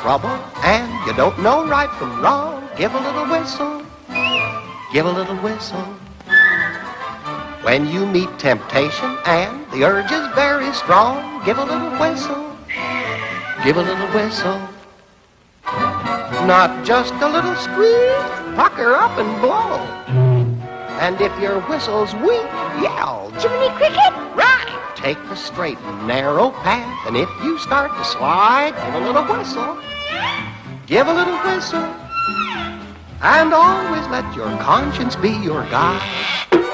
trouble 0.00 0.30
and 0.64 0.88
you 1.06 1.12
don't 1.14 1.38
know 1.42 1.68
right 1.68 1.90
from 1.98 2.22
wrong, 2.22 2.66
give 2.76 2.94
a 2.94 3.00
little 3.00 3.26
whistle. 3.26 3.84
Give 4.92 5.04
a 5.04 5.12
little 5.12 5.36
whistle. 5.36 5.84
When 7.62 7.86
you 7.86 8.06
meet 8.06 8.30
temptation 8.38 9.18
and 9.26 9.70
the 9.70 9.84
urge 9.84 10.10
is 10.10 10.26
very 10.34 10.72
strong, 10.72 11.44
give 11.44 11.58
a 11.58 11.64
little 11.64 11.90
whistle. 12.00 12.56
Give 13.62 13.76
a 13.76 13.82
little 13.82 14.08
whistle. 14.08 14.60
Not 16.48 16.84
just 16.84 17.12
a 17.14 17.28
little 17.28 17.54
squeak, 17.56 18.56
pucker 18.56 18.94
up 18.94 19.18
and 19.18 19.40
blow. 19.42 19.76
And 20.98 21.20
if 21.20 21.38
your 21.40 21.60
whistle's 21.68 22.14
weak, 22.14 22.50
yell, 22.80 23.30
Jiminy 23.38 23.68
Cricket? 23.76 24.12
Take 24.96 25.18
the 25.28 25.34
straight 25.34 25.78
and 25.78 26.06
narrow 26.06 26.50
path, 26.50 27.06
and 27.06 27.16
if 27.16 27.28
you 27.42 27.58
start 27.58 27.90
to 27.96 28.04
slide, 28.04 28.74
give 28.74 28.94
a 28.94 29.06
little 29.06 29.24
whistle. 29.24 29.78
Give 30.86 31.06
a 31.06 31.14
little 31.14 31.38
whistle. 31.38 31.82
And 33.22 33.52
always 33.54 34.06
let 34.08 34.34
your 34.34 34.48
conscience 34.58 35.16
be 35.16 35.30
your 35.30 35.62
guide. 35.70 36.69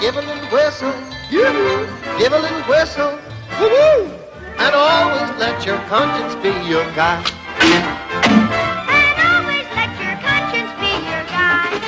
Give 0.00 0.16
a 0.16 0.20
little 0.22 0.48
whistle. 0.48 0.94
You 1.30 1.44
give 2.18 2.32
a 2.32 2.38
little 2.38 2.62
whistle. 2.62 3.18
Woo-hoo! 3.60 4.08
And 4.56 4.74
always 4.74 5.30
let 5.38 5.66
your 5.66 5.78
conscience 5.88 6.34
be 6.42 6.48
your 6.68 6.84
guide. 6.94 7.30
And 7.60 9.16
always 9.28 9.66
let 9.76 9.92
your 10.00 10.16
conscience 10.24 10.72
be 10.80 10.92
your 11.04 11.24
guide. 11.28 11.82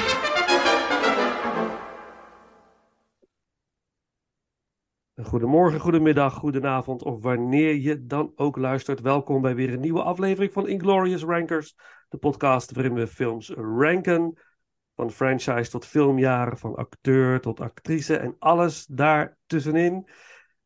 Goedemorgen, 5.23 5.81
goedemiddag, 5.81 6.35
goedenavond 6.35 7.03
of 7.03 7.23
wanneer 7.23 7.75
je 7.75 8.07
dan 8.07 8.33
ook 8.37 8.57
luistert. 8.57 9.01
Welkom 9.01 9.43
bij 9.43 9.55
weer 9.55 9.73
een 9.73 9.81
nieuwe 9.81 10.03
aflevering 10.03 10.53
van 10.53 10.69
Inglorious 10.69 11.23
Rankers, 11.23 11.75
de 12.09 12.17
podcast 12.17 12.73
waarin 12.73 12.95
we 12.95 13.07
films 13.07 13.51
ranken. 13.57 14.39
Van 15.03 15.11
franchise 15.11 15.71
tot 15.71 15.87
filmjaren, 15.87 16.59
van 16.59 16.75
acteur 16.75 17.41
tot 17.41 17.61
actrice 17.61 18.17
en 18.17 18.37
alles 18.39 18.87
daartussenin. 18.87 20.09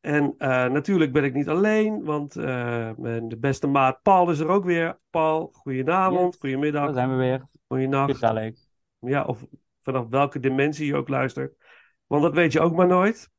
En 0.01 0.35
eh, 0.39 0.49
natuurlijk 0.67 1.13
ben 1.13 1.25
ik 1.25 1.35
niet 1.35 1.49
alleen, 1.49 2.05
want 2.05 2.37
eh, 2.37 2.91
mijn 2.97 3.29
de 3.29 3.39
beste 3.39 3.67
maat 3.67 4.03
Paul 4.03 4.31
is 4.31 4.39
er 4.39 4.49
ook 4.49 4.65
weer. 4.65 4.99
Paul, 5.11 5.51
goedenavond, 5.53 6.33
Yes, 6.33 6.41
goedemiddag, 6.41 6.85
Daar 6.85 6.95
zijn 6.95 7.11
we 7.11 7.17
weer. 7.17 7.47
goedenacht. 7.67 8.13
Gezellig. 8.13 8.59
Ja, 8.99 9.25
of 9.25 9.47
vanaf 9.83 10.09
welke 10.09 10.41
dimensie 10.41 10.87
je 10.87 10.97
ook 10.97 11.09
luistert. 11.09 11.55
Want 12.07 12.23
dat 12.23 12.35
weet 12.35 12.53
je 12.53 12.61
ook 12.61 12.75
maar 12.75 12.87
nooit. 12.87 13.31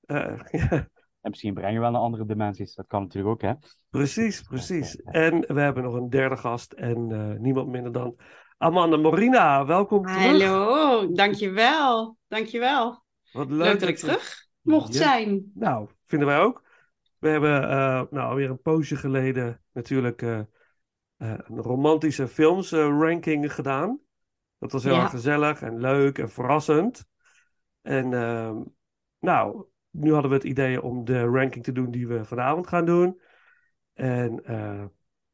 Eh, 0.00 0.40
En 1.20 1.32
misschien 1.32 1.54
brengen 1.54 1.74
we 1.74 1.80
wel 1.80 1.90
naar 1.90 2.00
andere 2.00 2.26
dimensies. 2.26 2.74
Dat 2.74 2.86
kan 2.86 3.02
natuurlijk 3.02 3.32
ook, 3.34 3.42
hè? 3.42 3.52
Precies, 3.90 4.42
precies. 4.42 4.96
En 4.96 5.40
we 5.40 5.60
hebben 5.60 5.82
nog 5.82 5.94
een 5.94 6.10
derde 6.10 6.36
gast 6.36 6.72
en 6.72 7.06
niemand 7.40 7.68
minder 7.68 7.92
dan 7.92 8.16
Amanda 8.58 8.96
Morina. 8.96 9.66
Welkom 9.66 10.02
terug. 10.02 10.22
Hallo, 10.22 11.12
dankjewel. 11.12 12.18
Dankjewel. 12.28 13.04
Wat 13.32 13.50
Leuk, 13.50 13.58
leuk 13.66 13.80
dat 13.80 13.88
ik 13.88 13.96
je- 13.96 14.06
terug 14.06 14.46
mocht 14.60 14.94
Ja. 14.94 15.02
zijn. 15.02 15.50
Nou, 15.54 15.88
vinden 16.04 16.28
wij 16.28 16.38
ook. 16.40 16.64
We 17.18 17.28
hebben 17.28 17.62
eh 17.62 18.02
nou, 18.10 18.28
alweer 18.28 18.50
een 18.50 18.60
poosje 18.62 18.96
geleden 18.96 19.62
natuurlijk 19.72 20.22
eh, 20.22 20.38
eh, 20.38 20.44
een 21.16 21.56
romantische 21.58 22.28
films 22.28 22.72
ranking 22.72 23.52
gedaan. 23.54 24.00
Dat 24.58 24.72
was 24.72 24.84
heel 24.84 24.94
Ja. 24.94 25.00
erg 25.02 25.10
gezellig 25.10 25.62
en 25.62 25.80
leuk 25.80 26.18
en 26.18 26.30
verrassend. 26.30 27.06
En 27.82 28.12
ehm, 28.12 28.56
nou, 29.18 29.64
nu 29.90 30.12
hadden 30.12 30.30
we 30.30 30.36
het 30.36 30.44
idee 30.46 30.82
om 30.82 31.04
de 31.04 31.22
ranking 31.24 31.64
te 31.64 31.72
doen 31.72 31.90
die 31.90 32.08
we 32.08 32.24
vanavond 32.24 32.66
gaan 32.66 32.84
doen. 32.84 33.20
En, 33.94 34.44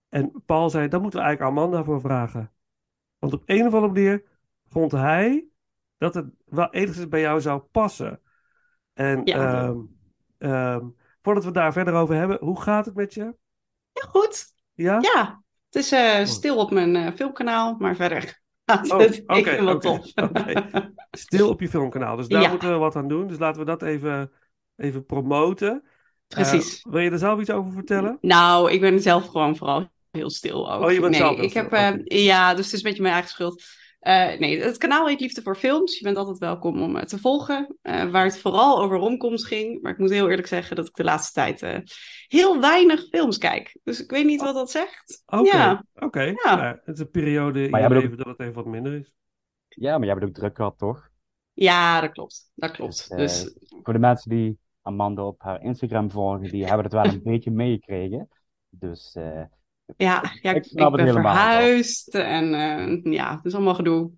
en 0.09 0.43
Paul 0.47 0.71
zei, 0.71 0.88
daar 0.88 1.00
moeten 1.00 1.21
we 1.21 1.27
eigenlijk 1.27 1.56
Amanda 1.59 1.84
voor 1.84 2.00
vragen. 2.00 2.53
Want 3.22 3.34
op 3.34 3.43
een 3.47 3.66
of 3.66 3.75
andere 3.75 3.93
manier 3.93 4.22
vond 4.69 4.93
hij 4.93 5.47
dat 5.99 6.15
het 6.15 6.27
wel 6.44 6.71
enigszins 6.71 7.09
bij 7.09 7.21
jou 7.21 7.41
zou 7.41 7.60
passen. 7.60 8.21
En 8.93 9.21
Ja. 9.25 9.37
ehm, 9.37 9.77
ehm, 10.38 10.87
voordat 11.22 11.44
we 11.44 11.50
daar 11.50 11.72
verder 11.72 11.94
over 11.94 12.15
hebben, 12.15 12.38
hoe 12.41 12.61
gaat 12.61 12.84
het 12.87 12.94
met 12.94 13.15
je? 13.15 13.34
Ja, 13.93 14.06
goed. 14.09 14.55
Ja? 14.75 14.99
Ja, 15.00 15.43
het 15.66 15.75
is 15.75 15.93
eh, 15.93 16.25
stil 16.25 16.56
op 16.56 16.71
mijn 16.71 16.97
eh, 16.97 17.12
filmkanaal, 17.15 17.77
maar 17.78 17.97
verder 17.97 18.41
gaat 18.66 18.91
Oh, 18.91 18.99
het 18.99 19.22
oké, 19.27 19.78
top. 19.78 20.05
oké. 20.15 20.69
Stil 21.11 21.49
op 21.49 21.61
je 21.61 21.69
filmkanaal. 21.69 22.16
Dus 22.16 22.28
daar 22.28 22.43
Ja. 22.43 22.49
moeten 22.50 22.71
we 22.71 22.77
wat 22.77 22.97
aan 22.97 23.09
doen. 23.09 23.27
Dus 23.27 23.38
laten 23.38 23.61
we 23.61 23.67
dat 23.67 23.82
even, 23.82 24.32
even 24.76 25.06
promoten. 25.06 25.85
Precies. 26.26 26.82
Eh, 26.82 26.93
wil 26.93 27.00
je 27.00 27.11
er 27.11 27.19
zelf 27.19 27.41
iets 27.41 27.50
over 27.50 27.73
vertellen? 27.73 28.19
Nou, 28.20 28.70
ik 28.70 28.81
ben 28.81 29.00
zelf 29.00 29.26
gewoon 29.26 29.56
vooral 29.56 29.91
heel 30.12 30.31
stil 30.31 30.73
ook. 30.73 30.82
Oh, 30.82 30.93
je 30.93 31.00
bent 31.00 31.11
nee, 31.11 31.20
zelf 31.20 31.35
heel 31.37 31.44
ik 31.44 31.53
heb, 31.53 31.73
eh. 31.73 32.25
Ja, 32.25 32.55
dus 32.55 32.64
het 32.64 32.75
is 32.75 32.79
een 32.82 32.88
beetje 32.88 33.03
mijn 33.03 33.14
eigen 33.14 33.31
schuld. 33.31 33.62
Eh, 33.99 34.38
nee, 34.38 34.62
het 34.62 34.79
kanaal 34.79 35.06
heet 35.06 35.20
Liefde 35.20 35.43
voor 35.43 35.56
Films. 35.56 35.99
Je 35.99 36.05
bent 36.05 36.17
altijd 36.17 36.38
welkom 36.38 36.82
om 36.82 36.97
het 36.97 37.09
te 37.09 37.19
volgen. 37.19 37.76
eh, 37.82 38.11
waar 38.11 38.25
het 38.25 38.38
vooral 38.38 38.82
over 38.82 38.97
romcoms 38.99 39.44
ging. 39.44 39.82
Maar 39.82 39.93
ik 39.93 39.99
moet 39.99 40.11
heel 40.11 40.29
eerlijk 40.29 40.47
zeggen 40.49 40.76
dat 40.76 40.87
ik 40.87 40.94
de 40.94 41.05
laatste 41.05 41.32
tijd 41.32 41.62
eh, 41.62 41.79
heel 42.26 42.61
weinig 42.61 43.06
films 43.11 43.38
kijk. 43.38 43.79
Dus 43.85 44.03
ik 44.03 44.11
weet 44.11 44.25
niet 44.25 44.41
wat 44.41 44.55
dat 44.55 44.70
zegt. 44.70 45.23
Oké, 45.26 45.49
Ja, 45.49 45.85
oké. 45.94 46.23
Ja. 46.23 46.55
Nou, 46.55 46.79
het 46.85 46.94
is 46.94 46.99
een 47.00 47.11
periode 47.11 47.64
in 47.64 47.70
Maar 47.70 47.81
je 47.82 47.88
leven 47.88 48.17
dat 48.17 48.26
het 48.26 48.41
even 48.41 48.55
wat 48.55 48.67
minder 48.67 48.94
is. 48.94 49.12
Ja, 49.69 49.99
maar 49.99 50.06
jij 50.06 50.17
bent 50.17 50.29
ook 50.29 50.35
druk 50.35 50.56
gehad, 50.56 50.79
toch? 50.79 51.11
ja, 51.53 52.00
dat 52.00 52.12
klopt. 52.12 52.50
Dat 52.55 52.70
klopt. 52.70 53.17
Dus, 53.17 53.43
Dus 53.43 53.55
Voor 53.82 53.93
de 53.93 53.99
mensen 53.99 54.31
die 54.31 54.59
Amanda 54.82 55.23
op 55.23 55.41
haar 55.43 55.62
Instagram 55.62 56.11
volgen, 56.11 56.50
die 56.50 56.64
hebben 56.64 56.85
het 56.85 56.93
wel 56.93 57.05
een 57.05 57.23
beetje 57.32 57.50
meegekregen. 57.50 58.29
Dus 58.70 59.14
eh, 59.14 59.43
ja, 59.97 60.33
ja 60.43 60.50
ik 60.50 60.56
ik, 60.56 60.65
snap 60.65 60.93
ik 60.93 60.99
het 60.99 61.15
ben 61.15 61.23
verhuisd. 61.23 62.15
En 62.15 62.55
eh, 62.55 63.12
ja, 63.12 63.37
het 63.37 63.44
is 63.44 63.55
allemaal 63.55 63.75
gedoe. 63.75 64.11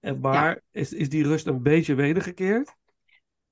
En 0.00 0.20
maar 0.20 0.60
is, 0.70 0.92
is 0.92 1.08
die 1.08 1.22
rust 1.22 1.46
een 1.46 1.62
beetje 1.62 1.94
wedergekeerd? 1.94 2.76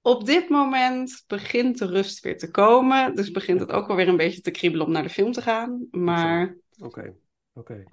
Op 0.03 0.25
dit 0.27 0.49
moment 0.49 1.25
begint 1.27 1.79
de 1.79 1.87
rust 1.87 2.21
weer 2.21 2.39
te 2.39 2.51
komen. 2.51 3.15
Dus 3.15 3.31
begint 3.31 3.61
het 3.61 3.73
ook 3.73 3.87
wel 3.87 3.97
weer 3.97 4.09
een 4.09 4.17
beetje 4.17 4.41
te 4.41 4.51
kriebelen 4.51 4.87
om 4.87 4.93
naar 4.93 5.03
de 5.03 5.09
film 5.09 5.33
te 5.33 5.43
gaan. 5.43 5.87
Maar 5.91 6.57
Oké, 6.83 7.15
oké. 7.55 7.85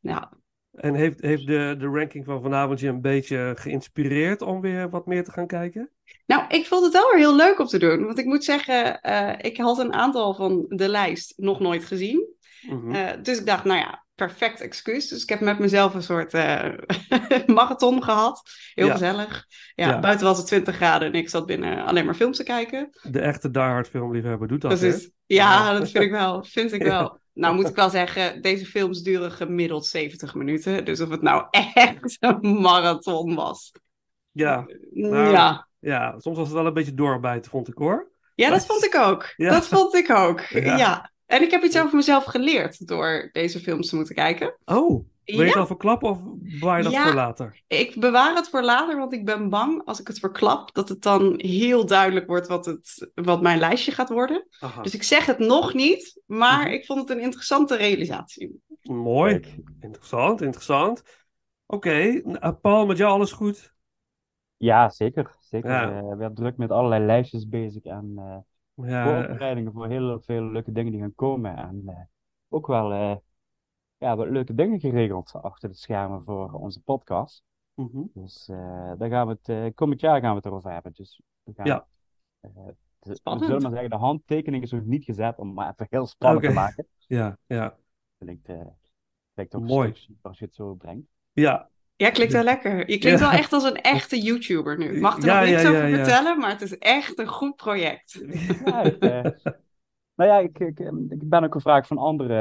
ja, 0.00 0.32
En 0.72 0.94
heeft, 0.94 1.20
heeft 1.20 1.46
de, 1.46 1.74
de 1.78 1.86
ranking 1.86 2.24
van 2.24 2.42
vanavond 2.42 2.80
je 2.80 2.88
een 2.88 3.00
beetje 3.00 3.52
geïnspireerd 3.58 4.42
om 4.42 4.60
weer 4.60 4.90
wat 4.90 5.06
meer 5.06 5.24
te 5.24 5.32
gaan 5.32 5.46
kijken? 5.46 5.90
nou, 6.26 6.44
ik 6.48 6.66
vond 6.66 6.84
het 6.84 6.92
wel 6.92 7.10
weer 7.10 7.18
heel 7.18 7.36
leuk 7.36 7.58
om 7.58 7.66
te 7.66 7.78
doen. 7.78 8.04
Want 8.04 8.18
ik 8.18 8.24
moet 8.24 8.44
zeggen, 8.44 9.00
eh, 9.00 9.34
ik 9.38 9.56
had 9.56 9.78
een 9.78 9.92
aantal 9.92 10.34
van 10.34 10.64
de 10.68 10.88
lijst 10.88 11.32
nog 11.36 11.60
nooit 11.60 11.84
gezien. 11.84 12.26
Mhm. 12.62 12.94
Eh, 12.94 13.10
dus 13.22 13.38
ik 13.38 13.46
dacht, 13.46 13.64
nou 13.64 13.78
ja, 13.78 14.04
perfect 14.14 14.60
excuus. 14.60 15.08
Dus 15.08 15.22
ik 15.22 15.28
heb 15.28 15.40
met 15.40 15.58
mezelf 15.58 15.94
een 15.94 16.02
soort 16.02 16.34
eh, 16.34 16.64
marathon 17.46 18.02
gehad. 18.02 18.42
Heel 18.74 18.86
Ja. 18.86 18.92
gezellig. 18.92 19.46
Ja, 19.74 19.88
Ja. 19.88 20.00
buiten 20.00 20.26
was 20.26 20.38
het 20.38 20.46
20 20.46 20.76
graden 20.76 21.08
en 21.08 21.14
ik 21.14 21.28
zat 21.28 21.46
binnen 21.46 21.84
alleen 21.84 22.04
maar 22.04 22.14
films 22.14 22.36
te 22.36 22.42
kijken. 22.44 22.88
De 23.02 23.20
echte 23.20 23.50
Die 23.50 23.62
Hard 23.62 23.88
filmliefhebber 23.88 24.48
doet 24.48 24.60
dat? 24.60 24.78
Precies. 24.78 25.10
Ja, 25.26 25.72
dat 25.78 25.90
vind 25.90 26.04
ik 26.04 26.10
wel. 26.10 26.44
Vind 26.44 26.72
ik 26.72 26.82
wel. 26.92 27.20
Nou 27.32 27.54
moet 27.54 27.68
ik 27.68 27.74
wel 27.74 27.90
zeggen, 27.90 28.42
deze 28.42 28.66
films 28.66 29.02
duren 29.02 29.32
gemiddeld 29.32 29.86
70 29.86 30.34
minuten. 30.34 30.84
Dus 30.84 31.00
of 31.00 31.08
het 31.08 31.22
nou 31.22 31.46
echt 31.74 32.16
een 32.20 32.60
marathon 32.60 33.34
was. 33.34 33.72
Ja, 34.30 34.66
Nou, 34.92 35.30
ja. 35.30 35.68
ja, 35.78 36.14
soms 36.18 36.36
was 36.36 36.46
het 36.46 36.56
wel 36.56 36.66
een 36.66 36.72
beetje 36.74 36.94
doorbijten, 36.94 37.50
vond 37.50 37.68
ik 37.68 37.74
hoor. 37.78 38.10
ja, 38.34 38.50
dat 38.50 38.66
vond 38.66 38.84
ik 38.84 38.94
ook. 38.94 39.32
Ja. 39.36 39.50
Dat 39.50 39.68
vond 39.68 39.94
ik 39.94 40.10
ook. 40.10 40.40
Ja. 40.40 40.76
Ja. 40.76 41.10
En 41.32 41.42
ik 41.42 41.50
heb 41.50 41.62
iets 41.62 41.78
over 41.78 41.96
mezelf 41.96 42.24
geleerd 42.24 42.86
door 42.88 43.28
deze 43.32 43.60
films 43.60 43.88
te 43.88 43.96
moeten 43.96 44.14
kijken. 44.14 44.54
Oh, 44.64 45.04
Wil 45.24 45.36
je 45.38 45.44
het 45.44 45.54
Ja. 45.54 45.60
al 45.60 45.66
verklappen 45.66 46.08
of 46.10 46.18
bewaar 46.24 46.76
je 46.78 46.82
dat 46.84 46.92
Ja. 46.92 47.02
voor 47.04 47.14
later? 47.14 47.62
Ik 47.66 48.00
bewaar 48.00 48.34
het 48.34 48.48
voor 48.48 48.62
later, 48.62 48.98
want 48.98 49.12
ik 49.12 49.24
ben 49.24 49.48
bang 49.48 49.82
als 49.84 50.00
ik 50.00 50.06
het 50.06 50.18
verklap 50.18 50.74
dat 50.74 50.88
het 50.88 51.02
dan 51.02 51.34
heel 51.36 51.86
duidelijk 51.86 52.26
wordt 52.26 52.46
wat, 52.48 52.66
het, 52.66 53.10
wat 53.14 53.42
mijn 53.42 53.58
lijstje 53.58 53.92
gaat 53.92 54.08
worden. 54.08 54.46
Aha. 54.60 54.82
Dus 54.82 54.94
ik 54.94 55.02
zeg 55.02 55.26
het 55.26 55.38
nog 55.38 55.74
niet, 55.74 56.20
maar 56.26 56.64
Mhm. 56.64 56.72
ik 56.72 56.86
vond 56.86 57.00
het 57.00 57.10
een 57.10 57.20
interessante 57.24 57.76
realisatie. 57.76 58.60
Mooi. 58.82 59.40
Interessant, 59.80 60.40
interessant. 60.42 61.02
Oké, 61.66 62.20
eh, 62.20 62.50
Paul, 62.60 62.86
met 62.86 62.96
jou 62.98 63.12
alles 63.12 63.32
goed? 63.32 63.74
Ja, 64.56 64.90
zeker. 64.90 65.36
Zeker. 65.40 65.70
Ja. 65.70 65.90
Eh, 65.96 66.08
we 66.08 66.16
zijn 66.18 66.34
druk 66.34 66.56
met 66.56 66.70
allerlei 66.70 67.04
lijstjes 67.04 67.48
bezig 67.48 67.82
en 67.84 68.12
eh, 68.16 68.36
voorbereidingen 68.74 69.72
voor 69.72 69.88
heel 69.88 70.20
veel 70.20 70.42
leuke 70.44 70.72
dingen 70.72 70.92
die 70.92 71.00
gaan 71.00 71.14
komen. 71.14 71.56
En 71.56 71.82
eh, 71.86 72.00
ook 72.48 72.66
wel 72.66 72.92
eh, 72.92 73.16
ja, 73.96 74.16
wat 74.16 74.28
leuke 74.28 74.54
dingen 74.54 74.80
geregeld 74.80 75.32
achter 75.32 75.68
de 75.68 75.74
schermen 75.74 76.24
voor 76.24 76.52
onze 76.52 76.82
podcast. 76.82 77.42
mhm. 77.74 78.02
Dus 78.14 78.48
eh, 78.48 78.92
daar 78.98 79.08
gaan 79.08 79.26
we 79.26 79.32
het, 79.32 79.48
eh, 79.48 79.66
komend 79.74 80.00
jaar 80.00 80.20
gaan 80.20 80.30
we 80.30 80.36
het 80.36 80.46
erover 80.46 80.72
hebben. 80.72 80.92
Dus 80.94 81.20
we 81.42 81.52
gaan, 81.54 81.66
Ja. 81.66 81.86
eh, 82.40 82.50
de- 82.54 82.76
we 83.00 83.14
Spannend. 83.14 83.46
zullen 83.46 83.62
maar 83.62 83.70
zeggen, 83.70 83.90
de 83.90 83.96
handtekening 83.96 84.62
is 84.62 84.70
nog 84.70 84.84
niet 84.84 85.04
gezet 85.04 85.38
om 85.38 85.52
maar 85.52 85.70
even 85.70 85.86
heel 85.90 86.06
spannend 86.06 86.44
te 86.44 86.52
maken. 86.52 86.86
ja, 87.06 87.38
ja. 87.46 87.76
Klinkt, 88.18 88.48
eh 88.48 88.66
klinkt 89.34 89.54
ook 89.54 89.62
Mooi. 89.62 89.94
als 90.20 90.38
je 90.38 90.44
het 90.44 90.54
zo 90.54 90.74
brengt. 90.74 91.06
Ja, 91.32 91.70
Ja, 91.96 92.10
klinkt 92.10 92.32
wel 92.32 92.42
lekker. 92.42 92.90
Je 92.90 92.98
klinkt 92.98 93.20
Ja. 93.20 93.30
wel 93.30 93.38
echt 93.38 93.52
als 93.52 93.64
een 93.64 93.76
echte 93.80 94.20
YouTuber 94.20 94.78
nu. 94.78 94.84
Ik 94.94 95.00
mag 95.00 95.16
er 95.18 95.24
Ja, 95.24 95.40
nog 95.40 95.48
niks 95.48 95.62
ja, 95.62 95.68
over 95.68 95.80
ja, 95.80 95.86
ja. 95.86 95.96
vertellen, 95.96 96.38
maar 96.38 96.50
het 96.50 96.60
is 96.62 96.78
echt 96.78 97.18
een 97.18 97.26
goed 97.26 97.56
project. 97.56 98.24
Ja, 98.64 98.82
ik, 98.82 98.96
eh, 98.98 99.22
nou 100.14 100.30
ja, 100.30 100.38
ik, 100.38 100.58
ik, 100.58 100.78
ik 101.08 101.28
ben 101.28 101.44
ook 101.44 101.52
gevraagd 101.52 101.86
van 101.86 101.98
andere 101.98 102.36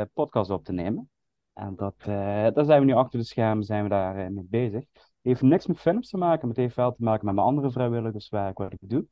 eh, 0.00 0.06
podcasts 0.14 0.52
op 0.52 0.64
te 0.64 0.72
nemen. 0.72 1.10
En 1.52 1.76
dat, 1.76 1.94
eh, 1.98 2.06
daar 2.52 2.64
zijn 2.64 2.80
we 2.80 2.86
nu 2.86 2.92
achter 2.92 3.18
de 3.18 3.24
schermen 3.24 3.64
zijn 3.64 3.82
we 3.82 3.88
daar 3.88 4.16
eh, 4.16 4.28
mee 4.30 4.46
bezig. 4.50 4.84
Het 4.92 5.10
heeft 5.22 5.42
niks 5.42 5.66
met 5.66 5.78
films 5.80 6.08
te 6.08 6.16
maken, 6.16 6.40
maar 6.40 6.48
het 6.56 6.64
heeft 6.64 6.76
wel 6.76 6.94
te 6.94 7.02
maken 7.02 7.24
met 7.26 7.34
mijn 7.34 7.46
andere 7.46 7.70
vrijwilligerswerk 7.70 8.58
wat 8.58 8.72
ik 8.72 8.78
doe. 8.80 9.06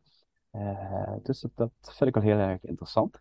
Eh, 0.51 1.13
dus 1.23 1.41
dat, 1.41 1.51
dat 1.57 1.95
vind 1.97 2.09
ik 2.09 2.23
wel 2.23 2.25
heel 2.25 2.39
erg 2.47 2.65
interessant. 2.65 3.21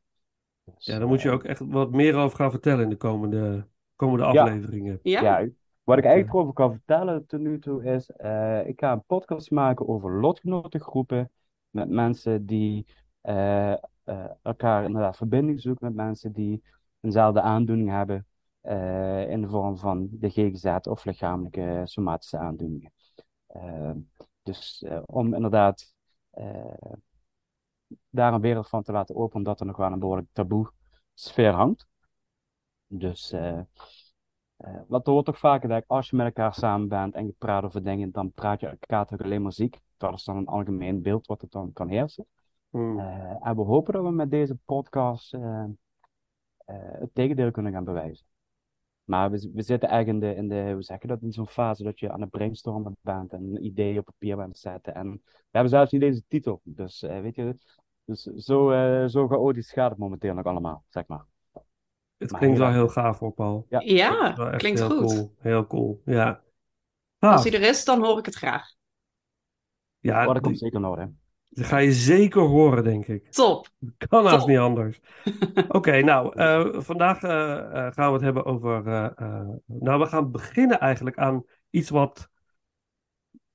Dus, 0.64 0.86
ja, 0.86 1.00
daar 1.00 1.08
moet 1.08 1.22
je 1.22 1.32
ook 1.32 1.44
echt 1.44 1.60
wat 1.66 1.92
meer 1.92 2.16
over 2.16 2.38
gaan 2.38 2.52
vertellen 2.52 2.84
in 2.84 2.90
de 2.90 2.96
komende, 2.96 3.68
komende 3.96 4.34
Ja. 4.34 4.44
afleveringen. 4.44 5.00
Ja? 5.04 5.48
Wat 5.84 5.98
ik 5.98 6.04
eigenlijk 6.04 6.34
erover 6.34 6.54
kan 6.54 6.72
vertellen 6.72 7.26
tot 7.26 7.40
nu 7.40 7.60
toe 7.60 7.84
is, 7.84 8.12
eh, 8.12 8.68
ik 8.68 8.80
ga 8.80 8.92
een 8.92 9.06
podcast 9.06 9.52
maken 9.52 9.88
over 9.88 10.20
lotgenotengroepen 10.20 11.32
met 11.70 11.90
mensen 11.90 12.46
die 12.46 12.86
eh, 13.22 13.72
eh, 13.72 13.78
elkaar 14.42 14.84
inderdaad 14.84 15.18
verbinding 15.18 15.62
zoeken 15.62 15.86
met 15.86 15.96
mensen 15.96 16.32
die 16.32 16.64
eenzelfde 17.00 17.42
aandoening 17.42 17.90
hebben 17.90 18.28
in 19.30 19.42
de 19.42 19.48
vorm 19.48 19.78
van 19.78 20.08
de 20.12 20.30
GGZ 20.30 20.88
of 20.88 21.06
lichamelijke 21.06 21.82
somatische 21.84 22.38
aandoeningen. 22.38 22.92
Eh, 23.48 23.92
dus 24.44 24.86
om 25.06 25.34
inderdaad 25.34 25.96
daar 28.10 28.34
een 28.34 28.42
wereld 28.42 28.70
van 28.70 28.84
te 28.84 28.92
laten 28.92 29.16
openen, 29.16 29.38
omdat 29.38 29.60
er 29.60 29.66
nog 29.66 29.78
wel 29.78 29.92
een 29.92 30.00
behoorlijk 30.00 30.28
taboe 30.32 30.72
sfeer 31.14 31.54
hangt. 31.54 31.88
Dus 32.88 33.34
eh, 34.64 34.76
eh, 34.76 34.82
wat 34.88 35.06
hoort 35.06 35.26
toch 35.26 35.38
vaker 35.38 35.70
dat 35.70 35.84
als 35.88 36.10
je 36.10 36.16
met 36.16 36.26
elkaar 36.26 36.54
samen 36.54 36.88
bent 36.88 37.14
en 37.14 37.26
je 37.26 37.36
praat 37.38 37.64
over 37.64 37.84
dingen, 37.84 38.12
dan 38.12 38.32
praat 38.32 38.60
je 38.60 38.68
elkaar 38.68 39.06
toch 39.06 39.22
alleen 39.22 39.42
maar 39.42 39.54
ziek. 39.54 39.80
Dat 39.98 40.14
is 40.14 40.24
dan 40.24 40.38
een 40.38 40.48
algemeen 40.48 41.02
beeld 41.02 41.28
wat 41.28 41.42
het 41.42 41.52
dan 41.52 41.74
kan 41.74 41.90
heersen. 41.90 42.26
Hmm. 42.70 43.00
Eh, 43.00 43.48
en 43.48 43.56
we 43.56 43.62
hopen 43.62 43.94
dat 43.94 44.04
we 44.04 44.12
met 44.12 44.32
deze 44.32 44.58
podcast 44.66 45.34
eh, 45.34 45.66
het 46.76 47.10
tegendeel 47.14 47.52
kunnen 47.52 47.72
gaan 47.72 47.84
bewijzen. 47.84 48.26
Maar 49.04 49.32
we, 49.32 49.52
we 49.54 49.62
zitten 49.62 49.90
eigenlijk 49.90 50.24
in 50.24 50.30
de, 50.30 50.36
in 50.36 50.48
de, 50.66 50.72
hoe 50.74 50.82
zeg 50.84 51.02
je 51.02 51.08
dat, 51.08 51.22
in 51.22 51.32
zo'n 51.32 51.48
fase 51.48 51.84
dat 51.84 52.00
je 52.00 52.12
aan 52.12 52.22
het 52.22 52.30
brainstormen 52.30 52.98
bent 53.02 53.34
en 53.34 53.66
ideeën 53.66 53.98
op 53.98 54.06
papier 54.06 54.36
bent 54.36 54.58
zetten. 54.58 54.96
En 54.96 55.12
we 55.12 55.50
hebben 55.52 55.72
zelfs 55.72 55.92
niet 55.92 56.02
deze 56.02 56.24
titel. 56.28 56.62
Dus 56.64 57.02
weet 57.02 57.36
je, 57.36 57.58
dus 58.06 58.22
zo, 58.22 58.72
zo 59.08 59.28
chaotisch 59.28 59.72
gaat 59.72 59.90
het 59.90 60.00
momenteel 60.00 60.34
nog 60.34 60.46
allemaal, 60.46 60.84
zeg 60.90 61.08
maar. 61.08 61.26
Het 62.24 62.32
Maar 62.32 62.40
klinkt 62.40 62.60
wel 62.60 62.72
heel 62.72 62.88
gaaf 62.88 63.20
hoor, 63.20 63.32
Paul. 63.34 63.66
Ja. 63.70 63.82
Ja, 63.86 64.32
klinkt 64.58 64.80
heel 64.80 64.90
goed. 64.90 65.14
Cool. 65.14 65.36
Heel 65.40 65.68
cool, 65.68 66.02
ja. 66.06 66.42
Als 67.20 67.32
Gaaf. 67.32 67.44
hij 67.44 67.54
er 67.54 67.70
is, 67.70 67.86
dan 67.86 68.04
hoor 68.04 68.18
ik 68.20 68.26
het 68.26 68.36
graag. 68.36 68.66
Ja, 70.00 70.20
Oh, 70.28 70.34
dat 70.34 70.42
komt 70.42 70.46
die- 70.60 70.64
zeker 70.64 70.80
nog, 70.80 70.98
hè. 70.98 71.06
die 71.50 71.64
ga 71.64 71.78
je 71.78 71.92
zeker 71.94 72.42
horen, 72.42 72.84
denk 72.84 73.08
ik. 73.08 73.32
Top. 73.32 73.70
Kan 74.08 74.26
haast 74.26 74.48
niet 74.48 74.58
anders. 74.58 75.00
Oké, 75.68 76.02
nou, 76.02 76.36
eh, 76.36 76.82
vandaag 76.82 77.24
eh, 77.24 77.60
eh, 77.60 77.94
gaan 77.94 78.08
we 78.08 78.14
het 78.14 78.22
hebben 78.22 78.46
over. 78.46 78.88
eh, 78.88 79.06
eh, 79.16 79.48
nou, 79.66 80.00
we 80.00 80.06
gaan 80.06 80.32
beginnen 80.32 80.80
eigenlijk 80.80 81.18
aan 81.18 81.44
iets 81.70 81.90
wat 81.90 82.30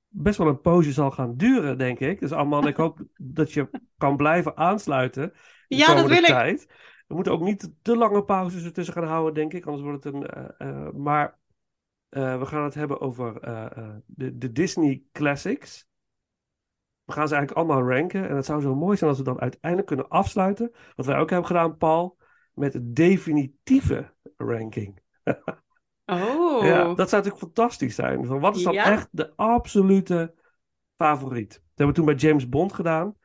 best 0.07 0.37
wel 0.37 0.47
een 0.47 0.61
poosje 0.61 0.91
zal 0.91 1.11
gaan 1.11 1.35
duren, 1.37 1.77
denk 1.77 1.99
ik. 1.99 2.19
Dus 2.19 2.31
Arman, 2.31 2.67
ik 2.67 2.75
hoop 2.75 2.99
dat 3.37 3.51
je 3.53 3.69
kan 3.97 4.17
blijven 4.17 4.57
aansluiten 4.57 5.33
de 5.67 5.75
Ja, 5.75 5.95
dat 5.95 6.07
wil 6.07 6.23
ik. 6.23 6.67
We 7.09 7.15
moeten 7.15 7.33
ook 7.33 7.41
niet 7.41 7.69
te 7.81 7.97
lange 7.97 8.23
pauzes 8.23 8.63
ertussen 8.65 8.93
gaan 8.93 9.03
houden, 9.07 9.33
denk 9.33 9.53
ik, 9.53 9.65
anders 9.65 9.83
wordt 9.83 10.03
het 10.03 10.13
een. 10.13 10.25
eh, 10.27 10.67
eh, 10.87 10.93
maar 10.93 11.37
eh, 12.09 12.39
we 12.39 12.45
gaan 12.45 12.63
het 12.63 12.73
hebben 12.73 13.01
over 13.01 13.33
de, 14.05 14.37
de 14.37 14.51
Disney 14.51 15.03
Classics. 15.11 15.87
We 17.03 17.11
gaan 17.13 17.27
ze 17.27 17.35
eigenlijk 17.35 17.67
allemaal 17.67 17.89
ranken. 17.89 18.29
En 18.29 18.35
het 18.35 18.45
zou 18.45 18.61
zo 18.61 18.75
mooi 18.75 18.97
zijn 18.97 19.09
als 19.09 19.19
we 19.19 19.25
dan 19.25 19.39
uiteindelijk 19.39 19.87
kunnen 19.87 20.07
afsluiten. 20.07 20.71
Wat 20.95 21.05
wij 21.05 21.17
ook 21.17 21.29
hebben 21.29 21.47
gedaan, 21.47 21.77
Paul. 21.77 22.17
Met 22.53 22.71
de 22.71 22.91
definitieve 22.91 24.13
ranking. 24.37 24.99
Oh. 26.05 26.63
Ja, 26.65 26.83
dat 26.93 27.09
zou 27.09 27.23
natuurlijk 27.23 27.37
fantastisch 27.37 27.95
zijn. 27.95 28.25
Van 28.25 28.39
wat 28.39 28.55
is 28.55 28.63
dan 28.63 28.73
Ja. 28.73 28.91
echt 28.91 29.07
de 29.11 29.35
absolute 29.35 30.33
favoriet? 30.97 31.49
Dat 31.53 31.61
hebben 31.67 31.87
we 31.87 31.93
toen 31.93 32.05
bij 32.05 32.15
James 32.29 32.49
Bond 32.49 32.73
gedaan. 32.73 33.15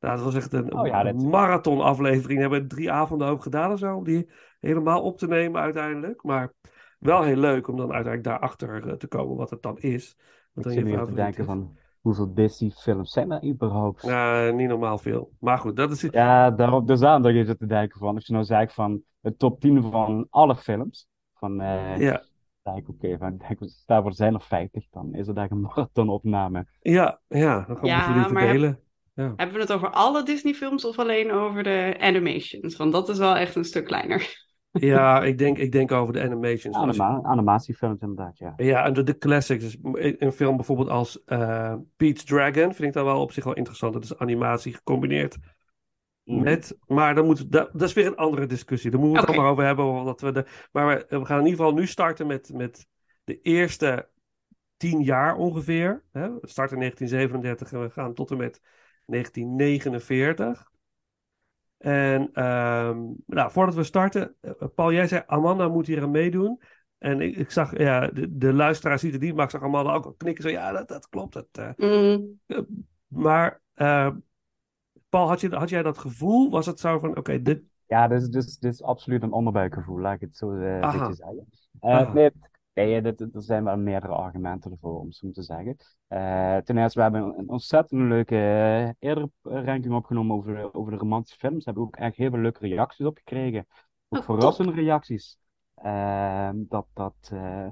Nou, 0.00 0.16
dat 0.16 0.24
was 0.24 0.34
echt 0.34 0.52
een 0.52 0.74
Oh 0.74 0.86
ja, 0.86 1.02
dat- 1.02 1.22
marathon 1.22 1.80
aflevering. 1.80 2.34
We 2.34 2.40
hebben 2.40 2.68
drie 2.68 2.92
avonden 2.92 3.28
ook 3.28 3.42
gedaan 3.42 3.72
of 3.72 3.78
zo. 3.78 3.96
Om 3.96 4.04
die 4.04 4.30
helemaal 4.60 5.02
op 5.02 5.18
te 5.18 5.26
nemen 5.26 5.60
uiteindelijk. 5.60 6.22
Maar 6.22 6.52
wel 6.98 7.22
heel 7.22 7.36
leuk 7.36 7.68
om 7.68 7.76
dan 7.76 7.92
uiteindelijk 7.92 8.24
daarachter 8.24 8.88
eh, 8.88 8.94
te 8.94 9.06
komen 9.06 9.36
wat 9.36 9.50
het 9.50 9.62
dan 9.62 9.78
is. 9.78 10.16
Ik 10.54 10.62
dan 10.62 10.72
zit 10.72 10.88
je 10.88 11.04
te 11.04 11.14
denken 11.14 11.40
is. 11.40 11.46
van 11.46 11.76
hoeveel 12.00 12.34
Disney-films 12.34 13.12
zijn 13.12 13.30
er 13.30 13.44
überhaupt? 13.44 14.02
Nou, 14.02 14.52
niet 14.52 14.68
normaal 14.68 14.98
veel. 14.98 15.32
Maar 15.40 15.58
goed, 15.58 15.76
dat 15.76 15.90
is... 15.90 16.02
Ja, 16.02 16.50
daarop, 16.50 16.86
dus 16.86 17.00
daarom 17.00 17.22
dat 17.22 17.34
je 17.34 17.44
zit 17.44 17.58
te 17.58 17.66
denken 17.66 17.98
van, 17.98 18.14
als 18.14 18.26
je 18.26 18.32
nou 18.32 18.44
zegt 18.44 18.74
van 18.74 19.02
de 19.20 19.36
top 19.36 19.60
10 19.60 19.82
van 19.82 20.26
alle 20.30 20.56
films, 20.56 21.08
van, 21.34 21.60
eh 21.60 21.98
Ja, 21.98 22.22
dan 22.62 22.74
denk 22.74 22.88
ik, 22.88 22.94
oké, 22.94 23.18
van, 23.18 23.32
ik 23.32 23.48
denk, 23.48 23.58
stel 23.70 24.00
voor 24.00 24.10
er 24.10 24.16
zijn 24.16 24.34
er 24.34 24.40
50, 24.40 24.86
dan 24.90 25.14
is 25.14 25.26
het 25.26 25.36
eigenlijk 25.36 25.50
een 25.52 25.72
marathonopname. 25.74 26.66
ja, 26.80 27.20
ja. 27.28 27.64
Dan 27.66 27.76
gaan 27.76 27.86
Ja, 27.86 28.14
we 28.14 28.24
die 28.24 28.32
maar 28.32 28.78
Hebben 29.22 29.52
we 29.52 29.60
het 29.60 29.72
over 29.72 29.90
alle 29.90 30.22
Disney-films 30.22 30.84
of 30.84 30.98
alleen 30.98 31.32
over 31.32 31.62
de 31.62 31.96
animations? 31.98 32.76
Want 32.76 32.92
dat 32.92 33.08
is 33.08 33.18
wel 33.18 33.36
echt 33.36 33.54
een 33.54 33.64
stuk 33.64 33.84
kleiner. 33.84 34.46
Ja, 34.72 35.22
ik 35.22 35.38
denk, 35.38 35.58
ik 35.58 35.72
denk 35.72 35.92
over 35.92 36.12
de 36.12 36.22
animations. 36.22 36.76
Anima 36.76 37.20
animatiefilms 37.22 38.00
inderdaad, 38.00 38.38
ja. 38.38 38.52
Ja, 38.56 38.84
en 38.84 38.92
de, 38.92 39.02
de 39.02 39.18
classics. 39.18 39.64
Dus 39.64 39.76
een 40.18 40.32
film 40.32 40.56
bijvoorbeeld 40.56 40.88
als 40.88 41.24
eh 41.24 41.74
Pete's 41.96 42.24
Dragon 42.24 42.74
vind 42.74 42.88
ik 42.88 42.92
dan 42.92 43.04
wel 43.04 43.20
op 43.20 43.32
zich 43.32 43.44
wel 43.44 43.54
interessant. 43.54 43.92
Dat 43.92 44.04
is 44.04 44.18
animatie 44.18 44.74
gecombineerd 44.74 45.36
Mhm. 46.28 46.42
met... 46.42 46.78
Maar 46.86 47.14
dan 47.14 47.24
moet, 47.26 47.52
dat, 47.52 47.70
dat 47.72 47.88
is 47.88 47.92
weer 47.92 48.06
een 48.06 48.16
andere 48.16 48.46
discussie. 48.46 48.90
Daar 48.90 49.00
moeten 49.00 49.20
we 49.20 49.26
het 49.26 49.34
allemaal 49.36 49.52
over 49.52 49.64
hebben. 49.64 49.84
omdat 49.84 50.20
we 50.20 50.32
de, 50.32 50.46
maar 50.72 50.86
we, 50.86 51.18
we 51.18 51.24
gaan 51.24 51.38
in 51.38 51.46
ieder 51.46 51.58
geval 51.58 51.78
nu 51.78 51.86
starten 51.86 52.26
met, 52.26 52.50
met 52.54 52.86
de 53.24 53.40
eerste 53.40 54.08
tien 54.76 55.02
jaar 55.02 55.36
ongeveer. 55.36 56.04
Hè? 56.12 56.30
We 56.40 56.48
starten 56.48 56.76
in 56.76 56.82
1937 56.82 57.72
en 57.72 57.80
we 57.80 57.90
gaan 57.90 58.14
tot 58.14 58.30
en 58.30 58.36
met 58.36 58.60
1949. 59.08 60.70
En 61.78 62.30
ehm, 62.32 62.98
nou, 63.26 63.50
voordat 63.50 63.74
we 63.74 63.82
starten, 63.82 64.34
eh, 64.40 64.52
Paul, 64.74 64.92
jij 64.92 65.08
zei 65.08 65.22
Amanda 65.26 65.68
moet 65.68 65.86
hier 65.86 66.02
aan 66.02 66.10
meedoen. 66.10 66.60
En 66.98 67.20
ik, 67.20 67.36
ik 67.36 67.50
zag, 67.50 67.78
ja, 67.78 68.06
de, 68.06 68.36
de 68.36 68.52
luisteraar 68.52 68.98
ziet 68.98 69.12
het 69.12 69.22
niet, 69.22 69.34
maar 69.34 69.44
ik 69.44 69.50
zag 69.50 69.62
Amanda 69.62 69.92
ook 69.92 70.04
al 70.04 70.12
knikken. 70.12 70.42
Zo, 70.42 70.50
ja, 70.50 70.72
dat, 70.72 70.88
dat 70.88 71.08
klopt. 71.08 71.32
Dat, 71.32 71.46
eh. 71.52 71.70
Mm, 71.76 72.40
Maar 73.08 73.60
eh, 73.74 74.10
Paul, 75.08 75.28
had, 75.28 75.40
je, 75.40 75.48
had 75.48 75.68
jij 75.68 75.82
dat 75.82 75.98
gevoel? 75.98 76.50
Was 76.50 76.66
het 76.66 76.80
zo 76.80 76.98
van, 76.98 77.16
oké, 77.16 77.42
dit... 77.42 77.62
Ja, 77.86 78.08
dit 78.08 78.22
is, 78.22 78.28
dit, 78.28 78.44
is, 78.44 78.58
dit 78.58 78.72
is 78.72 78.82
absoluut 78.82 79.22
een 79.22 79.32
onderbuikgevoel, 79.32 80.00
laat 80.00 80.14
ik 80.14 80.20
het 80.20 80.36
zo 80.36 80.52
eh, 80.52 80.76
een 80.76 80.82
Aha. 80.82 80.98
beetje 80.98 81.14
zeggen. 81.14 81.46
Eh, 81.80 82.12
nee, 82.12 82.30
nee 82.86 83.02
dit, 83.02 83.20
er 83.20 83.28
zijn 83.42 83.64
wel 83.64 83.76
meerdere 83.76 84.12
argumenten 84.12 84.70
ervoor, 84.70 85.00
om 85.00 85.12
zo 85.12 85.30
te 85.30 85.42
zeggen. 85.42 85.76
Eh, 86.08 86.56
ten 86.56 86.78
eerste, 86.78 86.98
we 86.98 87.02
hebben 87.02 87.38
een, 87.38 87.48
ontzettend 87.48 88.00
leuke 88.00 88.34
eh, 88.36 89.08
eerdere 89.08 89.30
ranking 89.42 89.94
opgenomen 89.94 90.36
over, 90.36 90.54
de- 90.54 90.74
over 90.74 90.92
de 90.92 90.98
romantische 90.98 91.38
films. 91.38 91.64
Daar 91.64 91.74
hebben 91.74 91.92
we 91.92 91.98
ook 91.98 92.04
echt 92.06 92.16
heel 92.16 92.30
veel 92.30 92.40
leuke 92.40 92.66
reacties 92.68 93.06
op 93.06 93.16
gekregen. 93.16 93.66
Ook 94.08 94.18
Oh, 94.18 94.24
verrassende 94.24 94.72
reacties. 94.72 95.38
Eh, 95.74 96.50
dat, 96.54 96.86
dat, 96.94 97.14
eh, 97.32 97.66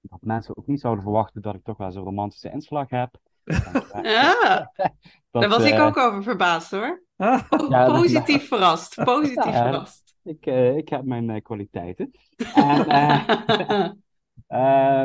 dat 0.00 0.20
mensen 0.22 0.56
ook 0.56 0.66
niet 0.66 0.80
zouden 0.80 1.04
verwachten 1.04 1.42
dat 1.42 1.54
ik 1.54 1.64
toch 1.64 1.76
wel 1.76 1.90
zo'n 1.92 2.04
romantische 2.04 2.50
inslag 2.50 2.90
heb. 2.90 3.16
Ja, 4.02 4.70
Dat, 5.30 5.42
daar 5.42 5.48
was 5.48 5.64
ik 5.64 5.74
eh, 5.74 5.84
ook 5.86 5.96
over 5.96 6.22
verbaasd 6.22 6.70
hoor. 6.70 7.02
Ah, 7.16 7.42
Ja, 7.68 7.84
dat- 7.86 7.94
Positief 8.00 8.48
verrast. 8.48 9.04
Positief 9.04 9.44
Ja, 9.44 9.52
verrast. 9.52 10.14
Ik, 10.22 10.46
eh, 10.46 10.76
ik 10.76 10.88
heb 10.88 11.04
mijn 11.04 11.30
eh, 11.30 11.42
kwaliteiten. 11.42 12.10
En, 12.54 12.84
eh, 14.46 15.04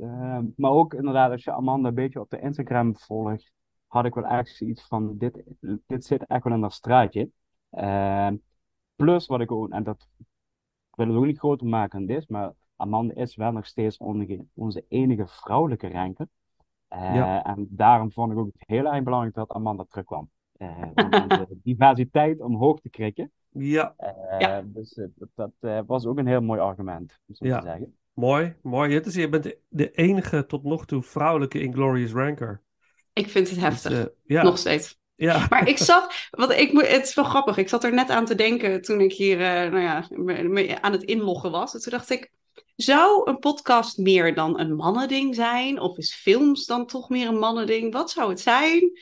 eh, 0.00 0.38
maar 0.56 0.70
ook 0.70 0.94
inderdaad, 0.94 1.30
als 1.30 1.44
je 1.44 1.52
Amanda 1.52 1.88
een 1.88 1.94
beetje 1.94 2.20
op 2.20 2.30
de 2.30 2.40
Instagram 2.40 2.96
volgt, 2.96 3.52
had 3.86 4.04
ik 4.04 4.14
wel 4.14 4.24
echt 4.24 4.56
zoiets 4.56 4.86
van: 4.86 5.18
dit, 5.18 5.42
dit 5.86 6.04
zit 6.04 6.26
echt 6.26 6.44
wel 6.44 6.52
in 6.52 6.60
dat 6.60 6.72
straatje. 6.72 7.30
Eh, 7.70 8.30
plus 8.96 9.26
wat 9.26 9.40
ik 9.40 9.50
ook, 9.52 9.70
en 9.70 9.82
dat 9.82 10.08
ik 10.90 10.96
wil 10.96 11.06
het 11.06 11.16
ook 11.16 11.24
niet 11.24 11.38
groter 11.38 11.66
maken 11.66 11.98
dan 11.98 12.16
dit, 12.16 12.28
maar 12.28 12.52
Amanda 12.76 13.14
is 13.14 13.36
wel 13.36 13.52
nog 13.52 13.66
steeds 13.66 13.96
onze, 13.96 14.44
onze 14.54 14.84
enige 14.88 15.26
vrouwelijke 15.26 15.88
ranker. 15.88 16.28
Eh, 16.88 17.14
Ja. 17.14 17.44
En 17.44 17.66
daarom 17.70 18.12
vond 18.12 18.32
ik 18.32 18.38
ook 18.38 18.50
heel 18.56 18.92
erg 18.92 19.02
belangrijk 19.02 19.34
dat 19.34 19.52
Amanda 19.52 19.84
terugkwam. 19.88 20.30
Eh, 20.52 20.82
om 20.94 21.12
onze 21.12 21.48
diversiteit 21.62 22.40
omhoog 22.40 22.80
te 22.80 22.90
krikken. 22.90 23.32
Ja, 23.48 23.94
Ja. 24.38 24.62
Dus 24.62 25.00
dat, 25.34 25.86
was 25.86 26.06
ook 26.06 26.18
een 26.18 26.26
heel 26.26 26.42
mooi 26.42 26.60
argument, 26.60 27.20
om 27.26 27.34
zo 27.34 27.46
Ja. 27.46 27.58
te 27.58 27.66
zeggen. 27.66 27.96
Mooi. 28.16 28.54
Mooi. 28.62 28.94
Het 28.94 29.06
is, 29.06 29.14
je 29.14 29.28
bent 29.28 29.54
de- 29.68 29.90
enige 29.90 30.46
tot 30.46 30.64
nog 30.64 30.86
toe 30.86 31.02
vrouwelijke 31.02 31.60
Inglorious 31.60 32.12
Ranker. 32.12 32.62
Ik 33.12 33.28
vind 33.30 33.46
het 33.50 33.54
Dus, 33.58 33.64
heftig. 33.68 33.92
eh, 33.92 34.04
ja, 34.24 34.42
Nog 34.42 34.58
steeds. 34.58 34.98
ja. 35.14 35.46
Maar 35.50 35.68
ik 35.68 35.78
zat, 35.78 36.28
wat 36.30 36.50
ik, 36.52 36.70
het 36.72 37.06
is 37.06 37.14
wel 37.14 37.24
grappig, 37.24 37.56
ik 37.56 37.68
zat 37.68 37.84
er 37.84 37.92
net 37.94 38.10
aan 38.10 38.24
te 38.24 38.34
denken 38.34 38.82
toen 38.82 39.00
ik 39.00 39.12
hier 39.12 39.40
eh, 39.40 39.70
nou 39.70 39.80
ja, 39.82 40.06
me- 40.10 40.42
me 40.42 40.82
aan 40.82 40.92
het 40.92 41.02
inloggen 41.02 41.50
was. 41.50 41.74
En 41.74 41.80
toen 41.80 41.92
dacht 41.92 42.10
ik, 42.10 42.30
zou 42.76 43.30
een 43.30 43.38
podcast 43.38 43.98
meer 43.98 44.34
dan 44.34 44.58
een 44.60 44.74
mannending 44.76 45.34
zijn? 45.34 45.80
Of 45.80 45.96
is 45.98 46.14
films 46.14 46.66
dan 46.66 46.86
toch 46.86 47.08
meer 47.08 47.28
een 47.28 47.38
mannending? 47.38 47.92
Wat 47.92 48.10
zou 48.10 48.28
het 48.30 48.40
zijn? 48.40 48.98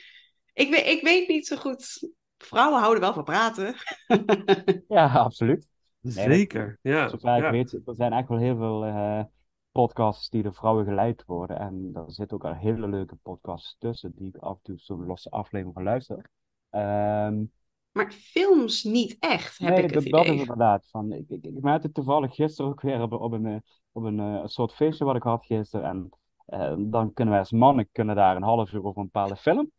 Ik 0.53 0.69
weet, 0.69 0.85
ik 0.87 1.01
weet 1.03 1.27
niet 1.27 1.47
zo 1.47 1.55
goed. 1.55 2.09
Vrouwen 2.37 2.79
houden 2.79 3.01
wel 3.01 3.13
van 3.13 3.23
praten. 3.23 3.75
Ja, 4.87 5.07
absoluut. 5.07 5.67
Zeker. 6.11 6.79
Ja. 6.81 7.07
Zover 7.07 7.35
ik 7.37 7.43
ja. 7.43 7.51
weet, 7.51 7.71
er 7.73 7.95
zijn 7.95 8.13
echt 8.13 8.27
wel 8.27 8.37
heel 8.37 8.57
veel 8.57 8.85
eh, 8.85 9.23
podcasts 9.71 10.29
die 10.29 10.43
door 10.43 10.53
vrouwen 10.53 10.85
geleid 10.85 11.25
worden. 11.25 11.59
En 11.59 11.89
er 11.93 12.11
zitten 12.11 12.37
ook 12.37 12.45
al 12.45 12.53
hele 12.55 12.87
leuke 12.87 13.15
podcasts 13.15 13.75
tussen 13.79 14.11
die 14.15 14.27
ik 14.27 14.35
af 14.37 14.55
en 14.55 14.61
toe 14.63 14.77
zo'n 14.77 15.05
losse 15.05 15.29
aflevering 15.29 15.85
luister. 15.85 16.29
Ehm 16.69 17.43
Maar 17.91 18.11
films 18.11 18.83
niet 18.83 19.17
echt, 19.19 19.57
heb 19.57 19.69
nee, 19.69 19.83
ik 19.83 19.93
dat, 19.93 20.03
het 20.03 20.11
dat 20.11 20.21
idee. 20.21 20.33
is 20.35 20.41
inderdaad. 20.41 20.87
Van, 20.89 21.11
ik, 21.11 21.29
ik, 21.29 21.43
ik 21.45 21.61
merkte 21.61 21.91
toevallig 21.91 22.35
gisteren 22.35 22.71
ook 22.71 22.81
weer 22.81 23.01
op, 23.01 23.11
op 23.11 23.31
een, 23.31 23.45
eh, 23.45 23.55
op 23.91 24.03
een, 24.03 24.19
eh, 24.19 24.39
een 24.41 24.49
soort 24.49 24.73
feestje 24.73 25.05
wat 25.05 25.15
ik 25.15 25.23
had 25.23 25.45
gisteren. 25.45 25.85
En 25.89 26.09
eh, 26.45 26.73
dan 26.77 27.13
kunnen 27.13 27.33
wij 27.33 27.41
als 27.43 27.51
mannen 27.51 27.89
kunnen 27.91 28.15
daar 28.15 28.35
een 28.35 28.43
half 28.43 28.71
uur 28.71 28.83
over 28.83 28.99
een 28.99 29.09
bepaalde 29.11 29.35
film 29.35 29.71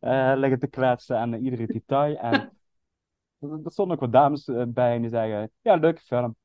eh, 0.00 0.32
liggen 0.36 0.58
te 0.58 0.66
kletsen 0.66 1.16
en 1.16 1.44
iedere 1.44 1.66
detail. 1.66 2.16
En 2.16 2.52
er 3.50 3.60
er 3.64 3.70
stonden 3.70 3.94
ook 3.96 4.02
wat 4.02 4.12
dames 4.12 4.48
eh, 4.48 4.62
bij 4.68 4.94
en 4.94 5.00
die 5.00 5.10
zeggen, 5.10 5.50
ja, 5.60 5.74
leuke 5.74 6.00
film. 6.00 6.36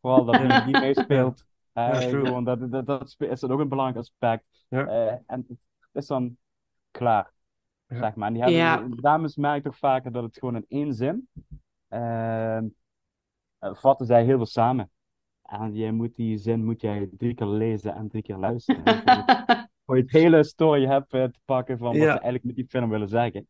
Vooral 0.00 0.24
dat 0.24 0.34
die, 0.34 0.64
die 0.64 0.80
meespeelt. 0.80 1.44
Eh, 1.72 1.98
gewoon, 1.98 2.44
dat, 2.44 2.70
dat, 2.70 2.86
dat 2.86 3.14
is 3.18 3.40
dan 3.40 3.50
ook 3.52 3.60
een 3.60 3.68
belangrijk 3.68 3.98
aspect. 3.98 4.64
Eh, 4.68 5.06
en 5.12 5.46
het 5.46 5.58
is 5.92 6.06
dan 6.06 6.36
klaar. 6.90 7.32
Zeg 7.86 8.14
maar. 8.14 8.28
En 8.28 8.34
die 8.34 8.42
hebben, 8.42 8.90
de 8.90 9.00
dames 9.00 9.36
merken 9.36 9.62
toch 9.62 9.78
vaker 9.78 10.12
dat 10.12 10.22
het 10.22 10.38
gewoon 10.38 10.56
in 10.56 10.64
één 10.68 10.94
zin 10.94 11.28
ehm, 11.88 12.66
eh, 13.58 13.74
vatten 13.74 14.06
zij 14.06 14.24
heel 14.24 14.36
veel 14.36 14.46
samen. 14.46 14.90
En 15.42 15.74
je 15.74 15.92
moet 15.92 16.16
die 16.16 16.38
zin 16.38 16.64
moet 16.64 16.80
jij 16.80 17.08
drie 17.16 17.34
keer 17.34 17.46
lezen 17.46 17.94
en 17.94 18.08
drie 18.08 18.22
keer 18.22 18.36
luisteren. 18.36 18.84
En 19.04 19.70
voor 19.84 19.96
je- 19.96 20.02
het 20.02 20.12
hele 20.12 20.42
story 20.44 20.86
hebt 20.86 21.10
te 21.10 21.30
pakken 21.44 21.78
van 21.78 21.86
wat 21.86 21.96
Ja. 21.96 22.02
ze 22.02 22.08
eigenlijk 22.10 22.44
met 22.44 22.54
die 22.54 22.66
film 22.68 22.90
willen 22.90 23.08
zeggen. 23.08 23.48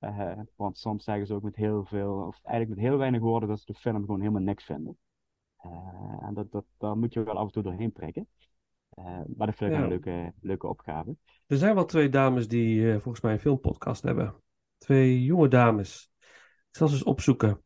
Eh, 0.00 0.32
want 0.56 0.78
soms 0.78 1.04
zeggen 1.04 1.26
ze 1.26 1.34
ook 1.34 1.42
met 1.42 1.56
heel 1.56 1.84
veel, 1.84 2.12
of 2.26 2.40
eigenlijk 2.44 2.80
met 2.80 2.88
heel 2.90 2.98
weinig 2.98 3.20
woorden, 3.20 3.48
dat 3.48 3.58
ze 3.60 3.72
de 3.72 3.78
film 3.78 4.00
gewoon 4.00 4.20
helemaal 4.20 4.42
niks 4.42 4.64
vinden. 4.64 4.98
Eh, 5.56 5.70
en 6.22 6.34
dat, 6.34 6.52
dat, 6.52 6.64
daar 6.78 6.96
moet 6.96 7.12
je 7.12 7.22
wel 7.22 7.36
af 7.38 7.46
en 7.46 7.52
toe 7.52 7.62
doorheen 7.62 7.92
prikken. 7.92 8.28
Eh, 8.90 9.04
maar 9.36 9.46
dat 9.46 9.56
vind 9.56 9.70
ik 9.70 9.76
Ja. 9.76 9.82
een 9.82 9.88
leuke, 9.88 10.32
leuke 10.40 10.66
opgave. 10.66 11.16
Er 11.46 11.56
zijn 11.56 11.74
wel 11.74 11.84
twee 11.84 12.08
dames 12.08 12.48
die 12.48 12.86
eh, 12.92 12.92
volgens 13.00 13.20
mij 13.20 13.32
een 13.32 13.40
filmpodcast 13.40 14.02
hebben. 14.02 14.34
Twee 14.78 15.24
jonge 15.24 15.48
dames. 15.48 16.10
Ik 16.70 16.76
zal 16.76 16.88
ze 16.88 16.94
eens 16.94 17.02
opzoeken. 17.04 17.62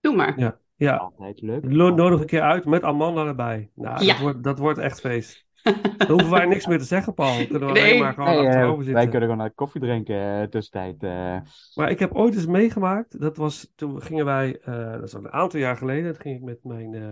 Doe 0.00 0.16
maar. 0.16 0.38
Ja, 0.38 0.58
ja. 0.74 0.96
Altijd 0.96 1.40
leuk. 1.40 1.64
Lo- 1.64 1.94
Nodig 1.94 2.20
een 2.20 2.26
keer 2.26 2.42
uit 2.42 2.64
met 2.64 2.82
Amanda 2.82 3.26
erbij. 3.26 3.70
Nou, 3.74 4.04
Ja. 4.04 4.12
dat, 4.12 4.20
wordt, 4.22 4.42
dat 4.42 4.58
wordt 4.58 4.78
echt 4.78 5.00
feest. 5.00 5.46
Dan 5.62 6.10
hoeven 6.10 6.30
wij 6.30 6.46
niks 6.46 6.66
meer 6.66 6.78
te 6.78 6.84
zeggen, 6.84 7.14
Paul. 7.14 7.36
Dan 7.36 7.46
kunnen 7.46 7.68
we 7.68 7.74
Nee. 7.74 7.82
alleen 7.82 7.98
maar 8.02 8.12
gewoon 8.12 8.28
Hey, 8.28 8.38
eh, 8.38 8.46
achterover 8.46 8.76
wij 8.76 8.84
zitten. 8.84 9.02
kunnen 9.10 9.20
gewoon 9.28 9.36
naar 9.36 9.50
koffie 9.50 9.80
drinken 9.80 10.16
eh, 10.40 10.42
tussentijd. 10.48 11.02
eh. 11.02 11.40
Maar 11.74 11.90
ik 11.90 11.98
heb 11.98 12.12
ooit 12.14 12.34
eens 12.34 12.46
meegemaakt. 12.46 13.20
Dat 13.20 13.36
was 13.36 13.72
toen 13.74 14.02
gingen 14.02 14.24
wij, 14.24 14.58
eh, 14.60 14.92
dat 14.92 15.02
is 15.02 15.14
al 15.14 15.24
een 15.24 15.30
aantal 15.32 15.60
jaar 15.60 15.76
geleden. 15.76 16.04
Dat 16.04 16.20
ging 16.20 16.36
ik 16.36 16.42
met 16.42 16.58
mijn. 16.64 16.94
eh, 16.94 17.10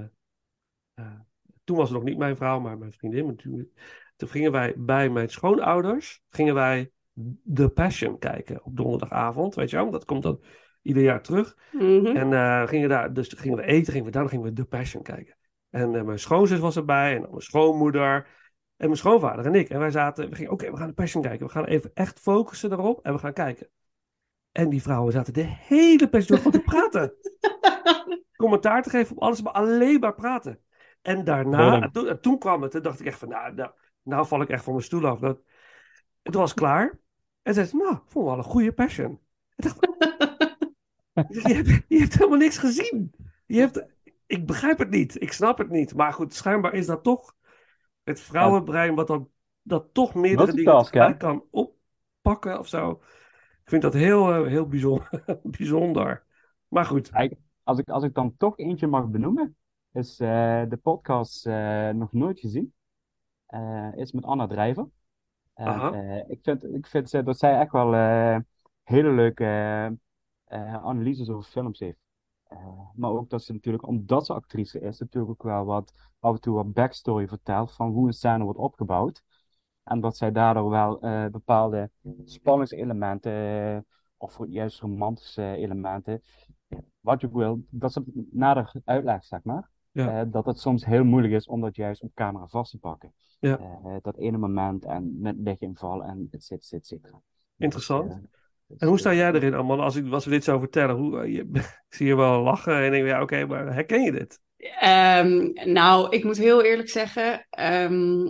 eh, 0.94 1.12
toen 1.64 1.76
was 1.76 1.88
het 1.88 1.98
nog 1.98 2.06
niet 2.06 2.18
mijn 2.18 2.36
vrouw, 2.36 2.60
maar 2.60 2.78
mijn 2.78 2.92
vriendin. 2.92 3.24
Maar 3.26 3.34
toen, 3.34 3.72
toen 4.16 4.28
gingen 4.28 4.52
wij 4.52 4.74
bij 4.76 5.08
mijn 5.10 5.28
schoonouders. 5.28 6.22
Gingen 6.28 6.54
wij 6.54 6.90
The 7.54 7.68
Passion 7.68 8.18
kijken 8.18 8.64
op 8.64 8.76
donderdagavond. 8.76 9.54
Weet 9.54 9.70
je 9.70 9.76
wel? 9.76 9.90
Dat 9.90 10.04
komt 10.04 10.22
dan 10.22 10.40
ieder 10.82 11.02
jaar 11.02 11.22
terug. 11.22 11.56
Mhm. 11.72 12.06
En 12.06 12.32
eh, 12.32 12.66
gingen 12.66 12.88
daar, 12.88 13.12
dus 13.12 13.32
gingen 13.36 13.56
we 13.56 13.64
eten, 13.64 13.92
gingen 13.92 14.06
we 14.06 14.12
daar, 14.12 14.22
dan 14.22 14.30
gingen 14.30 14.46
we 14.46 14.52
The 14.52 14.64
Passion 14.64 15.02
kijken. 15.02 15.36
En 15.70 15.94
eh, 15.94 16.02
mijn 16.02 16.18
schoonzus 16.18 16.58
was 16.58 16.76
erbij, 16.76 17.14
en 17.14 17.20
mijn 17.20 17.40
schoonmoeder, 17.40 18.26
en 18.76 18.86
mijn 18.86 18.96
schoonvader 18.96 19.46
en 19.46 19.54
ik. 19.54 19.68
En 19.68 19.78
wij 19.78 19.90
zaten, 19.90 20.30
we 20.30 20.34
gingen, 20.34 20.52
oké, 20.52 20.70
we 20.70 20.76
gaan 20.76 20.88
The 20.88 20.94
Passion 20.94 21.22
kijken. 21.22 21.46
We 21.46 21.52
gaan 21.52 21.64
even 21.64 21.90
echt 21.94 22.20
focussen 22.20 22.72
erop 22.72 23.04
en 23.04 23.12
we 23.12 23.18
gaan 23.18 23.32
kijken. 23.32 23.68
En 24.52 24.68
die 24.68 24.82
vrouwen 24.82 25.12
zaten 25.12 25.32
de 25.32 25.46
hele 25.46 26.08
Passion 26.08 26.42
door 26.42 26.52
te 26.52 26.60
praten. 26.60 27.14
Commentaar 28.36 28.82
te 28.82 28.90
geven 28.90 29.16
op 29.16 29.22
alles, 29.22 29.42
maar 29.42 29.52
alleen 29.52 30.00
maar 30.00 30.14
praten. 30.14 30.60
En 31.02 31.24
daarna, 31.24 31.82
en 31.82 31.92
toen, 31.92 32.08
en 32.08 32.20
toen 32.20 32.38
kwam 32.38 32.62
het, 32.62 32.70
toen 32.70 32.82
dacht 32.82 33.00
ik 33.00 33.06
echt 33.06 33.18
van, 33.18 33.28
nou, 33.28 33.54
nou, 33.54 33.70
nou 34.02 34.26
val 34.26 34.40
ik 34.40 34.48
echt 34.48 34.64
van 34.64 34.72
mijn 34.72 34.84
stoel 34.84 35.06
af. 35.06 35.18
Dat, 35.18 35.40
en 36.22 36.32
toen 36.32 36.40
was 36.40 36.50
het 36.50 36.58
klaar. 36.58 36.98
En 37.42 37.54
zei 37.54 37.66
ze, 37.66 37.76
nou, 37.76 37.98
vond 38.06 38.14
het 38.14 38.24
wel 38.24 38.38
een 38.38 38.50
goede 38.50 38.72
Passion. 38.72 39.20
Ik 39.56 39.64
dacht, 39.64 39.80
je 41.46 41.54
hebt, 41.54 41.84
je 41.88 41.98
hebt 41.98 42.14
helemaal 42.14 42.38
niks 42.38 42.58
gezien. 42.58 43.14
Je 43.46 43.58
hebt, 43.60 43.86
ik 44.26 44.46
begrijp 44.46 44.78
het 44.78 44.90
niet. 44.90 45.22
Ik 45.22 45.32
snap 45.32 45.58
het 45.58 45.70
niet. 45.70 45.94
Maar 45.94 46.12
goed, 46.12 46.34
schijnbaar 46.34 46.74
is 46.74 46.86
dat 46.86 47.02
toch 47.02 47.34
het 48.02 48.20
vrouwenbrein 48.20 48.94
wat 48.94 49.06
dan 49.06 49.30
dat 49.62 49.94
toch 49.94 50.14
meerdere 50.14 50.52
dingen 50.52 50.82
tegelijk 50.82 51.18
kan 51.18 51.44
oppakken 51.50 52.58
of 52.58 52.68
zo. 52.68 52.90
Ik 53.62 53.72
vind 53.72 53.82
dat 53.82 53.94
heel, 53.94 54.34
eh, 54.34 54.46
heel 54.46 54.68
bijzonder. 54.68 55.24
bijzonder. 55.58 56.24
Maar 56.68 56.84
goed. 56.84 57.10
Als 57.62 57.78
ik, 57.78 57.88
als 57.88 58.04
ik 58.04 58.14
dan 58.14 58.36
toch 58.36 58.58
eentje 58.58 58.86
mag 58.86 59.08
benoemen, 59.08 59.56
is 59.92 60.20
eh, 60.20 60.62
de 60.68 60.78
podcast 60.82 61.46
eh, 61.46 61.88
nog 61.88 62.12
nooit 62.12 62.40
gezien. 62.40 62.74
Is 63.94 64.12
met 64.12 64.24
Anna 64.24 64.46
Drijver. 64.46 64.88
Ik 66.28 66.38
vind, 66.42 66.64
ik 66.64 66.86
vind 66.86 67.10
dat 67.10 67.38
zij 67.38 67.58
echt 67.58 67.72
wel 67.72 67.92
hele 68.82 69.10
leuke 69.10 69.44
analyses 70.82 71.28
over 71.28 71.50
films 71.50 71.78
heeft. 71.78 72.05
Eh, 72.46 72.80
maar 72.94 73.10
ook 73.10 73.30
dat 73.30 73.42
ze 73.42 73.52
natuurlijk, 73.52 73.86
omdat 73.86 74.26
ze 74.26 74.32
actrice 74.32 74.80
is, 74.80 74.98
natuurlijk 74.98 75.32
ook 75.32 75.42
wel 75.42 75.64
wat 75.64 75.92
af 76.20 76.34
en 76.34 76.40
toe 76.40 76.54
wat 76.54 76.72
backstory 76.72 77.28
vertelt 77.28 77.72
van 77.72 77.90
hoe 77.90 78.06
een 78.06 78.12
scène 78.12 78.44
wordt 78.44 78.58
opgebouwd. 78.58 79.22
En 79.82 80.00
dat 80.00 80.16
zij 80.16 80.32
daardoor 80.32 80.70
wel 80.70 81.00
eh, 81.00 81.26
bepaalde 81.26 81.90
spanningselementen, 82.24 83.32
eh, 83.32 83.78
of 84.16 84.38
juist 84.48 84.80
romantische 84.80 85.42
elementen, 85.42 86.22
wat 87.00 87.20
je 87.20 87.26
ook 87.26 87.32
wil, 87.32 87.64
dat 87.70 87.92
ze 87.92 88.02
het 88.14 88.32
nader 88.32 88.72
uitlegt, 88.84 89.26
zeg 89.26 89.42
maar. 89.42 89.70
Ja. 89.90 90.20
Eh, 90.20 90.26
dat 90.30 90.46
het 90.46 90.58
soms 90.58 90.84
heel 90.84 91.04
moeilijk 91.04 91.34
is 91.34 91.46
om 91.46 91.60
dat 91.60 91.76
juist 91.76 92.02
op 92.02 92.14
camera 92.14 92.46
vast 92.46 92.70
te 92.70 92.78
pakken. 92.78 93.12
Ja. 93.38 93.58
Eh, 93.58 93.96
dat 94.02 94.16
ene 94.16 94.38
moment 94.38 94.84
en 94.84 95.20
met 95.20 95.36
lichtinval 95.38 96.04
en 96.04 96.28
et 96.30 96.44
cetera, 96.44 96.78
et 96.78 96.86
cetera. 96.86 97.20
Interessant. 97.56 98.08
Dus- 98.08 98.30
En 98.78 98.88
hoe 98.88 98.98
sta 98.98 99.14
jij 99.14 99.32
erin, 99.32 99.54
Amman, 99.54 99.80
als, 99.80 99.96
ik, 99.96 100.12
als 100.12 100.24
we 100.24 100.30
dit 100.30 100.44
zo 100.44 100.58
vertellen? 100.58 100.96
Hoe, 100.96 101.20
eh, 101.20 101.32
je, 101.32 101.48
ik 101.88 101.94
zie 101.94 102.06
je 102.06 102.16
wel 102.16 102.42
lachen 102.42 102.82
en 102.82 102.90
denk, 102.90 103.06
ja, 103.06 103.22
oké, 103.22 103.46
maar 103.46 103.74
herken 103.74 104.02
je 104.02 104.12
dit? 104.12 104.40
Ehm, 104.80 105.50
nou, 105.72 106.08
ik 106.10 106.24
moet 106.24 106.36
heel 106.36 106.62
eerlijk 106.62 106.88
zeggen, 106.88 107.46
ehm, 107.50 108.26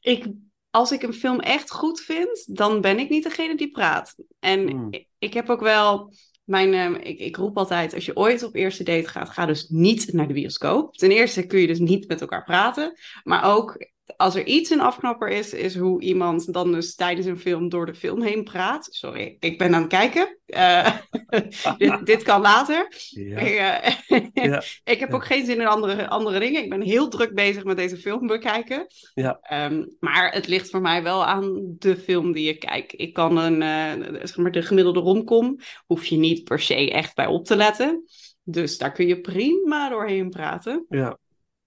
ik, 0.00 0.26
als 0.70 0.92
ik 0.92 1.02
een 1.02 1.14
film 1.14 1.40
echt 1.40 1.70
goed 1.70 2.00
vind, 2.00 2.56
dan 2.56 2.80
ben 2.80 2.98
ik 2.98 3.08
niet 3.08 3.22
degene 3.22 3.56
die 3.56 3.70
praat. 3.70 4.14
En 4.38 4.70
Hmm. 4.70 4.86
ik, 4.90 5.06
ik 5.18 5.34
heb 5.34 5.50
ook 5.50 5.60
wel, 5.60 6.12
mijn, 6.44 6.74
ehm, 6.74 6.94
ik, 6.94 7.18
ik 7.18 7.36
roep 7.36 7.56
altijd, 7.56 7.94
als 7.94 8.04
je 8.04 8.16
ooit 8.16 8.42
op 8.42 8.54
eerste 8.54 8.84
date 8.84 9.08
gaat, 9.08 9.30
ga 9.30 9.46
dus 9.46 9.68
niet 9.68 10.12
naar 10.12 10.28
de 10.28 10.34
bioscoop. 10.34 10.96
Ten 10.96 11.10
eerste 11.10 11.46
kun 11.46 11.60
je 11.60 11.66
dus 11.66 11.78
niet 11.78 12.08
met 12.08 12.20
elkaar 12.20 12.44
praten, 12.44 12.98
maar 13.22 13.54
ook 13.54 13.86
als 14.16 14.34
er 14.34 14.46
iets 14.46 14.70
een 14.70 14.80
afknapper 14.80 15.28
is, 15.28 15.52
is 15.52 15.76
hoe 15.76 16.00
iemand 16.00 16.52
dan 16.52 16.72
dus 16.72 16.94
tijdens 16.94 17.26
een 17.26 17.38
film 17.38 17.68
door 17.68 17.86
de 17.86 17.94
film 17.94 18.22
heen 18.22 18.44
praat. 18.44 18.88
Sorry, 18.90 19.36
ik 19.40 19.58
ben 19.58 19.74
aan 19.74 19.80
het 19.80 19.90
kijken. 19.90 20.38
Eh, 20.46 20.96
dit, 21.78 22.06
dit 22.06 22.22
kan 22.22 22.40
later. 22.40 22.92
Ja. 23.08 23.38
Ik, 23.38 23.54
eh, 23.54 23.90
Ja. 24.50 24.62
ik 24.84 25.00
heb 25.00 25.14
ook 25.14 25.24
geen 25.24 25.46
zin 25.46 25.60
in 25.60 25.66
andere, 25.66 26.08
andere 26.08 26.38
dingen. 26.38 26.62
Ik 26.62 26.70
ben 26.70 26.80
heel 26.80 27.08
druk 27.08 27.34
bezig 27.34 27.64
met 27.64 27.76
deze 27.76 27.96
film 27.96 28.26
bekijken. 28.26 28.86
Ja. 29.14 29.38
Ehm, 29.42 29.84
maar 29.98 30.32
het 30.32 30.48
ligt 30.48 30.70
voor 30.70 30.80
mij 30.80 31.02
wel 31.02 31.24
aan 31.24 31.74
de 31.78 31.96
film 31.96 32.32
die 32.32 32.46
je 32.46 32.58
kijkt. 32.58 32.92
Ik 32.96 33.12
kan 33.12 33.36
een, 33.36 33.62
eh, 33.62 34.14
zeg 34.22 34.36
maar 34.36 34.52
de 34.52 34.62
gemiddelde 34.62 35.00
romcom, 35.00 35.58
hoef 35.86 36.04
je 36.04 36.16
niet 36.16 36.44
per 36.44 36.60
se 36.60 36.90
echt 36.90 37.14
bij 37.14 37.26
op 37.26 37.44
te 37.44 37.56
letten. 37.56 38.04
Dus 38.44 38.78
daar 38.78 38.92
kun 38.92 39.06
je 39.06 39.20
prima 39.20 39.88
doorheen 39.88 40.30
praten. 40.30 40.86
Ja, 40.88 41.18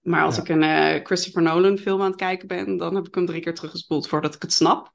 Maar 0.06 0.24
als 0.24 0.36
Ja. 0.36 0.42
ik 0.42 0.48
een 0.48 0.62
eh, 0.62 1.04
Christopher 1.04 1.42
Nolan 1.42 1.78
film 1.78 2.00
aan 2.00 2.06
het 2.06 2.16
kijken 2.16 2.48
ben, 2.48 2.76
dan 2.76 2.94
heb 2.94 3.06
ik 3.06 3.14
hem 3.14 3.26
drie 3.26 3.40
keer 3.40 3.54
teruggespoeld 3.54 4.08
voordat 4.08 4.34
ik 4.34 4.42
het 4.42 4.52
snap. 4.52 4.90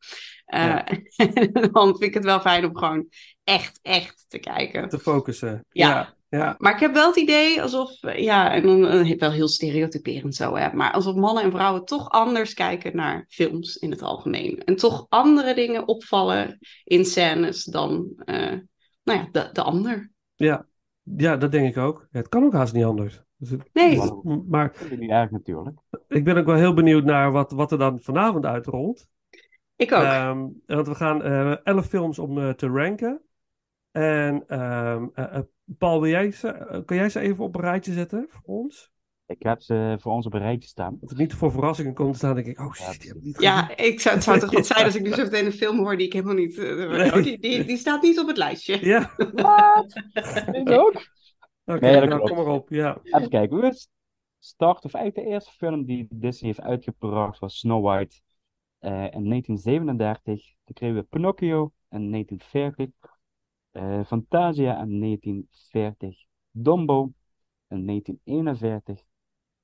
Ja. 0.46 0.86
dan 1.72 1.88
vind 1.88 2.01
ik 2.01 2.13
het 2.13 2.24
wel 2.24 2.39
fijn 2.39 2.65
om 2.65 2.77
gewoon 2.77 3.08
echt, 3.44 3.80
echt 3.82 4.25
te 4.27 4.39
kijken. 4.39 4.89
te 4.89 5.00
focussen. 5.00 5.65
Ja. 5.70 5.89
ja. 5.89 6.15
ja. 6.39 6.56
Maar 6.58 6.74
ik 6.74 6.80
heb 6.80 6.94
wel 6.94 7.08
het 7.08 7.15
idee 7.15 7.62
alsof, 7.62 8.03
eh, 8.03 8.24
ja, 8.24 8.53
en 8.53 8.62
dan 8.63 9.18
wel 9.18 9.32
heel 9.32 9.48
stereotyperend 9.48 10.36
zo, 10.36 10.56
hè, 10.56 10.74
maar 10.74 10.91
alsof 10.91 11.15
mannen 11.15 11.44
en 11.44 11.51
vrouwen 11.51 11.86
toch 11.86 12.10
anders 12.10 12.53
kijken 12.53 12.96
naar 12.96 13.25
films 13.30 13.75
in 13.75 13.91
het 13.91 14.01
algemeen. 14.01 14.63
En 14.63 14.75
toch 14.75 15.06
andere 15.10 15.53
dingen 15.53 15.88
opvallen 15.88 16.58
in 16.84 17.06
scènes 17.06 17.63
dan, 17.63 18.12
nou 19.03 19.20
ja, 19.20 19.27
de, 19.32 19.50
de 19.53 19.62
ander. 19.62 20.12
Ja, 20.36 20.65
ja, 21.03 21.38
dat 21.38 21.51
denk 21.51 21.70
ik 21.70 21.77
ook. 21.77 22.08
Het 22.12 22.30
kan 22.30 22.44
ook 22.44 22.53
haast 22.53 22.74
niet 22.74 22.84
anders. 22.84 23.22
Dus 23.41 23.60
Nee. 23.74 24.00
dus- 24.00 24.12
maar 24.48 24.67
Dat 24.67 24.88
vind 24.88 25.01
ik 25.01 25.10
erg 25.10 25.31
natuurlijk. 25.31 25.77
ik 26.07 26.24
ben 26.24 26.38
ook 26.38 26.45
wel 26.45 26.55
heel 26.55 26.74
benieuwd 26.74 27.03
naar 27.03 27.31
wat, 27.31 27.51
wat 27.51 27.71
er 27.71 27.77
dan 27.77 28.00
vanavond 28.01 28.45
uitrolt. 28.45 29.07
Ik 29.75 29.91
ook. 29.91 30.03
Ehm, 30.03 30.48
want 30.65 30.88
we 30.88 30.95
gaan 30.95 31.24
eh, 31.24 31.55
elf 31.63 31.86
films 31.88 32.19
om 32.19 32.38
eh, 32.38 32.50
te 32.50 32.67
ranken. 32.67 33.21
En 33.91 34.43
ehm, 34.48 35.05
eh, 35.13 35.39
Paul, 35.77 36.01
wil 36.01 36.10
jij 36.10 36.31
ze, 36.31 36.81
kan 36.86 36.98
jij 36.98 37.10
ze 37.10 37.19
even 37.19 37.43
op 37.43 37.55
een 37.55 37.62
rijtje 37.62 37.93
zetten 37.93 38.25
voor 38.29 38.41
ons? 38.43 38.91
Ik 39.25 39.43
heb 39.43 39.62
ze 39.62 39.98
voor 40.00 40.12
ons 40.12 40.25
op 40.25 40.33
een 40.33 40.39
rijtje 40.41 40.69
staan. 40.69 40.98
Dat 41.00 41.10
het 41.10 41.19
niet 41.19 41.33
voor 41.33 41.51
verrassingen 41.51 41.93
komt 41.93 42.12
te 42.12 42.17
staan, 42.17 42.36
denk 42.36 42.48
ik, 42.48 42.60
oh 42.60 42.74
shit, 42.74 43.00
die 43.00 43.10
heb 43.10 43.17
ik 43.17 43.24
niet. 43.24 43.41
Ja, 43.41 43.77
ik 43.77 44.00
zou, 44.00 44.15
het 44.15 44.24
zou 44.24 44.39
toch 44.39 44.51
wat 44.51 44.65
zijn 44.65 44.86
als 44.86 44.95
ik 44.95 45.01
nu 45.01 45.13
zo 45.13 45.24
meteen 45.24 45.45
een 45.45 45.51
film 45.51 45.77
hoor 45.77 45.98
die 45.98 46.05
ik 46.05 46.13
helemaal 46.13 46.36
niet... 46.36 46.57
eh, 46.57 46.75
Nee. 46.89 47.13
oh, 47.13 47.24
die, 47.24 47.39
die, 47.39 47.65
die 47.65 47.77
staat 47.77 48.01
niet 48.01 48.19
op 48.19 48.27
het 48.27 48.38
lijstje. 48.38 48.86
Ja, 48.86 49.12
Ik 50.62 50.69
ook. 50.69 51.10
Oké, 51.65 51.80
Nee, 51.80 52.06
nou, 52.06 52.22
kom 52.22 52.36
maar 52.38 52.48
op. 52.48 52.70
Ja. 52.70 53.00
Even 53.03 53.30
kijken. 53.30 53.60
We 53.62 53.88
starten, 54.39 54.86
of 54.86 54.94
eigenlijk 54.94 55.27
de 55.27 55.34
eerste 55.34 55.51
film 55.51 55.86
die 55.86 56.08
Disney 56.10 56.50
heeft 56.53 56.62
uitgebracht 56.68 57.39
was 57.39 57.58
Snow 57.60 57.86
White 57.86 58.22
eh, 58.80 58.91
in 58.91 59.30
1937. 59.30 60.53
Toen 60.63 60.75
kregen 60.75 60.96
we 60.96 61.03
Pinocchio 61.03 61.72
in 61.89 62.12
1940. 62.12 62.89
eh, 63.72 64.03
Fantasia 64.06 64.82
in 64.82 65.00
1940. 65.00 66.26
Dumbo 66.52 67.12
in 67.67 67.86
1941. 67.86 69.06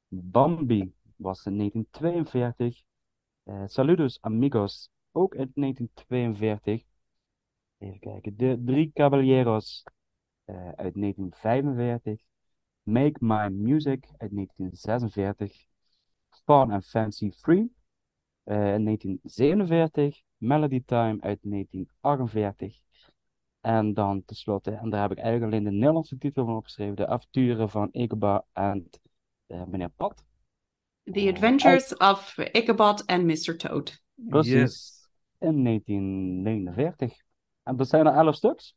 Bambi 0.07 0.93
was 1.15 1.45
in 1.45 1.57
1942. 1.57 2.81
eh 3.43 3.63
Saludos 3.65 4.21
Amigos 4.21 4.89
ook 5.11 5.35
in 5.35 5.51
1942. 5.53 6.83
Even 7.77 7.99
kijken. 7.99 8.37
De 8.37 8.61
Drie 8.65 8.91
Caballeros 8.93 9.83
uit 10.55 10.93
1945. 10.93 12.21
Make 12.83 13.17
My 13.19 13.47
Music 13.49 14.05
uit 14.17 14.31
1946. 14.31 15.67
Fun 16.29 16.71
and 16.71 16.85
Fancy 16.85 17.31
Free 17.31 17.71
eh, 18.43 18.73
in 18.73 18.83
1947. 18.83 20.21
Melody 20.37 20.83
Time 20.85 21.21
uit 21.21 21.39
1948. 21.41 22.81
En 23.61 23.93
dan 23.93 24.25
tenslotte, 24.25 24.71
en 24.71 24.89
daar 24.89 25.01
heb 25.01 25.11
ik 25.11 25.17
eigenlijk 25.17 25.51
alleen 25.51 25.63
de 25.63 25.77
Nederlandse 25.77 26.17
titel 26.17 26.45
van 26.45 26.55
opgeschreven: 26.55 26.95
De 26.95 27.07
avonturen 27.07 27.69
van 27.69 27.89
Ichabod 27.91 28.43
en 28.53 28.89
eh, 29.47 29.63
meneer 29.65 29.89
Pat. 29.89 30.25
The 31.03 31.29
Adventures 31.33 31.97
of 31.97 32.37
Ichabod 32.37 33.05
and 33.05 33.23
Mr. 33.23 33.57
Toad. 33.57 34.03
Precies. 34.15 34.53
Yes. 34.53 35.09
In 35.39 35.63
1949. 35.63 37.21
En 37.63 37.75
dat 37.75 37.87
zijn 37.87 38.05
er 38.05 38.13
11 38.13 38.35
stuks. 38.35 38.75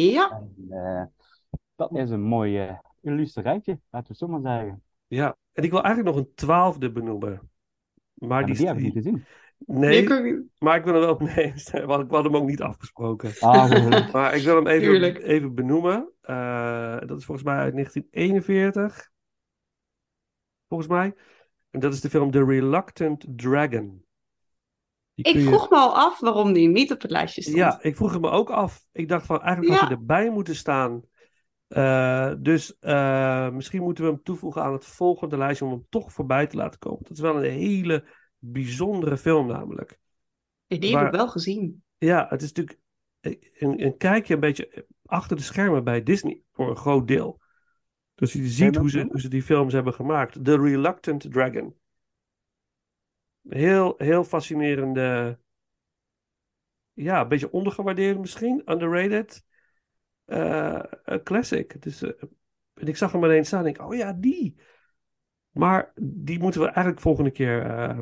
Ja, 0.00 0.30
En, 0.30 0.66
eh, 0.70 1.04
dat 1.74 1.96
is 1.96 2.10
een 2.10 2.22
mooi 2.22 2.78
illustre 3.00 3.42
rijtje, 3.42 3.72
laten 3.72 3.82
we 3.90 4.06
het 4.08 4.18
zo 4.18 4.26
maar 4.28 4.40
zeggen. 4.40 4.82
Ja, 5.06 5.36
en 5.52 5.64
ik 5.64 5.70
wil 5.70 5.82
eigenlijk 5.82 6.16
nog 6.16 6.24
een 6.24 6.34
twaalfde 6.34 6.92
benoemen. 6.92 7.50
Maar 8.14 8.40
Ja, 8.40 8.46
die, 8.46 8.56
die 8.56 8.66
heb 8.66 8.76
ik 8.76 8.82
niet 8.82 8.92
gezien. 8.92 9.24
Nee, 9.58 10.08
niet. 10.22 10.42
maar 10.58 10.76
ik 10.76 10.84
wil 10.84 10.94
hem 10.94 11.02
wel 11.02 11.18
nee, 11.36 11.54
want 11.86 12.04
ik 12.04 12.10
had 12.10 12.24
hem 12.24 12.36
ook 12.36 12.46
niet 12.46 12.62
afgesproken. 12.62 13.32
Ah. 13.40 14.12
Maar 14.12 14.34
ik 14.36 14.42
wil 14.42 14.54
hem 14.54 14.66
even, 14.66 15.22
even 15.22 15.54
benoemen. 15.54 16.12
Eh, 16.20 16.98
dat 16.98 17.18
is 17.18 17.24
volgens 17.24 17.46
mij 17.46 17.56
uit 17.56 17.72
1941. 17.72 19.10
Volgens 20.68 20.90
mij. 20.90 21.14
En 21.70 21.80
dat 21.80 21.92
is 21.92 22.00
de 22.00 22.10
film 22.10 22.30
The 22.30 22.44
Reluctant 22.44 23.24
Dragon. 23.28 24.04
Die 25.16 25.24
Ik 25.24 25.34
je- 25.34 25.42
vroeg 25.42 25.70
me 25.70 25.76
al 25.76 25.94
af 25.96 26.20
waarom 26.20 26.52
die 26.52 26.68
niet 26.68 26.92
op 26.92 27.02
het 27.02 27.10
lijstje 27.10 27.42
stond. 27.42 27.56
Ja, 27.56 27.82
ik 27.82 27.96
vroeg 27.96 28.12
het 28.12 28.20
me 28.20 28.30
ook 28.30 28.50
af. 28.50 28.84
Ik 28.92 29.08
dacht 29.08 29.26
van, 29.26 29.40
eigenlijk 29.42 29.70
had 29.72 29.80
Ja. 29.80 29.86
hij 29.88 29.96
erbij 29.96 30.30
moeten 30.30 30.56
staan. 30.56 31.02
Eh, 31.68 32.32
dus 32.38 32.78
eh, 32.78 33.50
misschien 33.50 33.82
moeten 33.82 34.04
we 34.04 34.10
hem 34.10 34.22
toevoegen 34.22 34.62
aan 34.62 34.72
het 34.72 34.84
volgende 34.84 35.36
lijstje 35.36 35.64
om 35.64 35.70
hem 35.70 35.86
toch 35.88 36.12
voorbij 36.12 36.46
te 36.46 36.56
laten 36.56 36.78
komen. 36.78 37.02
Dat 37.02 37.12
is 37.12 37.20
wel 37.20 37.36
een 37.44 37.50
hele 37.50 38.04
bijzondere 38.38 39.16
film 39.16 39.46
namelijk. 39.46 39.98
Die 40.66 40.96
heb 40.96 41.06
ik 41.06 41.12
wel 41.12 41.28
gezien. 41.28 41.82
Ja, 41.98 42.26
het 42.28 42.42
is 42.42 42.52
natuurlijk 42.52 42.78
een, 43.20 43.84
een 43.84 43.96
kijkje 43.96 44.34
een 44.34 44.40
beetje 44.40 44.86
achter 45.04 45.36
de 45.36 45.42
schermen 45.42 45.84
bij 45.84 46.02
Disney 46.02 46.42
voor 46.52 46.70
een 46.70 46.76
groot 46.76 47.08
deel. 47.08 47.40
Dus 48.14 48.32
je 48.32 48.46
ziet 48.46 48.76
hoe 48.76 48.90
ze, 48.90 49.06
hoe 49.10 49.20
ze 49.20 49.28
die 49.28 49.42
films 49.42 49.72
hebben 49.72 49.94
gemaakt. 49.94 50.44
The 50.44 50.56
Reluctant 50.56 51.32
Dragon. 51.32 51.74
Heel, 53.48 53.94
heel 53.96 54.24
fascinerende. 54.24 55.38
Ja, 56.92 57.20
een 57.20 57.28
beetje 57.28 57.52
ondergewaardeerd 57.52 58.18
misschien. 58.18 58.62
Underrated. 58.64 59.44
eh, 60.24 60.82
een 61.04 61.22
classic. 61.22 61.72
Het 61.72 61.86
is, 61.86 62.02
eh, 62.02 62.10
en 62.74 62.86
ik 62.86 62.96
zag 62.96 63.12
hem 63.12 63.24
alleen 63.24 63.46
staan 63.46 63.60
en 63.64 63.66
ik, 63.70 63.80
oh 63.82 63.94
ja, 63.94 64.12
die. 64.12 64.60
Maar 65.50 65.92
die 66.00 66.38
moeten 66.38 66.60
we 66.60 66.66
eigenlijk 66.66 67.00
volgende 67.00 67.30
keer 67.30 67.62
eh, 67.66 68.00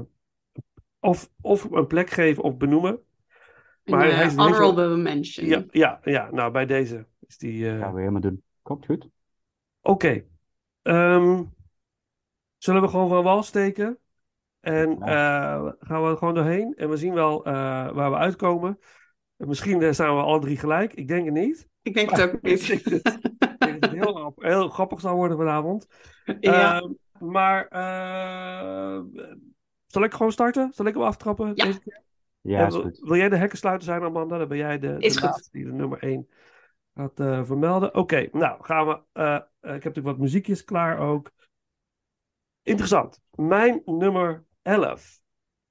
of, 1.00 1.30
of 1.40 1.64
een 1.70 1.86
plek 1.86 2.10
geven 2.10 2.42
of 2.42 2.56
benoemen. 2.56 3.00
Maar 3.84 4.08
Een 4.08 4.14
hij 4.14 4.26
is 4.26 4.32
ineens 4.32 4.50
wel- 4.58 4.66
honorable 4.72 4.96
mention. 5.02 5.46
Ja, 5.46 5.64
ja, 5.70 6.00
ja, 6.04 6.30
nou 6.30 6.52
bij 6.52 6.66
deze 6.66 7.06
is 7.26 7.38
die. 7.38 7.70
eh, 7.70 7.78
Gaan 7.78 7.92
we 7.94 7.98
helemaal 8.00 8.20
doen. 8.20 8.42
Komt 8.62 8.84
goed. 8.86 9.08
Oké. 9.80 10.24
Ehm, 10.82 11.44
zullen 12.56 12.82
we 12.82 12.88
gewoon 12.88 13.08
van 13.08 13.22
wal 13.22 13.42
steken? 13.42 13.98
En 14.64 15.02
eh, 15.02 15.72
gaan 15.78 16.08
we 16.08 16.16
gewoon 16.16 16.34
doorheen 16.34 16.74
en 16.76 16.88
we 16.90 16.96
zien 16.96 17.14
wel 17.14 17.44
eh, 17.44 17.52
waar 17.92 18.10
we 18.10 18.16
uitkomen. 18.16 18.78
En 19.36 19.48
misschien 19.48 19.82
eh, 19.82 19.92
zijn 19.92 20.16
we 20.16 20.22
alle 20.22 20.40
drie 20.40 20.56
gelijk. 20.56 20.94
Ik 20.94 21.08
denk 21.08 21.24
het 21.24 21.34
niet. 21.34 21.68
Ik 21.82 21.94
denk 21.94 22.10
het 22.10 22.20
ook 22.20 22.42
niet. 22.42 22.68
ik 22.70 22.84
denk 22.88 23.02
dat 23.04 23.68
het 23.80 23.90
heel, 23.90 24.34
heel 24.36 24.68
grappig 24.68 25.00
zal 25.00 25.14
worden 25.16 25.36
vanavond. 25.36 25.86
ja. 26.40 26.80
Ehm, 26.80 26.92
maar 27.18 27.68
eh, 27.68 29.02
zal 29.86 30.02
ik 30.02 30.12
gewoon 30.12 30.32
starten? 30.32 30.72
Zal 30.72 30.86
ik 30.86 30.94
hem 30.94 31.02
aftrappen? 31.02 31.52
Ja. 31.54 31.64
deze 31.64 31.80
keer? 31.80 32.02
Ja, 32.40 32.68
wil, 32.70 32.82
goed. 32.82 32.98
wil 32.98 33.16
jij 33.16 33.28
de 33.28 33.36
hekkensluiter 33.36 33.84
zijn, 33.84 34.02
Amanda? 34.02 34.38
Dan 34.38 34.48
ben 34.48 34.58
jij 34.58 34.78
de, 34.78 34.96
de 34.96 35.04
Is 35.06 35.16
goed. 35.16 35.28
laatste 35.28 35.48
die 35.52 35.64
de 35.64 35.72
nummer 35.72 35.98
1 36.02 36.28
gaat 36.94 37.20
eh, 37.20 37.44
vermelden. 37.44 37.94
Oké, 37.94 38.28
nou 38.32 38.64
gaan 38.64 38.86
we. 38.86 38.92
ik 38.92 39.02
heb 39.60 39.84
natuurlijk 39.84 40.06
wat 40.06 40.18
muziekjes 40.18 40.64
klaar 40.64 40.98
ook. 40.98 41.30
Interessant. 42.62 43.20
Mijn 43.30 43.82
nummer 43.84 44.44
11 44.64 45.20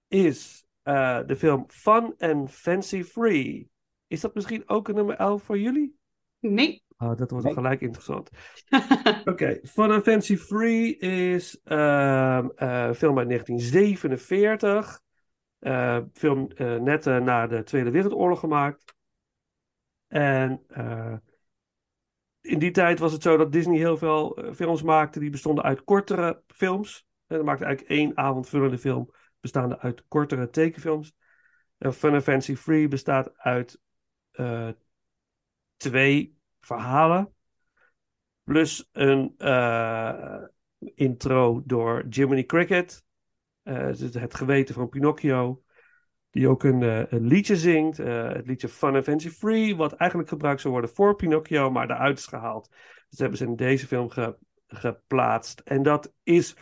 is 0.07 0.65
eh, 0.81 1.19
de 1.25 1.35
film 1.35 1.65
Fun 1.67 2.15
and 2.17 2.51
Fancy 2.51 3.03
Free. 3.03 3.69
Is 4.07 4.21
dat 4.21 4.35
misschien 4.35 4.69
ook 4.69 4.87
een 4.87 4.95
nummer 4.95 5.15
11 5.15 5.43
voor 5.43 5.59
jullie? 5.59 5.95
Nee. 6.39 6.83
Ah, 6.97 7.17
dat 7.17 7.31
wordt 7.31 7.45
Nee. 7.45 7.53
gelijk 7.53 7.81
interessant. 7.81 8.29
Oké, 9.31 9.59
Fun 9.63 9.91
and 9.91 10.03
Fancy 10.03 10.37
Free 10.37 10.97
is 10.97 11.61
ehm, 11.63 12.47
eh, 12.55 12.85
een 12.85 12.95
film 12.95 13.17
uit 13.17 13.27
1947. 13.27 15.01
Eh, 15.59 15.99
film 16.13 16.47
eh, 16.51 16.75
net 16.75 17.07
eh, 17.07 17.17
na 17.19 17.47
de 17.47 17.63
Tweede 17.63 17.91
Wereldoorlog 17.91 18.39
gemaakt. 18.39 18.95
En 20.07 20.63
eh, 20.67 21.15
in 22.41 22.59
die 22.59 22.71
tijd 22.71 22.99
was 22.99 23.11
het 23.11 23.21
zo 23.21 23.37
dat 23.37 23.51
Disney 23.51 23.77
heel 23.77 23.97
veel 23.97 24.37
films 24.55 24.81
maakte 24.81 25.19
die 25.19 25.29
bestonden 25.29 25.63
uit 25.63 25.83
kortere 25.83 26.41
films. 26.47 27.05
En 27.33 27.39
dan 27.39 27.47
maakte 27.47 27.65
eigenlijk 27.65 27.99
één 27.99 28.17
avondvullende 28.17 28.77
film 28.77 29.09
bestaande 29.39 29.79
uit 29.79 30.07
kortere 30.07 30.49
tekenfilms. 30.49 31.15
En 31.77 31.93
Fun 31.93 32.13
and 32.13 32.23
Fancy 32.23 32.55
Free 32.55 32.87
bestaat 32.87 33.37
uit 33.37 33.79
eh, 34.31 34.69
twee 35.77 36.37
verhalen. 36.59 37.33
Plus 38.43 38.89
een 38.91 39.33
eh, 39.37 40.41
intro 40.95 41.61
door 41.65 42.07
Jiminy 42.07 42.43
Cricket. 42.43 43.03
eh, 43.63 43.85
het 44.11 44.33
geweten 44.33 44.75
van 44.75 44.89
Pinocchio. 44.89 45.63
Die 46.29 46.47
ook 46.47 46.63
een, 46.63 47.07
liedje 47.09 47.55
zingt. 47.55 47.97
het 47.97 48.47
liedje 48.47 48.69
Fun 48.69 48.95
and 48.95 49.03
Fancy 49.03 49.29
Free. 49.29 49.75
Wat 49.75 49.93
eigenlijk 49.93 50.29
gebruikt 50.29 50.61
zou 50.61 50.73
worden 50.73 50.91
voor 50.95 51.15
Pinocchio. 51.15 51.71
Maar 51.71 51.87
daaruit 51.87 52.17
is 52.17 52.25
gehaald. 52.25 52.69
Dus 52.69 53.09
dat 53.09 53.19
hebben 53.19 53.37
ze 53.37 53.45
in 53.45 53.55
deze 53.55 53.87
film 53.87 54.09
ge- 54.09 54.37
geplaatst. 54.67 55.59
En 55.59 55.83
dat 55.83 56.13
is 56.23 56.55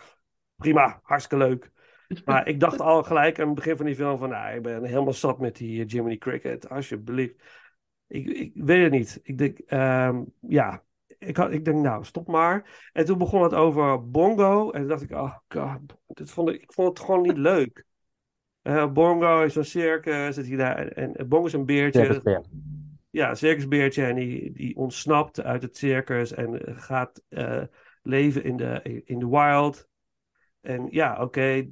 prima. 0.62 1.00
Hartstikke 1.04 1.46
leuk. 1.46 1.72
Maar 2.26 2.48
ik 2.48 2.60
dacht 2.60 2.82
al 2.82 3.04
gelijk 3.04 3.40
aan 3.40 3.46
het 3.46 3.56
begin 3.56 3.78
van 3.78 3.86
die 3.86 3.96
film 3.96 4.18
van... 4.18 4.30
Nou, 4.30 4.56
ik 4.56 4.62
ben 4.62 4.84
helemaal 4.84 5.14
zat 5.14 5.40
met 5.40 5.56
die 5.56 5.82
eh, 5.82 5.88
Jiminy 5.88 6.18
Cricket. 6.18 6.70
Alsjeblieft. 6.70 7.36
Ik, 8.08 8.28
ik 8.28 8.52
weet 8.56 8.84
het 8.84 8.92
niet. 8.92 9.20
Ik 9.24 9.38
denk, 9.38 9.60
ehm, 9.60 10.24
ja, 10.40 10.84
ik, 11.18 11.38
had, 11.38 11.52
ik 11.52 11.66
denk, 11.66 11.78
nou, 11.78 12.04
stop 12.04 12.28
maar. 12.28 12.90
En 12.94 13.06
toen 13.06 13.18
begon 13.18 13.44
het 13.44 13.54
over 13.54 14.10
Bongo. 14.10 14.72
En 14.72 14.80
toen 14.80 14.90
dacht 14.90 15.02
ik, 15.02 15.12
oh 15.12 15.36
god, 15.48 15.80
dit 16.08 16.32
vond 16.32 16.50
ik, 16.50 16.62
ik 16.62 16.74
vond 16.74 16.88
het 16.88 17.00
gewoon 17.00 17.22
niet 17.22 17.38
leuk. 17.52 17.86
Eh, 18.62 18.92
Bongo 18.92 19.42
is 19.44 19.54
zo'n 19.54 19.64
circus. 19.64 20.36
Zit 20.36 20.48
hij 20.48 20.58
daar, 20.58 20.88
en, 20.88 21.16
en 21.16 21.28
Bongo 21.28 21.46
is 21.46 21.54
een 21.54 21.66
beertje. 21.66 22.04
Circusbeer. 22.04 22.44
Ja, 23.10 23.30
een 23.30 23.38
circusbeertje. 23.38 24.06
En 24.06 24.16
die, 24.16 24.52
die 24.52 24.76
ontsnapt 24.76 25.44
uit 25.44 25.62
het 25.62 25.78
circus. 25.78 26.34
En 26.34 26.66
eh, 26.66 26.78
gaat 26.78 27.24
eh, 27.30 27.64
leven 28.04 28.44
in 28.44 28.58
de, 28.58 29.02
in 29.06 29.20
de 29.20 29.28
wild. 29.28 29.90
En 30.62 30.88
ja, 30.92 31.22
oké, 31.22 31.72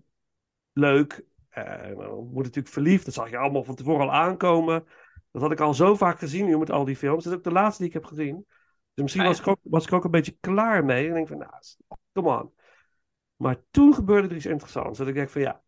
leuk. 0.74 1.24
En 1.50 1.96
dan 1.96 2.10
wordt 2.10 2.48
natuurlijk 2.48 2.74
verliefd. 2.74 3.06
Dat 3.06 3.14
zag 3.14 3.30
je 3.30 3.38
allemaal 3.38 3.64
van 3.64 3.76
tevoren 3.76 4.02
al 4.02 4.14
aankomen. 4.14 4.86
Dat 5.32 5.42
had 5.42 5.52
ik 5.52 5.60
al 5.60 5.74
zo 5.74 5.96
vaak 5.96 6.20
gezien 6.20 6.46
nu 6.46 6.58
met 6.58 6.72
al 6.72 6.86
die 6.86 6.96
films. 6.96 7.24
Dat 7.24 7.34
is 7.34 7.38
ook 7.38 7.44
de 7.44 7.52
laatste 7.52 7.78
die 7.78 7.88
ik 7.88 7.94
heb 7.94 8.06
gezien. 8.06 8.46
Dus 8.94 9.04
misschien 9.04 9.24
was, 9.24 9.40
ik 9.40 9.48
ook, 9.48 9.60
was 9.64 9.86
ik 9.86 9.94
ook 9.94 10.04
een 10.04 10.12
beetje 10.12 10.38
klaar 10.40 10.86
mee. 10.86 11.08
En 11.08 11.14
denk 11.14 11.28
van, 11.28 11.38
nou, 11.38 11.52
come 12.14 12.40
on. 12.40 12.54
Maar 13.36 13.62
toen 13.72 13.94
gebeurde 13.94 14.28
er 14.28 14.36
iets 14.36 14.46
interessants. 14.46 14.98
Dat 14.98 15.08
ik 15.08 15.14
denk 15.14 15.30
van, 15.30 15.42
ja. 15.42 15.64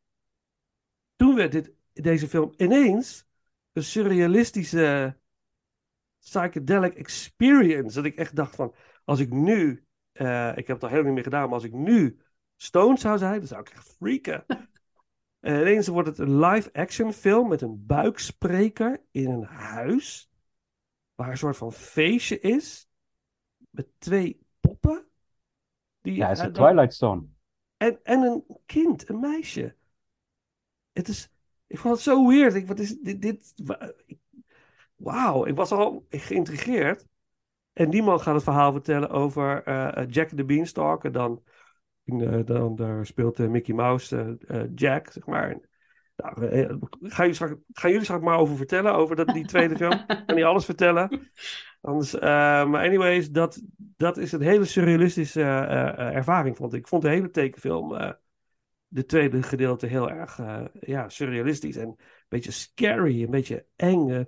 Toen 1.15 1.35
werd 1.35 1.51
dit, 1.51 1.71
deze 1.93 2.27
film 2.27 2.53
ineens 2.57 3.27
een 3.71 3.83
surrealistische 3.83 5.17
psychedelic 6.19 6.93
experience. 6.93 7.95
Dat 7.95 8.05
ik 8.05 8.15
echt 8.15 8.35
dacht 8.35 8.55
van, 8.55 8.75
als 9.03 9.19
ik 9.19 9.29
nu, 9.29 9.85
eh, 10.11 10.57
ik 10.57 10.67
heb 10.67 10.75
het 10.75 10.83
al 10.83 10.89
helemaal 10.89 11.03
niet 11.03 11.13
meer 11.13 11.23
gedaan, 11.23 11.43
maar 11.43 11.53
als 11.53 11.63
ik 11.63 11.73
nu 11.73 12.21
stoned 12.61 12.99
zou 12.99 13.17
zijn, 13.17 13.37
dan 13.39 13.47
zou 13.47 13.61
ik 13.61 13.69
echt 13.69 13.87
freaken. 13.97 14.45
En 15.39 15.59
ineens 15.61 15.87
wordt 15.87 16.07
het 16.07 16.17
een 16.17 16.39
live-action 16.39 17.13
film 17.13 17.47
met 17.49 17.61
een 17.61 17.85
buikspreker 17.85 19.03
in 19.11 19.29
een 19.29 19.43
huis. 19.43 20.29
Waar 21.15 21.29
een 21.29 21.37
soort 21.37 21.57
van 21.57 21.73
feestje 21.73 22.39
is. 22.39 22.89
Met 23.69 23.87
twee 23.97 24.39
poppen. 24.59 25.07
Die, 26.01 26.15
Ja, 26.15 26.27
het 26.27 26.37
is 26.37 26.43
een 26.43 26.53
dan- 26.53 26.65
Twilight 26.65 26.93
Zone. 26.93 27.23
en, 27.77 27.99
en 28.03 28.21
een 28.21 28.43
kind, 28.65 29.09
een 29.09 29.19
meisje. 29.19 29.75
Het 30.91 31.07
is, 31.07 31.31
ik 31.67 31.77
vond 31.79 31.93
het 31.93 32.03
zo 32.03 32.27
weird. 32.27 32.53
Ik, 32.53 32.67
wat 32.67 32.79
is 32.79 32.97
dit? 32.99 33.21
dit 33.21 33.53
Wauw, 34.95 35.45
ik 35.45 35.55
was 35.55 35.71
al 35.71 36.05
geïntrigeerd. 36.09 37.05
En 37.73 37.89
die 37.89 38.03
man 38.03 38.19
gaat 38.19 38.33
het 38.35 38.43
verhaal 38.43 38.71
vertellen 38.71 39.09
over 39.09 39.63
eh, 39.63 39.97
eh, 39.97 40.09
Jack 40.09 40.29
the 40.29 40.45
Beanstalk. 40.45 41.05
En 41.05 41.11
dan, 41.11 41.43
dan 42.45 42.75
daar 42.75 43.05
speelt 43.05 43.39
eh, 43.39 43.47
Mickey 43.47 43.75
Mouse 43.75 44.37
eh, 44.47 44.61
eh, 44.61 44.69
Jack, 44.75 45.11
zeg 45.11 45.25
maar. 45.25 45.59
Nou, 46.15 46.45
eh, 46.47 46.67
gaan, 47.01 47.09
jullie 47.17 47.33
straks, 47.33 47.53
gaan 47.73 47.89
jullie 47.89 48.05
straks 48.05 48.23
maar 48.23 48.37
over 48.37 48.55
vertellen, 48.57 48.93
over 48.93 49.15
dat, 49.15 49.27
die 49.27 49.45
tweede 49.45 49.75
film. 49.77 49.91
Ik 49.91 50.23
kan 50.25 50.35
niet 50.35 50.45
alles 50.45 50.65
vertellen. 50.65 51.29
Anders, 51.81 52.15
eh, 52.15 52.21
maar 52.65 52.85
anyways, 52.85 53.31
dat, 53.31 53.61
dat 53.77 54.17
is 54.17 54.31
een 54.31 54.41
hele 54.41 54.65
surrealistische 54.65 55.41
eh, 55.41 55.87
eh, 55.87 56.15
ervaring, 56.15 56.57
vond 56.57 56.73
ik. 56.73 56.79
Ik 56.79 56.87
vond 56.87 57.01
de 57.01 57.09
hele 57.09 57.29
tekenfilm, 57.29 57.95
eh, 57.95 58.11
de 58.87 59.05
tweede 59.05 59.43
gedeelte, 59.43 59.85
heel 59.87 60.09
erg 60.09 60.39
eh, 60.39 60.65
ja, 60.79 61.09
surrealistisch. 61.09 61.75
En 61.75 61.87
een 61.87 61.97
beetje 62.27 62.51
scary, 62.51 63.23
een 63.23 63.29
beetje 63.31 63.65
eng. 63.75 64.09
eh, 64.09 64.21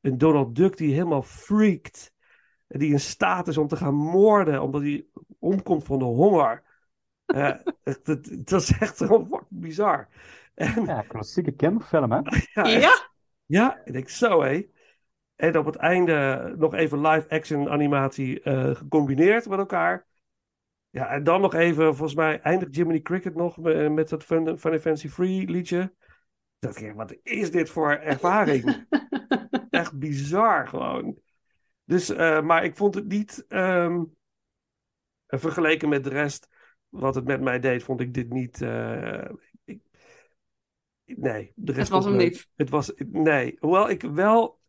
een 0.00 0.18
Donald 0.18 0.54
Duck 0.54 0.76
die 0.76 0.92
helemaal 0.94 1.22
freakt. 1.22 2.14
En 2.66 2.78
die 2.78 2.92
in 2.92 3.00
staat 3.00 3.48
is 3.48 3.56
om 3.58 3.68
te 3.68 3.76
gaan 3.76 3.94
moorden, 3.94 4.62
omdat 4.62 4.80
hij 4.82 5.06
omkomt 5.38 5.84
van 5.84 5.98
de 5.98 6.04
honger. 6.04 6.62
Eh, 7.26 7.52
het, 7.82 8.06
het, 8.06 8.26
het 8.30 8.50
was 8.50 8.78
echt 8.78 8.96
gewoon 8.96 9.26
fucking 9.30 9.60
bizar. 9.60 10.08
En, 10.54 10.84
Ja, 10.84 11.02
klassieke 11.02 11.52
kinderfilm, 11.52 12.12
hè? 12.12 12.20
ja, 12.54 12.64
echt. 12.72 12.80
Ja, 12.80 13.10
Ja, 13.46 13.80
ik 13.84 13.92
denk 13.92 14.08
zo 14.08 14.42
hé. 14.42 14.66
En 15.36 15.58
op 15.58 15.66
het 15.66 15.76
einde 15.76 16.54
nog 16.58 16.74
even 16.74 17.00
live-action 17.00 17.68
animatie 17.70 18.40
eh, 18.40 18.74
gecombineerd 18.74 19.48
met 19.48 19.58
elkaar. 19.58 20.06
Ja, 20.90 21.08
en 21.08 21.24
dan 21.24 21.40
nog 21.40 21.54
even, 21.54 21.84
volgens 21.84 22.14
mij 22.14 22.40
eindigt 22.40 22.74
Jiminy 22.74 23.00
Cricket 23.00 23.34
nog 23.34 23.56
me- 23.56 23.88
met 23.88 24.08
dat 24.08 24.24
Fun, 24.24 24.58
Funny 24.58 24.80
Fancy 24.80 25.08
Free 25.08 25.48
liedje. 25.48 25.92
Dat 26.58 26.80
ik, 26.80 26.94
wat 26.94 27.16
is 27.22 27.50
dit 27.50 27.70
voor 27.70 27.90
ervaring? 27.92 28.86
Echt 29.70 29.98
bizar 29.98 30.68
gewoon. 30.68 31.18
Dus, 31.84 32.10
eh, 32.10 32.40
maar 32.42 32.64
ik 32.64 32.76
vond 32.76 32.94
het 32.94 33.06
niet, 33.06 33.44
ehm, 33.48 34.02
eh, 35.26 35.38
vergeleken 35.40 35.88
met 35.88 36.04
de 36.04 36.10
rest, 36.10 36.48
wat 36.98 37.14
het 37.14 37.24
met 37.24 37.40
mij 37.40 37.60
deed, 37.60 37.82
vond 37.82 38.00
ik 38.00 38.14
dit 38.14 38.32
niet. 38.32 38.62
eh, 38.62 39.28
ik, 39.64 39.80
nee, 41.04 41.52
de 41.54 41.72
rest 41.72 41.78
het 41.78 41.88
was 41.88 42.04
hem 42.04 42.14
ik 42.14 42.20
leuk. 42.20 42.30
niet. 42.32 42.48
Het 42.56 42.70
was, 42.70 42.92
nee, 43.10 43.56
hoewel 43.60 43.90
ik 43.90 44.02
wel 44.02 44.60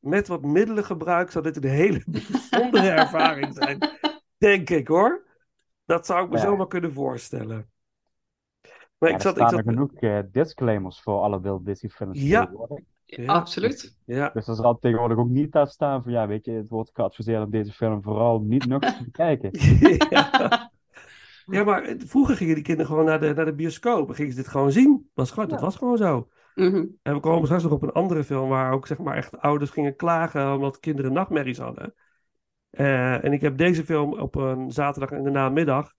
met 0.00 0.28
wat 0.28 0.42
middelen 0.42 0.84
gebruik, 0.84 1.30
zou 1.30 1.44
dit 1.44 1.56
een 1.56 1.70
hele 1.70 2.02
bijzondere 2.06 2.88
ervaring 2.90 3.54
zijn. 3.54 3.78
Denk 4.38 4.70
ik 4.70 4.88
hoor. 4.88 5.24
Dat 5.84 6.06
zou 6.06 6.24
ik 6.24 6.30
me 6.30 6.36
Ja. 6.36 6.42
zomaar 6.42 6.66
kunnen 6.66 6.92
voorstellen. 6.92 7.70
Maar 8.98 9.08
Ja, 9.10 9.14
ik 9.14 9.20
er 9.20 9.20
zat, 9.20 9.38
ik 9.38 9.48
staan 9.48 9.58
er 9.58 9.64
zat, 9.64 9.74
genoeg 9.74 9.92
eh, 9.92 10.18
disclaimers 10.32 11.00
voor 11.00 11.20
alle 11.20 11.40
Walt 11.40 11.64
Disney 11.64 11.90
films 11.90 12.18
Ja. 12.20 12.40
tegenwoordig. 12.40 12.84
Ja. 13.04 13.24
Absoluut. 13.32 13.96
ja, 14.04 14.30
Dus 14.32 14.48
er 14.48 14.54
zal 14.54 14.78
tegenwoordig 14.78 15.18
ook 15.18 15.28
niet 15.28 15.52
daar 15.52 15.68
staan 15.68 16.02
van, 16.02 16.12
ja, 16.12 16.26
weet 16.26 16.44
je, 16.44 16.50
het 16.52 16.68
wordt 16.68 16.90
geadviseerd 16.94 17.44
om 17.44 17.50
deze 17.50 17.72
film 17.72 18.02
vooral 18.02 18.40
niet 18.40 18.64
nog 18.66 18.82
eens 18.82 18.96
te 18.96 19.04
bekijken. 19.10 19.50
Ja. 21.46 21.64
Maar 21.64 21.94
vroeger 21.98 22.36
gingen 22.36 22.54
die 22.54 22.64
kinderen 22.64 22.90
gewoon 22.90 23.04
naar 23.04 23.20
de, 23.20 23.34
naar 23.34 23.44
de 23.44 23.54
bioscoop. 23.54 24.08
En 24.08 24.14
gingen 24.14 24.32
ze 24.32 24.36
dit 24.36 24.48
gewoon 24.48 24.72
zien. 24.72 25.10
Was 25.14 25.30
gewoon, 25.30 25.48
Dat 25.48 25.60
was 25.60 25.76
gewoon 25.76 25.96
zo. 25.96 26.28
Mhm. 26.54 26.86
En 27.02 27.14
we 27.14 27.20
komen 27.20 27.44
straks 27.44 27.62
nog 27.62 27.72
op 27.72 27.82
een 27.82 27.92
andere 27.92 28.24
film 28.24 28.48
waar 28.48 28.72
ook 28.72 28.86
zeg 28.86 28.98
maar 28.98 29.16
echt 29.16 29.38
ouders 29.38 29.70
gingen 29.70 29.96
klagen 29.96 30.54
omdat 30.54 30.80
kinderen 30.80 31.12
nachtmerries 31.12 31.58
hadden. 31.58 31.94
Eh, 32.70 33.24
en 33.24 33.32
ik 33.32 33.40
heb 33.40 33.56
deze 33.56 33.84
film 33.84 34.18
op 34.18 34.34
een 34.34 34.70
zaterdag 34.70 35.10
in 35.10 35.24
de 35.24 35.30
namiddag. 35.30 35.94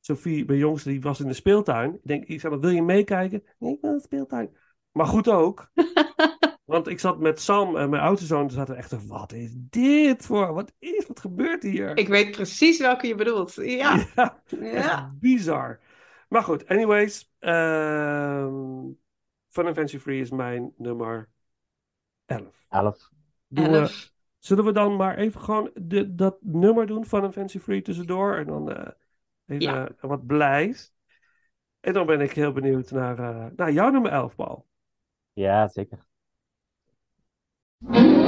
Sophie, 0.00 0.44
mijn 0.44 0.58
jongste, 0.58 0.88
die 0.88 1.00
was 1.00 1.20
in 1.20 1.26
de 1.26 1.34
speeltuin. 1.34 1.94
Ik 1.94 2.00
denk, 2.02 2.24
ik 2.24 2.40
zei, 2.40 2.58
wil 2.58 2.70
je 2.70 2.82
meekijken? 2.82 3.42
Nee, 3.58 3.72
ik 3.72 3.80
wil 3.80 3.90
in 3.90 3.96
de 3.96 4.02
speeltuin. 4.02 4.56
Maar 4.92 5.06
goed 5.06 5.28
ook. 5.28 5.70
Want 6.72 6.88
ik 6.88 7.00
zat 7.00 7.18
met 7.18 7.40
Sam 7.40 7.76
en 7.76 7.90
mijn 7.90 8.02
oudste 8.02 8.26
zoon. 8.26 8.50
Zaten 8.50 8.74
we 8.74 8.80
echt, 8.80 9.06
wat 9.06 9.32
is 9.32 9.50
dit 9.56 10.26
voor? 10.26 10.52
Wat 10.54 10.72
is, 10.78 11.06
wat 11.06 11.20
gebeurt 11.20 11.62
hier? 11.62 11.96
Ik 11.96 12.08
weet 12.08 12.30
precies 12.30 12.78
welke 12.78 13.06
je 13.06 13.14
bedoelt. 13.14 13.54
Ja. 13.54 14.04
Ja, 14.60 15.12
bizar. 15.20 15.80
Maar 16.28 16.42
goed, 16.42 16.68
anyways. 16.68 17.30
ehm 17.38 18.90
Fun 19.48 19.66
and 19.66 19.76
Fancy 19.76 19.98
Free 19.98 20.20
is 20.20 20.30
mijn 20.30 20.72
nummer 20.76 21.28
11. 22.26 22.64
Elf. 22.68 23.10
Doen 23.48 23.70
we- 23.70 23.78
Elf. 23.78 24.12
zullen 24.38 24.64
we 24.64 24.72
dan 24.72 24.96
maar 24.96 25.16
even 25.16 25.40
gewoon 25.40 25.70
de, 25.74 26.14
dat 26.14 26.36
nummer 26.40 26.86
doen, 26.86 27.06
Fun 27.06 27.22
and 27.22 27.32
Fancy 27.32 27.58
Free 27.58 27.82
tussendoor? 27.82 28.36
En 28.36 28.46
dan 28.46 28.72
eh, 28.72 28.90
even 29.46 29.62
Ja. 29.72 29.88
wat 30.00 30.26
blijs. 30.26 30.92
En 31.80 31.92
dan 31.92 32.06
ben 32.06 32.20
ik 32.20 32.32
heel 32.32 32.52
benieuwd 32.52 32.90
naar, 32.90 33.18
eh, 33.18 33.46
naar 33.56 33.72
jouw 33.72 33.90
nummer 33.90 34.10
11, 34.10 34.34
Paul. 34.34 34.66
Ja, 35.32 35.68
zeker. 35.68 35.98
Fun, 37.90 38.21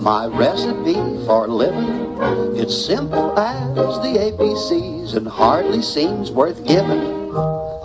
my 0.00 0.26
recipe 0.26 0.94
for 1.26 1.46
living. 1.46 2.16
It's 2.56 2.86
simple 2.86 3.38
as 3.38 3.98
the 3.98 4.18
ABCs 4.18 5.14
and 5.14 5.28
hardly 5.28 5.82
seems 5.82 6.30
worth 6.30 6.66
giving. 6.66 7.34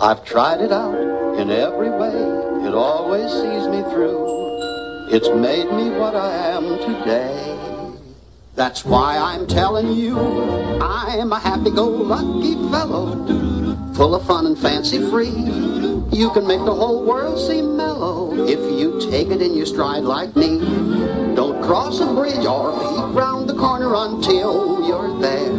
I've 0.00 0.24
tried 0.24 0.62
it 0.62 0.72
out 0.72 0.96
in 1.38 1.50
every 1.50 1.90
way, 1.90 2.66
it 2.66 2.74
always 2.74 3.30
sees 3.30 3.68
me 3.68 3.82
through. 3.90 4.24
It's 5.12 5.28
made 5.28 5.70
me 5.70 5.90
what 5.90 6.14
I 6.16 6.34
am 6.56 6.78
today. 6.78 7.52
That's 8.54 8.86
why 8.86 9.18
I'm 9.18 9.46
telling 9.46 9.92
you, 9.92 10.18
I'm 10.80 11.32
a 11.32 11.38
happy-go-lucky 11.38 12.54
fellow, 12.70 13.92
full 13.92 14.14
of 14.14 14.26
fun 14.26 14.46
and 14.46 14.58
fancy-free. 14.58 16.16
You 16.16 16.30
can 16.30 16.46
make 16.46 16.64
the 16.64 16.74
whole 16.74 17.04
world 17.04 17.38
seem 17.38 17.76
mellow 17.76 18.46
if 18.46 18.58
you 18.80 18.98
take 19.10 19.28
it 19.28 19.42
in 19.42 19.54
your 19.54 19.66
stride 19.66 20.04
like 20.04 20.34
me. 20.34 20.95
Cross 21.66 21.98
a 21.98 22.06
bridge 22.06 22.46
or 22.46 22.70
peek 22.78 23.12
round 23.12 23.50
the 23.50 23.54
corner 23.54 23.92
until 23.96 24.86
you're 24.86 25.18
there. 25.20 25.50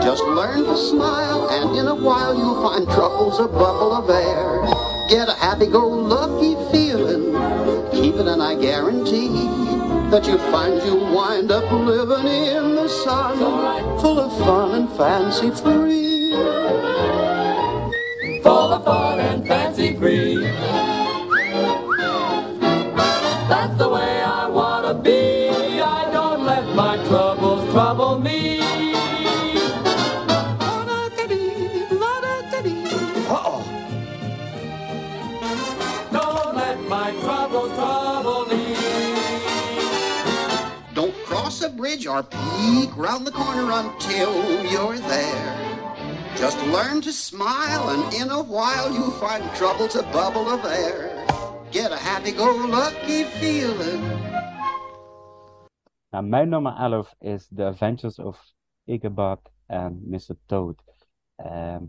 Just 0.00 0.24
learn 0.24 0.64
to 0.64 0.74
smile, 0.78 1.46
and 1.50 1.76
in 1.76 1.88
a 1.88 1.94
while 1.94 2.34
you'll 2.34 2.62
find 2.62 2.88
troubles 2.88 3.38
a 3.38 3.46
bubble 3.46 3.92
of 3.92 4.08
air. 4.08 4.64
Get 5.10 5.28
a 5.28 5.34
happy-go-lucky 5.34 6.54
feeling, 6.72 7.32
keep 7.90 8.14
it, 8.14 8.26
and 8.26 8.42
I 8.42 8.54
guarantee 8.58 9.28
that 10.10 10.26
you 10.26 10.38
find 10.50 10.82
you'll 10.86 11.14
wind 11.14 11.52
up 11.52 11.70
living 11.70 12.26
in 12.26 12.74
the 12.76 12.88
sun, 12.88 13.38
full 14.00 14.20
of 14.20 14.32
fun 14.38 14.74
and 14.74 14.88
fancy-free. 14.96 16.00
full 16.00 16.09
bridge 42.00 42.06
or 42.06 42.24
round 42.96 43.26
the 43.26 43.30
corner 43.30 43.70
until 43.72 44.64
you're 44.64 44.98
there. 44.98 45.76
Just 46.36 46.58
learn 46.66 47.00
to 47.02 47.12
smile, 47.12 47.90
and 47.90 48.14
in 48.14 48.30
a 48.30 48.42
while 48.42 48.92
you'll 48.92 49.10
find 49.10 49.42
troubles 49.56 49.96
a 49.96 50.02
bubble 50.04 50.48
of 50.48 50.64
air. 50.64 51.26
Get 51.70 51.92
a 51.92 51.96
happy-go-lucky 51.96 53.24
feeling. 53.24 54.02
Nou, 56.12 56.24
mijn 56.24 56.48
nummer 56.48 56.76
11 56.76 57.14
is 57.18 57.48
The 57.54 57.64
Adventures 57.64 58.18
of 58.18 58.52
Ichabod 58.84 59.38
en 59.66 60.00
Mr. 60.04 60.36
Toad. 60.46 60.82
Ehm, 61.36 61.84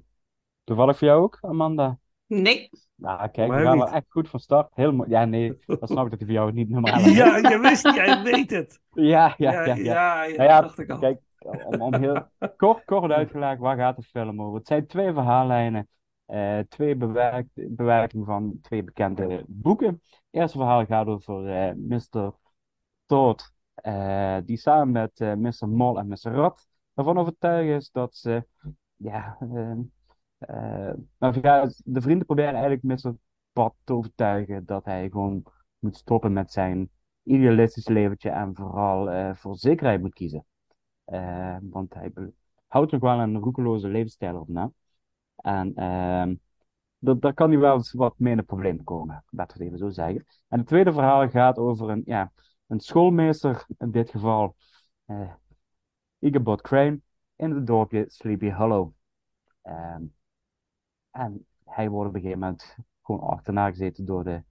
toevallig 0.64 0.98
voor 0.98 1.08
jou 1.08 1.22
ook, 1.22 1.38
Amanda? 1.42 2.00
Nee. 2.32 2.70
Nou, 2.96 3.30
kijk, 3.30 3.52
we 3.52 3.62
gaan 3.62 3.78
niet. 3.78 3.84
wel 3.84 3.94
echt 3.94 4.06
goed 4.10 4.30
van 4.30 4.40
start. 4.40 4.72
Heel. 4.74 5.10
Ja, 5.10 5.26
nee, 5.26 5.58
dat 5.80 5.90
snap 5.90 6.06
ik 6.06 6.10
dat 6.10 6.20
hij 6.20 6.28
voor 6.28 6.38
jou 6.38 6.52
niet 6.52 6.70
nummer 6.70 6.92
11 6.94 7.06
is. 7.06 7.16
Ja, 7.16 7.38
je 7.38 7.60
wist, 7.60 7.96
jij 7.96 8.22
weet 8.24 8.50
het. 8.50 8.80
Ja, 8.92 9.34
ja, 9.38 9.52
ja. 9.52 9.64
ja. 9.64 9.76
ja, 9.76 10.24
ja, 10.24 10.36
Nou 10.36 10.50
ja, 10.50 10.62
dacht 10.62 10.80
ik 10.80 10.90
al. 10.90 11.00
Kijk, 11.00 11.22
om, 11.66 11.82
om 11.82 11.94
heel 11.96 12.28
kort, 12.58 12.86
kort 12.86 13.12
uitgelegd, 13.12 13.60
waar 13.60 13.78
gaat 13.78 13.96
de 13.96 14.04
film 14.04 14.42
over? 14.42 14.58
Het 14.58 14.68
zijn 14.68 14.88
twee 14.88 15.14
verhaallijnen, 15.14 15.88
eh, 16.26 16.60
twee 16.60 16.96
bewerk, 16.96 17.48
bewerkingen 17.54 18.26
van 18.26 18.58
twee 18.62 18.84
bekende 18.84 19.44
boeken. 19.48 20.02
Het 20.10 20.26
eerste 20.30 20.58
verhaal 20.58 20.86
gaat 20.86 21.08
over 21.08 21.50
eh, 21.50 21.74
Mr. 21.76 22.34
Toad, 23.06 23.54
eh, 23.74 24.38
die 24.46 24.58
samen 24.58 24.92
met 24.92 25.20
eh, 25.20 25.34
Mr. 25.34 25.70
Mol 25.70 26.00
en 26.00 26.08
Mr. 26.08 26.32
Rat 26.32 26.68
ervan 26.94 27.18
overtuigd 27.18 27.82
is 27.82 27.92
dat 27.92 28.16
ze, 28.16 28.46
ja, 28.96 29.38
eh, 30.42 30.94
ja, 31.42 31.70
de 31.84 32.02
vrienden 32.02 32.26
proberen 32.26 32.54
eigenlijk 32.54 32.84
Mr. 32.84 33.14
Pot 33.52 33.74
te 33.84 33.94
overtuigen 33.94 34.66
dat 34.66 34.86
hij 34.86 35.10
gewoon 35.10 35.44
moet 35.80 35.98
stoppen 35.98 36.34
met 36.34 36.52
zijn 36.52 36.90
idealistisch 37.24 37.88
leventje 37.88 38.30
en 38.30 38.56
vooral 38.56 39.10
eh, 39.10 39.36
voor 39.36 39.56
zekerheid 39.56 40.02
moet 40.02 40.14
kiezen. 40.14 40.46
Eh, 41.04 41.58
want 41.62 41.94
hij 41.94 42.12
houdt 42.68 42.92
nog 42.92 43.02
wel 43.02 43.20
een 43.20 43.38
roekeloze 43.38 43.88
levensstijl 43.88 44.40
op 44.40 44.48
na. 44.48 44.72
En 45.36 45.76
ehm, 45.76 46.36
dat, 46.98 47.22
daar 47.22 47.34
kan 47.34 47.50
hij 47.50 47.60
wel 47.60 47.76
eens 47.76 47.92
wat 47.94 48.20
mee 48.20 48.32
in 48.32 48.38
de 48.38 48.44
problemen 48.44 48.84
komen, 48.84 49.24
laten 49.30 49.58
we 49.58 49.64
het 49.64 49.74
even 49.74 49.88
zo 49.88 49.94
zeggen. 49.94 50.26
En 50.48 50.60
het 50.60 50.68
tweede 50.68 50.94
verhaal 50.94 51.30
gaat 51.30 51.58
over 51.58 51.90
een, 51.90 52.02
ja, 52.06 52.32
een 52.68 52.80
schoolmeester, 52.80 53.66
in 53.78 53.92
dit 53.92 54.10
geval 54.10 54.56
Ichabod 56.20 56.62
Crane, 56.62 57.00
in 57.36 57.52
het 57.52 57.68
dorpje 57.68 58.06
Sleepy 58.08 58.52
Hollow. 58.52 58.92
Ehm, 59.62 60.04
en 61.12 61.46
hij 61.66 61.90
wordt 61.90 62.10
op 62.10 62.16
een 62.16 62.22
gegeven 62.22 62.42
moment 62.42 62.78
gewoon 63.02 63.22
achterna 63.22 63.70
gezeten 63.70 64.06
door 64.06 64.24
de 64.24 64.44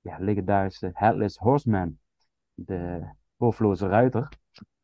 ja, 0.00 0.16
legendarische 0.18 0.90
Headless 0.92 1.36
Horseman, 1.38 1.98
de 2.54 3.08
hoofdloze 3.36 3.88
ruiter. 3.88 4.28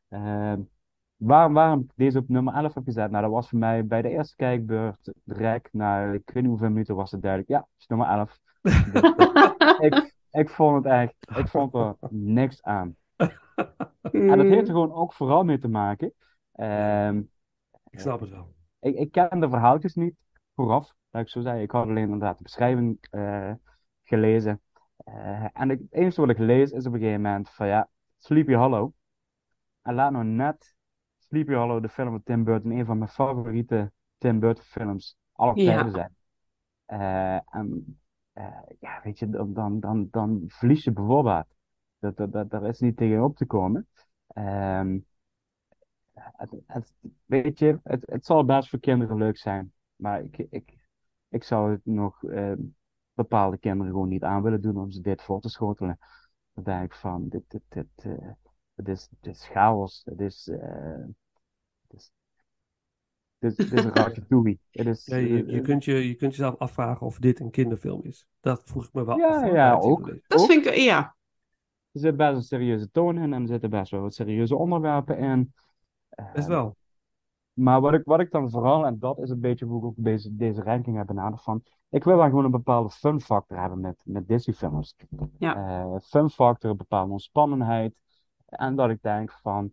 Ehm, 0.09 0.61
waarom, 1.17 1.53
waarom 1.53 1.81
ik 1.81 1.91
deze 1.95 2.19
op 2.19 2.29
nummer 2.29 2.55
11 2.55 2.75
heb 2.75 2.85
gezet? 2.85 3.11
Nou, 3.11 3.23
dat 3.23 3.33
was 3.33 3.49
voor 3.49 3.59
mij 3.59 3.87
bij 3.87 4.03
de 4.03 4.09
eerste 4.09 4.37
kijkbeurt 4.37 5.13
direct 5.25 5.73
na, 5.73 6.13
ik 6.13 6.23
weet 6.25 6.43
niet 6.43 6.47
hoeveel 6.47 6.69
minuten 6.71 6.95
was 6.97 7.11
het 7.11 7.23
duidelijk. 7.23 7.51
Ja, 7.51 7.59
het 7.59 7.69
is 7.79 7.87
nummer 7.87 8.07
11. 8.09 8.39
Dus, 8.61 8.75
ik, 9.87 10.15
ik 10.31 10.49
vond 10.51 10.85
het 10.85 10.93
echt, 10.93 11.15
ik 11.39 11.49
vond 11.49 11.75
er 11.75 11.97
niks 12.11 12.63
aan. 12.63 12.97
En 14.03 14.37
dat 14.37 14.47
heeft 14.47 14.69
er 14.69 14.75
gewoon 14.75 14.93
ook 14.93 15.13
vooral 15.13 15.45
mee 15.45 15.59
te 15.59 15.69
maken. 15.69 16.13
Ehm, 16.53 17.23
Ik 17.91 18.01
snap 18.01 18.21
het 18.21 18.31
wel. 18.31 18.55
ik, 18.81 18.95
ik 18.95 19.13
ken 19.13 19.41
de 19.41 19.49
verhaaltjes 19.49 19.95
niet 19.95 20.15
vooraf, 20.55 20.95
ik 21.21 21.29
zo 21.29 21.41
zeggen. 21.41 21.63
Ik 21.63 21.71
had 21.71 21.83
alleen 21.89 22.03
inderdaad 22.05 22.37
de 22.37 22.43
beschrijving 22.43 22.99
eh, 23.11 23.53
gelezen. 24.03 24.61
Eh, 24.97 25.47
en 25.53 25.69
het 25.69 25.81
enige 25.91 26.21
wat 26.21 26.31
ik 26.31 26.39
lees 26.39 26.71
is 26.71 26.87
op 26.87 26.93
een 26.93 26.99
gegeven 27.01 27.21
moment 27.23 27.51
van 27.51 27.67
ja, 27.67 27.89
Sleepy 28.19 28.55
Hollow. 28.55 28.93
En 29.83 29.95
laat 29.95 30.13
nou 30.13 30.25
net 30.25 30.75
Sleepy 31.19 31.53
Hollow, 31.53 31.83
de 31.83 31.89
film 31.89 32.11
van 32.11 32.23
Tim 32.23 32.45
Burton, 32.45 32.71
een 32.71 32.85
van 32.85 32.99
mijn 32.99 33.11
favoriete 33.11 33.93
Tim 34.19 34.39
Burton 34.39 34.65
films 34.65 35.17
aller 35.33 35.59
Ja. 35.59 35.75
tijden 35.75 35.93
zijn. 35.93 36.17
Eh, 36.85 37.55
en 37.55 38.01
ja, 38.81 39.01
weet 39.03 39.19
je, 39.19 39.31
dan, 39.31 39.53
dan, 39.53 39.81
dan, 39.81 40.09
dan 40.11 40.43
verlies 40.47 40.85
je 40.85 40.93
bijvoorbeeld. 40.93 41.47
Dat, 41.99 42.17
dat, 42.17 42.33
dat, 42.33 42.51
daar 42.51 42.65
is 42.67 42.81
niet 42.81 42.97
tegen 42.97 43.25
op 43.25 43.37
te 43.37 43.47
komen. 43.47 43.89
Ehm, 44.27 44.99
het, 46.13 46.51
het, 46.67 46.93
weet 47.25 47.59
je, 47.59 47.81
het, 47.83 48.03
het 48.11 48.27
zal 48.27 48.45
best 48.45 48.69
voor 48.69 48.79
kinderen 48.81 49.17
leuk 49.17 49.37
zijn. 49.37 49.73
Maar 49.97 50.23
ik, 50.23 50.39
ik, 50.51 50.82
ik 51.33 51.45
zou 51.45 51.71
het 51.71 51.81
nog 51.85 52.25
eh, 52.25 52.53
bepaalde 53.15 53.59
kinderen 53.59 53.93
gewoon 53.93 54.09
niet 54.09 54.23
aan 54.23 54.43
willen 54.43 54.61
doen 54.63 54.77
om 54.77 54.91
ze 54.91 55.01
dit 55.01 55.23
voor 55.23 55.41
te 55.41 55.49
schotelen. 55.49 55.99
Dan 56.55 56.65
denk 56.65 56.85
ik 56.85 56.95
van, 56.95 57.29
dit, 57.29 57.43
dit, 57.49 57.63
dit, 57.69 57.87
eh, 57.97 58.29
dit, 58.75 58.89
is, 58.89 59.09
dit 59.21 59.35
is 59.35 59.47
chaos. 59.47 60.03
Het 60.05 60.21
is, 60.21 60.49
eh, 60.49 61.05
het 61.89 61.93
is, 62.01 62.13
dit, 63.39 63.57
dit 63.57 63.73
is 63.73 63.85
een 63.85 63.93
ratatouille. 63.95 64.59
Het 64.71 64.87
is, 64.87 65.05
Ja, 65.07 65.17
je, 65.17 65.47
je, 65.47 65.59
eh, 65.59 65.63
kunt 65.63 65.85
je, 65.85 66.09
je 66.09 66.15
kunt 66.15 66.35
jezelf 66.37 66.57
afvragen 66.59 67.07
of 67.07 67.19
dit 67.19 67.41
een 67.41 67.51
kinderfilm 67.51 68.05
is. 68.05 68.27
Dat 68.41 68.63
vroeg 68.65 68.87
ik 68.87 68.93
me 68.93 69.05
wel 69.05 69.19
Ja, 69.19 69.43
af. 69.43 69.53
ja, 69.53 69.75
ook. 69.75 70.07
Dat 70.27 70.41
Ook. 70.41 70.51
vind 70.51 70.67
ik, 70.67 70.75
ja. 70.75 71.17
Er 71.93 72.01
zit 72.01 72.17
best 72.17 72.37
een 72.37 72.43
serieuze 72.43 72.91
toon 72.91 73.19
in 73.19 73.33
en 73.33 73.43
er 73.43 73.49
zitten 73.49 73.71
best 73.71 73.91
wel 73.91 74.01
wat 74.01 74.15
serieuze 74.15 74.57
onderwerpen 74.57 75.19
in. 75.19 75.53
Best 76.33 76.49
wel. 76.49 76.77
Maar 77.53 77.81
wat 77.81 77.93
ik, 77.95 78.05
wat 78.05 78.21
ik 78.21 78.31
dan 78.31 78.51
vooral, 78.51 78.87
en 78.87 78.99
dat 78.99 79.19
is 79.19 79.31
een 79.31 79.41
beetje 79.41 79.65
hoe 79.65 79.79
ik 79.79 79.85
ook 79.85 79.95
deze, 79.97 80.37
deze 80.37 80.63
ranking 80.63 80.97
heb 80.97 81.07
benaderd 81.07 81.43
van, 81.43 81.63
ik 81.89 82.05
wil 82.05 82.17
wel 82.17 82.29
gewoon 82.29 82.45
een 82.45 82.51
bepaalde 82.51 82.91
fun 82.91 83.21
factor 83.21 83.59
hebben 83.59 83.81
met, 83.81 84.03
met 84.05 84.29
Disney-films. 84.29 84.97
Ja. 85.39 85.57
Eh, 85.57 86.01
fun 86.01 86.31
factor, 86.31 86.71
een 86.71 86.77
bepaalde 86.77 87.13
ontspannenheid. 87.13 87.95
En 88.47 88.77
dat 88.77 88.91
ik 88.91 89.03
denk 89.03 89.33
van, 89.33 89.73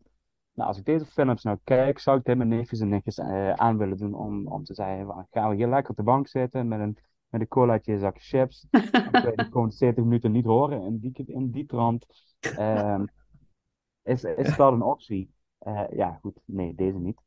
nou, 0.54 0.68
als 0.68 0.78
ik 0.78 0.86
deze 0.86 1.06
films 1.06 1.44
nou 1.44 1.58
kijk, 1.64 2.00
zou 2.00 2.18
ik 2.18 2.26
dit 2.26 2.38
met 2.38 2.48
neefjes 2.48 2.80
en 2.80 2.90
nichtjes 2.90 3.18
eh, 3.18 3.52
aan 3.52 3.78
willen 3.78 3.98
doen 3.98 4.14
om, 4.14 4.48
om 4.48 4.64
te 4.64 4.74
zeggen, 4.74 5.06
van, 5.06 5.28
gaan 5.32 5.50
we 5.50 5.56
hier 5.56 5.68
lekker 5.68 5.90
op 5.90 5.98
de 5.98 6.04
bank 6.04 6.28
zitten 6.28 6.68
met 6.68 6.80
een, 6.80 6.98
met 7.30 7.42
een 7.42 7.48
colaatje, 7.48 7.94
een 7.94 8.00
zakje 8.00 8.22
chips. 8.22 8.68
Dan 8.70 9.12
kun 9.12 9.34
je 9.36 9.48
gewoon 9.52 9.72
70 9.72 10.04
minuten 10.04 10.32
niet 10.32 10.46
horen 10.46 10.82
in 10.82 11.00
die, 11.00 11.26
in 11.26 11.52
die 11.52 11.66
trant. 11.66 12.06
Ehm, 12.58 13.06
is, 14.04 14.24
is 14.24 14.56
dat 14.56 14.74
een 14.74 14.82
optie? 14.82 15.34
Eh, 15.58 15.84
ja, 15.92 16.18
goed, 16.22 16.40
nee, 16.46 16.76
deze 16.76 16.98
niet. 16.98 17.22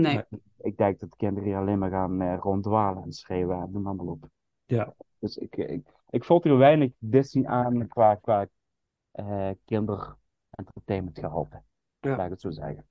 Nee. 0.00 0.24
Ik 0.58 0.76
denk 0.76 1.00
dat 1.00 1.16
kinderen 1.16 1.48
hier 1.48 1.58
alleen 1.58 1.78
maar 1.78 1.90
gaan 1.90 2.20
eh, 2.20 2.38
ronddwalen 2.40 3.02
en 3.02 3.12
schreeuwen 3.12 3.60
en 3.60 3.70
noem 3.72 3.86
allemaal 3.86 4.06
op. 4.06 4.28
Ja. 4.64 4.94
Dus 5.18 5.36
ik, 5.36 5.56
ik, 5.56 5.86
ik 6.10 6.24
vond 6.24 6.44
er 6.44 6.58
weinig 6.58 6.92
Disney 6.98 7.46
aan 7.46 7.88
qua, 7.88 8.14
qua 8.14 8.46
eh 9.12 9.50
kinderentertainment 9.64 11.18
gehalte. 11.18 11.62
Ja. 12.00 12.16
Laat 12.16 12.24
ik 12.24 12.30
het 12.30 12.40
zo 12.40 12.50
zeggen. 12.50 12.86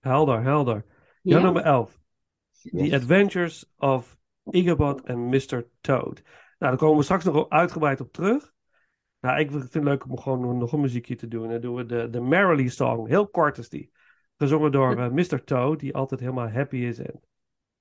Helder, 0.00 0.42
helder. 0.42 0.84
Ja, 1.22 1.36
Ja. 1.36 1.42
nummer 1.42 1.62
11. 1.62 2.00
The. 2.62 2.94
Adventures 2.94 3.72
of 3.76 4.18
Ichabod 4.50 5.08
and 5.08 5.18
Mr. 5.18 5.66
Toad. 5.80 6.22
daar 6.58 6.76
komen 6.76 6.96
we 6.96 7.02
straks 7.02 7.24
nog 7.24 7.48
uitgebreid 7.48 8.00
op 8.00 8.12
terug. 8.12 8.52
Nou, 9.20 9.38
ik 9.40 9.50
vind 9.50 9.72
het 9.72 9.84
leuk 9.84 10.04
om 10.04 10.18
gewoon 10.18 10.58
nog 10.58 10.72
een 10.72 10.80
muziekje 10.80 11.16
te 11.16 11.28
doen. 11.28 11.48
Dan 11.48 11.60
doen 11.60 11.74
we 11.74 11.86
de, 11.86 12.10
de 12.10 12.20
Merrily 12.20 12.68
Song. 12.68 13.06
Heel 13.08 13.28
kort 13.28 13.58
is 13.58 13.68
die. 13.68 13.92
Gezongen 14.42 14.72
door 14.72 14.96
eh, 14.96 15.10
Mr. 15.10 15.44
Toe, 15.44 15.76
die 15.76 15.94
altijd 15.94 16.20
helemaal 16.20 16.48
happy 16.48 16.76
is. 16.76 16.98
En 16.98 17.20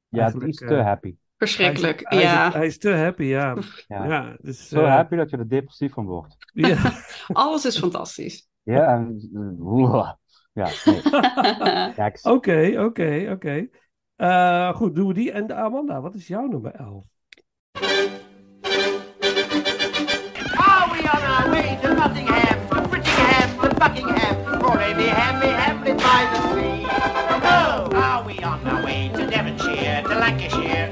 Ja, 0.07 0.29
die 0.29 0.47
is 0.47 0.55
te 0.55 0.75
eh, 0.75 0.83
happy. 0.83 1.15
Verschrikkelijk, 1.37 1.99
hij 2.03 2.17
is, 2.17 2.23
hij 2.23 2.33
ja. 2.33 2.47
Is, 2.47 2.53
hij 2.53 2.65
is 2.65 2.77
te 2.77 2.93
happy, 2.93 3.23
ja. 3.23 3.57
Ja. 3.87 4.05
ja 4.05 4.37
dus, 4.41 4.67
Zo 4.67 4.83
eh, 4.83 4.89
happy 4.89 5.15
dat 5.15 5.29
je 5.29 5.37
er 5.37 5.49
depressief 5.49 5.93
van 5.93 6.05
wordt. 6.05 6.35
ja. 6.51 6.77
Alles 7.27 7.65
is 7.65 7.79
fantastisch. 7.79 8.49
Ja, 8.63 8.93
en... 8.93 9.29
Ja. 10.53 10.69
Oké, 12.31 12.83
oké, 12.83 13.29
oké. 13.31 13.67
Eh, 14.15 14.75
Goed, 14.75 14.95
doen 14.95 15.07
we 15.07 15.13
die. 15.13 15.31
En 15.31 15.55
Amanda, 15.55 16.01
wat 16.01 16.15
is 16.15 16.27
jouw 16.27 16.47
nummer 16.47 16.71
11? 16.71 17.05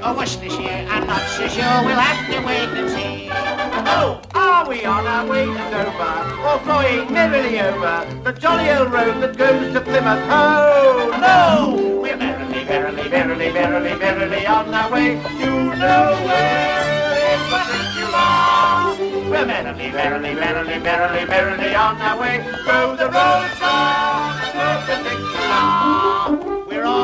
Oh, 0.10 0.16
Lancashire, 0.16 0.50
or 0.50 0.58
Worcestershire? 0.58 0.88
I'm 0.90 1.06
not 1.06 1.22
so 1.38 1.48
sure, 1.48 1.86
we'll 1.86 2.00
have 2.00 2.26
to 2.34 2.42
wait 2.44 2.70
and 2.70 2.90
see. 2.90 3.30
Oh, 3.32 4.20
are 4.34 4.68
we 4.68 4.84
on 4.84 5.06
our 5.06 5.28
way 5.28 5.46
to 5.46 5.54
Dover, 5.54 5.94
oh, 6.00 6.54
or 6.54 6.60
flying 6.66 7.14
merrily 7.14 7.60
over 7.60 8.08
the 8.24 8.34
jolly 8.34 8.72
old 8.72 8.92
road 8.92 9.22
that 9.22 9.38
goes 9.38 9.72
to 9.72 9.82
Plymouth? 9.82 10.20
Oh, 10.30 11.14
no! 11.22 12.02
We're 12.02 12.18
merrily, 12.18 12.66
merrily, 12.66 13.10
merrily, 13.10 13.52
merrily, 13.52 13.96
merrily 14.00 14.48
on 14.48 14.74
our 14.74 14.92
way 14.92 15.22
to 15.22 15.76
nowhere 15.78 16.90
in 17.30 17.42
particular. 17.54 19.30
We're 19.30 19.46
merrily, 19.46 19.92
merrily, 19.92 20.34
merrily, 20.34 20.80
merrily, 20.80 21.26
merrily 21.26 21.76
on 21.76 22.02
our 22.02 22.20
way 22.20 22.42
through 22.42 22.98
the 22.98 23.10
roads 23.14 23.62
of 23.62 24.42
perpendicular. 24.58 25.19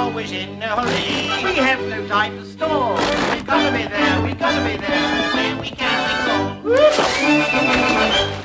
Always 0.05 0.31
in 0.31 0.61
a 0.61 0.67
hurry. 0.67 1.43
We 1.43 1.55
have 1.57 1.81
no 1.89 2.07
time 2.07 2.37
to 2.37 2.45
stall. 2.45 2.93
We've 3.33 3.43
got 3.43 3.65
to 3.65 3.71
be 3.75 3.87
there. 3.89 4.21
We've 4.21 4.37
got 4.37 4.53
to 4.53 4.61
be 4.63 4.77
there. 4.77 5.57
We 5.59 5.69
can, 5.71 6.61
we 6.63 6.77
go. 6.77 6.85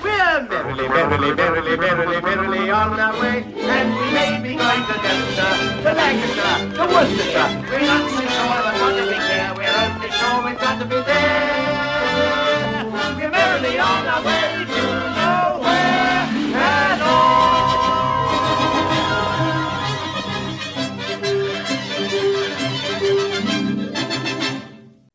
We're 0.02 0.48
merrily, 0.48 0.88
merrily, 0.88 1.36
merrily, 1.36 1.76
merrily, 1.76 2.20
merrily 2.22 2.70
on 2.70 2.98
our 2.98 3.12
way, 3.20 3.44
and 3.44 3.88
we 3.94 4.06
may 4.10 4.40
be 4.42 4.56
going 4.56 4.84
to 4.88 4.94
Devonshire, 5.04 5.82
to 5.84 5.92
Lancashire, 5.92 6.72
to 6.76 6.84
Worcestershire. 6.94 7.52
We're 7.68 7.84
not 7.84 8.08
so 8.08 8.24
sure 8.24 8.60
but 8.64 8.74
what 8.80 8.92
do 8.96 9.02
we 9.04 9.18
care? 9.20 9.52
We're 9.54 9.76
only 9.84 10.10
sure 10.16 10.40
we've 10.42 10.58
got 10.58 10.78
to 10.80 10.86
be 10.86 10.96
there. 10.96 11.60
We're 13.18 13.30
merrily 13.30 13.78
on 13.78 14.06
our 14.06 14.24
way 14.24 14.59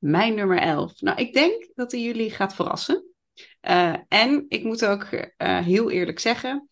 Mijn 0.05 0.35
nummer 0.35 0.57
11. 0.57 1.01
Nou, 1.01 1.19
ik 1.19 1.33
denk 1.33 1.67
dat 1.75 1.91
hij 1.91 2.01
jullie 2.01 2.31
gaat 2.31 2.55
verrassen. 2.55 3.05
Eh, 3.61 3.93
en 4.07 4.45
ik 4.47 4.63
moet 4.63 4.85
ook 4.85 5.03
eh, 5.03 5.59
heel 5.59 5.91
eerlijk 5.91 6.19
zeggen, 6.19 6.69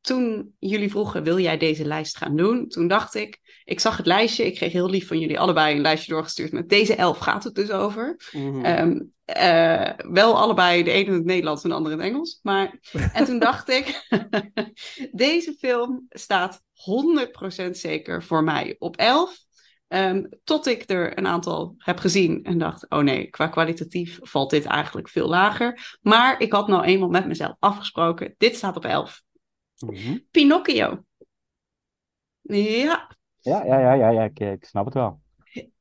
toen 0.00 0.54
jullie 0.58 0.90
vroegen, 0.90 1.22
wil 1.22 1.38
jij 1.38 1.58
deze 1.58 1.84
lijst 1.84 2.16
gaan 2.16 2.36
doen? 2.36 2.68
Toen 2.68 2.88
dacht 2.88 3.14
ik, 3.14 3.60
ik 3.64 3.80
zag 3.80 3.96
het 3.96 4.06
lijstje, 4.06 4.46
ik 4.46 4.54
kreeg 4.54 4.72
heel 4.72 4.90
lief 4.90 5.06
van 5.06 5.18
jullie 5.18 5.38
allebei 5.38 5.74
een 5.74 5.80
lijstje 5.80 6.12
doorgestuurd 6.12 6.52
met 6.52 6.68
deze 6.68 6.94
elf 6.94 7.18
gaat 7.18 7.44
het 7.44 7.54
dus 7.54 7.70
over. 7.70 8.20
Mhm. 8.32 8.64
Ehm, 8.64 9.00
eh, 9.24 9.90
wel 10.12 10.38
allebei, 10.38 10.82
de 10.82 10.90
ene 10.90 11.06
in 11.06 11.12
het 11.12 11.24
Nederlands 11.24 11.62
en 11.62 11.68
de 11.68 11.74
andere 11.74 11.94
in 11.94 12.00
het 12.00 12.10
Engels. 12.10 12.38
Maar, 12.42 12.78
en 13.12 13.24
toen 13.24 13.38
dacht 13.38 13.68
ik, 13.68 14.08
deze 15.12 15.54
film 15.58 16.06
staat 16.08 16.62
100% 16.72 17.70
zeker 17.70 18.22
voor 18.22 18.44
mij 18.44 18.76
op 18.78 18.96
11. 18.96 19.45
Ehm, 19.88 20.24
tot 20.44 20.66
ik 20.66 20.90
er 20.90 21.18
een 21.18 21.26
aantal 21.26 21.74
heb 21.78 21.98
gezien 21.98 22.44
en 22.44 22.58
dacht, 22.58 22.90
oh 22.90 23.02
nee, 23.02 23.30
qua 23.30 23.46
kwalitatief 23.46 24.18
valt 24.22 24.50
dit 24.50 24.64
eigenlijk 24.64 25.08
veel 25.08 25.28
lager. 25.28 25.96
Maar 26.02 26.40
ik 26.40 26.52
had 26.52 26.68
nou 26.68 26.84
eenmaal 26.84 27.08
met 27.08 27.26
mezelf 27.26 27.56
afgesproken, 27.58 28.34
dit 28.38 28.56
staat 28.56 28.76
op 28.76 28.84
11. 28.84 29.22
Mhm. 29.78 30.18
Pinocchio. 30.30 31.04
Ja, 32.40 33.16
Ja, 33.40 33.64
ja, 33.64 33.78
ja, 33.78 33.92
ja, 33.92 34.10
ja 34.10 34.24
ik, 34.24 34.40
ik 34.40 34.64
snap 34.64 34.84
het 34.84 34.94
wel. 34.94 35.20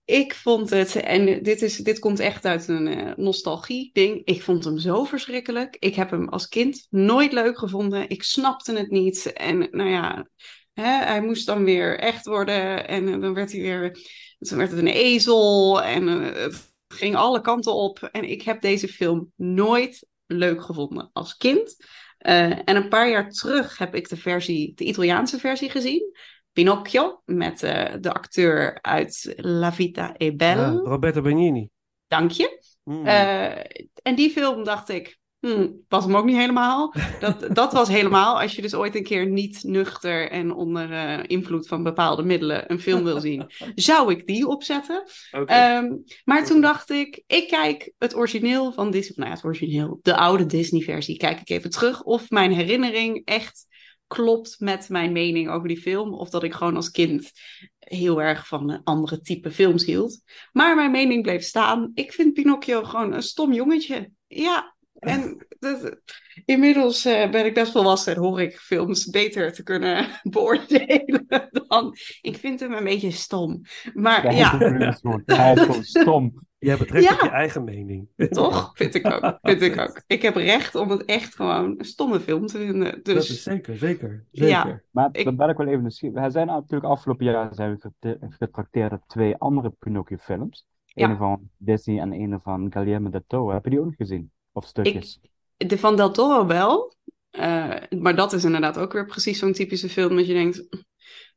Ik 0.05 0.33
vond 0.33 0.69
het, 0.69 0.95
en 0.95 1.43
dit, 1.43 1.61
is, 1.61 1.77
dit 1.77 1.99
komt 1.99 2.19
echt 2.19 2.45
uit 2.45 2.67
een 2.67 2.87
eh, 2.87 3.15
nostalgie-ding. 3.15 4.21
Ik 4.25 4.43
vond 4.43 4.63
hem 4.63 4.77
zo 4.77 5.03
verschrikkelijk. 5.03 5.75
Ik 5.79 5.95
heb 5.95 6.09
hem 6.09 6.29
als 6.29 6.47
kind 6.47 6.87
nooit 6.89 7.31
leuk 7.31 7.57
gevonden. 7.57 8.09
Ik 8.09 8.23
snapte 8.23 8.77
het 8.77 8.89
niet. 8.89 9.33
En 9.33 9.67
nou 9.71 9.89
ja, 9.89 10.27
hè, 10.75 11.03
hij 11.05 11.21
moest 11.21 11.45
dan 11.45 11.63
weer 11.63 11.99
echt 11.99 12.25
worden. 12.25 12.87
En 12.87 13.07
eh, 13.07 13.19
dan 13.21 13.33
werd 13.33 13.51
hij 13.51 13.61
weer, 13.61 13.91
toen 14.39 14.57
werd 14.57 14.69
het 14.69 14.79
een 14.79 14.87
ezel. 14.87 15.83
En 15.83 16.07
eh, 16.07 16.41
het 16.43 16.73
ging 16.87 17.15
alle 17.15 17.41
kanten 17.41 17.73
op. 17.73 18.09
En 18.11 18.29
ik 18.29 18.41
heb 18.41 18.61
deze 18.61 18.87
film 18.87 19.31
nooit 19.35 20.07
leuk 20.25 20.61
gevonden 20.61 21.09
als 21.13 21.37
kind. 21.37 21.75
Eh, 22.17 22.51
en 22.51 22.75
een 22.75 22.89
paar 22.89 23.09
jaar 23.09 23.29
terug 23.29 23.77
heb 23.77 23.95
ik 23.95 24.09
de 24.09 24.17
versie, 24.17 24.73
de 24.75 24.83
Italiaanse 24.83 25.39
versie 25.39 25.69
gezien. 25.69 26.15
Pinocchio, 26.51 27.21
met 27.25 27.59
de 27.99 28.13
acteur 28.13 28.81
uit 28.81 29.33
La 29.35 29.73
Vita 29.73 30.13
è 30.17 30.31
Belle. 30.31 30.61
Ja, 30.61 30.79
Roberto 30.83 31.21
Benigni. 31.21 31.69
Dank 32.07 32.31
je. 32.31 32.63
Eh, 32.85 33.57
en 34.01 34.15
die 34.15 34.29
film 34.29 34.63
dacht 34.63 34.89
ik, 34.89 35.17
hmm, 35.45 35.83
was 35.87 36.05
hem 36.05 36.15
ook 36.15 36.25
niet 36.25 36.35
helemaal. 36.35 36.93
Dat, 37.19 37.47
dat 37.55 37.73
was 37.73 37.87
helemaal, 37.87 38.41
als 38.41 38.55
je 38.55 38.61
dus 38.61 38.73
ooit 38.73 38.95
een 38.95 39.03
keer 39.03 39.27
niet 39.27 39.63
nuchter 39.63 40.31
en 40.31 40.53
onder 40.53 40.91
eh, 40.91 41.23
invloed 41.27 41.67
van 41.67 41.83
bepaalde 41.83 42.23
middelen 42.23 42.71
een 42.71 42.79
film 42.79 43.03
wil 43.03 43.19
zien, 43.19 43.45
zou 43.75 44.11
ik 44.11 44.27
die 44.27 44.47
opzetten. 44.47 45.03
Ehm, 45.45 45.95
maar 46.23 46.45
toen 46.45 46.61
dacht 46.61 46.89
ik, 46.89 47.23
ik 47.27 47.47
kijk 47.47 47.93
het 47.97 48.15
origineel 48.15 48.71
van 48.71 48.91
Disney, 48.91 49.13
nou 49.15 49.29
ja, 49.29 49.35
het 49.35 49.45
origineel, 49.45 49.99
de 50.01 50.15
oude 50.15 50.45
Disney-versie, 50.45 51.17
kijk 51.17 51.39
ik 51.39 51.49
even 51.49 51.69
terug 51.69 52.03
of 52.03 52.29
mijn 52.29 52.51
herinnering 52.51 53.21
echt 53.25 53.67
klopt 54.07 54.59
met 54.59 54.89
mijn 54.89 55.11
mening 55.11 55.49
over 55.49 55.67
die 55.67 55.81
film. 55.81 56.13
Of 56.13 56.29
dat 56.29 56.43
ik 56.43 56.53
gewoon 56.53 56.75
als 56.75 56.91
kind 56.91 57.31
heel 57.79 58.21
erg 58.21 58.47
van 58.47 58.69
een 58.69 58.83
andere 58.83 59.21
type 59.21 59.51
films 59.51 59.85
hield. 59.85 60.21
Maar 60.51 60.75
mijn 60.75 60.91
mening 60.91 61.21
bleef 61.21 61.43
staan. 61.43 61.91
Ik 61.93 62.13
vind 62.13 62.33
Pinocchio 62.33 62.83
gewoon 62.83 63.13
een 63.13 63.23
stom 63.23 63.53
jongetje. 63.53 64.11
Ja, 64.27 64.74
en 64.99 65.45
dat, 65.59 65.97
inmiddels 66.45 67.05
eh, 67.05 67.29
ben 67.31 67.45
ik 67.45 67.53
best 67.53 67.71
volwassen 67.71 68.15
en 68.15 68.21
hoor 68.21 68.41
ik 68.41 68.57
films 68.59 69.09
beter 69.09 69.53
te 69.53 69.63
kunnen 69.63 70.07
beoordelen 70.29 71.25
dan... 71.67 71.95
Ik 72.21 72.37
vind 72.37 72.59
hem 72.59 72.73
een 72.73 72.83
beetje 72.83 73.11
stom. 73.11 73.61
Maar 73.93 74.21
Hij 74.21 74.31
is 74.33 74.39
ja, 74.39 74.47
gewoon- 74.49 75.21
hij 75.25 75.53
is 75.53 75.61
gewoon- 75.61 75.83
stom. 75.83 76.43
Je 76.57 76.67
hebt 76.71 76.81
het 76.81 76.91
recht 76.91 77.03
Ja. 77.03 77.13
op 77.13 77.19
je 77.21 77.29
eigen 77.29 77.63
mening. 77.63 78.07
toch? 78.29 78.71
Vind 78.75 78.95
ik 78.95 79.05
ook. 79.11 79.37
Vind 79.41 79.61
ik 79.61 79.79
ook. 79.81 80.01
Ik 80.07 80.21
heb 80.21 80.35
recht 80.35 80.75
om 80.75 80.89
het 80.89 81.05
echt 81.05 81.35
gewoon 81.35 81.75
een 81.77 81.85
stomme 81.85 82.19
film 82.19 82.45
te 82.47 82.57
vinden. 82.57 82.91
Dat 82.91 83.05
Dus 83.05 83.29
is 83.29 83.43
zeker, 83.43 83.77
zeker. 83.77 84.25
zeker. 84.31 84.49
Ja. 84.49 84.81
Maar 84.91 85.09
Ik- 85.11 85.25
dan 85.25 85.35
ben 85.35 85.49
ik 85.49 85.57
wel 85.57 85.67
even 85.67 85.81
nieuwsgierig. 85.81 86.19
Hij 86.19 86.29
zijn 86.29 86.47
natuurlijk 86.47 86.91
afgelopen 86.91 87.25
jaar 87.25 87.53
zijn 87.53 87.79
we 87.99 88.17
getrakteerd 88.29 88.91
op 88.91 89.03
twee 89.07 89.35
andere 89.37 89.69
Pinocchio-films. 89.79 90.67
Ja. 90.85 91.09
Een 91.09 91.17
van 91.17 91.49
Disney 91.57 91.99
en 91.99 92.13
een 92.13 92.39
van 92.43 92.71
Guillermo 92.71 93.09
del 93.09 93.23
Toro. 93.27 93.51
Heb 93.53 93.63
je 93.63 93.69
die 93.69 93.79
ook 93.79 93.85
nog 93.85 93.95
gezien? 93.95 94.31
Of 94.55 94.65
stukjes? 94.65 95.19
De 95.57 95.77
van 95.77 95.95
Del 95.95 96.11
Toro 96.11 96.45
wel. 96.45 96.95
Eh, 97.29 97.73
maar 97.99 98.15
dat 98.15 98.33
is 98.33 98.43
inderdaad 98.43 98.77
ook 98.77 98.93
weer 98.93 99.05
precies 99.05 99.39
zo'n 99.39 99.53
typische 99.53 99.89
film 99.89 100.15
dat 100.15 100.27
je 100.27 100.33
denkt... 100.33 100.85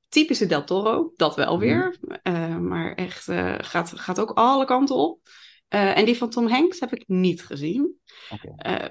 Typische 0.08 0.46
Del 0.46 0.64
Toro, 0.64 1.12
dat 1.16 1.36
wel 1.36 1.56
Mhm. 1.56 1.60
weer. 1.64 1.98
Eh, 2.22 2.56
maar 2.56 2.94
echt, 2.94 3.28
eh, 3.28 3.54
gaat, 3.58 3.92
gaat 3.96 4.20
ook 4.20 4.30
alle 4.30 4.64
kanten 4.64 4.96
op. 4.96 5.20
En 5.68 6.04
die 6.04 6.16
van 6.16 6.30
Tom 6.30 6.46
Hanks 6.48 6.80
heb 6.80 6.92
ik 6.92 7.04
niet 7.06 7.44
gezien. 7.44 7.94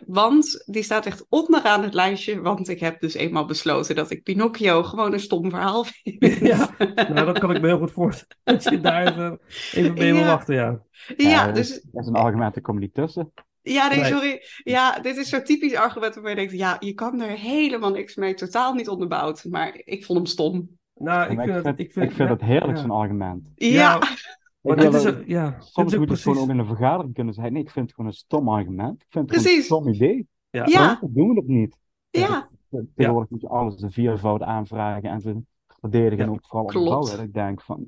Want 0.06 0.64
die 0.66 0.84
staat 0.84 1.06
echt 1.06 1.26
onderaan 1.30 1.84
het 1.84 1.94
lijstje. 1.94 2.42
Want 2.42 2.68
ik 2.68 2.80
heb 2.80 3.00
dus 3.00 3.14
eenmaal 3.14 3.46
besloten 3.46 3.96
dat 3.96 4.12
ik 4.12 4.24
Pinocchio 4.24 4.84
gewoon 4.84 5.14
een 5.14 5.20
stom 5.20 5.50
verhaal 5.50 5.84
vind. 6.04 6.38
Ja, 6.40 6.76
nou, 7.10 7.26
dat 7.26 7.40
kan 7.40 7.56
ik 7.56 7.62
me 7.62 7.68
heel 7.68 7.78
goed 7.78 7.92
voorstellen. 7.92 8.38
Dat 8.44 8.64
je 8.64 8.80
daar 8.80 9.08
even, 9.08 9.40
even 9.74 9.94
mee 9.94 10.12
wil 10.14 10.22
Ja. 10.22 10.28
wachten, 10.28 10.56
ja. 10.56 10.82
ja, 11.18 11.30
Ja, 11.30 11.52
dus 11.52 11.72
Er 11.72 12.00
is 12.02 12.08
een 12.08 12.16
argument, 12.16 12.62
kom 12.62 12.80
niet 12.80 12.94
tussen. 12.94 13.34
Ja, 13.74 13.88
nee, 13.88 14.00
Nee. 14.00 14.12
sorry. 14.12 14.42
Ja, 14.64 15.00
dit 15.00 15.18
is 15.18 15.30
zo'n 15.30 15.44
typisch 15.44 15.76
argument 15.76 16.14
waarvan 16.14 16.32
je 16.32 16.38
denkt, 16.38 16.52
ja, 16.54 16.76
je 16.80 16.94
kan 16.94 17.22
er 17.22 17.30
helemaal 17.38 17.92
niks 17.92 18.16
mee, 18.16 18.34
totaal 18.34 18.74
niet 18.74 18.90
onderbouwd. 18.90 19.46
Maar 19.50 19.82
ik 19.84 20.06
vond 20.06 20.18
hem 20.18 20.28
stom. 20.28 20.70
Nou, 20.94 21.32
ik 21.32 21.40
vind, 21.40 21.50
ik 21.50 21.54
het, 21.54 21.64
vind, 21.66 21.80
ik 21.80 21.92
vind, 21.92 22.10
ik 22.10 22.16
vind 22.16 22.30
het 22.30 22.42
heerlijk, 22.42 22.76
ja. 22.78 22.82
zo'n 22.82 22.92
argument. 22.92 23.52
Ja, 23.56 24.00
dit 24.62 24.94
is, 24.94 25.04
een- 25.04 25.24
ja, 25.28 25.56
Soms 25.60 25.98
moet 25.98 26.10
het 26.10 26.20
gewoon 26.20 26.38
ook 26.38 26.50
in 26.50 26.58
een 26.60 26.66
vergadering 26.66 27.14
kunnen 27.14 27.34
zeggen. 27.34 27.54
Nee, 27.54 27.62
ik 27.62 27.70
vind 27.72 27.86
het 27.86 27.96
gewoon 27.96 28.10
een 28.12 28.18
stom 28.18 28.50
argument. 28.50 29.02
Ik 29.02 29.08
vind 29.10 29.30
het 29.32 29.42
Precies. 29.42 29.58
een 29.58 29.64
stom 29.64 29.88
idee. 29.88 30.28
Ja. 30.50 30.66
Ja. 30.66 30.80
Waarom 30.86 31.14
doen 31.14 31.28
we 31.28 31.34
dat 31.36 31.48
niet? 31.48 31.78
ja, 32.10 32.50
Tegenwoordig 32.96 33.30
moet 33.30 33.42
je 33.42 33.48
alles 33.48 33.82
een 33.82 33.92
viervoud 33.92 34.42
aanvragen 34.42 35.10
en 35.10 35.22
ze 35.22 35.42
verdedigen. 35.68 36.26
En 36.26 36.30
ook 36.32 36.46
vooral 36.46 36.64
op 36.64 36.70
klopt. 36.70 36.86
vrouwen. 36.88 37.12
Dat 37.12 37.20
ik 37.26 37.34
denk 37.34 37.62
van, 37.62 37.88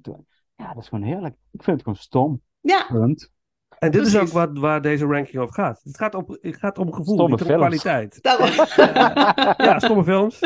ja, 0.55 0.73
dat 0.73 0.83
is 0.83 0.87
gewoon 0.89 1.03
heerlijk. 1.03 1.35
Ik 1.51 1.63
vind 1.63 1.75
het 1.75 1.81
gewoon 1.81 1.97
stom. 1.99 2.41
ja. 2.59 2.85
Punt. 2.91 3.31
En 3.79 3.91
dit 3.91 4.05
is 4.05 4.17
ook 4.17 4.27
wat, 4.27 4.57
waar 4.57 4.81
deze 4.81 5.05
ranking 5.05 5.37
over 5.37 5.53
gaat. 5.53 5.81
Het 5.83 5.97
gaat, 5.97 6.15
op, 6.15 6.37
het 6.41 6.57
gaat 6.57 6.77
om 6.77 6.93
gevoel, 6.93 7.13
Stomme 7.15 7.35
niet 7.35 7.41
om 7.41 7.55
kwaliteit. 7.57 8.21
Daarom. 8.21 8.49
Ja, 9.67 9.79
stomme 9.79 10.03
films. 10.03 10.39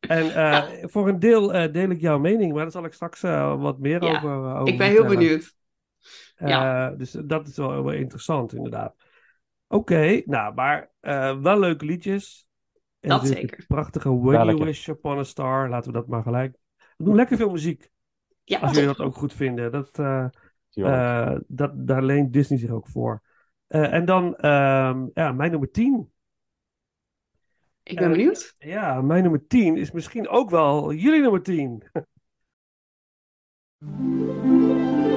En 0.00 0.34
eh, 0.34 0.62
voor 0.82 1.08
een 1.08 1.18
deel 1.18 1.52
eh, 1.54 1.72
deel 1.72 1.90
ik 1.90 2.00
jouw 2.00 2.18
mening, 2.18 2.52
maar 2.52 2.62
daar 2.62 2.70
zal 2.70 2.84
ik 2.84 2.92
straks 2.92 3.22
eh, 3.22 3.60
wat 3.60 3.78
meer 3.78 4.04
Ja, 4.04 4.16
over, 4.16 4.54
over 4.54 4.72
Ik 4.72 4.78
ben 4.78 4.86
heel 4.86 4.96
vertellen. 4.96 5.18
benieuwd. 5.18 5.54
Eh, 6.34 6.48
Ja. 6.48 6.90
Dus 6.90 7.10
dat 7.10 7.48
is 7.48 7.56
wel, 7.56 7.84
wel 7.84 7.92
interessant, 7.92 8.54
inderdaad. 8.54 8.94
Oké, 9.68 10.22
nou, 10.24 10.54
maar 10.54 10.90
eh, 11.00 11.40
wel 11.40 11.58
leuke 11.58 11.84
liedjes. 11.84 12.46
En 13.00 13.08
Dat 13.08 13.26
zeker. 13.26 13.64
Prachtige 13.66 14.20
When 14.20 14.44
You? 14.46 14.64
Wish 14.64 14.88
Upon 14.88 15.18
a 15.18 15.22
Star. 15.22 15.68
Laten 15.68 15.92
we 15.92 15.98
dat 15.98 16.08
maar 16.08 16.22
gelijk. 16.22 16.56
We 16.96 17.04
doen 17.04 17.14
lekker 17.14 17.36
veel 17.36 17.50
muziek. 17.50 17.90
Ja, 18.44 18.58
Als 18.58 18.70
jullie 18.70 18.86
dat 18.86 19.00
ook 19.00 19.16
goed 19.16 19.32
vinden. 19.32 19.72
Dat, 19.72 19.98
eh, 20.74 21.20
eh, 21.20 21.40
dat, 21.46 21.86
daar 21.86 22.02
leent 22.02 22.32
Disney 22.32 22.58
zich 22.58 22.70
ook 22.70 22.88
voor. 22.88 23.22
Eh, 23.66 23.92
en 23.92 24.04
dan 24.04 24.36
ehm, 24.36 25.06
ja, 25.14 25.32
mijn 25.32 25.50
nummer 25.50 25.70
10. 25.70 26.12
ik 27.82 27.96
ben 27.96 28.04
eh, 28.04 28.10
benieuwd. 28.10 28.54
Ja, 28.58 29.00
mijn 29.00 29.22
nummer 29.22 29.46
10 29.46 29.76
is 29.76 29.90
misschien 29.90 30.28
ook 30.28 30.50
wel 30.50 30.92
jullie 30.92 31.20
nummer 31.20 31.42
10. 31.42 31.82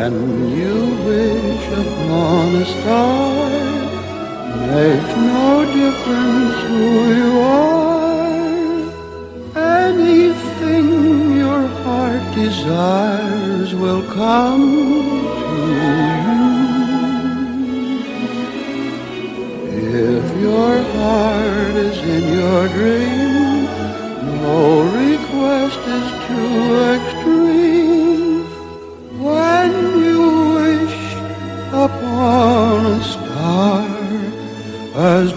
When 0.00 0.16
you 0.56 0.78
wish 1.04 1.66
upon 1.84 2.46
a 2.56 2.64
star, 2.64 3.50
makes 4.72 5.12
no 5.34 5.48
difference 5.80 6.58
who 6.68 6.84
you 7.20 7.32
are. 7.40 8.80
Anything 9.84 10.88
your 11.36 11.64
heart 11.82 12.24
desires 12.34 13.70
will 13.74 14.02
come 14.20 14.66
to 15.42 15.54
you. 15.76 16.40
If 20.16 20.26
your 20.40 20.74
heart 20.96 21.74
is 21.88 21.98
in 22.16 22.24
your 22.40 22.62
dream, 22.68 23.66
no 24.44 24.60
request 25.04 25.82
is 25.98 26.06
too 26.26 26.56
extreme. 26.94 27.09
Upon 32.20 32.84
a 32.84 33.02
star, 33.02 33.86
as 34.94 35.32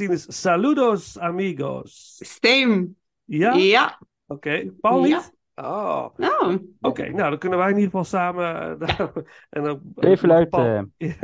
En 0.00 0.06
mijn 0.06 0.18
nummer 0.18 0.26
10 0.26 0.32
is 0.32 0.40
Saludos 0.40 1.18
Amigos. 1.18 2.20
Stem. 2.24 2.96
Ja? 3.24 3.52
Ja. 3.54 3.98
Oké. 4.26 4.72
Paul 4.80 5.04
Ja. 5.04 5.16
niet? 5.16 5.36
Oh. 5.54 6.06
Nou, 6.16 6.74
Oké, 6.80 7.08
nou 7.10 7.30
dan 7.30 7.38
kunnen 7.38 7.58
wij 7.58 7.68
in 7.70 7.74
ieder 7.78 7.90
geval 7.90 8.04
samen. 8.04 8.80
eh, 8.80 9.08
en 9.50 9.62
dan, 9.62 9.82
Even 9.96 10.32
uit. 10.32 10.48
Paul- 10.50 10.64
eh, 10.96 11.08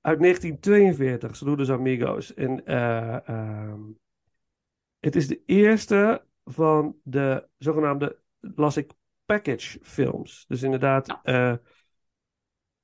uit 0.00 0.18
1942, 0.20 1.36
Saludos 1.36 1.70
Amigos. 1.70 2.34
En 2.34 2.64
eh, 2.64 3.28
ehm, 3.28 3.80
het 4.98 5.16
is 5.16 5.28
de 5.28 5.42
eerste 5.46 6.24
van 6.44 6.96
de 7.02 7.48
zogenaamde, 7.58 8.18
las 8.40 8.76
ik, 8.76 8.92
package 9.24 9.78
films. 9.82 10.44
Dus 10.48 10.62
inderdaad, 10.62 11.06
Ja. 11.06 11.20
eh, 11.22 11.56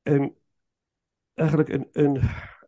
een, 0.03 0.37
eigenlijk 1.35 1.69
een, 1.69 1.89
een, 1.93 2.21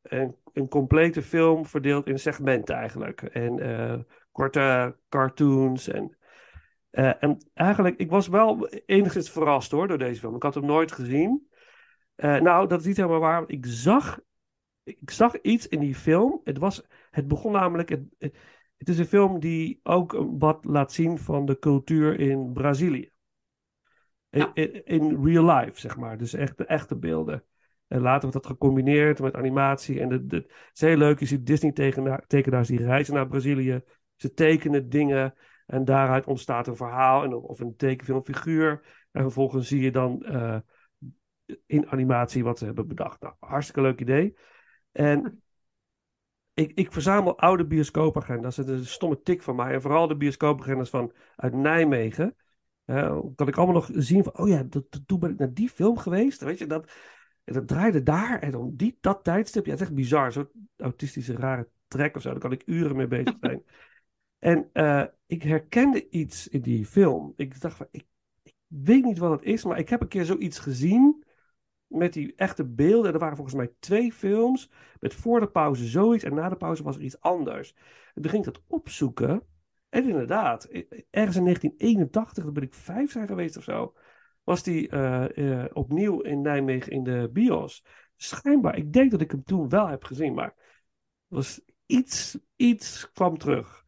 een, 0.03 0.37
een 0.59 0.69
complete 0.69 1.23
film 1.23 1.67
verdeeld 1.67 2.07
in 2.07 2.19
segmenten 2.19 2.75
eigenlijk. 2.75 3.23
En 3.23 3.59
eh, 3.59 3.99
korte 4.33 4.97
cartoons 5.09 5.89
en... 5.89 6.17
eh, 6.91 7.23
en 7.23 7.51
eigenlijk, 7.55 7.97
ik 7.97 8.11
was 8.11 8.29
wel 8.29 8.69
enigszins 8.69 9.31
verrast 9.31 9.71
hoor, 9.71 9.89
door 9.89 9.99
deze 9.99 10.21
film. 10.21 10.35
Ik 10.35 10.43
had 10.43 10.55
hem 10.55 10.65
nooit 10.65 10.93
gezien. 10.93 11.49
Eh, 12.15 12.41
nou, 12.41 12.69
dat 12.69 12.81
is 12.81 12.87
niet 12.87 12.97
helemaal 12.97 13.21
waar. 13.21 13.39
want 13.39 13.53
Ik 13.53 13.67
zag, 13.67 14.21
ik 14.83 15.11
zag 15.11 15.41
iets 15.41 15.69
in 15.69 15.81
die 15.81 15.95
film. 15.95 16.41
Het, 16.45 16.59
was, 16.59 16.87
het 17.11 17.29
begon 17.29 17.53
namelijk. 17.53 17.89
Het, 17.89 18.03
het, 18.77 18.89
is 18.89 18.99
een 18.99 19.07
film 19.07 19.41
die 19.41 19.81
ook 19.83 20.25
wat 20.39 20.65
laat 20.65 20.93
zien 20.93 21.19
van 21.19 21.45
de 21.47 21.59
cultuur 21.59 22.21
in 22.21 22.53
Brazilië. 22.53 23.11
Ja. 24.31 24.51
in, 24.55 24.85
in 24.85 25.25
real 25.25 25.57
life, 25.57 25.81
zeg 25.81 25.97
maar. 25.97 26.19
Dus 26.19 26.33
echt 26.33 26.59
de 26.59 26.67
echte 26.67 26.97
beelden. 26.97 27.45
En 27.89 28.01
later 28.01 28.31
wordt 28.31 28.45
dat 28.45 28.47
gecombineerd 28.47 29.21
met 29.21 29.35
animatie. 29.35 30.01
En 30.01 30.11
het 30.11 30.47
is 30.73 30.81
heel 30.81 30.97
leuk. 30.97 31.19
Je 31.19 31.27
ziet 31.27 31.47
Disney-tekenaars 31.47 32.69
die 32.69 32.85
reizen 32.85 33.15
naar 33.15 33.27
Brazilië. 33.27 33.83
Ze 34.17 34.33
tekenen 34.33 34.89
dingen 34.89 35.35
en 35.67 35.85
daaruit 35.85 36.27
ontstaat 36.27 36.67
een 36.67 36.77
verhaal 36.77 37.25
en, 37.25 37.35
of 37.35 37.61
een 37.61 37.77
tekenfilmfiguur. 37.77 38.71
En 39.13 39.23
vervolgens 39.23 39.69
zie 39.69 39.81
je 39.81 39.91
dan 39.91 40.25
eh, 40.25 40.59
in 41.67 41.91
animatie 41.91 42.45
wat 42.45 42.59
ze 42.59 42.65
hebben 42.65 42.89
bedacht. 42.89 43.21
Nou, 43.21 43.35
hartstikke 43.39 43.81
leuk 43.81 44.01
idee. 44.01 44.37
En 44.93 45.43
ik, 46.55 46.73
ik 46.75 46.93
verzamel 46.93 47.39
oude 47.39 47.67
bioscoopagenda's. 47.67 48.57
Dat 48.57 48.69
is 48.69 48.79
een 48.79 48.87
stomme 48.87 49.21
tik 49.23 49.43
van 49.43 49.57
mij. 49.57 49.73
En 49.73 49.83
vooral 49.83 50.07
de 50.07 50.17
bioscoopagenda's 50.17 50.91
van 50.91 51.13
uit 51.37 51.55
Nijmegen. 51.55 52.37
Eh, 52.85 53.19
kan 53.35 53.49
ik 53.49 53.57
allemaal 53.57 53.75
nog 53.75 53.91
zien 53.93 54.25
van, 54.25 54.39
oh 54.39 54.49
ja, 54.49 54.67
toen 55.07 55.19
ben 55.19 55.31
ik 55.31 55.39
naar 55.39 55.53
die 55.53 55.69
film 55.69 55.99
geweest. 55.99 56.41
Weet 56.41 56.59
je, 56.59 56.67
dat, 56.67 56.93
en 57.49 57.55
dat 57.55 57.69
draaide 57.69 58.03
daar 58.03 58.39
en 58.39 58.51
dan 58.51 58.73
die, 58.77 58.99
dat 59.01 59.25
tijdstip. 59.25 59.65
Ja, 59.65 59.71
het 59.71 59.81
is 59.81 59.87
echt 59.87 59.97
bizar. 59.97 60.33
Zo'n 60.33 60.49
autistische 60.77 61.37
rare 61.37 61.69
trek 61.87 62.17
of 62.17 62.23
zo. 62.23 62.31
Daar 62.31 62.39
kan 62.39 62.53
ik 62.53 62.63
uren 62.67 62.97
mee 62.97 63.07
bezig 63.07 63.37
zijn. 63.41 63.63
en 64.39 64.71
eh, 64.73 65.05
ik 65.27 65.43
herkende 65.43 66.09
iets 66.09 66.49
in 66.49 66.61
die 66.61 66.87
film. 66.87 67.33
Ik 67.37 67.61
dacht 67.61 67.77
van, 67.77 67.87
ik, 67.91 68.05
ik 68.43 68.55
weet 68.67 69.05
niet 69.05 69.19
wat 69.19 69.31
het 69.31 69.43
is, 69.43 69.65
maar 69.65 69.79
ik 69.79 69.89
heb 69.89 70.01
een 70.01 70.09
keer 70.09 70.25
zoiets 70.25 70.59
gezien 70.59 71.25
met 71.87 72.13
die 72.13 72.35
echte 72.35 72.65
beelden. 72.65 73.13
Er 73.13 73.19
waren 73.19 73.37
volgens 73.37 73.57
mij 73.57 73.71
twee 73.79 74.13
films. 74.13 74.71
Met 75.01 75.15
voor 75.15 75.41
de 75.41 75.51
pauze 75.51 75.87
zoiets 75.87 76.25
en 76.25 76.35
na 76.35 76.49
de 76.49 76.57
pauze 76.57 76.83
was 76.83 76.97
er 76.97 77.03
iets 77.03 77.21
anders. 77.21 77.75
En 78.15 78.23
toen 78.23 78.31
ging 78.31 78.47
ik 78.47 78.53
dat 78.53 78.63
opzoeken. 78.67 79.43
En 79.89 80.09
inderdaad, 80.09 80.65
eh, 80.65 80.83
ergens 81.11 81.37
in 81.37 81.43
1981, 81.43 82.45
dan 82.45 82.53
ben 82.53 82.63
ik 82.63 82.75
vijf 82.75 83.11
zijn 83.11 83.27
geweest 83.27 83.57
of 83.57 83.65
zo, 83.65 83.95
was 84.49 84.63
die 84.63 84.89
eh, 84.89 85.63
eh, 85.63 85.71
opnieuw 85.73 86.21
in 86.21 86.41
Nijmegen 86.41 86.93
in 86.93 87.05
de 87.05 87.31
bios. 87.33 87.85
Schijnbaar, 88.17 88.77
ik 88.77 88.93
denk 88.93 89.11
dat 89.11 89.21
ik 89.21 89.31
hem 89.31 89.45
toen 89.45 89.69
wel 89.69 89.87
heb 89.87 90.05
gezien, 90.05 90.35
maar 90.35 90.55
was 91.27 91.61
iets, 91.87 92.39
iets 92.57 93.13
kwam 93.13 93.39
terug. 93.39 93.85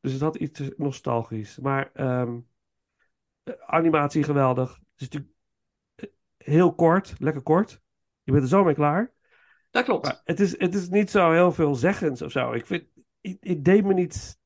Dus 0.00 0.12
het 0.12 0.20
had 0.20 0.36
iets 0.36 0.60
nostalgisch. 0.76 1.58
Maar 1.58 1.90
ehm, 1.92 2.38
eh, 3.42 3.54
animatie 3.66 4.22
geweldig. 4.22 4.70
Het 4.72 5.00
is 5.00 5.08
natuurlijk 5.08 5.32
heel 6.36 6.74
kort, 6.74 7.14
lekker 7.18 7.42
kort. 7.42 7.80
Je 8.22 8.32
bent 8.32 8.42
er 8.42 8.50
zo 8.50 8.64
mee 8.64 8.74
klaar. 8.74 9.12
Dat 9.70 9.84
klopt. 9.84 10.06
Maar 10.06 10.20
het 10.24 10.40
is, 10.40 10.58
het 10.58 10.74
is 10.74 10.88
niet 10.88 11.10
zo 11.10 11.32
heel 11.32 11.52
veel 11.52 11.74
zeggens 11.74 12.22
of 12.22 12.30
zo. 12.30 12.52
Ik 12.52 12.66
vind, 12.66 12.84
het 13.20 13.64
deed 13.64 13.84
me 13.84 13.94
niet, 13.94 14.38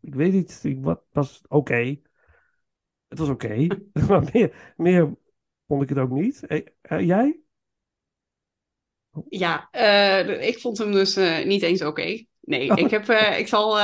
ik 0.00 0.14
weet 0.14 0.32
niet, 0.32 0.60
ik, 0.62 0.84
wat 0.84 1.04
was 1.10 1.42
oké. 1.48 2.00
Het 3.10 3.18
was 3.18 3.28
oké, 3.28 3.66
maar 4.08 4.28
meer, 4.32 4.72
meer 4.76 5.14
vond 5.66 5.82
ik 5.82 5.88
het 5.88 5.98
ook 5.98 6.10
niet. 6.10 6.46
Eh, 6.46 6.60
eh, 6.80 7.06
jij? 7.06 7.40
Ja, 9.28 9.68
eh, 9.70 10.46
ik 10.48 10.58
vond 10.58 10.78
hem 10.78 10.92
dus 10.92 11.16
niet 11.44 11.62
eens 11.62 11.82
oké. 11.82 12.24
Nee, 12.40 12.70
Oh. 12.70 12.78
ik, 12.78 12.90
heb, 12.90 13.08
ik 13.38 13.48
zal 13.48 13.80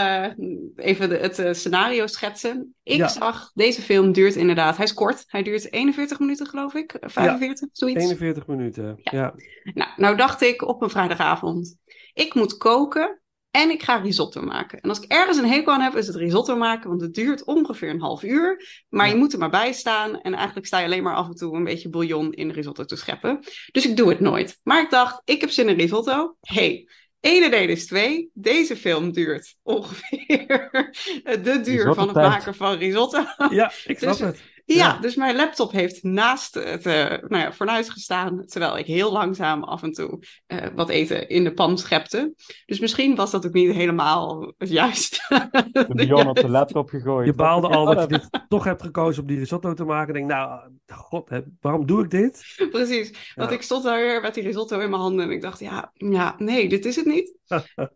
even 0.76 1.08
de- 1.08 1.16
het 1.16 1.56
scenario 1.56 2.06
schetsen. 2.06 2.74
Ik 2.82 2.96
Ja. 2.96 3.08
zag, 3.08 3.50
deze 3.54 3.82
film 3.82 4.12
duurt 4.12 4.34
inderdaad, 4.36 4.76
hij 4.76 4.84
is 4.84 4.94
kort. 4.94 5.24
Hij 5.26 5.42
duurt 5.42 5.72
41 5.72 6.18
minuten 6.18 6.46
geloof 6.46 6.74
ik, 6.74 6.92
Eh, 6.94 7.08
45, 7.10 7.68
zoiets. 7.72 8.02
41 8.04 8.46
minuten. 8.46 8.96
Ja. 9.02 9.34
Nou, 9.74 9.90
nou 9.96 10.16
dacht 10.16 10.42
ik 10.42 10.62
op 10.62 10.82
een 10.82 10.90
vrijdagavond, 10.90 11.76
ik 12.12 12.34
moet 12.34 12.56
koken 12.56 13.20
en 13.56 13.70
ik 13.70 13.82
ga 13.82 13.96
risotto 13.96 14.40
maken. 14.42 14.80
En 14.80 14.88
als 14.88 15.00
ik 15.00 15.10
ergens 15.12 15.36
een 15.36 15.48
hekel 15.48 15.72
aan 15.72 15.80
heb, 15.80 15.96
is 15.96 16.06
het 16.06 16.16
risotto 16.16 16.56
maken, 16.56 16.88
want 16.88 17.00
het 17.00 17.14
duurt 17.14 17.44
ongeveer 17.44 17.90
een 17.90 18.00
half 18.00 18.22
uur. 18.22 18.82
Maar 18.88 19.06
Ja. 19.06 19.12
je 19.12 19.18
moet 19.18 19.32
er 19.32 19.38
maar 19.38 19.50
bij 19.50 19.72
staan 19.72 20.20
en 20.20 20.34
eigenlijk 20.34 20.66
sta 20.66 20.78
je 20.78 20.84
alleen 20.84 21.02
maar 21.02 21.14
af 21.14 21.26
en 21.28 21.34
toe 21.34 21.56
een 21.56 21.64
beetje 21.64 21.88
bouillon 21.88 22.32
in 22.32 22.48
de 22.48 22.54
risotto 22.54 22.84
te 22.84 22.96
scheppen. 22.96 23.38
Dus 23.72 23.86
ik 23.86 23.96
doe 23.96 24.08
het 24.08 24.20
nooit. 24.20 24.60
Maar 24.62 24.82
ik 24.82 24.90
dacht, 24.90 25.20
ik 25.24 25.40
heb 25.40 25.50
zin 25.50 25.68
in 25.68 25.76
risotto. 25.76 26.36
hey, 26.40 26.88
ene 27.20 27.50
deel 27.50 27.68
is 27.68 27.86
twee. 27.86 28.30
Deze 28.34 28.76
film 28.76 29.12
duurt 29.12 29.54
ongeveer 29.62 30.46
de 31.42 31.60
duur 31.62 31.94
van 31.94 32.06
het 32.08 32.16
maken 32.16 32.54
van 32.54 32.76
risotto. 32.78 33.24
ja, 33.50 33.72
ik 33.84 33.98
snap 33.98 34.10
Dus- 34.18 34.20
het. 34.20 34.40
Ja, 34.68 34.74
Ja. 34.76 34.98
dus 34.98 35.14
mijn 35.14 35.36
laptop 35.36 35.72
heeft 35.72 36.02
naast 36.02 36.54
het 36.54 36.86
uh, 36.86 36.94
nou 37.08 37.36
ja, 37.42 37.52
fornuis 37.52 37.88
gestaan, 37.88 38.46
terwijl 38.46 38.78
ik 38.78 38.86
heel 38.86 39.12
langzaam 39.12 39.64
af 39.64 39.82
en 39.82 39.92
toe 39.92 40.18
uh, 40.48 40.66
wat 40.74 40.88
eten 40.88 41.28
in 41.28 41.44
de 41.44 41.52
pan 41.52 41.78
schepte. 41.78 42.34
Dus 42.66 42.78
misschien 42.80 43.14
was 43.14 43.30
dat 43.30 43.46
ook 43.46 43.52
niet 43.52 43.72
helemaal 43.74 44.52
het 44.58 44.68
juiste. 44.68 45.20
De 45.72 45.86
Bjorn 45.94 46.28
op 46.28 46.36
de 46.36 46.48
laptop 46.48 46.88
gegooid. 46.88 47.26
Je 47.26 47.32
baalde 47.34 47.68
al 47.68 47.84
dat 47.84 48.00
je 48.10 48.18
dit 48.18 48.44
toch 48.48 48.64
hebt 48.64 48.82
gekozen 48.82 49.22
om 49.22 49.28
die 49.28 49.38
risotto 49.38 49.74
te 49.74 49.84
maken. 49.84 50.14
En 50.14 50.20
denk, 50.20 50.30
nou, 50.30 50.70
god, 50.86 51.28
hè, 51.28 51.40
waarom 51.60 51.86
doe 51.86 52.04
ik 52.04 52.10
dit? 52.10 52.54
Precies, 52.70 53.32
want 53.34 53.50
Ja. 53.50 53.56
ik 53.56 53.62
stond 53.62 53.84
daar 53.84 54.00
weer 54.00 54.20
met 54.20 54.34
die 54.34 54.42
risotto 54.42 54.80
in 54.80 54.90
mijn 54.90 55.02
handen 55.02 55.24
en 55.24 55.30
ik 55.30 55.42
dacht, 55.42 55.58
ja, 55.60 55.90
ja 55.94 56.34
nee, 56.38 56.68
dit 56.68 56.84
is 56.84 56.96
het 56.96 57.06
niet. 57.06 57.34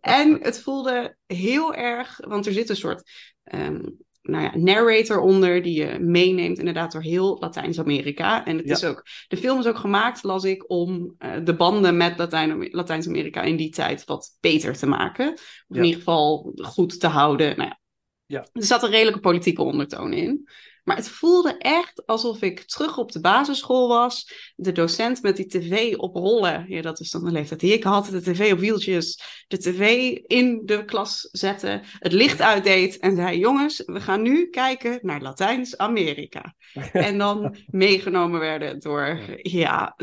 en 0.01 0.39
het 0.43 0.63
voelde 0.63 1.17
heel 1.27 1.75
erg, 1.75 2.21
want 2.27 2.47
er 2.47 2.53
zit 2.53 2.69
een 2.69 2.77
soort 2.77 3.11
um, 3.55 3.99
nou 4.23 4.43
ja, 4.45 4.57
narrator 4.57 5.21
onder 5.21 5.63
die 5.63 5.75
je 5.85 5.99
meeneemt 5.99 6.59
inderdaad 6.59 6.93
door 6.93 7.03
heel 7.03 7.37
Latijns-Amerika. 7.41 8.45
En 8.45 8.57
het 8.57 8.67
Ja. 8.67 8.75
is 8.75 8.85
ook, 8.85 9.07
de 9.29 9.37
film 9.37 9.59
is 9.59 9.67
ook 9.67 9.79
gemaakt, 9.79 10.23
las 10.23 10.45
ik, 10.45 10.71
om 10.71 11.15
uh, 11.19 11.33
de 11.45 11.57
banden 11.57 11.97
met 11.97 12.19
Latijn- 12.19 12.69
Latijns-Amerika 12.71 13.43
in 13.43 13.57
die 13.57 13.71
tijd 13.71 14.05
wat 14.05 14.37
beter 14.41 14.77
te 14.77 14.87
maken. 14.87 15.33
Of 15.33 15.65
Ja. 15.67 15.77
in 15.77 15.85
ieder 15.85 15.99
geval 15.99 16.53
goed 16.63 17.01
te 17.01 17.07
houden. 17.07 17.57
Nou 17.57 17.69
ja. 17.69 17.79
Ja. 18.27 18.47
Er 18.53 18.65
zat 18.65 18.83
een 18.83 18.91
redelijke 18.91 19.21
politieke 19.21 19.63
ondertoon 19.63 20.13
in. 20.13 20.49
Maar 20.85 20.97
het 20.97 21.09
voelde 21.09 21.59
echt 21.59 22.07
alsof 22.07 22.43
ik 22.43 22.61
terug 22.61 22.99
op 22.99 23.13
de 23.13 23.21
basisschool 23.21 23.89
was. 23.89 24.33
De 24.57 24.73
docent 24.73 25.23
met 25.23 25.37
die 25.37 25.47
tv 25.47 25.97
op 25.97 26.15
rollen. 26.15 26.65
Ja, 26.69 26.83
dat 26.83 27.01
is 27.01 27.11
dan 27.11 27.25
de 27.25 27.31
leeftijd 27.31 27.61
die 27.61 27.73
ik 27.73 27.85
had. 27.85 28.07
De 28.07 28.23
tv 28.23 28.53
op 28.53 28.59
wieltjes. 28.59 29.23
De 29.49 29.59
tv 29.59 30.11
in 30.27 30.63
de 30.65 30.85
klas 30.85 31.29
zetten. 31.33 31.83
Het 31.99 32.13
licht 32.13 32.41
uitdeed. 32.41 32.99
En 32.99 33.17
zei: 33.17 33.39
Jongens, 33.39 33.83
we 33.87 34.01
gaan 34.01 34.23
nu 34.23 34.47
kijken 34.47 34.99
naar 35.03 35.21
Latijns-Amerika. 35.21 36.55
en 36.93 37.19
dan 37.19 37.57
meegenomen 37.67 38.41
werden 38.41 38.81
door. 38.81 39.21
Ja. 39.43 39.97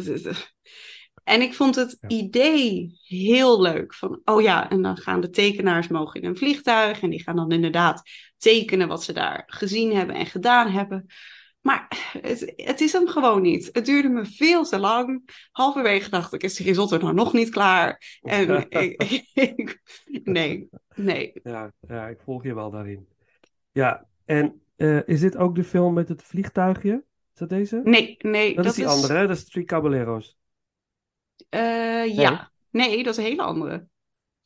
En 1.27 1.41
ik 1.41 1.53
vond 1.53 1.75
het 1.75 1.97
idee 2.07 2.99
heel 3.03 3.61
leuk. 3.61 3.93
Van, 3.93 4.21
oh 4.25 4.41
ja, 4.41 4.69
en 4.69 4.81
dan 4.81 4.97
gaan 4.97 5.21
de 5.21 5.29
tekenaars 5.29 5.87
mogen 5.87 6.21
in 6.21 6.27
een 6.27 6.37
vliegtuig. 6.37 7.01
En 7.01 7.09
die 7.09 7.23
gaan 7.23 7.35
dan 7.35 7.51
inderdaad 7.51 8.01
tekenen 8.37 8.87
wat 8.87 9.03
ze 9.03 9.13
daar 9.13 9.43
gezien 9.47 9.95
hebben 9.95 10.15
en 10.15 10.25
gedaan 10.25 10.69
hebben. 10.69 11.05
Maar 11.61 11.87
het, 12.21 12.53
het 12.55 12.81
is 12.81 12.93
hem 12.93 13.07
gewoon 13.07 13.41
niet. 13.41 13.69
Het 13.71 13.85
duurde 13.85 14.09
me 14.09 14.25
veel 14.25 14.63
te 14.63 14.79
lang. 14.79 15.29
Halverwege 15.51 16.09
dacht 16.09 16.33
ik, 16.33 16.43
is 16.43 16.55
de 16.55 16.63
risotto 16.63 16.97
nou 16.97 17.13
nog 17.13 17.33
niet 17.33 17.49
klaar? 17.49 18.19
En 18.21 18.65
ik, 18.69 19.01
ik, 19.33 19.81
nee, 20.23 20.69
nee. 20.95 21.31
Ja, 21.43 21.71
ja, 21.87 22.07
ik 22.07 22.19
volg 22.23 22.43
je 22.43 22.53
wel 22.53 22.71
daarin. 22.71 23.07
Ja, 23.71 24.05
en 24.25 24.61
uh, 24.77 25.07
is 25.07 25.19
dit 25.19 25.37
ook 25.37 25.55
de 25.55 25.63
film 25.63 25.93
met 25.93 26.09
het 26.09 26.23
vliegtuigje? 26.23 27.03
Is 27.33 27.39
dat 27.39 27.49
deze? 27.49 27.81
Nee, 27.83 28.15
nee. 28.19 28.55
Dat, 28.55 28.63
dat 28.63 28.73
is 28.73 28.79
die 28.79 28.87
andere, 28.87 29.13
hè? 29.13 29.27
Dat 29.27 29.37
is 29.37 29.45
Three 29.45 29.65
Caballeros. 29.65 30.37
Uh, 31.49 31.61
nee. 31.61 32.13
Ja, 32.13 32.51
nee, 32.69 33.03
dat 33.03 33.17
is 33.17 33.17
een 33.17 33.29
hele 33.29 33.43
andere. 33.43 33.87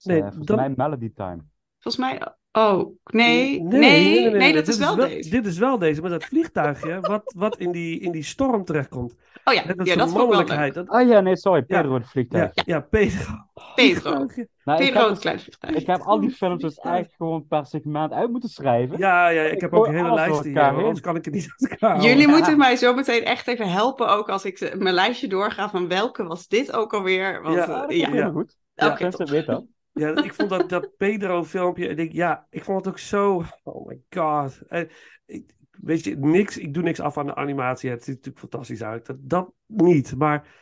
Nee, 0.03 0.17
uh, 0.17 0.23
volgens 0.23 0.45
dan... 0.45 0.55
mij 0.55 0.73
Melody 0.75 1.11
Time. 1.13 1.43
Volgens 1.79 2.03
mij, 2.03 2.35
oh, 2.51 2.97
nee, 3.03 3.61
nee, 3.61 3.79
nee, 3.79 3.79
nee, 3.79 4.21
nee, 4.21 4.31
nee 4.31 4.53
dat 4.53 4.67
is 4.67 4.77
wel, 4.77 4.95
wel 4.95 5.07
deze. 5.07 5.29
Dit 5.29 5.45
is 5.45 5.57
wel 5.57 5.77
deze, 5.77 6.01
met 6.01 6.11
dat 6.11 6.23
vliegtuigje 6.23 6.99
wat, 7.11 7.33
wat 7.35 7.57
in, 7.57 7.71
die, 7.71 7.99
in 7.99 8.11
die 8.11 8.23
storm 8.23 8.65
terechtkomt. 8.65 9.15
Oh 9.43 9.53
ja, 9.53 9.63
dat 9.73 9.87
ja, 9.87 9.95
dat 9.95 10.09
vond 10.09 10.33
ik 10.33 10.47
wel 10.47 10.57
leuk. 10.57 10.73
Dat... 10.73 10.89
Oh 10.89 11.07
ja, 11.07 11.19
nee, 11.19 11.37
sorry, 11.37 11.61
Pedro 11.61 11.93
ja, 11.93 11.97
het 11.97 12.09
vliegtuig. 12.09 12.51
Ja, 12.53 12.63
ja 12.65 12.79
Pedro. 12.79 13.33
Pedro. 13.75 14.27
Nou, 14.63 14.79
Pedro 14.79 15.09
het 15.09 15.19
klein 15.19 15.39
vliegtuig. 15.39 15.75
Ik 15.75 15.87
heb 15.87 16.01
al 16.01 16.19
die 16.19 16.29
films 16.39 16.61
dus 16.61 16.77
eigenlijk 16.77 17.15
gewoon 17.17 17.47
per 17.47 17.65
segment 17.65 18.11
uit 18.11 18.31
moeten 18.31 18.49
schrijven. 18.49 18.97
Ja, 18.97 19.27
ja, 19.29 19.41
ik, 19.41 19.51
ik 19.51 19.61
heb 19.61 19.73
ook 19.73 19.87
een 19.87 19.95
hele 19.95 20.13
lijst 20.13 20.43
hier, 20.43 20.61
anders 20.61 21.01
kan 21.01 21.15
ik 21.15 21.25
het 21.25 21.33
niet 21.33 21.53
uit 21.57 21.71
elkaar 21.71 22.01
Jullie 22.01 22.27
moeten 22.27 22.57
mij 22.57 22.75
zo 22.75 22.93
meteen 22.93 23.23
echt 23.23 23.47
even 23.47 23.69
helpen, 23.69 24.09
ook 24.09 24.29
als 24.29 24.45
ik 24.45 24.75
mijn 24.77 24.95
lijstje 24.95 25.27
doorga 25.27 25.69
van 25.69 25.87
welke 25.87 26.23
was 26.23 26.47
dit 26.47 26.73
ook 26.73 26.93
alweer. 26.93 27.41
Want, 27.41 27.55
ja, 27.55 27.65
dat 27.65 27.93
ja. 27.95 28.13
ja. 28.13 28.29
goed. 28.29 28.57
Oké, 28.75 29.09
weet 29.25 29.45
dat. 29.45 29.63
Ja, 30.01 30.23
ik 30.23 30.33
vond 30.33 30.49
dat, 30.49 30.69
dat 30.69 30.97
Pedro-filmpje, 30.97 31.87
ik 31.87 31.95
denk, 31.95 32.11
ja, 32.11 32.47
ik 32.49 32.63
vond 32.63 32.77
het 32.77 32.87
ook 32.87 32.99
zo, 32.99 33.43
oh 33.63 33.87
my 33.87 34.01
god. 34.09 34.61
En, 34.67 34.89
ik, 35.25 35.53
weet 35.71 36.03
je, 36.03 36.17
niks, 36.17 36.57
ik 36.57 36.73
doe 36.73 36.83
niks 36.83 36.99
af 36.99 37.17
aan 37.17 37.25
de 37.25 37.35
animatie, 37.35 37.89
het 37.89 38.03
ziet 38.03 38.15
natuurlijk 38.15 38.39
fantastisch 38.39 38.83
uit, 38.83 39.05
dat, 39.05 39.17
dat 39.19 39.53
niet, 39.67 40.15
maar 40.15 40.59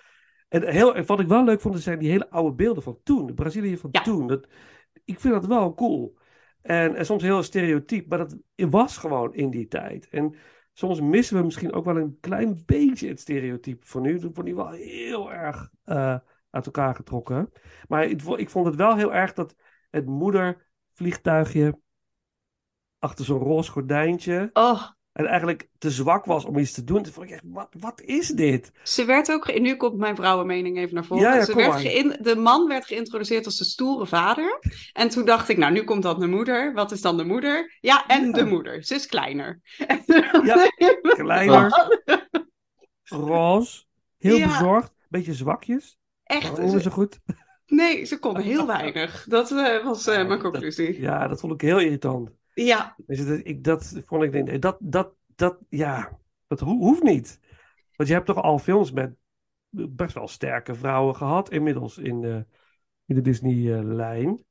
en 0.49 0.67
heel, 0.67 1.03
wat 1.03 1.19
ik 1.19 1.27
wel 1.27 1.43
leuk 1.43 1.61
vond, 1.61 1.79
zijn 1.79 1.99
die 1.99 2.09
hele 2.09 2.29
oude 2.29 2.55
beelden 2.55 2.83
van 2.83 2.99
toen, 3.03 3.33
Brazilië 3.33 3.77
van 3.77 3.89
ja. 3.91 4.01
toen. 4.01 4.27
Dat, 4.27 4.47
ik 5.05 5.19
vind 5.19 5.33
dat 5.33 5.45
wel 5.45 5.73
cool. 5.73 6.17
En, 6.61 6.95
en 6.95 7.05
soms 7.05 7.23
heel 7.23 7.43
stereotyp, 7.43 8.09
maar 8.09 8.17
dat 8.17 8.37
was 8.55 8.97
gewoon 8.97 9.35
in 9.35 9.49
die 9.49 9.67
tijd. 9.67 10.07
En 10.09 10.35
soms 10.73 11.01
missen 11.01 11.37
we 11.37 11.43
misschien 11.43 11.73
ook 11.73 11.85
wel 11.85 11.97
een 11.97 12.17
klein 12.19 12.61
beetje 12.65 13.07
het 13.07 13.19
stereotype 13.19 13.85
van 13.85 14.01
nu. 14.01 14.13
Dat 14.13 14.33
wordt 14.33 14.49
nu 14.49 14.55
wel 14.55 14.69
heel 14.69 15.31
erg 15.31 15.69
uh, 15.85 16.17
uit 16.49 16.65
elkaar 16.65 16.95
getrokken. 16.95 17.51
Maar 17.87 18.03
ik, 18.05 18.21
ik, 18.21 18.49
vond 18.49 18.65
het 18.65 18.75
wel 18.75 18.95
heel 18.95 19.13
erg 19.13 19.33
dat 19.33 19.55
het 19.89 20.05
moedervliegtuigje 20.05 21.79
achter 22.99 23.25
zo'n 23.25 23.39
roze 23.39 23.71
gordijntje. 23.71 24.49
Oh. 24.53 24.83
En 25.11 25.25
eigenlijk 25.25 25.67
te 25.77 25.91
zwak 25.91 26.25
was 26.25 26.45
om 26.45 26.57
iets 26.57 26.71
te 26.73 26.83
doen. 26.83 27.03
Toen 27.03 27.13
vond 27.13 27.25
ik 27.25 27.31
echt, 27.31 27.43
wat, 27.45 27.75
wat 27.79 28.01
is 28.01 28.27
dit? 28.27 28.71
Ze 28.83 29.05
werd 29.05 29.31
ook, 29.31 29.45
ge- 29.45 29.59
nu 29.59 29.75
komt 29.75 29.97
mijn 29.97 30.15
vrouwenmening 30.15 30.77
even 30.77 30.93
naar 30.95 31.05
voren. 31.05 31.23
Ja, 31.23 31.35
ja, 31.35 31.45
Ze 31.45 31.55
werd 31.55 31.75
geïn- 31.75 32.17
de 32.21 32.35
man 32.35 32.67
werd 32.67 32.85
geïntroduceerd 32.85 33.45
als 33.45 33.57
de 33.57 33.63
stoere 33.63 34.05
vader. 34.05 34.59
En 34.93 35.09
toen 35.09 35.25
dacht 35.25 35.49
ik, 35.49 35.57
nou, 35.57 35.71
nu 35.71 35.83
komt 35.83 36.03
dan 36.03 36.19
de 36.19 36.27
moeder. 36.27 36.73
Wat 36.73 36.91
is 36.91 37.01
dan 37.01 37.17
de 37.17 37.23
moeder? 37.23 37.77
Ja, 37.81 38.05
en 38.07 38.25
Ja. 38.25 38.31
de 38.31 38.45
moeder. 38.45 38.83
Ze 38.83 38.95
is 38.95 39.05
kleiner. 39.05 39.61
Ja, 40.43 40.69
Kleiner, 41.01 41.89
roze, 43.03 43.83
heel 44.17 44.47
bezorgd, 44.47 44.93
beetje 45.09 45.33
zwakjes. 45.33 45.98
Echt. 46.29 46.59
Oh, 46.59 46.69
ze- 46.69 46.81
zo 46.81 46.89
goed. 46.89 47.19
nee, 47.65 48.05
ze 48.05 48.19
kon 48.19 48.37
heel 48.37 48.67
weinig. 48.67 49.25
Dat 49.29 49.51
eh, 49.51 49.83
was 49.83 50.07
eh, 50.07 50.27
mijn 50.27 50.39
conclusie. 50.39 51.01
Ja, 51.01 51.27
dat 51.27 51.39
vond 51.39 51.53
ik 51.53 51.61
heel 51.61 51.79
irritant. 51.79 52.31
Ja, 52.53 52.95
Dus 53.05 53.25
dat, 53.25 53.39
ik, 53.43 53.63
dat 53.63 54.01
vond 54.05 54.23
ik, 54.23 54.31
nee, 54.31 54.59
dat, 54.59 54.77
dat, 54.79 55.13
dat, 55.35 55.57
ja, 55.69 56.19
dat 56.47 56.59
ho- 56.59 56.77
hoeft 56.77 57.03
niet. 57.03 57.39
Want 57.95 58.09
je 58.09 58.15
hebt 58.15 58.25
toch 58.27 58.41
al 58.41 58.59
films 58.59 58.91
met 58.91 59.13
best 59.69 60.13
wel 60.13 60.27
sterke 60.27 60.75
vrouwen 60.75 61.15
gehad 61.15 61.51
inmiddels 61.51 61.97
in, 61.97 62.21
de 62.21 62.45
in 63.05 63.15
de 63.15 63.21
Disney-lijn. 63.21 64.43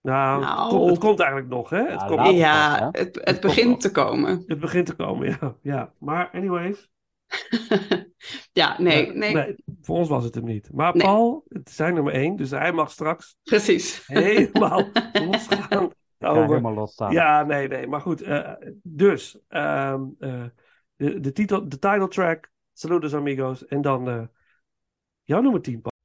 Nou, 0.00 0.40
Nou. 0.40 0.60
Het, 0.62 0.68
komt, 0.78 0.90
het 0.90 0.98
komt 0.98 1.20
eigenlijk 1.20 1.50
nog, 1.50 1.70
hè? 1.70 1.82
Het, 1.82 2.00
Ja, 2.00 2.06
komt, 2.06 2.18
later 2.18 2.34
ja 2.34 2.78
hè? 2.78 3.00
het, 3.00 3.14
het 3.14 3.24
komt 3.24 3.40
begint 3.40 3.80
te 3.80 3.90
komen. 3.90 4.42
het 4.46 4.60
begint 4.60 4.86
te 4.86 4.94
komen, 4.96 5.28
ja. 5.40 5.56
ja. 5.62 5.92
Maar 5.98 6.30
anyways, 6.32 6.90
ja, 8.52 8.80
nee, 8.80 9.12
nee, 9.12 9.54
voor 9.88 9.96
ons 9.96 10.08
was 10.08 10.24
het 10.24 10.34
hem 10.34 10.44
niet. 10.44 10.68
Maar 10.72 10.92
Nee. 10.96 11.02
Paul, 11.06 11.44
het 11.48 11.68
is 11.68 11.76
zijn 11.76 11.94
nummer 11.94 12.12
één, 12.12 12.36
dus 12.36 12.50
hij 12.50 12.72
mag 12.72 12.90
straks 12.90 13.36
precies. 13.42 14.06
helemaal 14.06 14.88
losgaan. 15.30 15.90
Over- 16.18 16.46
helemaal 16.48 16.74
losstaan. 16.74 17.12
Ja, 17.12 17.42
nee, 17.44 17.68
nee. 17.68 17.86
Maar 17.86 18.00
goed, 18.00 18.22
eh, 18.22 18.52
dus 18.82 19.38
ehm, 19.48 20.02
eh, 20.18 20.44
de, 20.96 21.20
de, 21.20 21.32
titel, 21.32 21.68
de 21.68 21.78
title 21.78 22.08
track, 22.08 22.50
Saludos 22.72 23.14
Amigos. 23.14 23.66
En 23.66 23.80
dan 23.80 24.08
eh, 24.08 24.22
jouw 25.22 25.40
nummer 25.40 25.60
10, 25.62 25.80
Paul. 25.80 25.96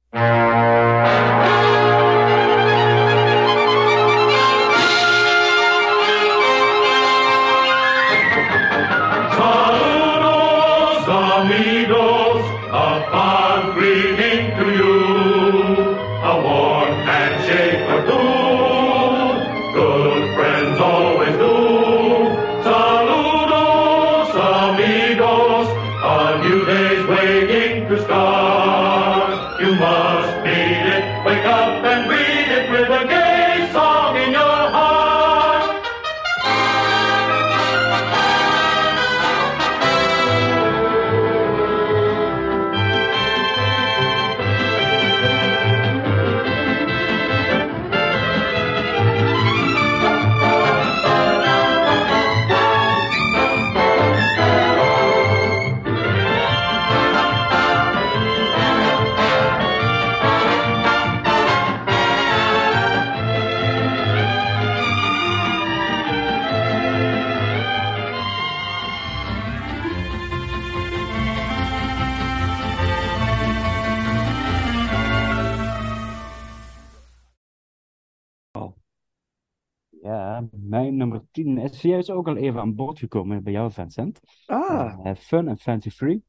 10 81.78 81.96
is 81.98 82.10
ook 82.10 82.28
al 82.28 82.36
even 82.36 82.60
aan 82.60 82.74
bod 82.74 82.98
gekomen 82.98 83.42
bij 83.42 83.52
jou, 83.52 83.72
Vincent. 83.72 84.20
Ah, 84.46 85.06
Eh, 85.06 85.14
fun 85.14 85.48
en 85.48 85.58
Fancy 85.58 85.90
Free. 85.90 86.22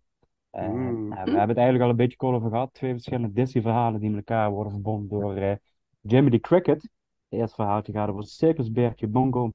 Eh, 0.49 0.67
Mm. 0.69 1.09
we 1.09 1.15
hebben 1.15 1.47
het 1.47 1.57
eigenlijk 1.57 1.83
al 1.83 1.89
een 1.89 1.95
beetje 1.95 2.17
kort 2.17 2.35
over 2.35 2.49
gehad. 2.49 2.73
Twee 2.73 2.91
verschillende 2.91 3.31
Disney-verhalen 3.33 3.99
die 3.99 4.09
met 4.09 4.17
elkaar 4.17 4.51
worden 4.51 4.71
verbonden 4.71 5.19
door 5.19 5.35
eh 5.35 5.55
Jimmy 6.01 6.29
the 6.29 6.39
Cricket. 6.39 6.81
Het 6.81 6.89
eerste 7.39 7.55
verhaaltje 7.55 7.91
gaat 7.93 8.09
over 8.09 8.23
Circusbeertje 8.23 9.07
Bongo. 9.07 9.51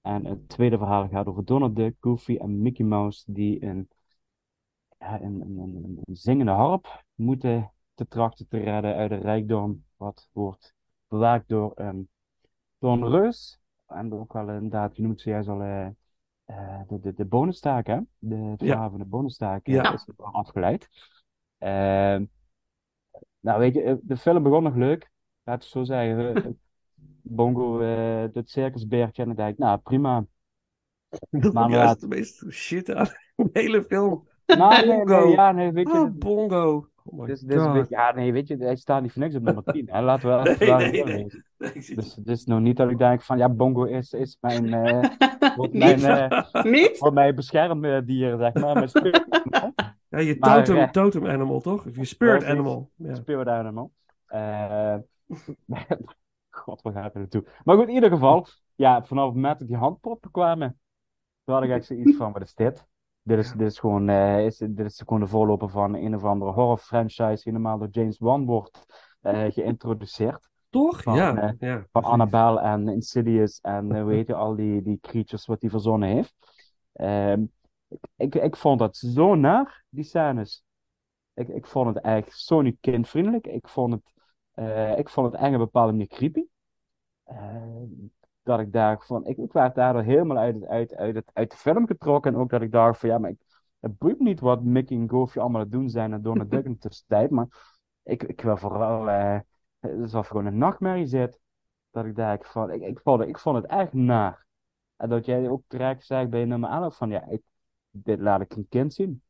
En 0.00 0.24
het 0.24 0.48
tweede 0.48 0.78
verhaal 0.78 1.08
gaat 1.08 1.26
over 1.26 1.44
Donald 1.44 1.76
Duck, 1.76 1.96
Goofy 2.00 2.36
en 2.36 2.62
Mickey 2.62 2.84
Mouse 2.86 3.32
die 3.32 3.64
een, 3.64 3.88
een, 4.98 5.22
een, 5.22 5.58
een, 5.58 6.00
een 6.04 6.16
zingende 6.16 6.52
harp 6.52 7.04
moeten 7.14 7.72
te 7.94 8.08
trachten 8.08 8.48
te 8.48 8.58
redden 8.58 8.94
uit 8.94 9.10
een 9.10 9.20
rijkdom 9.20 9.84
wat 9.96 10.28
wordt 10.32 10.74
bewaakt 11.08 11.48
door, 11.48 11.72
een 11.74 12.08
door 12.78 12.92
een 12.92 13.08
reus. 13.08 13.58
En 13.86 14.12
ook 14.12 14.32
wel 14.32 14.48
inderdaad, 14.50 14.96
je 14.96 15.02
noemt 15.02 15.20
zojuist 15.20 15.48
al 15.48 15.62
eh, 15.62 15.88
de, 16.88 17.00
de, 17.00 17.12
de 17.14 17.24
bonustaak, 17.24 17.86
hè? 17.86 17.98
De, 18.18 18.34
het 18.36 18.60
Ja. 18.60 18.66
verhaal 18.66 18.90
van 18.90 18.98
de 18.98 19.04
bonustaak 19.04 19.66
eh, 19.66 19.74
Ja. 19.74 19.92
is 19.92 20.08
er 20.08 20.24
afgeleid. 20.24 20.88
Ehm, 21.58 22.24
nou, 23.40 23.58
weet 23.58 23.74
je, 23.74 23.98
de 24.02 24.16
film 24.16 24.42
begon 24.42 24.62
nog 24.62 24.74
leuk. 24.74 25.10
Laten 25.42 25.62
we 25.62 25.68
zo 25.78 25.84
zeggen. 25.84 26.58
Bongo, 27.22 27.80
eh 27.80 28.26
het 28.34 28.50
circusbeertje. 28.50 29.22
En 29.22 29.28
dan 29.28 29.36
denk 29.36 29.50
ik, 29.50 29.58
nou 29.58 29.78
prima. 29.78 30.26
dat 31.30 31.52
Maar 31.52 31.70
juist 31.70 31.84
laat- 31.86 32.00
de 32.00 32.06
meest 32.08 32.44
shit 32.50 32.94
aan 32.94 33.08
de 33.36 33.48
hele 33.52 33.84
film. 33.84 34.28
Nou, 34.46 34.86
nee, 34.86 35.28
ja, 35.28 35.52
nee, 35.52 35.72
weet 35.72 35.92
je. 35.92 36.04
Dit- 36.04 36.18
bongo. 36.18 36.88
Oh 37.06 37.18
god. 37.18 37.26
beetje- 37.46 37.84
ja, 37.88 38.12
nee, 38.14 38.32
weet 38.32 38.48
je, 38.48 38.56
hij 38.56 38.76
staat 38.76 39.02
niet 39.02 39.12
voor 39.12 39.22
niks 39.22 39.34
op 39.34 39.42
nummer 39.42 39.64
10. 39.72 39.88
Hè? 39.90 40.00
Laten 40.02 40.36
we 40.36 40.42
Nee, 40.42 40.52
even 40.54 40.66
daar 40.66 40.78
nee, 40.90 41.04
nee. 41.04 41.26
Nee, 41.58 41.72
Dus 41.94 42.14
het 42.16 42.28
is 42.28 42.44
nog 42.44 42.60
niet 42.60 42.76
dat 42.76 42.90
ik 42.90 42.98
denk 42.98 43.22
van, 43.22 43.38
ja, 43.38 43.48
Bongo 43.48 43.84
is, 43.84 44.12
is 44.12 44.36
mijn, 44.40 44.72
eh, 44.74 45.10
wordt 45.56 45.72
Niet? 45.72 46.02
mijn, 46.02 46.30
eh, 46.30 46.64
Niet? 46.64 46.98
wordt 46.98 47.14
mijn 47.14 47.34
beschermdier, 47.34 48.36
zeg 48.38 48.54
maar. 48.54 48.74
Mijn 48.74 48.88
spirit, 48.88 49.26
ja, 50.08 50.18
je 50.18 50.36
Maar, 50.38 50.64
totem, 50.64 50.82
eh, 50.82 50.88
totem 50.90 51.26
animal, 51.26 51.60
toch? 51.60 51.86
Of 51.86 51.96
je 51.96 52.04
spirit 52.04 52.44
animal. 52.44 52.90
Ja. 52.96 53.14
spirit 53.14 53.46
animal. 53.48 53.92
Eh, 54.26 54.96
God, 56.50 56.82
waar 56.82 56.92
gaat 56.92 57.04
het 57.04 57.14
naartoe? 57.14 57.44
Maar 57.64 57.76
goed, 57.76 57.88
in 57.88 57.94
ieder 57.94 58.10
geval, 58.10 58.46
ja, 58.74 59.04
vanaf 59.04 59.24
het 59.26 59.34
moment 59.34 59.58
dat 59.58 59.68
die 59.68 59.76
handpoppen 59.76 60.30
kwamen, 60.30 60.78
toen 61.44 61.54
had 61.54 61.64
ik 61.64 61.70
echt 61.70 61.84
zoiets 61.86 62.16
van, 62.16 62.32
wat 62.32 62.42
is 62.42 62.54
dit? 62.54 62.86
Dit 63.26 63.38
is, 63.38 63.52
dit 63.52 63.66
is 63.66 63.78
gewoon, 63.78 64.08
eh, 64.08 64.44
is, 64.44 64.56
dit 64.56 64.80
is 64.80 65.02
gewoon 65.06 65.20
de 65.20 65.26
voorloper 65.26 65.68
van 65.68 65.94
een 65.94 66.14
of 66.14 66.24
andere 66.24 66.52
horror 66.52 66.78
franchise 66.78 67.42
die 67.42 67.52
normaal 67.52 67.78
door 67.78 67.88
James 67.90 68.18
Wan 68.18 68.44
wordt 68.44 68.86
eh, 69.20 69.52
geïntroduceerd. 69.52 70.48
Toch? 70.70 71.02
Van, 71.02 71.14
ja. 71.14 71.36
eh, 71.36 71.52
ja, 71.58 71.86
Van. 71.92 72.02
Annabelle 72.02 72.60
en 72.60 72.88
Insidious 72.88 73.60
en 73.60 74.06
weet 74.06 74.26
je, 74.26 74.34
al 74.34 74.54
die, 74.54 74.82
die 74.82 74.98
creatures 75.00 75.46
wat 75.46 75.60
hij 75.60 75.70
verzonnen 75.70 76.08
heeft. 76.08 76.34
Ehm, 76.92 77.44
ik, 78.16 78.34
ik 78.34 78.56
vond 78.56 78.78
dat 78.78 78.96
zo 78.96 79.34
naar, 79.34 79.84
die 79.88 80.04
scènes. 80.04 80.64
Ik, 81.34 81.48
ik 81.48 81.66
vond 81.66 81.94
het 81.94 82.04
eigenlijk 82.04 82.36
zo 82.36 82.60
niet 82.60 82.76
kindvriendelijk. 82.80 83.46
Ik 83.46 83.68
vond 83.68 83.92
het, 83.92 84.12
ik 84.98 85.08
vond 85.08 85.32
het 85.32 85.40
op 85.40 85.46
een 85.46 85.58
bepaalde 85.58 85.92
manier 85.92 86.08
creepy. 86.08 86.44
Dat 88.44 88.60
ik 88.60 88.72
dacht 88.72 89.06
van, 89.06 89.26
ik, 89.26 89.36
ik 89.36 89.52
werd 89.52 89.74
daardoor 89.74 90.02
helemaal 90.02 90.36
uit, 90.36 90.54
het- 90.54 90.64
uit, 90.66 90.94
uit, 90.94 91.14
het, 91.14 91.30
uit 91.32 91.50
de 91.50 91.56
film 91.56 91.86
getrokken. 91.86 92.34
En 92.34 92.40
ook 92.40 92.50
dat 92.50 92.62
ik 92.62 92.72
dacht 92.72 92.98
van, 93.00 93.08
ja, 93.08 93.18
maar 93.18 93.30
ik, 93.30 93.38
het 93.80 93.98
boeit 93.98 94.18
niet 94.20 94.40
wat 94.40 94.62
Mickey 94.62 94.96
en 94.96 95.08
Goofy 95.10 95.38
allemaal 95.38 95.56
aan 95.60 95.66
het 95.66 95.72
doen 95.72 95.88
zijn 95.88 96.12
en 96.12 96.22
Donald 96.22 96.50
Duck 96.50 96.64
in 96.64 96.72
de 96.72 96.78
tussentijd. 96.78 97.30
Maar 97.30 97.46
ik, 98.02 98.22
ik 98.22 98.40
wil 98.40 98.56
vooral, 98.56 99.08
eh 99.10 99.38
alsof 100.00 100.26
gewoon 100.28 100.46
een 100.46 100.58
nachtmerrie 100.58 101.06
zit. 101.06 101.38
Dat 101.90 102.04
ik 102.04 102.16
dacht 102.16 102.50
van, 102.52 102.70
ik, 102.72 102.82
ik, 102.82 103.00
vond, 103.02 103.20
het- 103.20 103.28
ik 103.28 103.38
vond 103.38 103.56
het 103.56 103.66
echt 103.66 103.92
naar. 103.92 104.46
En 104.96 105.08
dat 105.08 105.24
jij 105.24 105.48
ook 105.48 105.62
terecht 105.66 106.06
zegt 106.06 106.30
bij 106.30 106.44
nummer 106.44 106.70
11 106.70 106.96
van, 106.96 107.10
ja, 107.10 107.26
ik, 107.28 107.42
dit 107.90 108.20
laat 108.20 108.40
ik 108.40 108.52
een 108.56 108.66
kind 108.68 108.94
zien. 108.94 109.22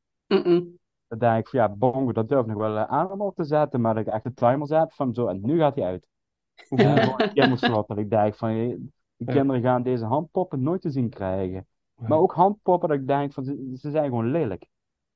Dan 1.08 1.18
denk 1.18 1.38
ik 1.38 1.48
van, 1.48 1.58
ja, 1.60 1.68
bongo, 1.68 2.12
dat 2.12 2.28
durf 2.28 2.40
ik 2.40 2.46
nog 2.46 2.56
wel 2.56 2.76
aan 2.78 3.10
om 3.10 3.20
op 3.20 3.34
te 3.36 3.44
zetten. 3.44 3.80
Maar 3.80 3.94
dat 3.94 4.06
ik 4.06 4.12
echt 4.12 4.24
de 4.24 4.34
timer 4.34 4.66
zet 4.66 4.94
van, 4.94 5.14
zo, 5.14 5.26
en 5.26 5.40
nu 5.42 5.58
gaat 5.58 5.74
hij 5.74 5.84
uit. 5.84 6.06
Gewoon 6.54 7.20
een 7.20 7.32
kinderslot. 7.32 7.88
Dat 7.88 7.98
ik 7.98 8.10
denk 8.10 8.34
van, 8.34 8.90
die 9.24 9.34
Ja. 9.34 9.40
kinderen 9.40 9.62
gaan 9.62 9.82
deze 9.82 10.04
handpoppen 10.04 10.62
nooit 10.62 10.80
te 10.80 10.90
zien 10.90 11.08
krijgen. 11.08 11.66
Maar 11.94 12.18
ook 12.18 12.32
handpoppen 12.32 12.88
dat 12.88 12.98
ik 12.98 13.06
denk 13.06 13.32
van, 13.32 13.44
ze, 13.44 13.70
ze 13.74 13.90
zijn 13.90 14.04
gewoon 14.04 14.30
lelijk. 14.30 14.66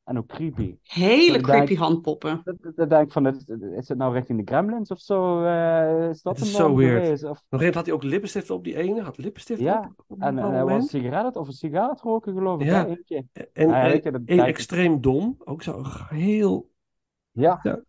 En 0.04 0.18
ook 0.18 0.26
creepy. 0.26 0.76
Hele 0.82 1.40
creepy 1.40 1.66
denk- 1.66 1.78
handpoppen. 1.78 2.40
Dat- 2.44 2.76
Dan 2.76 2.88
denk 2.88 3.02
ik 3.06 3.12
van, 3.12 3.26
is 3.74 3.88
het 3.88 3.98
nou 3.98 4.12
richting 4.14 4.38
de 4.46 4.52
Gremlins 4.52 4.90
of 4.90 5.00
zo? 5.00 5.42
eh, 5.44 6.08
is 6.08 6.22
dat 6.22 6.36
Het 6.38 6.46
is 6.46 6.50
een 6.52 6.56
zo 6.58 6.76
weird. 6.76 7.02
geweest? 7.02 7.24
Of, 7.24 7.42
Nog 7.48 7.60
even 7.60 7.74
had 7.74 7.84
hij 7.86 7.94
ook 7.94 8.02
lippenstift 8.02 8.50
op 8.50 8.64
die 8.64 8.76
ene. 8.76 9.00
Had 9.02 9.18
lippenstift 9.18 9.60
Ja, 9.60 9.78
op, 9.96 10.04
op 10.06 10.16
een 10.20 10.26
en 10.26 10.36
hij 10.36 10.52
was 10.52 10.70
moment. 10.70 10.88
sigaret 10.88 11.36
of 11.36 11.62
een 11.62 11.74
het 11.74 12.00
roken, 12.00 12.32
geloof 12.34 12.60
ik. 12.60 12.66
Ja. 12.66 12.82
hè, 12.84 12.88
eentje. 12.88 13.24
En, 13.52 13.68
Ja, 13.68 13.92
en, 13.92 14.22
en 14.26 14.38
extreem 14.38 15.00
dom. 15.00 15.36
Ook 15.38 15.62
zo 15.62 15.82
heel... 16.08 16.70
Ja, 17.30 17.60
Ja, 17.62 17.82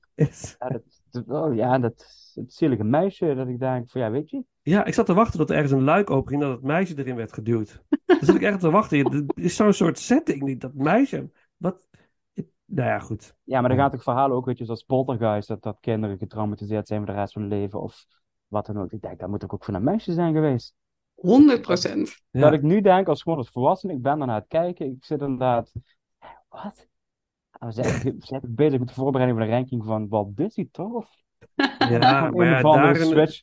dat, 1.11 1.23
oh, 1.27 1.55
ja, 1.55 1.79
dat 1.79 2.31
het 2.33 2.53
zielige 2.53 2.83
meisje, 2.83 3.33
dat 3.35 3.47
ik 3.47 3.59
denk 3.59 3.89
van, 3.89 4.01
ja, 4.01 4.11
weet 4.11 4.29
je. 4.29 4.43
Ja, 4.69 4.85
ik 4.85 4.93
zat 4.93 5.05
te 5.05 5.13
wachten 5.13 5.39
dat 5.39 5.49
er 5.49 5.55
ergens 5.55 5.73
een 5.73 5.83
luik 5.83 6.09
open 6.09 6.29
ging 6.29 6.41
dat 6.41 6.51
het 6.51 6.61
meisje 6.61 6.97
erin 6.97 7.15
werd 7.15 7.33
geduwd. 7.33 7.83
Daar 8.05 8.17
zat 8.21 8.35
ik 8.35 8.41
echt 8.41 8.59
te 8.59 8.69
wachten. 8.69 8.99
Het 8.99 9.31
is 9.35 9.55
zo'n 9.55 9.73
soort 9.73 9.99
setting. 9.99 10.41
niet 10.41 10.61
Dat 10.61 10.73
meisje... 10.73 11.31
Wat... 11.57 11.87
Nou 12.65 12.87
ja, 12.89 12.99
goed. 12.99 13.35
Ja, 13.43 13.59
maar 13.59 13.69
dan 13.69 13.79
gaat 13.79 13.91
het 13.91 14.03
verhaal 14.03 14.31
ook, 14.31 14.45
weet 14.45 14.57
je, 14.57 14.65
zoals 14.65 14.83
Poltergeist, 14.83 15.47
dat, 15.47 15.61
dat 15.61 15.77
kinderen 15.79 16.17
getraumatiseerd 16.17 16.87
zijn 16.87 16.99
voor 16.99 17.13
de 17.13 17.19
rest 17.19 17.33
van 17.33 17.41
hun 17.41 17.51
leven 17.51 17.81
of 17.81 18.05
wat 18.47 18.65
dan 18.65 18.79
ook. 18.79 18.91
Ik 18.91 19.01
denk, 19.01 19.19
dat 19.19 19.29
moet 19.29 19.49
ook 19.49 19.63
voor 19.63 19.73
een 19.73 19.83
meisje 19.83 20.13
zijn 20.13 20.33
geweest. 20.33 20.73
100 21.13 21.61
procent. 21.61 22.21
Ja. 22.29 22.41
Dat 22.41 22.53
ik 22.53 22.61
nu 22.61 22.81
denk, 22.81 23.07
als 23.07 23.21
gewoon 23.21 23.37
als 23.37 23.49
volwassene, 23.49 23.93
ik 23.93 24.01
ben 24.01 24.19
er 24.19 24.27
naar 24.27 24.39
het 24.39 24.47
kijken, 24.47 24.85
ik 24.85 25.05
zit 25.05 25.21
inderdaad, 25.21 25.71
wat? 26.49 26.87
We 27.59 27.71
zijn, 27.71 28.03
we 28.03 28.15
zijn 28.17 28.41
bezig 28.43 28.79
met 28.79 28.87
de 28.87 28.93
voorbereiding 28.93 29.39
van 29.39 29.47
de 29.47 29.55
ranking 29.55 29.85
van 29.85 30.07
Walt 30.07 30.37
Disney, 30.37 30.67
toch? 30.71 30.93
Of 30.93 31.23
Ja, 31.89 32.29
maar 32.29 32.45
ja, 32.45 32.61
daarin... 32.61 33.05
switch? 33.05 33.41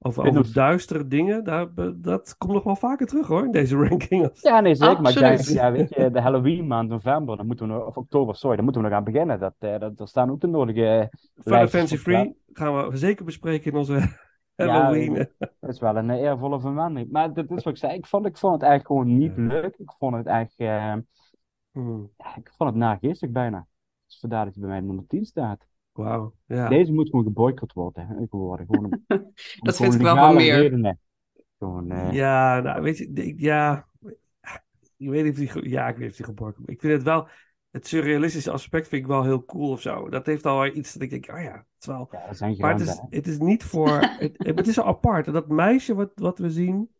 Over, 0.00 0.28
over 0.28 0.52
duistere 0.52 1.06
dingen, 1.06 1.44
daar, 1.44 1.66
dat 1.96 2.36
komt 2.36 2.52
nog 2.52 2.62
wel 2.64 2.76
vaker 2.76 3.06
terug 3.06 3.26
hoor, 3.26 3.44
in 3.44 3.50
deze 3.50 3.76
ranking. 3.88 4.30
Ja, 4.32 4.60
nee, 4.60 4.74
zeker. 4.74 5.00
Maar 5.02 5.12
ik 5.12 5.18
denk, 5.18 5.38
Absoluut. 5.38 5.58
ja, 5.60 5.72
weet 5.72 5.94
je, 5.94 6.10
de 6.10 6.20
Halloween 6.20 6.66
maand 6.66 6.88
november, 6.88 7.36
dan 7.36 7.46
moeten 7.46 7.66
we 7.68 7.72
nog, 7.72 7.86
of 7.86 7.96
oktober, 7.96 8.34
sorry, 8.36 8.56
dan 8.56 8.64
moeten 8.64 8.82
we 8.82 8.88
nog 8.88 8.96
aan 8.98 9.04
beginnen. 9.04 9.40
Dat, 9.40 9.54
eh, 9.58 9.78
dat, 9.78 10.00
er 10.00 10.08
staan 10.08 10.30
ook 10.30 10.40
de 10.40 10.46
nodige 10.46 11.08
Final 11.42 11.58
lijstjes 11.58 11.70
Fantasy. 11.80 11.96
Free 11.96 12.36
gaan 12.52 12.88
we 12.88 12.96
zeker 12.96 13.24
bespreken 13.24 13.72
in 13.72 13.78
onze 13.78 13.94
Ja, 14.54 14.66
Halloween. 14.66 15.28
Dat 15.38 15.70
is 15.70 15.80
wel 15.80 15.96
een 15.96 16.10
eh, 16.10 16.20
eervolle 16.20 16.60
verwending. 16.60 17.10
Maar 17.10 17.32
dat 17.32 17.50
is 17.50 17.64
wat 17.64 17.72
ik 17.72 17.76
zei. 17.76 17.94
Ik 17.94 18.06
vond, 18.06 18.26
ik 18.26 18.36
vond 18.38 18.52
het 18.52 18.62
eigenlijk 18.62 18.90
gewoon 18.90 19.18
niet 19.18 19.32
Ja. 19.36 19.42
leuk. 19.60 19.74
Ik 19.76 19.92
vond 19.98 20.16
het 20.16 20.26
eigenlijk, 20.26 20.70
eh, 20.70 20.94
Hmm, 21.72 22.10
ja, 22.16 22.36
ik 22.36 22.52
vond 22.56 22.70
het 22.70 22.78
nageestig 22.78 23.30
bijna. 23.30 23.66
Dus 24.06 24.18
vandaar 24.20 24.44
dat 24.44 24.54
hij 24.54 24.62
bij 24.62 24.72
mij 24.72 24.80
nummer 24.80 25.06
10 25.06 25.24
staat. 25.24 25.66
Wauw, 25.98 26.34
ja. 26.46 26.68
Deze 26.68 26.92
moet 26.92 27.08
gewoon 27.10 27.24
geboycott 27.24 27.72
worden. 27.72 28.06
hè, 28.06 28.26
Geworden. 28.28 28.66
Gewoon, 28.66 28.84
om- 29.08 29.32
Dat 29.60 29.76
vind 29.76 29.94
ik 29.94 30.00
wel 30.00 30.16
van 30.16 30.34
meer. 30.34 30.58
redenen. 30.60 31.00
Gewoon, 31.58 31.90
eh, 31.90 32.12
Ja, 32.12 32.60
nou 32.60 32.82
weet 32.82 32.98
je, 32.98 33.12
ik- 33.12 33.40
ja, 33.40 33.88
ik 34.96 35.08
weet 35.08 35.24
niet 35.24 35.32
of 35.32 35.38
die, 35.60 35.68
ja, 35.70 35.88
ik 35.88 35.96
weet 35.96 36.18
niet 36.18 36.28
of 36.28 36.34
die 36.54 36.64
Ik 36.66 36.80
vind 36.80 36.92
het 36.92 37.02
wel, 37.02 37.28
het 37.70 37.86
surrealistische 37.86 38.50
aspect 38.50 38.88
vind 38.88 39.02
ik 39.02 39.08
wel 39.08 39.22
heel 39.22 39.44
cool 39.44 39.70
of 39.70 39.80
zo. 39.80 40.08
Dat 40.08 40.26
heeft 40.26 40.46
al 40.46 40.66
iets 40.66 40.92
dat 40.92 41.02
ik 41.02 41.10
denk, 41.10 41.28
oh 41.30 41.42
ja, 41.42 41.52
het 41.52 41.66
is 41.80 41.86
wel... 41.86 42.08
ja, 42.10 42.32
zijn 42.32 42.56
Maar 42.58 42.72
het 42.72 42.80
is, 42.80 43.00
het 43.10 43.26
is 43.26 43.38
niet 43.38 43.64
voor, 43.64 43.98
het, 44.24 44.36
het 44.38 44.66
is 44.66 44.80
apart. 44.80 45.26
En 45.26 45.32
dat 45.32 45.48
meisje 45.48 45.94
wat, 45.94 46.10
wat 46.14 46.38
we 46.38 46.50
zien, 46.50 46.90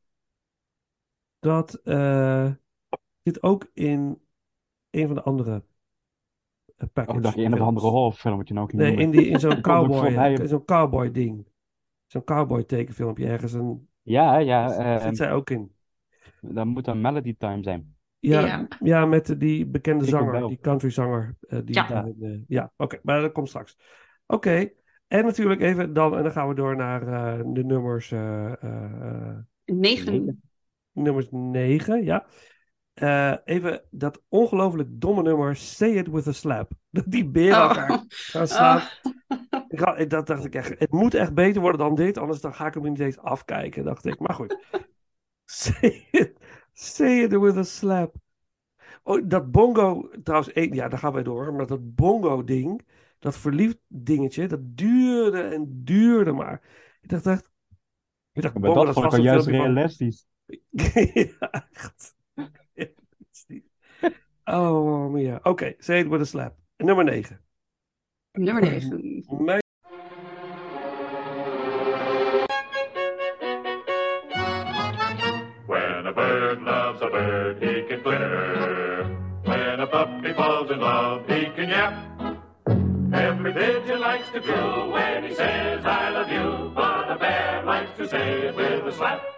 dat 1.39 1.75
eh, 1.75 2.53
zit 3.23 3.43
ook 3.43 3.71
in 3.75 4.21
een 4.91 5.07
van 5.07 5.15
de 5.17 5.23
andere 5.23 5.65
Of 6.79 6.93
package 6.93 7.21
dacht 7.21 7.37
je 7.37 7.43
een 7.45 7.55
of 7.55 7.61
andere 7.61 7.87
horrorfilmpje 7.87 8.55
nou 8.55 8.69
ging 8.69 8.83
Nee, 8.83 8.89
noemen. 8.97 9.05
in, 9.05 9.21
die, 9.21 9.31
in 9.31 9.41
zo'n 9.41 9.53
ook 9.57 9.61
cowboy, 9.61 10.07
in 10.13 10.49
zo'n 10.49 10.65
cowboy 10.65 11.11
ding. 11.11 11.47
Zo'n 12.07 12.25
cowboy 12.25 12.65
tekenfilmpje 12.65 13.27
ergens. 13.27 13.55
En 13.55 13.89
Ja, 14.03 14.39
ja, 14.39 14.69
daar 14.69 15.01
zit 15.01 15.17
zij 15.17 15.33
ook 15.33 15.51
in. 15.51 15.73
dat 16.41 16.67
moet 16.67 16.85
dan 16.85 17.01
Melody 17.01 17.35
Time 17.39 17.63
zijn. 17.63 17.97
Ja, 18.21 18.47
Ja. 18.47 18.69
ja. 18.81 19.07
met 19.07 19.35
die 19.39 19.67
bekende 19.67 20.05
zanger, 20.05 20.49
die 20.49 20.59
countryzanger. 20.61 21.37
eh 21.49 21.59
die 21.65 21.75
Ja. 21.75 21.87
daarin, 21.89 22.17
eh, 22.21 22.39
ja, 22.49 22.73
oké, 22.77 22.99
maar 23.03 23.21
dat 23.21 23.33
komt 23.33 23.49
straks. 23.49 23.77
Oké, 24.27 24.71
en 25.07 25.25
natuurlijk 25.25 25.61
even 25.61 25.93
dan, 25.93 26.17
en 26.17 26.23
dan 26.23 26.33
gaan 26.33 26.49
we 26.49 26.55
door 26.55 26.77
naar 26.77 27.03
eh, 27.03 27.45
de 27.47 27.65
nummers, 27.65 28.13
eh, 28.13 28.53
eh, 28.63 29.29
eh, 29.29 29.37
9. 29.65 30.43
nummers 30.93 31.27
9, 31.31 32.05
ja. 32.05 32.27
Eh, 32.99 33.35
even 33.45 33.83
dat 33.91 34.23
ongelooflijk 34.29 34.89
domme 34.93 35.23
nummer 35.23 35.57
Say 35.57 35.89
It 35.91 36.09
With 36.09 36.27
A 36.27 36.33
Slap. 36.33 36.73
Dat 36.91 37.05
die 37.07 37.27
beren 37.29 37.57
Oh. 37.63 37.69
elkaar 37.69 38.05
gaan 38.09 38.49
slaan. 38.49 38.83
Ik 39.69 39.79
had, 39.79 39.99
ik- 39.99 40.11
dat 40.11 40.27
dacht 40.27 40.45
ik 40.45 40.55
echt, 40.55 40.79
het 40.79 40.91
moet 40.93 41.15
echt 41.15 41.35
beter 41.35 41.61
worden 41.61 41.81
dan 41.81 41.95
dit, 41.95 42.19
anders 42.19 42.41
dan 42.41 42.55
ga 42.55 42.67
ik 42.67 42.75
hem 42.75 42.83
niet 42.83 42.99
eens 43.01 43.19
afkijken, 43.19 43.85
dacht 43.85 44.07
ik. 44.07 44.19
Maar 44.19 44.35
goed. 44.35 44.59
Say 45.45 46.07
it, 46.11 46.33
say 46.73 47.23
it 47.23 47.31
with 47.39 47.57
a 47.57 47.63
slap. 47.63 48.15
Oh, 49.03 49.23
dat 49.29 49.51
bongo, 49.51 50.11
trouwens, 50.23 50.53
één- 50.53 50.75
ja, 50.75 50.89
daar 50.89 50.99
gaan 50.99 51.13
wij 51.13 51.23
door. 51.23 51.55
Maar 51.55 51.67
dat 51.67 51.95
bongo-ding, 51.95 52.87
dat 53.19 53.37
verliefd 53.37 53.79
dingetje, 53.87 54.47
dat 54.47 54.61
duurde 54.63 55.41
en 55.43 55.67
duurde 55.85 56.33
maar. 56.33 56.63
Ik 57.01 57.09
dacht 57.09 57.27
echt. 57.27 57.51
Ik 58.33 58.43
dacht, 58.43 58.55
Maar 58.55 58.63
bongo, 58.63 58.85
dat 58.85 58.95
dat 58.95 59.05
was 59.05 59.17
juist 59.21 59.47
realistisch. 59.47 60.27
ja, 61.41 61.69
echt. 61.73 62.17
Oh, 64.51 65.11
maar 65.11 65.21
ja. 65.21 65.41
Oké, 65.43 65.75
say 65.79 65.99
it 65.99 66.09
with 66.09 66.21
a 66.21 66.25
slap. 66.25 66.55
Nummer 66.77 67.05
9. 67.05 67.41
Nummer 68.33 68.63
9. 68.63 69.25
Mijn... 69.45 69.61
When 75.67 76.07
a 76.07 76.13
bird 76.13 76.63
loves 76.63 77.03
a 77.03 77.11
bird, 77.11 77.63
he 77.63 77.83
can 77.89 78.03
glitter. 78.03 79.07
When 79.45 79.81
a 79.81 79.87
puppy 79.87 80.33
falls 80.33 80.71
in 80.71 80.81
love, 80.81 81.27
he 81.27 81.51
can 81.55 81.69
yap. 81.69 81.93
Every 83.13 83.53
pigeon 83.53 84.01
likes 84.01 84.31
to 84.31 84.41
crow 84.41 84.91
when 84.91 85.25
he 85.25 85.35
says, 85.35 85.85
I 85.85 86.09
love 86.11 86.31
you. 86.31 86.73
But 86.75 87.11
a 87.11 87.17
bear 87.19 87.63
likes 87.65 87.97
to 87.99 88.09
say 88.09 88.49
it 88.49 88.57
with 88.57 88.87
a 88.87 88.93
slap. 88.93 89.38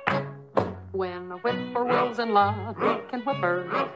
When 1.00 1.32
a 1.32 1.38
whippoorwill's 1.38 2.18
in 2.18 2.34
love, 2.34 2.76
he 2.76 3.00
can 3.08 3.22
whipper 3.22 3.88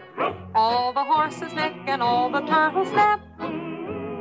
all 0.54 0.90
the 0.90 1.04
horses 1.04 1.52
neck 1.52 1.74
and 1.84 2.02
all 2.02 2.30
the 2.30 2.40
turtles 2.40 2.88
snap. 2.88 3.20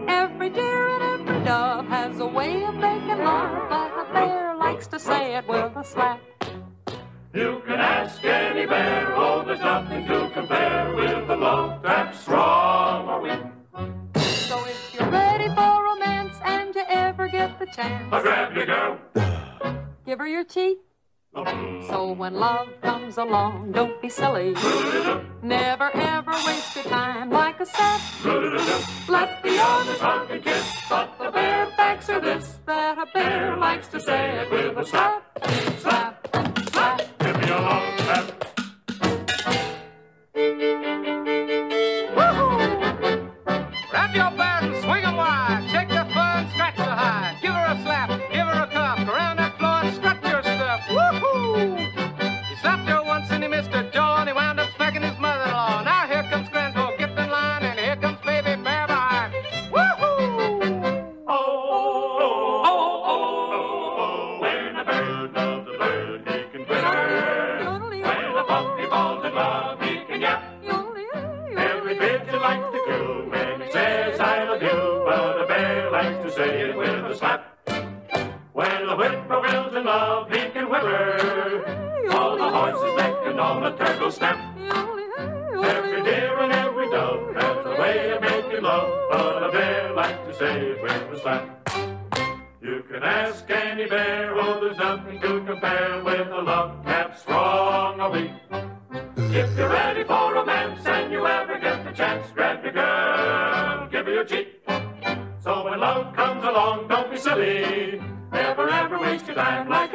Every 0.10 0.50
deer 0.50 0.90
and 0.90 1.02
every 1.22 1.46
dove 1.46 1.88
has 1.88 2.20
a 2.20 2.26
way 2.26 2.62
of 2.66 2.76
making 2.76 3.24
love, 3.24 3.70
but 3.70 3.88
a 4.02 4.12
bear 4.12 4.58
likes 4.58 4.88
to 4.88 5.00
say 5.00 5.38
it 5.38 5.48
with 5.48 5.74
a 5.78 5.84
slap. 5.86 6.20
You 7.34 7.62
can 7.66 7.80
ask 7.80 8.22
any 8.26 8.66
bear, 8.66 9.16
oh, 9.16 9.46
there's 9.46 9.62
nothing 9.62 10.06
to 10.06 10.30
compare 10.34 10.94
with 10.94 11.26
the 11.30 11.38
love 11.38 11.82
that's 11.84 12.20
strong 12.20 13.08
or 13.08 13.22
weak. 13.22 14.26
So 14.26 14.62
if 14.66 14.94
you're 14.94 15.10
ready 15.10 15.48
for 15.56 15.86
romance 15.86 16.36
and 16.44 16.76
you 16.76 16.84
ever 16.90 17.30
get 17.30 17.58
the 17.60 17.66
chance, 17.68 18.12
I 18.12 18.22
chance, 18.22 18.24
grab 18.24 18.54
your 18.54 18.66
girl. 18.66 19.00
give 20.06 20.20
her 20.20 20.28
your 20.28 20.44
cheek. 20.44 20.80
So 21.34 22.12
when 22.12 22.36
love 22.36 22.80
comes 22.82 23.18
along, 23.18 23.72
don't 23.72 24.00
be 24.02 24.10
silly. 24.10 24.54
Never 25.42 25.90
ever 25.96 26.32
waste 26.46 26.76
your 26.76 26.84
time 26.86 27.32
like 27.32 27.60
a 27.60 27.66
sap. 27.66 28.02
Let 29.10 29.42
the 29.42 29.58
others 29.60 30.00
hug 30.00 30.30
and 30.30 30.44
kiss, 30.44 30.82
but 30.88 31.18
the 31.18 31.32
bare 31.32 31.68
facts 31.76 32.10
are 32.10 32.20
this: 32.20 32.60
that 32.68 33.00
a 33.00 33.08
bear 33.14 33.58
likes 33.58 33.88
to 33.88 34.00
say 34.00 34.42
it 34.42 34.52
with 34.52 34.78
a 34.78 34.86
slap, 34.86 35.24
slap, 35.80 36.28
slap. 36.72 37.02
Give 37.20 37.38
me 37.38 37.50
a 37.50 37.62
long 37.62 37.93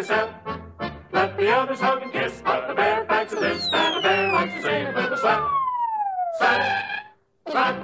said. 0.08 0.28
Let 1.12 1.36
the 1.36 1.48
others 1.52 1.80
hug 1.80 2.02
and 2.02 2.12
kiss, 2.12 2.40
but 2.42 2.68
the 2.68 2.74
bare 2.74 3.04
facts 3.04 3.32
of 3.32 3.40
this, 3.40 3.68
that 3.70 3.98
a 3.98 4.00
bear 4.00 4.32
likes 4.32 4.54
to 4.54 4.62
say 4.62 4.82
it 4.82 4.94
with 4.94 5.12
a 5.12 5.16
slap. 5.16 5.42
Slap, 6.38 6.60
slap. 7.48 7.76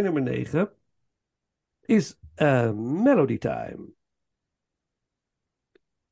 Nummer 0.00 0.20
9 0.20 0.68
is 1.88 2.16
eh, 2.36 2.72
Melody 2.72 3.38
Time. 3.38 3.92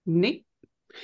Nee. 0.02 0.46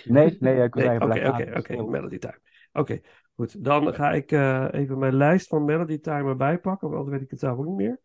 Nee, 0.04 0.36
nee, 0.40 0.62
ik 0.62 0.74
wil 0.74 0.84
zeggen, 0.84 1.02
Oké, 1.02 1.28
oké, 1.28 1.58
oké, 1.58 1.82
Melody 1.82 2.18
Time. 2.18 2.40
Oké, 2.72 3.00
goed. 3.34 3.64
Dan 3.64 3.94
ga 3.94 4.12
ik 4.12 4.32
eh, 4.32 4.68
even 4.70 4.98
mijn 4.98 5.14
lijst 5.14 5.48
van 5.48 5.64
Melody 5.64 5.98
Time 5.98 6.28
erbij 6.28 6.58
pakken, 6.58 6.88
want 6.88 7.00
anders 7.00 7.16
weet 7.16 7.24
ik 7.24 7.30
het 7.30 7.40
zelf 7.40 7.58
ook 7.58 7.66
niet 7.66 7.76
meer. 7.76 8.00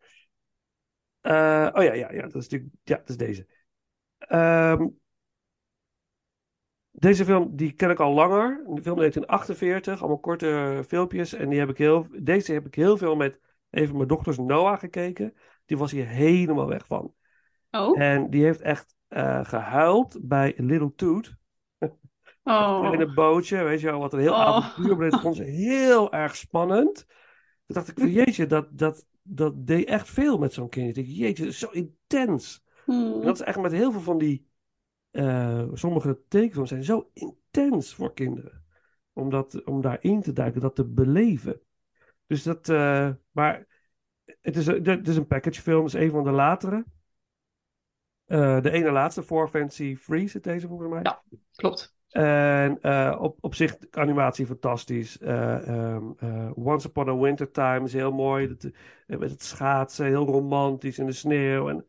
Eh, 1.20 1.70
oh 1.72 1.82
ja, 1.82 1.92
ja, 1.92 2.12
ja, 2.12 2.22
dat 2.22 2.34
is 2.34 2.48
natuurlijk, 2.48 2.72
ja, 2.82 2.96
dat 2.96 3.08
is 3.08 3.16
deze. 3.16 3.46
Ehm, 4.18 4.86
deze 6.90 7.24
film, 7.24 7.56
die 7.56 7.72
ken 7.72 7.90
ik 7.90 8.00
al 8.00 8.12
langer. 8.12 8.48
De 8.56 8.82
film 8.82 8.96
1948, 8.96 10.00
allemaal 10.00 10.18
korte 10.18 10.82
filmpjes. 10.88 11.32
En 11.32 11.48
die 11.48 11.58
heb 11.58 11.68
ik 11.68 11.78
heel, 11.78 12.06
deze 12.20 12.52
heb 12.52 12.66
ik 12.66 12.74
heel 12.74 12.96
veel 12.96 13.16
met 13.16 13.40
een 13.70 13.86
van 13.86 13.96
mijn 13.96 14.08
dochters 14.08 14.38
Noah 14.38 14.78
gekeken. 14.78 15.34
Die 15.64 15.76
was 15.78 15.90
hier 15.90 16.06
helemaal 16.06 16.66
weg 16.66 16.86
van. 16.86 17.14
Oh. 17.70 18.00
En 18.00 18.30
die 18.30 18.44
heeft 18.44 18.60
echt 18.60 18.94
eh, 19.08 19.44
gehuild 19.44 20.18
bij 20.22 20.54
Little 20.56 20.94
Toot. 20.94 21.36
Oh. 22.42 22.88
In 22.92 23.00
een 23.00 23.14
bootje, 23.14 23.62
weet 23.62 23.80
je 23.80 23.86
wel, 23.86 23.98
wat 24.00 24.12
een 24.12 24.20
heel 24.20 24.32
Oh. 24.32 24.40
avontuur. 24.40 24.96
Maar 24.96 25.10
dit 25.10 25.20
vond 25.26 25.36
ze 25.36 25.42
heel 25.42 26.12
erg 26.12 26.36
spannend. 26.36 27.04
Toen 27.66 27.76
dacht 27.76 27.88
ik 27.88 27.98
van, 27.98 28.10
jeetje, 28.10 28.46
dat, 28.46 28.68
dat, 28.70 29.06
dat 29.22 29.66
deed 29.66 29.88
echt 29.88 30.08
veel 30.08 30.38
met 30.38 30.52
zo'n 30.52 30.68
kind. 30.68 30.88
Ik 30.88 30.94
dacht, 31.04 31.16
jeetje, 31.16 31.42
dat 31.44 31.52
is 31.52 31.58
zo 31.58 31.70
intens. 31.70 32.64
Hmm. 32.86 33.12
En 33.12 33.20
dat 33.20 33.34
is 33.34 33.40
echt 33.46 33.60
met 33.60 33.72
heel 33.72 33.92
veel 33.92 34.00
van 34.00 34.18
die... 34.18 34.48
eh, 35.10 35.64
sommige 35.72 36.22
tekenfilms 36.28 36.68
zijn 36.68 36.84
zo 36.84 37.10
intens 37.12 37.94
voor 37.94 38.12
kinderen. 38.14 38.64
Om, 39.12 39.30
dat, 39.30 39.64
om 39.64 39.80
daarin 39.80 40.22
te 40.22 40.32
duiken, 40.32 40.60
dat 40.60 40.74
te 40.74 40.84
beleven. 40.84 41.60
Dus 42.26 42.42
dat... 42.42 42.68
eh, 42.68 43.10
maar 43.30 43.66
het 44.40 44.56
is, 44.56 44.66
een- 44.66 44.86
het 44.88 45.08
is 45.08 45.16
een 45.16 45.26
packagefilm, 45.26 45.84
het 45.84 45.94
is 45.94 46.00
een 46.00 46.10
van 46.10 46.24
de 46.24 46.30
latere. 46.30 46.84
Eh, 48.24 48.60
de 48.60 48.70
ene 48.70 48.90
laatste, 48.90 49.22
For 49.22 49.48
Fancy 49.48 49.96
Free, 49.96 50.28
zit 50.28 50.44
deze 50.44 50.68
volgens 50.68 50.90
mij. 50.90 51.00
Ja, 51.02 51.22
klopt. 51.54 51.94
En 52.10 52.80
eh, 52.80 53.16
op, 53.20 53.38
op 53.40 53.54
zich, 53.54 53.76
animatie 53.90 54.46
fantastisch. 54.46 55.18
Eh, 55.18 55.68
ehm, 55.68 56.10
eh, 56.18 56.50
Once 56.54 56.88
Upon 56.88 57.08
a 57.08 57.16
Winter 57.16 57.50
Time 57.50 57.84
is 57.84 57.92
heel 57.92 58.12
mooi. 58.12 58.48
Dat, 58.48 58.70
eh, 59.06 59.18
met 59.18 59.30
het 59.30 59.42
schaatsen, 59.42 60.06
heel 60.06 60.26
romantisch 60.26 60.98
in 60.98 61.06
de 61.06 61.12
sneeuw. 61.12 61.68
En 61.68 61.76
eh, 61.76 61.84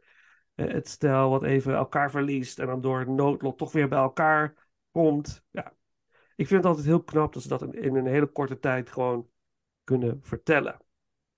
het 0.65 0.87
stel 0.87 1.29
wat 1.29 1.43
even 1.43 1.73
elkaar 1.73 2.11
verliest. 2.11 2.59
En 2.59 2.67
dan 2.67 2.81
door 2.81 2.99
het 2.99 3.07
noodlot 3.07 3.57
toch 3.57 3.71
weer 3.71 3.87
bij 3.87 3.99
elkaar 3.99 4.69
komt. 4.91 5.43
Ja. 5.51 5.73
Ik 6.35 6.47
vind 6.47 6.59
het 6.59 6.65
altijd 6.65 6.85
heel 6.85 7.03
knap 7.03 7.33
dat 7.33 7.41
ze 7.41 7.47
dat 7.47 7.61
in, 7.61 7.73
in 7.73 7.95
een 7.95 8.05
hele 8.05 8.27
korte 8.27 8.59
tijd 8.59 8.89
gewoon 8.89 9.29
kunnen 9.83 10.19
vertellen. 10.21 10.77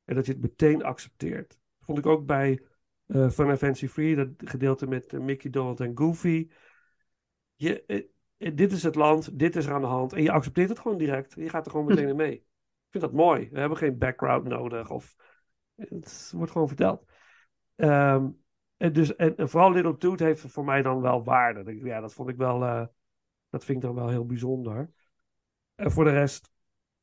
En 0.06 0.16
dat 0.16 0.26
je 0.26 0.32
het 0.32 0.42
meteen 0.42 0.84
accepteert. 0.84 1.60
Vond 1.80 1.98
ik 1.98 2.06
ook 2.06 2.26
bij 2.26 2.64
eh 3.06 3.30
Fun 3.30 3.50
and 3.50 3.58
Fancy 3.58 3.88
Free, 3.88 4.16
dat 4.16 4.28
gedeelte 4.38 4.88
met 4.88 5.14
eh, 5.14 5.20
Mickey, 5.20 5.50
Donald 5.50 5.80
en 5.80 5.98
Goofy. 5.98 6.50
Je, 7.56 7.86
eh, 7.86 8.04
eh, 8.38 8.56
dit 8.56 8.72
is 8.72 8.84
het 8.84 8.96
land, 8.96 9.40
dit 9.40 9.56
is 9.56 9.66
er 9.66 9.74
aan 9.74 9.82
de 9.82 9.88
hand. 9.88 10.14
En 10.14 10.24
je 10.24 10.32
accepteert 10.32 10.70
het 10.70 10.80
gewoon 10.80 10.98
direct. 10.98 11.34
Je 11.36 11.50
gaat 11.50 11.66
er 11.66 11.72
gewoon 11.72 11.86
meteen 11.86 12.08
in 12.08 12.16
mee. 12.16 12.34
Ik 12.34 12.90
vind 12.90 13.04
dat 13.04 13.14
mooi. 13.14 13.50
We 13.52 13.60
hebben 13.60 13.78
geen 13.78 13.98
background 13.98 14.48
nodig. 14.48 14.90
Of, 14.90 15.16
het 15.76 16.32
wordt 16.36 16.52
gewoon 16.52 16.68
verteld. 16.68 17.04
Ehm, 17.76 18.30
en, 18.80 18.94
dus, 18.94 19.16
en, 19.16 19.38
en 19.38 19.50
vooral 19.50 19.72
Little 19.72 19.98
Toot 19.98 20.20
heeft 20.20 20.42
voor 20.52 20.66
mij 20.66 20.82
dan 20.82 21.02
wel 21.02 21.24
waarde. 21.24 21.64
Dat 21.64 21.76
Ja, 21.84 22.00
dat 22.00 22.14
vond 22.14 22.30
ik 22.30 22.38
wel, 22.38 22.64
eh, 22.64 22.86
dat 23.50 23.66
vind 23.66 23.78
ik 23.78 23.84
dan 23.84 23.96
wel 23.96 24.10
heel 24.10 24.26
bijzonder. 24.26 24.92
En 25.76 25.92
voor 25.92 26.04
de 26.04 26.12
rest, 26.12 26.52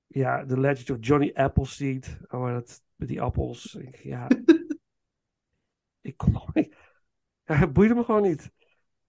ja, 0.06 0.46
The 0.46 0.60
Legend 0.60 0.90
of 0.90 0.96
Johnny 1.00 1.30
Appleseed. 1.34 2.18
Oh, 2.28 2.46
dat, 2.52 2.82
met 2.96 3.08
die 3.08 3.22
appels. 3.22 3.74
Ik- 3.74 3.96
Ja, 3.96 4.28
ik 6.00 6.16
kon 6.16 6.32
nog 6.32 6.54
niet. 6.54 6.74
Ja, 7.48 7.54
het 7.56 7.72
boeide 7.72 7.94
me 7.94 8.04
gewoon 8.04 8.22
niet. 8.22 8.50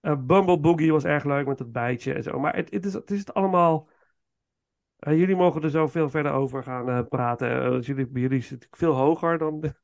Eh, 0.00 0.16
Bumble 0.26 0.60
Boogie 0.60 0.92
was 0.92 1.04
erg 1.04 1.24
leuk 1.24 1.46
met 1.46 1.58
het 1.58 1.72
bijtje 1.72 2.14
en 2.14 2.22
zo. 2.22 2.40
Maar 2.40 2.56
het, 2.56 2.70
het, 2.70 2.86
is, 2.86 2.94
het 2.94 3.10
is 3.10 3.18
het 3.18 3.34
allemaal. 3.34 3.88
eh, 4.98 5.18
jullie 5.18 5.36
mogen 5.36 5.62
er 5.62 5.70
zo 5.70 5.86
veel 5.86 6.08
verder 6.10 6.32
over 6.32 6.62
gaan 6.62 6.88
eh, 6.88 7.02
praten. 7.08 7.80
Jullie, 7.80 8.06
bij 8.08 8.22
jullie 8.22 8.42
zit 8.42 8.64
ik 8.64 8.76
veel 8.76 8.94
hoger 8.94 9.38
dan. 9.38 9.74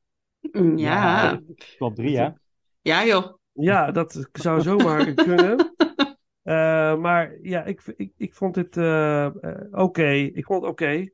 Mm, 0.51 0.77
Ja. 0.77 1.41
Top 1.77 1.95
drie, 1.95 2.17
hè? 2.17 2.29
Ja, 2.85 3.05
joh. 3.05 3.37
Ja, 3.51 3.91
dat 3.91 4.29
zou 4.31 4.61
zomaar 4.61 5.13
kunnen. 5.13 5.75
Eh, 6.41 6.97
maar 6.97 7.37
ja, 7.41 7.63
ik, 7.63 7.81
ik, 7.95 8.13
ik 8.17 8.35
vond 8.35 8.55
het 8.55 8.77
eh, 8.77 9.25
eh, 9.25 9.67
oké. 9.71 10.09
Ik 10.11 10.45
vond 10.45 10.61
het 10.61 10.71
oké. 10.71 10.85
Het 10.85 11.11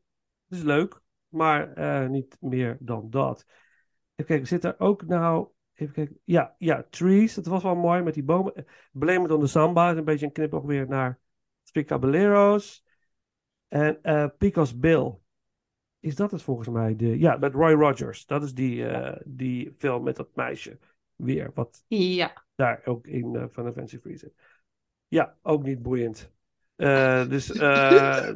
is 0.48 0.62
leuk, 0.62 1.02
maar 1.28 1.74
niet 2.10 2.38
meer 2.40 2.78
dan 2.80 3.10
dat. 3.10 3.46
Even 4.16 4.26
kijken, 4.26 4.48
zit 4.48 4.64
er 4.64 4.80
ook 4.80 5.06
nou... 5.06 5.48
Even 5.74 5.94
kijken. 5.94 6.20
Ja, 6.24 6.56
ja, 6.58 6.86
Trees. 6.90 7.34
Dat 7.34 7.46
was 7.46 7.64
wel 7.64 7.76
mooi 7.76 8.02
met 8.02 8.14
die 8.14 8.24
bomen. 8.24 8.66
Blame 8.92 9.26
It 9.26 9.32
on 9.32 9.40
the 9.40 9.48
Samba 9.48 9.92
een 9.92 10.04
beetje 10.04 10.26
een 10.26 10.32
knipoog 10.32 10.64
weer 10.64 10.88
naar 10.88 11.20
Caballeros. 11.72 12.86
En 13.68 14.02
Pico's 14.38 14.80
Bill. 14.80 15.18
Is 16.00 16.16
dat 16.16 16.32
het 16.32 16.42
volgens 16.42 16.68
mij? 16.68 16.96
De, 16.96 17.20
ja, 17.20 17.38
met 17.38 17.54
Roy 17.54 17.74
Rogers. 17.74 18.26
Dat 18.26 18.44
is 18.44 18.54
die, 18.54 18.86
die 19.26 19.76
film 19.78 20.04
met 20.04 20.16
dat 20.16 20.36
meisje. 20.36 20.80
Weer, 21.24 21.52
wat 21.54 21.84
Ja. 21.88 22.44
daar 22.56 22.82
ook 22.86 23.08
in 23.08 23.34
uh, 23.34 23.44
Final 23.52 23.72
Fantasy 23.72 23.98
Free 24.00 24.18
zit. 24.18 24.34
Ja, 25.08 25.36
ook 25.42 25.64
niet 25.64 25.82
boeiend. 25.82 26.32
Eh, 26.76 27.28
dus, 27.30 27.52
eh 27.52 27.60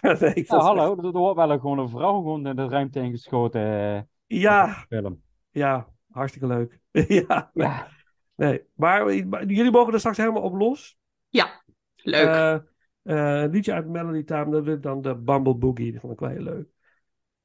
ja, 0.00 0.12
nee, 0.20 0.34
ik 0.34 0.48
Nou, 0.48 0.62
hallo, 0.62 0.96
er 0.98 1.04
er 1.04 1.10
wordt 1.12 1.36
wel 1.36 1.50
een- 1.50 1.60
gewoon 1.60 1.78
een 1.78 1.88
vrouw 1.88 2.12
gewoon 2.14 2.46
in 2.46 2.56
de 2.56 2.68
ruimte 2.68 3.00
ingeschoten. 3.00 3.60
eh, 3.62 4.00
Ja, 4.26 4.84
film. 4.88 5.22
ja, 5.50 5.88
hartstikke 6.10 6.46
leuk. 6.46 6.80
ja, 7.28 7.50
nee. 7.54 7.66
Ja. 7.66 7.88
nee. 8.34 8.62
Maar, 8.74 9.26
maar 9.28 9.44
jullie 9.44 9.70
mogen 9.70 9.92
er 9.92 9.98
straks 9.98 10.16
helemaal 10.16 10.42
op 10.42 10.54
los. 10.54 10.98
Ja. 11.28 11.62
Leuk. 12.02 12.26
Eh, 12.26 12.54
eh, 13.02 13.42
een 13.42 13.50
liedje 13.50 13.72
uit 13.72 13.88
Melody 13.88 14.24
Time, 14.24 14.50
dat 14.50 14.64
werd 14.64 14.82
dan 14.82 15.02
de 15.02 15.14
Bumble 15.16 15.54
Boogie. 15.56 15.92
Dat 15.92 16.00
vond 16.00 16.12
ik 16.12 16.18
wel 16.20 16.28
heel 16.28 16.42
leuk. 16.42 16.68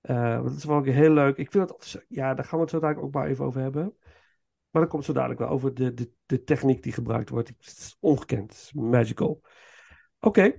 Eh, 0.01 0.43
dat 0.43 0.51
is 0.55 0.63
wel 0.65 0.77
ook 0.77 0.85
heel 0.85 1.11
leuk. 1.13 1.37
Ik 1.37 1.51
vind 1.51 1.73
zo- 1.79 1.99
ja, 2.07 2.33
daar 2.33 2.45
gaan 2.45 2.57
we 2.57 2.63
het 2.63 2.69
zo 2.73 2.79
dadelijk 2.79 3.05
ook 3.05 3.13
maar 3.13 3.27
even 3.27 3.45
over 3.45 3.61
hebben. 3.61 3.95
Maar 4.71 4.81
dat 4.81 4.91
komt 4.91 5.05
zo 5.05 5.13
dadelijk 5.13 5.39
wel 5.39 5.49
over 5.49 5.73
de, 5.73 5.93
de, 5.93 6.11
de 6.25 6.43
techniek 6.43 6.83
die 6.83 6.93
gebruikt 6.93 7.29
wordt. 7.29 7.47
Het 7.47 7.65
is 7.65 7.97
ongekend, 7.99 8.49
het 8.49 8.61
is 8.61 8.73
magical. 8.73 9.41
Oké. 10.19 10.53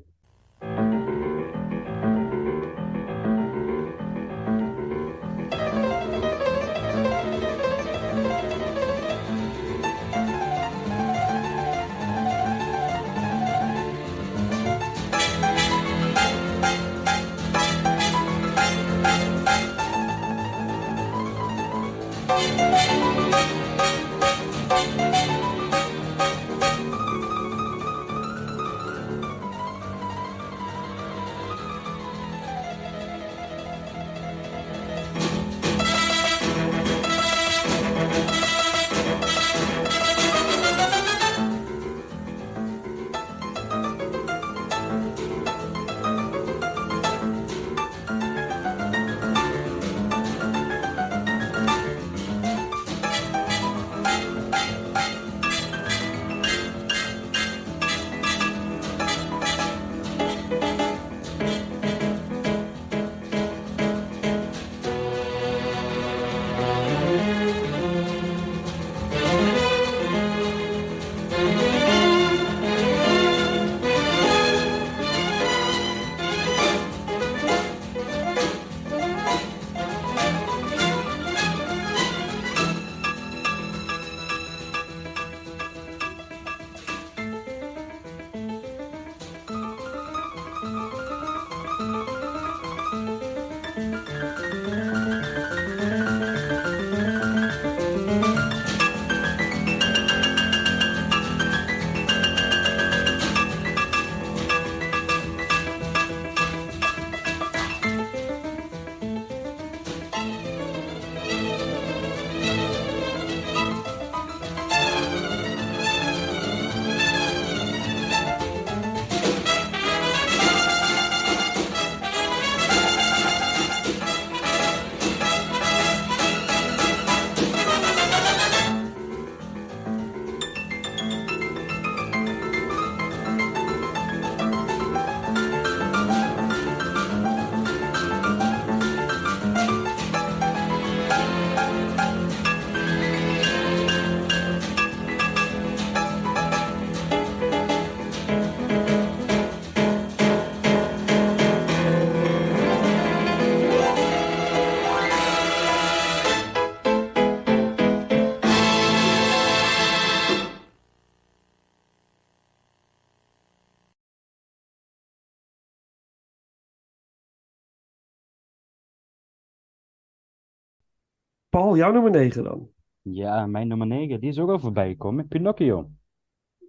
Paul, 171.63 171.77
jouw 171.77 171.93
nummer 171.93 172.11
9 172.11 172.45
dan. 172.45 172.69
Ja, 173.03 173.47
mijn 173.47 173.69
nummer 173.69 173.87
9, 173.87 174.21
die 174.21 174.29
is 174.31 174.39
ook 174.39 174.51
al 174.51 174.59
voorbij 174.59 174.89
gekomen. 174.89 175.29
Pinocchio. 175.29 175.91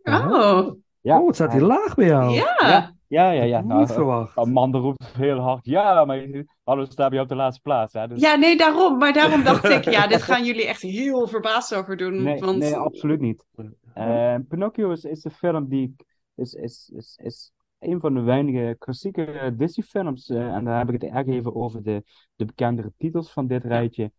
Oh, 0.04 0.72
Ja, 1.02 1.20
oh, 1.20 1.26
het 1.28 1.36
staat 1.36 1.52
hier 1.52 1.60
hij- 1.60 1.70
laag 1.70 1.96
bij 1.96 2.06
jou. 2.06 2.34
ja. 2.34 2.92
Ja, 3.08 3.32
ja, 3.32 3.32
ja. 3.32 3.44
ja. 3.44 3.60
Niet 3.60 3.68
Nou, 3.70 3.88
verwacht. 3.88 4.38
Amanda 4.38 4.78
roept 4.80 5.06
heel 5.18 5.38
hard. 5.40 5.66
Ja, 5.66 6.06
maar 6.06 6.46
hallo, 6.64 6.86
sta 6.86 7.08
je 7.12 7.20
op 7.20 7.28
de 7.28 7.36
laatste 7.36 7.62
plaats. 7.62 7.94
Hè? 7.94 8.08
Dus... 8.08 8.22
Ja, 8.22 8.36
nee, 8.36 8.58
daarom. 8.58 8.98
Maar 8.98 9.14
daarom 9.14 9.44
dacht 9.50 9.70
ik, 9.70 9.84
ja, 9.90 10.08
dit 10.08 10.22
gaan 10.22 10.46
jullie 10.46 10.68
echt 10.68 10.82
heel 10.82 11.28
verbaasd 11.28 11.76
over 11.76 11.98
doen. 11.98 12.24
Nee, 12.24 12.40
want... 12.40 12.58
nee, 12.58 12.76
absoluut 12.76 13.20
niet. 13.20 13.46
Eh, 13.94 14.36
Pinocchio 14.48 14.92
is, 14.92 15.04
is 15.04 15.24
een 15.24 15.32
film 15.32 15.68
die 15.70 15.84
ik- 15.98 16.06
is, 16.36 16.54
is, 16.54 16.92
is, 16.96 17.20
is 17.24 17.52
een 17.80 18.00
van 18.00 18.14
de 18.14 18.22
weinige 18.22 18.76
klassieke 18.80 19.54
Disney-films. 19.58 20.30
eh, 20.30 20.56
en 20.56 20.64
daar 20.64 20.78
heb 20.78 20.90
ik 20.92 21.02
het 21.02 21.12
erg 21.12 21.28
even 21.28 21.56
over 21.56 21.84
de, 21.84 22.04
de 22.36 22.46
bekendere 22.46 22.94
titels 22.98 23.32
van 23.32 23.48
dit 23.48 23.64
rijtje. 23.64 24.12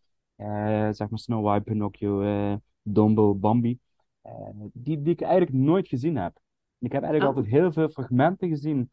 Eh, 0.44 0.88
zeg 0.92 1.08
maar 1.08 1.18
Snow 1.18 1.44
White, 1.44 1.62
Pinocchio, 1.64 2.22
eh, 2.22 2.56
Dumbo, 2.82 3.34
Bambi. 3.34 3.78
Eh, 4.22 4.32
die, 4.72 5.02
die 5.02 5.12
ik 5.12 5.20
eigenlijk 5.20 5.52
nooit 5.52 5.88
gezien 5.88 6.16
heb. 6.16 6.38
Ik 6.78 6.92
heb 6.92 7.02
eigenlijk 7.02 7.32
Oh. 7.32 7.36
altijd 7.36 7.54
heel 7.54 7.72
veel 7.72 7.88
fragmenten 7.88 8.48
gezien. 8.48 8.90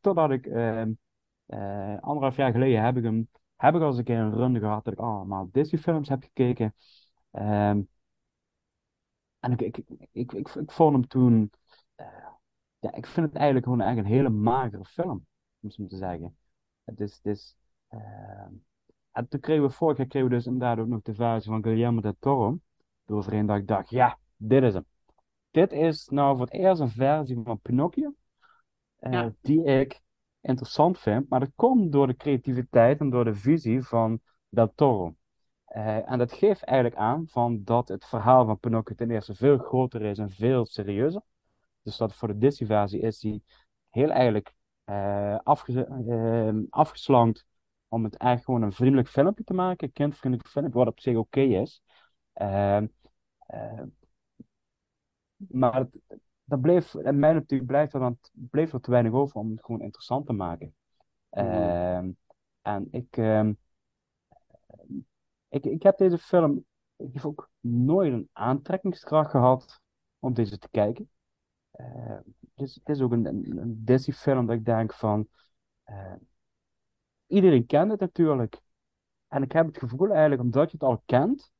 totdat 0.00 0.30
ik 0.30 0.46
ehm, 0.46 0.92
eh, 1.46 1.98
anderhalf 2.00 2.36
jaar 2.36 2.52
geleden 2.52 2.82
heb 2.84 2.96
ik 2.96 3.04
hem 3.04 3.28
heb 3.56 3.74
ik 3.74 3.80
al 3.80 3.86
eens 3.86 3.98
een 3.98 4.04
keer 4.04 4.18
een 4.18 4.34
run 4.34 4.58
gehad 4.58 4.84
dat 4.84 4.92
ik 4.92 4.98
allemaal 4.98 5.48
Disney-films 5.52 6.08
heb 6.08 6.22
gekeken. 6.22 6.74
Ehm, 7.30 7.80
en 9.40 9.52
ik, 9.52 9.60
ik, 9.60 9.76
ik, 10.12 10.32
ik, 10.32 10.48
vond 10.70 10.92
hem 10.92 11.06
toen. 11.06 11.50
ja, 12.78 12.94
ik 12.94 13.06
vind 13.06 13.26
het 13.26 13.34
eigenlijk 13.34 13.64
gewoon 13.64 13.80
eigenlijk 13.80 14.08
een 14.10 14.16
hele 14.16 14.28
magere 14.36 14.84
film, 14.84 15.10
om 15.10 15.26
het 15.60 15.74
zo 15.74 15.86
te 15.86 15.96
zeggen. 15.96 16.36
Het 16.84 17.00
is. 17.00 17.14
Het 17.22 17.26
is 17.26 17.56
ehm, 17.88 18.52
en 19.12 19.28
toen 19.28 19.40
kregen 19.40 19.62
we 19.64 19.70
vorig 19.70 19.96
jaar 19.96 20.06
kregen 20.06 20.28
we 20.28 20.34
dus 20.34 20.46
inderdaad 20.46 20.78
ook 20.78 20.86
nog 20.86 21.02
de 21.02 21.14
versie 21.14 21.50
van 21.50 21.62
Guillermo 21.62 22.00
del 22.00 22.16
Toro. 22.18 22.58
Eroverheen 23.06 23.46
dat 23.46 23.56
ik 23.56 23.66
dacht, 23.66 23.90
ja, 23.90 24.18
dit 24.36 24.62
is 24.62 24.74
hem. 24.74 24.84
Dit 25.50 25.72
is 25.72 26.08
nou 26.08 26.36
voor 26.36 26.44
het 26.46 26.54
eerst 26.54 26.80
een 26.80 26.90
versie 26.90 27.40
van 27.44 27.60
Pinocchio. 27.60 28.14
eh, 28.98 29.12
Ja. 29.12 29.32
die 29.40 29.64
ik 29.64 30.00
interessant 30.40 30.98
vind. 30.98 31.28
Maar 31.28 31.40
dat 31.40 31.50
komt 31.54 31.92
door 31.92 32.06
de 32.06 32.16
creativiteit 32.16 33.00
en 33.00 33.10
door 33.10 33.24
de 33.24 33.34
visie 33.34 33.82
van 33.82 34.20
Del 34.48 34.72
Toro. 34.74 35.14
Eh, 35.64 36.10
en 36.10 36.18
dat 36.18 36.32
geeft 36.32 36.62
eigenlijk 36.64 37.00
aan 37.00 37.26
van 37.28 37.60
dat 37.64 37.88
het 37.88 38.04
verhaal 38.04 38.44
van 38.46 38.58
Pinocchio 38.58 38.94
ten 38.94 39.10
eerste 39.10 39.34
veel 39.34 39.58
groter 39.58 40.02
is 40.02 40.18
en 40.18 40.30
veel 40.30 40.66
serieuzer. 40.66 41.22
Dus 41.82 41.96
dat 41.96 42.14
voor 42.14 42.28
de 42.28 42.38
Disney-versie 42.38 43.00
is 43.00 43.18
die 43.18 43.42
heel 43.88 44.10
eigenlijk 44.10 44.54
afge 45.42 45.84
eh, 46.08 46.54
afgeslankt 46.70 47.44
om 47.90 48.04
het 48.04 48.16
eigenlijk 48.16 48.44
gewoon 48.44 48.62
een 48.62 48.76
vriendelijk 48.76 49.08
filmpje 49.08 49.44
te 49.44 49.54
maken, 49.54 49.86
een 49.86 49.92
kindvriendelijk 49.92 50.50
filmpje, 50.50 50.78
wat 50.78 50.86
op 50.86 51.00
zich 51.00 51.16
oké 51.16 51.40
is. 51.40 51.82
Ehm, 52.32 52.86
eh, 53.46 53.82
maar 55.36 55.74
het, 55.74 55.98
dat 56.44 56.60
bleef, 56.60 56.94
en 56.94 57.18
mij 57.18 57.32
natuurlijk 57.32 57.70
blijft 57.70 57.94
er 57.94 58.00
dan 58.00 58.18
bleef 58.32 58.72
er 58.72 58.80
te 58.80 58.90
weinig 58.90 59.12
over 59.12 59.36
om 59.36 59.50
het 59.50 59.64
gewoon 59.64 59.80
interessant 59.80 60.26
te 60.26 60.32
maken. 60.32 60.74
Ehm, 61.30 62.10
en 62.62 62.88
ik, 62.90 63.16
ehm, 63.16 63.52
ik, 65.48 65.64
ik 65.64 65.82
heb 65.82 65.98
deze 65.98 66.18
film, 66.18 66.64
ik 66.96 67.14
heb 67.14 67.24
ook 67.24 67.50
nooit 67.60 68.12
een 68.12 68.28
aantrekkingskracht 68.32 69.30
gehad 69.30 69.80
om 70.18 70.34
deze 70.34 70.58
te 70.58 70.68
kijken. 70.70 71.10
Dus 72.54 72.74
het 72.74 72.88
is 72.88 73.00
ook 73.00 73.12
een, 73.12 73.26
een, 73.26 73.84
Disney-film 73.84 74.46
dat 74.46 74.56
ik 74.56 74.64
denk 74.64 74.94
van, 74.94 75.28
iedereen 77.30 77.66
kent 77.66 77.90
het 77.90 78.00
natuurlijk. 78.00 78.60
En 79.28 79.42
ik 79.42 79.52
heb 79.52 79.66
het 79.66 79.78
gevoel 79.78 80.10
eigenlijk, 80.10 80.42
omdat 80.42 80.70
je 80.70 80.76
het 80.80 80.88
al 80.88 81.02
kent, 81.06 81.52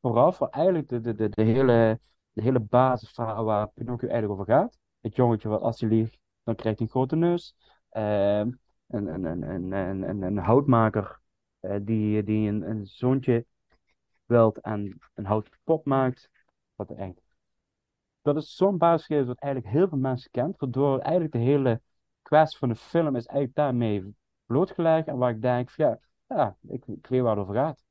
vooral 0.00 0.32
voor 0.32 0.48
eigenlijk 0.48 0.88
de, 0.88 1.00
de, 1.00 1.28
de, 1.28 1.42
hele, 1.42 2.00
de 2.32 2.42
hele 2.42 2.60
basisverhaal 2.60 3.44
waar 3.44 3.68
Pinocchio 3.68 4.08
eigenlijk 4.08 4.40
over 4.40 4.54
gaat. 4.54 4.78
Het 5.00 5.16
jongetje 5.16 5.48
wat 5.48 5.60
als 5.60 5.80
hij 5.80 5.88
liegt, 5.88 6.18
dan 6.42 6.54
krijgt 6.54 6.78
hij 6.78 6.86
een 6.86 6.92
grote 6.92 7.16
neus. 7.16 7.54
Ehm, 7.88 8.50
een, 8.86 9.06
een, 9.06 9.24
een, 9.24 9.72
een, 9.72 10.02
een, 10.02 10.22
een, 10.22 10.38
houtmaker 10.38 11.20
eh, 11.60 11.76
die, 11.82 12.22
die 12.22 12.48
een, 12.48 12.70
een 12.70 12.86
zoontje 12.86 13.46
wilt 14.24 14.60
en 14.60 14.98
een 15.14 15.24
houten 15.24 15.58
pop 15.64 15.84
maakt. 15.84 16.30
Wat 16.74 16.90
eigenlijk 16.90 17.28
dat 18.22 18.36
is 18.36 18.56
zo'n 18.56 18.78
basisgegeven 18.78 19.26
wat 19.26 19.38
eigenlijk 19.38 19.74
heel 19.74 19.88
veel 19.88 19.98
mensen 19.98 20.30
kent, 20.30 20.58
waardoor 20.58 20.98
eigenlijk 20.98 21.32
de 21.32 21.38
hele 21.38 21.80
kwestie 22.22 22.58
van 22.58 22.68
de 22.68 22.74
film 22.74 23.16
is 23.16 23.26
eigenlijk 23.26 23.54
daarmee 23.54 24.14
blootgelegd. 24.48 25.08
En 25.08 25.16
waar 25.16 25.30
ik 25.30 25.42
denk, 25.42 25.70
van, 25.70 25.84
ja, 25.84 25.98
ja 26.36 26.56
ik, 26.68 26.86
ik 26.86 27.06
weet 27.06 27.20
waar 27.20 27.30
het 27.36 27.40
over 27.40 27.54
gaat. 27.54 27.84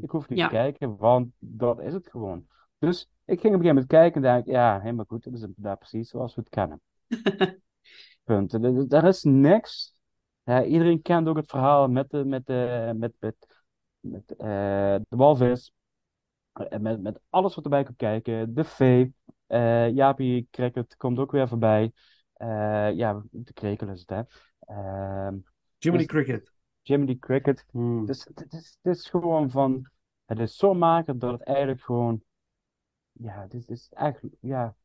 Ik 0.00 0.10
hoef 0.10 0.28
niet 0.28 0.38
Ja. 0.38 0.48
te 0.48 0.54
kijken, 0.54 0.96
want 0.96 1.32
dat 1.38 1.80
is 1.80 1.92
het 1.92 2.10
gewoon. 2.10 2.46
Dus 2.78 3.00
ik 3.24 3.40
ging 3.40 3.54
op 3.54 3.60
een 3.60 3.66
gegeven 3.66 3.66
moment 3.74 3.86
kijken 3.86 4.24
en 4.24 4.34
dacht, 4.34 4.46
ja, 4.46 4.80
helemaal 4.80 5.04
goed, 5.04 5.24
dat 5.24 5.32
is 5.32 5.42
inderdaad 5.42 5.78
precies 5.78 6.08
zoals 6.10 6.34
we 6.34 6.40
het 6.40 6.50
kennen. 6.50 6.80
Punt. 8.24 8.52
Er- 8.92 9.04
is 9.04 9.22
niks. 9.22 9.94
Ja, 10.42 10.64
iedereen 10.64 11.02
kent 11.02 11.28
ook 11.28 11.36
het 11.36 11.50
verhaal 11.50 11.88
met 11.88 12.10
de, 12.10 12.24
met 12.24 12.46
de, 12.46 12.92
met, 12.96 13.14
met, 13.20 13.64
met, 14.00 14.36
eh, 14.36 14.46
de 15.08 15.16
walvis. 15.16 15.72
En 16.52 16.82
met, 16.82 17.02
met 17.02 17.20
alles 17.30 17.54
wat 17.54 17.64
erbij 17.64 17.84
komt 17.84 17.96
kijken. 17.96 18.54
De 18.54 18.64
vee. 18.64 19.14
eh 19.46 19.90
Jaapie 19.90 20.48
Cricket 20.50 20.96
komt 20.96 21.18
ook 21.18 21.32
weer 21.32 21.48
voorbij. 21.48 21.92
Eh, 22.32 22.92
ja, 22.92 23.22
de 23.30 23.52
krekel 23.52 23.88
is 23.88 24.00
het, 24.06 24.10
hè. 24.10 24.22
Jiminy 25.84 26.06
dus- 26.06 26.12
Cricket. 26.12 26.52
Jiminy 26.82 27.16
Cricket. 27.18 27.64
Hmm. 27.70 28.06
Dus 28.06 28.24
het 28.24 28.52
is, 28.52 28.78
het 28.82 28.96
is 28.96 29.08
gewoon 29.08 29.50
van. 29.50 29.90
Het 30.24 30.38
is 30.38 30.56
zo 30.56 30.74
maker 30.74 31.18
dat 31.18 31.32
het 31.32 31.42
eigenlijk 31.42 31.80
gewoon. 31.80 32.22
Ja, 33.12 33.46
dit 33.46 33.68
is 33.68 33.88
eigenlijk. 33.92 34.34
Ja. 34.40 34.76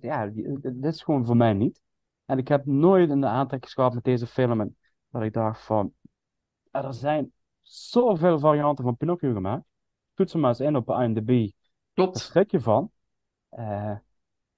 Ja, 0.00 0.26
dit 0.26 0.84
is 0.84 1.02
gewoon 1.02 1.24
voor 1.24 1.36
mij 1.36 1.52
niet. 1.52 1.80
En 2.24 2.38
ik 2.38 2.48
heb 2.48 2.66
nooit 2.66 3.10
een 3.10 3.26
aantrekking 3.26 3.72
gehad 3.72 3.94
met 3.94 4.04
deze 4.04 4.26
film. 4.26 4.60
En 4.60 4.76
dat 5.08 5.22
ik 5.22 5.32
dacht 5.32 5.64
van. 5.64 5.94
Er 6.70 6.94
zijn 6.94 7.32
zoveel 7.60 8.38
varianten 8.38 8.84
van 8.84 8.96
Pinocchio 8.96 9.32
gemaakt. 9.32 9.64
Toets 10.14 10.32
hem 10.32 10.40
maar 10.40 10.50
eens 10.50 10.60
in 10.60 10.76
op 10.76 10.88
IMDb. 10.88 11.28
Daar 11.28 11.50
Klopt. 11.92 12.18
schrik 12.18 12.50
je 12.50 12.60
van. 12.60 12.90
Eh, 13.48 13.96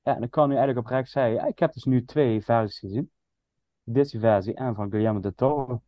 ja, 0.02 0.16
en 0.16 0.22
ik 0.22 0.30
kan 0.30 0.48
nu 0.48 0.54
eigenlijk 0.56 0.86
oprecht 0.86 1.10
zeggen. 1.10 1.34
Ja, 1.34 1.46
ik 1.46 1.58
heb 1.58 1.72
dus 1.72 1.84
nu 1.84 2.04
twee 2.04 2.42
versies 2.42 2.78
gezien. 2.78 3.10
Disney-versie 3.84 4.54
en 4.54 4.74
van 4.74 4.90
Guillermo 4.90 5.20
del 5.20 5.34
Toro. 5.34 5.82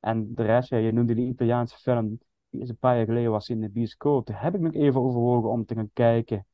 En 0.00 0.34
de 0.34 0.42
rest, 0.42 0.68
ja, 0.68 0.76
je 0.76 0.92
noemde 0.92 1.14
die 1.14 1.28
Italiaanse 1.28 1.76
film. 1.78 2.18
Die 2.50 2.60
is 2.60 2.68
een 2.68 2.76
paar 2.78 2.96
jaar 2.96 3.04
geleden 3.06 3.30
was 3.30 3.48
in 3.48 3.60
de 3.60 3.68
bioscoop. 3.70 4.26
Daar 4.26 4.42
heb 4.42 4.54
ik 4.54 4.60
nog 4.60 4.72
even 4.72 5.00
overwogen 5.00 5.50
om 5.50 5.64
te 5.64 5.74
gaan 5.74 5.90
kijken. 5.92 6.46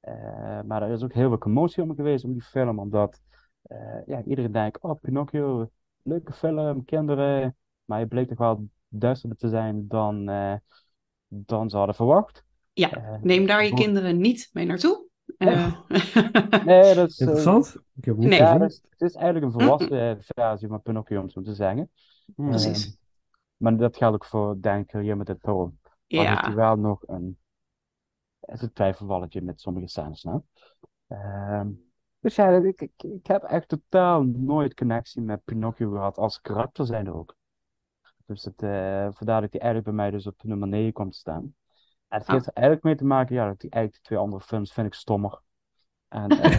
Eh, 0.00 0.60
maar 0.62 0.82
er 0.82 0.90
is 0.92 1.02
ook 1.02 1.12
heel 1.12 1.28
veel 1.28 1.38
commotie 1.38 1.82
om 1.82 1.94
geweest 1.94 2.24
om 2.24 2.32
die 2.32 2.42
film. 2.42 2.78
Omdat 2.78 3.20
eh, 3.62 4.06
ja, 4.06 4.22
iedereen 4.22 4.52
denkt, 4.52 4.80
oh 4.80 5.00
Pinocchio, 5.00 5.70
leuke 6.02 6.32
film, 6.32 6.84
kinderen. 6.84 7.56
Maar 7.84 8.00
je 8.00 8.06
bleek 8.06 8.28
toch 8.28 8.38
wel 8.38 8.68
duisterder 8.88 9.38
te 9.38 9.48
zijn 9.48 9.88
dan, 9.88 10.28
eh, 10.28 10.54
dan 11.28 11.70
ze 11.70 11.76
hadden 11.76 11.94
verwacht. 11.94 12.44
Ja, 12.72 12.90
Eh, 12.90 13.22
neem 13.22 13.46
daar 13.46 13.64
je 13.64 13.74
kinderen 13.74 14.20
niet 14.20 14.50
mee 14.52 14.66
naartoe. 14.66 15.06
Eh, 15.36 15.80
Nee, 16.64 16.94
dat 16.94 17.08
is... 17.08 17.20
eh, 17.20 17.26
Interessant. 17.26 17.76
Ik 17.94 18.04
heb 18.04 18.14
het 18.14 18.16
niet 18.18 18.28
Nee. 18.28 18.38
Ja, 18.38 18.44
gezien. 18.44 18.60
dat 18.60 18.70
is, 18.70 18.82
het 18.90 19.00
is 19.00 19.14
eigenlijk 19.14 19.46
een 19.46 19.60
volwassen 19.60 20.10
eh, 20.10 20.16
versie 20.18 20.68
van 20.68 20.82
Pinocchio, 20.82 21.20
om 21.20 21.28
zo 21.28 21.42
te 21.42 21.54
zeggen. 21.54 21.90
Hmm. 22.34 22.48
Precies. 22.48 22.98
Maar 23.56 23.76
dat 23.76 23.96
geldt 23.96 24.14
ook 24.14 24.24
voor 24.24 24.60
Dan 24.60 24.86
Carrier 24.86 25.16
met 25.16 25.28
heeft 25.28 25.44
hij 25.44 26.24
ja, 26.24 26.54
wel 26.54 26.76
nog 26.76 27.02
een, 27.06 27.38
het 28.40 28.54
is 28.54 28.62
een 28.62 28.72
twijfelvalletje 28.72 29.42
met 29.42 29.60
sommige 29.60 29.88
scènes. 29.88 30.22
Nou. 30.22 30.40
Ehm, 31.06 31.70
dus 32.20 32.34
ja, 32.34 32.48
ik, 32.50 32.80
ik, 32.80 33.02
ik 33.02 33.26
heb 33.26 33.42
echt 33.42 33.68
totaal 33.68 34.22
nooit 34.22 34.74
connectie 34.74 35.22
met 35.22 35.44
Pinocchio 35.44 35.90
gehad 35.90 36.18
als 36.18 36.40
karakter 36.40 36.86
zijn 36.86 37.06
er 37.06 37.14
ook. 37.14 37.36
Dus 38.26 38.44
het, 38.44 38.62
eh 38.62 39.08
vandaar 39.12 39.40
dat 39.40 39.52
hij 39.52 39.60
eigenlijk 39.60 39.84
bij 39.84 39.92
mij 39.92 40.10
dus 40.10 40.26
op 40.26 40.42
nummer 40.42 40.68
9 40.68 40.92
komt 40.92 41.12
te 41.12 41.18
staan. 41.18 41.54
En 42.08 42.18
het 42.18 42.26
Oh. 42.28 42.34
heeft 42.34 42.46
er 42.46 42.52
eigenlijk 42.52 42.84
mee 42.86 42.94
te 42.96 43.04
maken, 43.04 43.34
ja, 43.34 43.46
dat 43.46 43.60
die 43.60 43.70
eigenlijk 43.70 44.04
twee 44.04 44.18
andere 44.18 44.42
films 44.42 44.72
vind 44.72 44.86
ik 44.86 44.94
stommer. 44.94 45.40
En, 46.08 46.28
eh, 46.40 46.58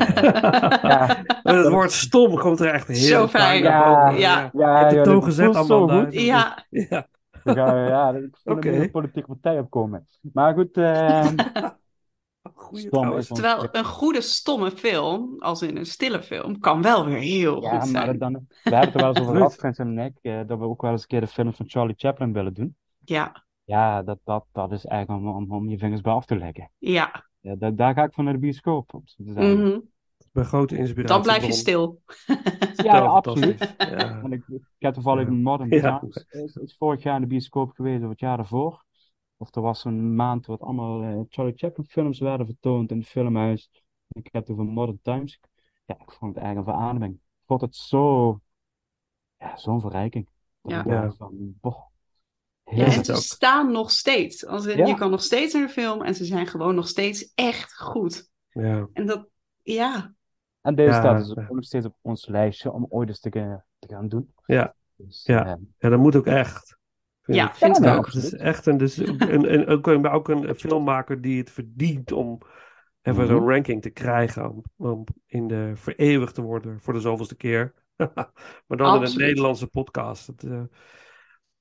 ja, 0.81 1.23
Het 1.43 1.67
woord 1.69 1.91
stom 1.91 2.37
komt 2.37 2.59
er 2.59 2.73
echt 2.73 2.87
heel 2.87 2.97
Zo 2.97 3.27
fijn. 3.27 3.63
Ja, 3.63 4.09
ja. 4.09 4.49
ja, 4.53 4.89
de 4.89 5.01
toon 5.01 5.13
dat 5.15 5.23
gezet, 5.23 5.55
goed. 5.57 6.13
ja, 6.13 6.65
Ja. 6.69 7.07
Ja, 7.43 8.09
ik 8.13 8.37
voel 8.43 8.55
Oké. 8.55 8.67
een 8.67 8.73
hele 8.73 8.91
politieke 8.91 9.27
partij 9.27 9.59
opkomen. 9.59 10.07
Maar 10.33 10.53
goed, 10.53 10.77
eh, 10.77 11.27
ons- 12.71 13.27
terwijl 13.27 13.67
een 13.71 13.83
goede 13.85 14.21
stomme 14.21 14.71
film, 14.71 15.35
als 15.39 15.61
in 15.61 15.77
een 15.77 15.85
stille 15.85 16.23
film, 16.23 16.59
kan 16.59 16.81
wel 16.81 17.05
weer 17.05 17.17
heel 17.17 17.61
ja, 17.61 17.69
goed 17.79 17.91
maar 17.91 18.03
zijn. 18.05 18.17
dan, 18.17 18.33
we 18.33 18.75
hebben 18.75 18.79
het 18.79 18.93
er 18.93 18.99
wel 18.99 19.09
eens 19.09 19.19
over 19.19 19.35
gehad, 19.35 19.55
Frans 19.55 19.77
en 19.77 19.97
ik, 19.99 20.17
eh, 20.21 20.39
dat 20.47 20.59
we 20.59 20.65
ook 20.65 20.81
wel 20.81 20.91
eens 20.91 21.01
een 21.01 21.07
keer 21.07 21.19
de 21.21 21.27
films 21.27 21.55
van 21.55 21.69
Charlie 21.69 21.95
Chaplin 21.97 22.33
willen 22.33 22.53
doen. 22.53 22.75
Ja, 23.05 23.45
Ja, 23.67 24.03
dat, 24.03 24.19
dat, 24.23 24.45
dat 24.51 24.71
is 24.71 24.85
eigenlijk 24.85 25.25
om, 25.25 25.35
om, 25.35 25.51
om 25.51 25.69
je 25.69 25.77
vingers 25.77 26.01
bij 26.01 26.13
af 26.13 26.25
te 26.25 26.37
leggen. 26.37 26.71
ja. 26.77 27.25
Ja, 27.39 27.55
daar, 27.55 27.75
daar 27.75 27.93
ga 27.93 28.03
ik 28.03 28.13
van 28.13 28.23
naar 28.23 28.33
de 28.33 28.39
bioscoop, 28.39 28.93
om 28.93 29.05
te 29.05 29.13
zeggen. 29.23 29.59
mhm. 29.59 29.79
Een 30.33 30.45
grote 30.45 30.77
inspiratie. 30.77 31.13
Dan 31.13 31.21
blijf 31.21 31.45
je 31.45 31.51
stil. 31.53 32.01
Ja, 32.75 32.99
absoluut. 32.99 33.75
Ja. 33.77 34.21
En 34.23 34.31
ik, 34.31 34.43
ik 34.47 34.61
heb 34.77 34.93
toevallig 34.93 35.27
Ja. 35.27 35.33
Modern 35.33 35.69
Ja. 35.69 35.99
Times, 35.99 36.25
is, 36.29 36.55
is 36.55 36.75
vorig 36.77 37.03
jaar 37.03 37.15
in 37.15 37.21
de 37.21 37.27
bioscoop 37.27 37.71
geweest, 37.71 38.03
of 38.03 38.09
het 38.09 38.19
jaar 38.19 38.37
daarvoor. 38.37 38.85
Of 39.37 39.55
er 39.55 39.61
was 39.61 39.85
een 39.85 40.15
maand 40.15 40.45
wat 40.45 40.61
allemaal 40.61 41.01
eh, 41.03 41.19
Charlie 41.29 41.53
Chaplin 41.57 41.85
films 41.85 42.19
werden 42.19 42.45
vertoond 42.45 42.91
in 42.91 42.97
het 42.97 43.07
filmhuis. 43.07 43.69
Ik 44.07 44.29
heb 44.31 44.41
het 44.41 44.51
over 44.51 44.65
Modern 44.65 44.99
Times. 45.01 45.39
Ja, 45.85 45.95
ik 46.01 46.11
vond 46.11 46.35
het 46.35 46.43
eigenlijk 46.43 46.67
een 46.67 46.73
verademing. 46.73 47.13
Ik 47.13 47.43
vond 47.45 47.61
het 47.61 47.75
zo, 47.75 48.39
ja, 49.37 49.57
zo'n 49.57 49.81
verrijking. 49.81 50.27
Dat 50.61 50.85
Ja. 50.85 51.11
van, 51.11 51.57
boh, 51.61 51.79
Ja, 52.71 52.85
en 52.85 53.05
ze 53.05 53.11
ook. 53.13 53.17
staan 53.21 53.71
nog 53.71 53.91
steeds. 53.91 54.45
Als 54.45 54.65
in, 54.65 54.77
Ja. 54.77 54.85
Je 54.85 54.95
kan 54.95 55.11
nog 55.11 55.21
steeds 55.21 55.53
naar 55.53 55.65
de 55.67 55.73
film 55.73 56.01
en 56.01 56.15
ze 56.15 56.25
zijn 56.25 56.47
gewoon 56.47 56.75
nog 56.75 56.87
steeds 56.87 57.31
echt 57.35 57.75
goed. 57.77 58.29
Ja. 58.49 58.87
En 58.93 59.05
dat, 59.05 59.27
ja, 59.63 60.13
En 60.61 60.75
deze 60.75 60.91
Ja, 60.91 60.99
staat 60.99 61.17
dus 61.25 61.37
ook 61.37 61.49
nog 61.55 61.63
steeds 61.63 61.85
op 61.85 61.95
ons 62.01 62.27
lijstje 62.27 62.71
om 62.71 62.85
ooit 62.89 63.09
eens 63.09 63.19
te, 63.19 63.31
gaan- 63.31 63.63
te 63.79 63.87
gaan 63.87 64.07
doen. 64.07 64.33
Ja. 64.45 64.75
Dus, 64.95 65.23
Ja. 65.25 65.57
ja, 65.79 65.89
dat 65.89 65.99
moet 65.99 66.15
ook 66.15 66.25
echt. 66.25 66.77
vind 67.21 67.37
ja 67.37 67.49
ik. 67.49 67.55
vind 67.55 67.77
ik 67.77 67.83
Ja, 67.83 67.95
ook. 67.95 68.05
Het 68.05 68.15
is 68.15 68.33
echt 68.33 68.65
een, 68.65 68.77
dus 68.77 68.97
een, 68.97 69.53
een, 69.53 69.67
ook, 69.67 69.87
een, 69.87 70.07
ook 70.07 70.29
een 70.29 70.55
filmmaker 70.55 71.21
die 71.21 71.37
het 71.39 71.49
verdient 71.51 72.11
om 72.11 72.37
even 73.01 73.23
Mhm. 73.23 73.31
zo'n 73.31 73.49
ranking 73.49 73.81
te 73.81 73.89
krijgen. 73.89 74.49
Om, 74.49 74.63
om 74.75 75.03
in 75.25 75.47
de 75.47 75.71
vereeuwigd 75.75 76.35
te 76.35 76.41
worden 76.41 76.79
voor 76.81 76.93
de 76.93 76.99
zoveelste 76.99 77.35
keer. 77.35 77.73
maar 78.67 78.77
dan 78.77 78.95
in 78.95 79.01
een. 79.03 79.17
Nederlandse 79.17 79.67
podcast. 79.67 80.27
Het, 80.27 80.43
eh, 80.43 80.61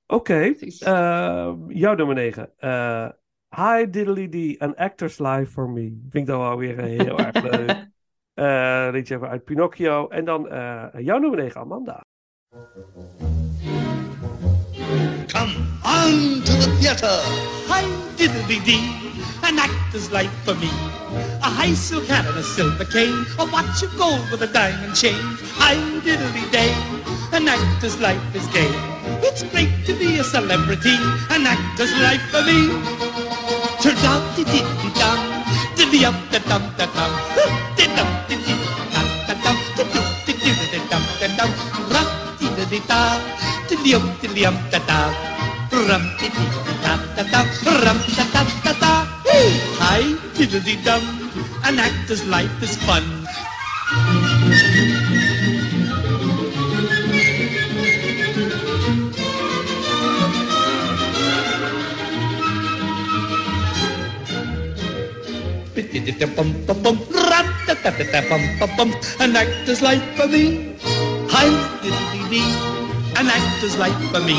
Oké, 0.07 0.39
Precies. 0.53 0.81
eh, 0.81 1.53
jouw 1.67 1.95
nummer 1.95 2.15
9. 2.15 2.49
Eh 2.57 3.09
Hi 3.55 3.89
Diddly 3.89 4.29
Dee, 4.29 4.61
An 4.61 4.75
Actor's 4.75 5.19
Life 5.19 5.51
for 5.51 5.69
Me. 5.69 5.81
Vind 6.09 6.13
ik 6.13 6.25
dan 6.25 6.39
wel 6.39 6.57
weer 6.57 6.81
heel 6.81 7.19
erg 7.19 7.41
leuk. 7.51 7.87
Eh 8.33 8.87
liedje 8.91 9.15
even 9.15 9.29
uit 9.29 9.43
Pinocchio. 9.43 10.07
En 10.07 10.25
dan 10.25 10.49
eh, 10.49 10.85
jouw 10.97 11.17
nummer 11.17 11.39
9, 11.39 11.61
Amanda. 11.61 12.01
Come 15.27 15.53
on 15.83 16.41
to 16.43 16.53
the 16.57 16.77
theater. 16.79 17.19
Hi 17.67 17.83
diddly 18.15 18.59
dee, 18.63 18.89
an 19.43 19.59
actor's 19.59 20.09
life 20.11 20.31
for 20.43 20.55
me. 20.55 20.69
A 21.41 21.49
high 21.49 21.75
silk 21.75 22.07
hat 22.07 22.25
and 22.27 22.37
a 22.37 22.41
silver 22.43 22.85
cane, 22.85 23.25
a 23.39 23.45
watch 23.51 23.83
of 23.83 23.95
gold 23.97 24.29
with 24.31 24.41
a 24.41 24.47
diamond 24.51 24.95
chain. 24.95 25.19
Hi 25.59 25.75
diddly 26.03 26.45
day, 26.51 26.71
an 27.33 27.47
actor's 27.47 27.99
life 27.99 28.23
is 28.35 28.45
gay. 28.47 28.69
It's 29.23 29.43
great 29.43 29.71
to 29.85 29.93
be 29.93 30.19
a 30.19 30.23
celebrity, 30.23 30.95
an 31.29 31.47
actor's 31.47 31.93
life 32.01 32.21
for 32.31 32.43
me. 32.43 32.69
Turn 33.81 33.97
out 34.11 34.23
di 34.35 34.43
di 34.43 34.61
di 34.61 34.89
dum, 34.99 35.19
di 35.91 36.05
up 36.05 36.15
da 36.31 36.39
dum 36.49 36.63
da 36.77 36.85
dum, 36.95 37.11
di 37.77 37.85
dum 37.95 38.09
di 38.27 38.35
di 38.45 38.53
dum 38.93 39.07
da 39.27 39.33
dum, 39.43 39.57
do 39.77 39.83
di 40.25 40.33
di 40.33 40.51
di 40.71 40.79
dum 40.89 41.03
da 41.19 41.27
dum, 41.37 41.51
rap 41.93 42.09
di 42.39 42.47
di 42.55 42.63
di 42.71 42.79
da, 42.87 43.01
di 43.67 43.93
up 43.95 44.03
di 44.21 44.45
up 44.45 44.57
da 44.71 44.79
da, 44.89 44.99
rum 45.71 46.03
di 46.19 46.27
di 46.29 46.45
da 46.83 46.93
da 47.15 47.23
da, 47.31 47.41
rum 47.83 47.99
da 48.17 48.25
da 48.33 48.41
da 48.63 48.73
da. 48.81 48.93
Hi 49.81 50.03
diddly 50.35 50.75
dum, 50.83 51.03
an 51.63 51.79
actor's 51.79 52.23
life 52.25 52.63
is 52.63 52.75
fun. 52.85 53.05
An 69.19 69.35
actor's 69.35 69.81
life 69.81 70.03
for 70.15 70.27
me. 70.27 70.75
Hi, 71.29 71.47
diddly-dee, 71.81 72.53
an 73.19 73.27
actor's 73.27 73.77
life 73.77 73.97
for 74.11 74.19
me. 74.21 74.37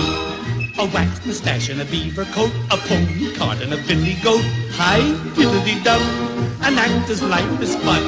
A 0.78 0.86
wax 0.94 1.24
mustache 1.26 1.68
and 1.70 1.80
a 1.80 1.84
beaver 1.86 2.24
coat, 2.26 2.52
a 2.70 2.76
pony 2.76 3.34
cart 3.34 3.60
and 3.60 3.72
a 3.74 3.76
billy 3.88 4.16
goat. 4.22 4.44
Hi, 4.78 5.00
diddly-dum, 5.34 6.02
an 6.62 6.78
actor's 6.78 7.22
life 7.22 7.60
is 7.60 7.74
fun. 7.76 8.02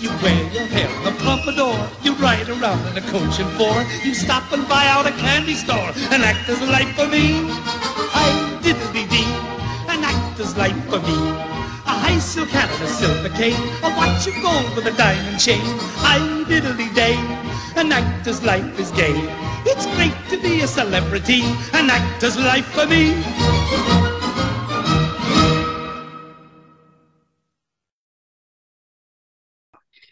You 0.00 0.10
wear 0.22 0.42
your 0.52 0.66
hair 0.66 0.88
in 0.88 1.06
a 1.06 1.16
pompadour, 1.18 1.76
you 2.02 2.14
ride 2.14 2.48
around 2.48 2.86
in 2.88 2.96
a 2.96 3.06
coach 3.10 3.38
and 3.38 3.50
four, 3.58 3.84
you 4.04 4.14
stop 4.14 4.52
and 4.52 4.66
buy 4.68 4.86
out 4.86 5.06
a 5.06 5.12
candy 5.12 5.54
store. 5.54 5.92
An 6.10 6.22
actor's 6.22 6.60
life 6.62 6.94
for 6.96 7.06
me. 7.08 7.42
Hi, 8.14 8.30
diddly-dee, 8.62 9.30
an 9.92 10.04
actor's 10.04 10.56
life 10.56 10.78
for 10.88 11.00
me. 11.00 11.55
A 12.16 12.18
silk 12.18 12.48
hat 12.48 12.70
and 12.70 12.84
a 12.84 12.88
silver 12.88 13.28
cane, 13.28 13.60
a 13.84 13.90
watch 13.94 14.26
of 14.26 14.32
gold 14.40 14.74
with 14.74 14.86
a 14.86 14.96
diamond 14.96 15.38
chain. 15.38 15.60
Hi 16.00 16.18
diddly 16.48 16.88
day, 16.94 17.14
an 17.76 17.92
actor's 17.92 18.42
life 18.42 18.80
is 18.80 18.90
gay. 18.92 19.12
It's 19.66 19.84
great 19.96 20.16
to 20.30 20.40
be 20.40 20.62
a 20.62 20.66
celebrity, 20.66 21.42
an 21.74 21.90
actor's 21.90 22.38
life 22.38 22.64
for 22.72 22.86
me. 22.86 23.95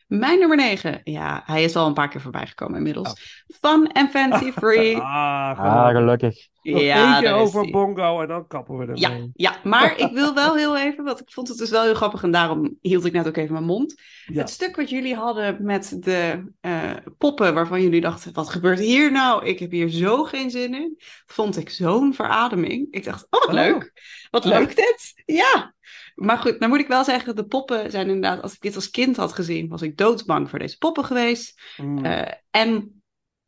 Mijn 0.07 0.39
nummer 0.39 0.57
9. 0.57 1.01
Ja, 1.05 1.43
hij 1.47 1.65
is 1.65 1.77
al 1.77 1.87
een 1.87 1.95
paar 1.95 2.09
keer 2.09 2.21
voorbij 2.21 2.47
gekomen 2.47 2.77
inmiddels. 2.77 3.43
Fun 3.61 3.93
and 3.93 4.11
fancy 4.11 4.53
free. 4.53 4.97
Ah, 5.01 5.59
Ah, 5.59 5.89
gelukkig. 5.89 6.49
Nog 6.63 6.81
Ja, 6.81 7.15
eentje 7.15 7.33
over. 7.33 7.71
Bongo 7.71 8.21
en 8.21 8.29
dan 8.29 8.47
kappen 8.47 8.77
we 8.77 8.83
ermee. 8.83 9.01
Ja, 9.01 9.27
ja, 9.35 9.57
maar 9.65 9.99
ik 9.99 10.13
wil 10.13 10.35
wel 10.45 10.57
heel 10.57 10.77
even, 10.77 11.05
want 11.05 11.21
ik 11.21 11.31
vond 11.33 11.49
het 11.49 11.59
dus 11.59 11.71
wel 11.71 11.83
heel 11.83 11.95
grappig 11.95 12.23
en 12.23 12.31
daarom 12.31 12.79
hield 12.81 13.05
ik 13.05 13.13
net 13.13 13.27
ook 13.29 13.37
even 13.37 13.53
mijn 13.53 13.65
mond. 13.65 13.95
Ja. 14.27 14.39
Het 14.41 14.51
stuk 14.51 14.77
wat 14.77 14.91
jullie 14.91 15.15
hadden 15.15 15.57
met 15.65 15.97
de 16.01 16.53
eh, 16.61 16.91
poppen, 17.19 17.55
waarvan 17.55 17.83
jullie 17.83 18.01
dachten, 18.01 18.33
wat 18.33 18.49
gebeurt 18.49 18.79
hier 18.79 19.13
nou? 19.13 19.45
Ik 19.47 19.59
heb 19.59 19.71
hier 19.71 19.89
zo 19.89 20.25
geen 20.25 20.51
zin 20.51 20.75
in. 20.75 20.95
Vond 21.27 21.57
ik 21.57 21.71
zo'n 21.71 22.15
verademing. 22.15 22.87
Ik 22.91 23.05
dacht, 23.05 23.27
oh 23.31 23.41
wat 23.41 23.49
Oh. 23.49 23.55
leuk. 23.55 23.93
Wat 24.31 24.45
Ja. 24.45 24.59
leuk 24.59 24.77
dit. 24.77 25.23
Ja. 25.27 25.75
Maar 26.15 26.39
goed, 26.39 26.61
dan 26.61 26.69
moet 26.69 26.81
ik 26.81 26.87
wel 26.89 27.05
zeggen, 27.05 27.37
de 27.37 27.47
poppen 27.47 27.91
zijn 27.91 28.07
inderdaad, 28.07 28.43
als 28.43 28.53
ik 28.55 28.61
dit 28.61 28.75
als 28.75 28.91
kind 28.91 29.17
had 29.17 29.33
gezien, 29.33 29.69
was 29.69 29.83
ik 29.83 29.97
doodsbang 29.97 30.51
voor 30.51 30.59
deze 30.59 30.79
poppen 30.79 31.05
geweest. 31.05 31.61
Mm. 31.77 32.05
Eh, 32.05 32.33
en 32.51 33.03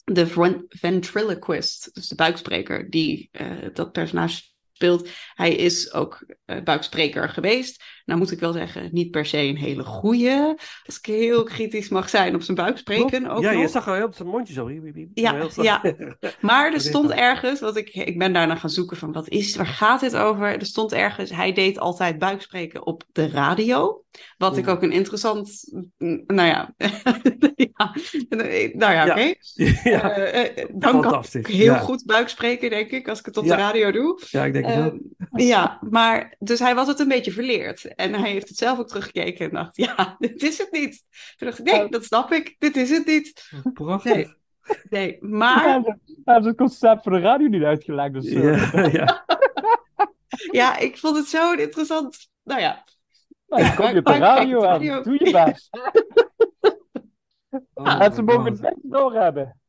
de 0.04 0.26
ven- 0.26 0.64
ventriloquist, 0.68 1.94
dus 1.94 2.08
de 2.08 2.14
buikspreker, 2.14 2.90
die 2.90 3.28
eh, 3.32 3.50
dat 3.72 3.92
personage 3.92 4.42
speelt, 4.72 5.08
hij 5.34 5.54
is 5.54 5.92
ook 5.92 6.24
eh, 6.44 6.62
buikspreker 6.62 7.28
geweest. 7.28 7.82
Nou 8.06 8.18
moet 8.18 8.30
ik 8.30 8.40
wel 8.40 8.52
zeggen, 8.52 8.88
niet 8.92 9.10
per 9.10 9.26
se 9.26 9.38
een 9.38 9.56
hele 9.56 9.84
goede. 9.84 10.58
Als 10.86 10.98
ik 10.98 11.06
heel 11.06 11.42
kritisch 11.42 11.88
mag 11.88 12.08
zijn 12.08 12.34
op 12.34 12.42
zijn 12.42 12.56
buik 12.56 12.78
spreken. 12.78 13.26
Ook 13.28 13.42
ja, 13.42 13.50
je 13.50 13.58
nog. 13.62 13.70
zag 13.70 13.88
al 13.88 13.94
heel 13.94 14.06
op 14.06 14.14
zijn 14.14 14.28
mondje 14.28 14.54
zo. 14.54 14.70
Ja, 15.14 15.48
ja. 15.54 15.82
Maar 16.40 16.72
er 16.72 16.80
stond 16.90 17.10
ergens, 17.10 17.60
wat 17.60 17.76
ik, 17.76 17.88
ik 17.88 18.18
ben 18.18 18.32
daarna 18.32 18.56
gaan 18.56 18.70
zoeken 18.70 18.96
van 18.96 19.12
wat 19.12 19.28
is, 19.28 19.56
waar 19.56 19.66
gaat 19.66 20.00
dit 20.00 20.16
over? 20.16 20.46
Er 20.46 20.66
stond 20.66 20.92
ergens, 20.92 21.30
hij 21.30 21.52
deed 21.52 21.78
altijd 21.78 22.18
buikspreken 22.18 22.86
op 22.86 23.02
de 23.12 23.28
radio. 23.28 24.00
Wat 24.38 24.56
ik 24.56 24.68
ook 24.68 24.82
een 24.82 24.92
interessant, 24.92 25.50
mm, 25.98 26.22
nou 26.26 26.48
ja, 26.48 26.74
ja 27.76 27.94
nou 28.72 28.92
ja, 28.92 29.06
oké. 29.06 29.34
Ja, 29.90 30.10
Eh, 30.10 30.62
eh, 30.62 30.68
dan 30.74 31.00
kan 31.00 31.24
ik 31.32 31.46
heel 31.46 31.74
goed 31.74 32.04
buikspreken, 32.04 32.70
denk 32.70 32.90
ik, 32.90 33.08
als 33.08 33.18
ik 33.18 33.26
het 33.26 33.36
op 33.36 33.46
de 33.46 33.54
radio 33.54 33.90
doe. 33.90 34.20
Ja, 34.30 34.44
ik 34.44 34.52
denk 34.52 34.66
het 34.66 34.74
Eh, 34.74 34.80
wel. 34.82 35.00
ja, 35.46 35.78
maar 35.90 36.36
dus 36.38 36.58
hij 36.58 36.74
was 36.74 36.88
het 36.88 37.00
een 37.00 37.08
beetje 37.08 37.32
verleerd. 37.32 37.94
En 37.96 38.14
hij 38.14 38.30
heeft 38.30 38.48
het 38.48 38.58
zelf 38.58 38.78
ook 38.78 38.88
teruggekeken 38.88 39.46
en 39.46 39.52
dacht, 39.52 39.76
ja, 39.76 40.14
dit 40.18 40.42
is 40.42 40.58
het 40.58 40.72
niet. 40.72 41.04
Toen 41.36 41.48
dacht 41.48 41.58
ik, 41.58 41.64
nee, 41.64 41.88
dat 41.88 42.04
snap 42.04 42.32
ik, 42.32 42.56
dit 42.58 42.76
is 42.76 42.90
het 42.90 43.06
niet. 43.06 43.50
Prachtig. 43.72 44.14
Nee, 44.14 44.36
nee 44.90 45.18
maar 45.20 45.62
hij 45.62 45.98
heeft 46.24 46.46
het 46.46 46.56
concept 46.56 47.02
voor 47.02 47.12
de 47.12 47.20
radio 47.20 47.46
niet 47.46 47.62
uitgelegd. 47.62 48.12
Dus, 48.12 48.26
eh, 48.26 48.72
Ja, 48.72 48.86
ja. 48.86 49.24
ja, 50.60 50.78
ik 50.78 50.98
vond 50.98 51.16
het 51.16 51.26
zo 51.26 51.52
interessant. 51.52 52.28
Nou 52.42 52.60
ja, 52.60 52.84
nou, 53.46 53.62
dan 53.62 53.74
kom 53.74 53.86
je 53.86 53.98
op 53.98 54.04
de 54.04 54.18
radio 54.18 54.60
radio. 54.60 55.02
doe 55.02 55.24
je 55.24 55.30
best. 55.30 55.68
Oh 57.74 58.02
en 58.02 58.12
ze 58.12 58.22
mogen 58.22 58.52
het 58.52 58.60
niet 58.60 58.92
doorhebben. 58.92 59.60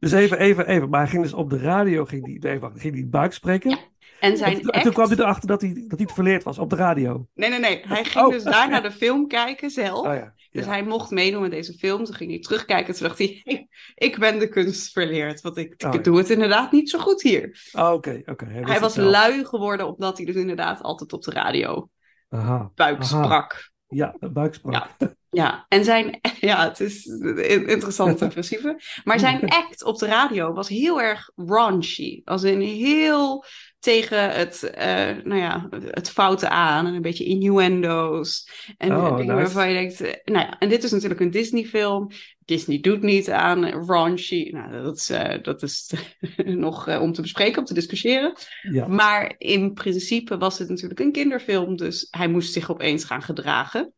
Dus 0.00 0.12
even, 0.12 0.38
even, 0.38 0.66
even. 0.66 0.88
Maar 0.88 1.00
hij 1.00 1.08
ging 1.08 1.22
dus 1.22 1.32
op 1.32 1.50
de 1.50 1.58
radio, 1.58 2.04
ging 2.04 2.24
die, 2.24 2.38
nee, 2.38 2.60
wacht, 2.60 2.80
ging 2.80 2.94
die 2.94 3.06
buik 3.06 3.32
spreken. 3.32 3.78
En 4.20 4.36
zijn 4.36 4.52
en, 4.52 4.60
toen- 4.60 4.68
en 4.68 4.74
echt... 4.74 4.84
toen 4.84 4.92
kwam 4.92 5.08
hij 5.08 5.16
erachter 5.18 5.48
dat 5.48 5.60
hij, 5.60 5.72
dat 5.74 5.98
hij 5.98 6.06
het 6.06 6.12
verleerd 6.12 6.42
was 6.42 6.58
op 6.58 6.70
de 6.70 6.76
radio. 6.76 7.26
Nee, 7.34 7.50
nee, 7.50 7.58
nee. 7.58 7.82
Hij 7.86 8.04
ging 8.04 8.24
Oh. 8.24 8.30
dus 8.32 8.42
daar 8.42 8.68
naar 8.68 8.82
de 8.82 8.90
film 8.90 9.26
kijken 9.28 9.70
zelf. 9.70 10.06
Oh 10.06 10.14
ja. 10.14 10.34
Dus 10.50 10.64
ja. 10.64 10.70
hij 10.70 10.82
mocht 10.84 11.10
meedoen 11.10 11.40
met 11.42 11.50
deze 11.50 11.72
film. 11.72 12.04
Toen 12.04 12.14
ging 12.14 12.30
hij 12.30 12.40
terugkijken. 12.40 12.94
Toen 12.94 13.06
dacht 13.06 13.18
hij, 13.18 13.42
ik 13.94 14.18
ben 14.18 14.38
de 14.38 14.48
kunst 14.48 14.92
verleerd. 14.92 15.40
Want 15.40 15.56
ik, 15.56 15.74
Oh, 15.86 15.88
ik 15.88 15.94
ja. 15.96 16.02
doe 16.02 16.18
het 16.18 16.30
inderdaad 16.30 16.72
niet 16.72 16.90
zo 16.90 16.98
goed 16.98 17.22
hier. 17.22 17.68
Oh, 17.72 17.92
Oké, 17.92 18.22
oké. 18.26 18.44
Hij 18.46 18.80
was 18.80 18.94
zelf. 18.94 19.10
lui 19.10 19.44
geworden 19.44 19.86
omdat 19.94 20.16
hij 20.16 20.26
dus 20.26 20.34
inderdaad 20.34 20.82
altijd 20.82 21.12
op 21.12 21.22
de 21.22 21.30
radio 21.30 21.88
Aha. 22.28 22.70
buik 22.74 22.96
Aha. 23.02 23.04
sprak. 23.24 23.72
Ja, 23.88 24.16
buiksprak. 24.32 24.88
Ja, 25.30 25.64
en 25.68 25.84
zijn, 25.84 26.20
ja, 26.40 26.68
het 26.68 26.80
is 26.80 27.06
een 27.06 27.66
interessante 27.68 28.26
principe. 28.36 28.80
Maar 29.04 29.18
zijn 29.18 29.48
act 29.48 29.84
op 29.84 29.98
de 29.98 30.06
radio 30.06 30.52
was 30.52 30.68
heel 30.68 31.00
erg 31.02 31.30
raunchy. 31.36 32.20
Als 32.24 32.42
in 32.42 32.60
heel 32.60 33.44
tegen 33.84 34.30
het, 34.30 34.62
eh, 34.62 35.16
nou 35.24 35.36
ja, 35.40 35.68
het 35.90 36.10
foute 36.10 36.48
aan 36.48 36.86
en 36.86 36.94
een 36.94 37.02
beetje 37.02 37.24
innuendo's. 37.24 38.50
En 38.76 38.96
Oh, 38.96 39.16
dingen 39.16 39.36
nice. 39.36 39.44
waarvan 39.44 39.68
je 39.68 39.74
denkt, 39.74 40.00
eh, 40.00 40.12
nou 40.24 40.46
ja, 40.46 40.58
en 40.58 40.68
dit 40.68 40.84
is 40.84 40.90
natuurlijk 40.90 41.20
een 41.20 41.30
Disney-film. 41.30 42.10
Disney 42.38 42.80
doet 42.80 43.02
niet 43.02 43.30
aan 43.30 43.64
raunchy. 43.64 44.48
Nou, 44.50 44.82
dat 44.82 44.96
is, 44.96 45.10
eh, 45.10 45.42
dat 45.42 45.62
is 45.62 45.92
nog 46.66 46.98
om 47.00 47.12
te 47.12 47.20
bespreken, 47.20 47.58
om 47.58 47.64
te 47.64 47.74
discussiëren. 47.74 48.36
Ja. 48.62 48.86
Maar 48.86 49.34
in 49.38 49.72
principe 49.72 50.38
was 50.38 50.58
het 50.58 50.68
natuurlijk 50.68 51.00
een 51.00 51.12
kinderfilm, 51.12 51.76
dus 51.76 52.06
hij 52.10 52.28
moest 52.28 52.52
zich 52.52 52.70
opeens 52.70 53.04
gaan 53.04 53.22
gedragen. 53.22 53.92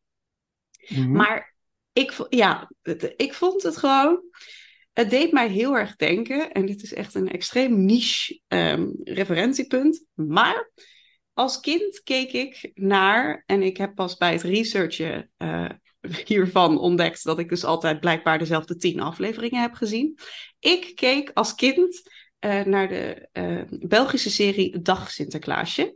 Mhm. 0.89 1.13
Maar 1.13 1.55
ik, 1.93 2.27
ja, 2.29 2.71
ik 3.17 3.35
vond 3.35 3.63
het 3.63 3.77
gewoon. 3.77 4.21
Het 4.97 5.11
deed 5.11 5.33
mij 5.33 5.49
heel 5.49 5.77
erg 5.77 5.97
denken. 5.97 6.53
En 6.53 6.67
dit 6.67 6.83
is 6.83 6.95
echt 6.95 7.15
een 7.15 7.31
extreem 7.31 7.85
niche 7.85 8.41
ehm, 8.49 8.89
referentiepunt. 9.05 10.05
Maar 10.15 10.73
als 11.33 11.61
kind 11.61 12.03
keek 12.03 12.33
ik 12.33 12.71
naar. 12.75 13.43
En 13.47 13.63
ik 13.63 13.77
heb 13.77 13.95
pas 13.95 14.17
bij 14.17 14.33
het 14.33 14.43
researchen 14.43 15.31
eh, 15.37 15.69
hiervan 16.27 16.79
ontdekt. 16.79 17.25
dat 17.25 17.39
ik 17.39 17.49
dus 17.49 17.65
altijd 17.65 18.01
blijkbaar 18.01 18.39
dezelfde 18.39 18.77
tien 18.77 19.01
afleveringen 19.01 19.61
heb 19.61 19.75
gezien. 19.75 20.19
Ik 20.59 20.93
keek 20.95 21.31
als 21.35 21.55
kind 21.55 22.11
eh, 22.39 22.65
naar 22.65 22.89
de 22.89 23.29
eh, 23.33 23.63
Belgische 23.69 24.31
serie 24.31 24.81
Dag 24.81 25.11
Sinterklaasje. 25.11 25.95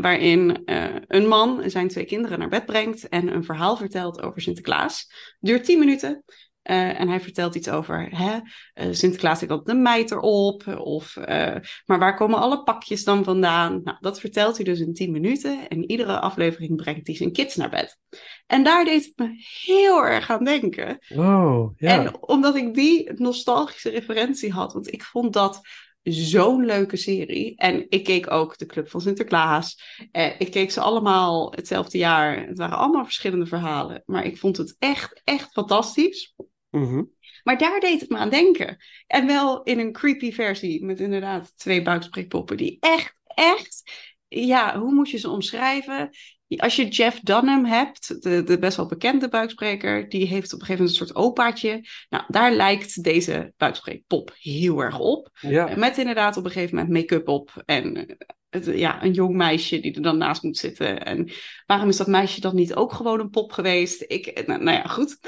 Waarin 0.00 0.62
een 1.06 1.26
man 1.26 1.70
zijn 1.70 1.88
twee 1.88 2.04
kinderen 2.04 2.38
naar 2.38 2.48
bed 2.48 2.66
brengt 2.66 3.08
en 3.08 3.34
een 3.34 3.44
verhaal 3.44 3.76
vertelt 3.76 4.22
over 4.22 4.40
Sinterklaas. 4.40 5.10
Duurt 5.40 5.64
10 5.64 5.78
minuten. 5.78 6.24
Eh, 6.64 7.00
en 7.00 7.08
hij 7.08 7.20
vertelt 7.20 7.54
iets 7.54 7.68
over 7.68 8.08
hè, 8.10 8.38
eh, 8.74 8.88
Sinterklaas 8.90 9.40
heeft 9.40 9.52
altijd 9.52 9.76
een 9.76 9.82
meid 9.82 10.10
erop. 10.10 10.66
Of, 10.78 11.16
eh, 11.16 11.56
maar 11.86 11.98
waar 11.98 12.16
komen 12.16 12.38
alle 12.38 12.62
pakjes 12.62 13.04
dan 13.04 13.24
vandaan? 13.24 13.80
Nou, 13.82 13.96
dat 14.00 14.20
vertelt 14.20 14.56
hij 14.56 14.64
dus 14.64 14.80
in 14.80 14.94
10 14.94 15.12
minuten. 15.12 15.68
En 15.68 15.90
iedere 15.90 16.20
aflevering 16.20 16.76
brengt 16.76 17.06
hij 17.06 17.16
zijn 17.16 17.32
kids 17.32 17.56
naar 17.56 17.70
bed. 17.70 17.98
En 18.46 18.64
daar 18.64 18.84
deed 18.84 19.04
het 19.04 19.12
me 19.16 19.34
heel 19.64 20.04
erg 20.04 20.30
aan 20.30 20.44
denken. 20.44 20.98
Oh, 21.16 21.72
ja. 21.76 21.90
En 21.90 22.22
omdat 22.22 22.56
ik 22.56 22.74
die 22.74 23.12
nostalgische 23.12 23.90
referentie 23.90 24.52
had, 24.52 24.72
want 24.72 24.92
ik 24.92 25.02
vond 25.02 25.32
dat 25.32 25.60
zo'n 26.02 26.64
leuke 26.64 26.96
serie. 26.96 27.56
En 27.56 27.86
ik 27.88 28.04
keek 28.04 28.30
ook 28.30 28.58
de 28.58 28.66
Club 28.66 28.90
van 28.90 29.00
Sinterklaas. 29.00 29.98
Eh, 30.10 30.40
ik 30.40 30.50
keek 30.50 30.70
ze 30.70 30.80
allemaal 30.80 31.52
hetzelfde 31.52 31.98
jaar. 31.98 32.46
Het 32.46 32.58
waren 32.58 32.78
allemaal 32.78 33.04
verschillende 33.04 33.46
verhalen. 33.46 34.02
Maar 34.06 34.24
ik 34.24 34.38
vond 34.38 34.56
het 34.56 34.76
echt, 34.78 35.20
echt 35.24 35.52
fantastisch. 35.52 36.34
Mhm. 36.74 37.02
Maar 37.42 37.58
daar 37.58 37.80
deed 37.80 38.00
het 38.00 38.10
me 38.10 38.16
aan 38.16 38.30
denken. 38.30 38.76
En 39.06 39.26
wel 39.26 39.62
in 39.62 39.78
een 39.78 39.92
creepy 39.92 40.32
versie 40.32 40.84
met 40.84 41.00
inderdaad 41.00 41.52
twee 41.56 41.82
buikspreekpoppen 41.82 42.56
die 42.56 42.76
echt, 42.80 43.16
echt... 43.34 43.82
Ja, 44.28 44.78
hoe 44.78 44.94
moet 44.94 45.10
je 45.10 45.18
ze 45.18 45.30
omschrijven? 45.30 46.10
Als 46.56 46.76
je 46.76 46.88
Jeff 46.88 47.20
Dunham 47.20 47.64
hebt, 47.64 48.22
de, 48.22 48.42
de 48.42 48.58
best 48.58 48.76
wel 48.76 48.86
bekende 48.86 49.28
buikspreker, 49.28 50.08
die 50.08 50.26
heeft 50.26 50.52
op 50.52 50.60
een 50.60 50.66
gegeven 50.66 50.84
moment 50.84 51.00
een 51.00 51.06
soort 51.06 51.26
opaatje. 51.26 51.88
Nou, 52.08 52.24
daar 52.28 52.52
lijkt 52.52 53.02
deze 53.02 53.52
buikspreekpop 53.56 54.34
heel 54.38 54.80
erg 54.80 54.98
op. 54.98 55.28
Ja. 55.40 55.76
Met 55.76 55.98
inderdaad 55.98 56.36
op 56.36 56.44
een 56.44 56.50
gegeven 56.50 56.76
moment 56.76 56.94
make-up 56.94 57.28
op 57.28 57.62
en 57.64 57.96
eh, 57.96 58.16
het, 58.50 58.64
ja, 58.64 59.02
een 59.02 59.12
jong 59.12 59.34
meisje 59.34 59.80
die 59.80 59.94
er 59.94 60.02
dan 60.02 60.18
naast 60.18 60.42
moet 60.42 60.56
zitten. 60.56 61.04
En 61.04 61.30
waarom 61.66 61.88
is 61.88 61.96
dat 61.96 62.06
meisje 62.06 62.40
dan 62.40 62.54
niet 62.54 62.74
ook 62.74 62.92
gewoon 62.92 63.20
een 63.20 63.30
pop 63.30 63.52
geweest? 63.52 64.04
Ik, 64.06 64.46
nou, 64.46 64.62
nou 64.62 64.76
ja, 64.76 64.86
goed. 64.86 65.18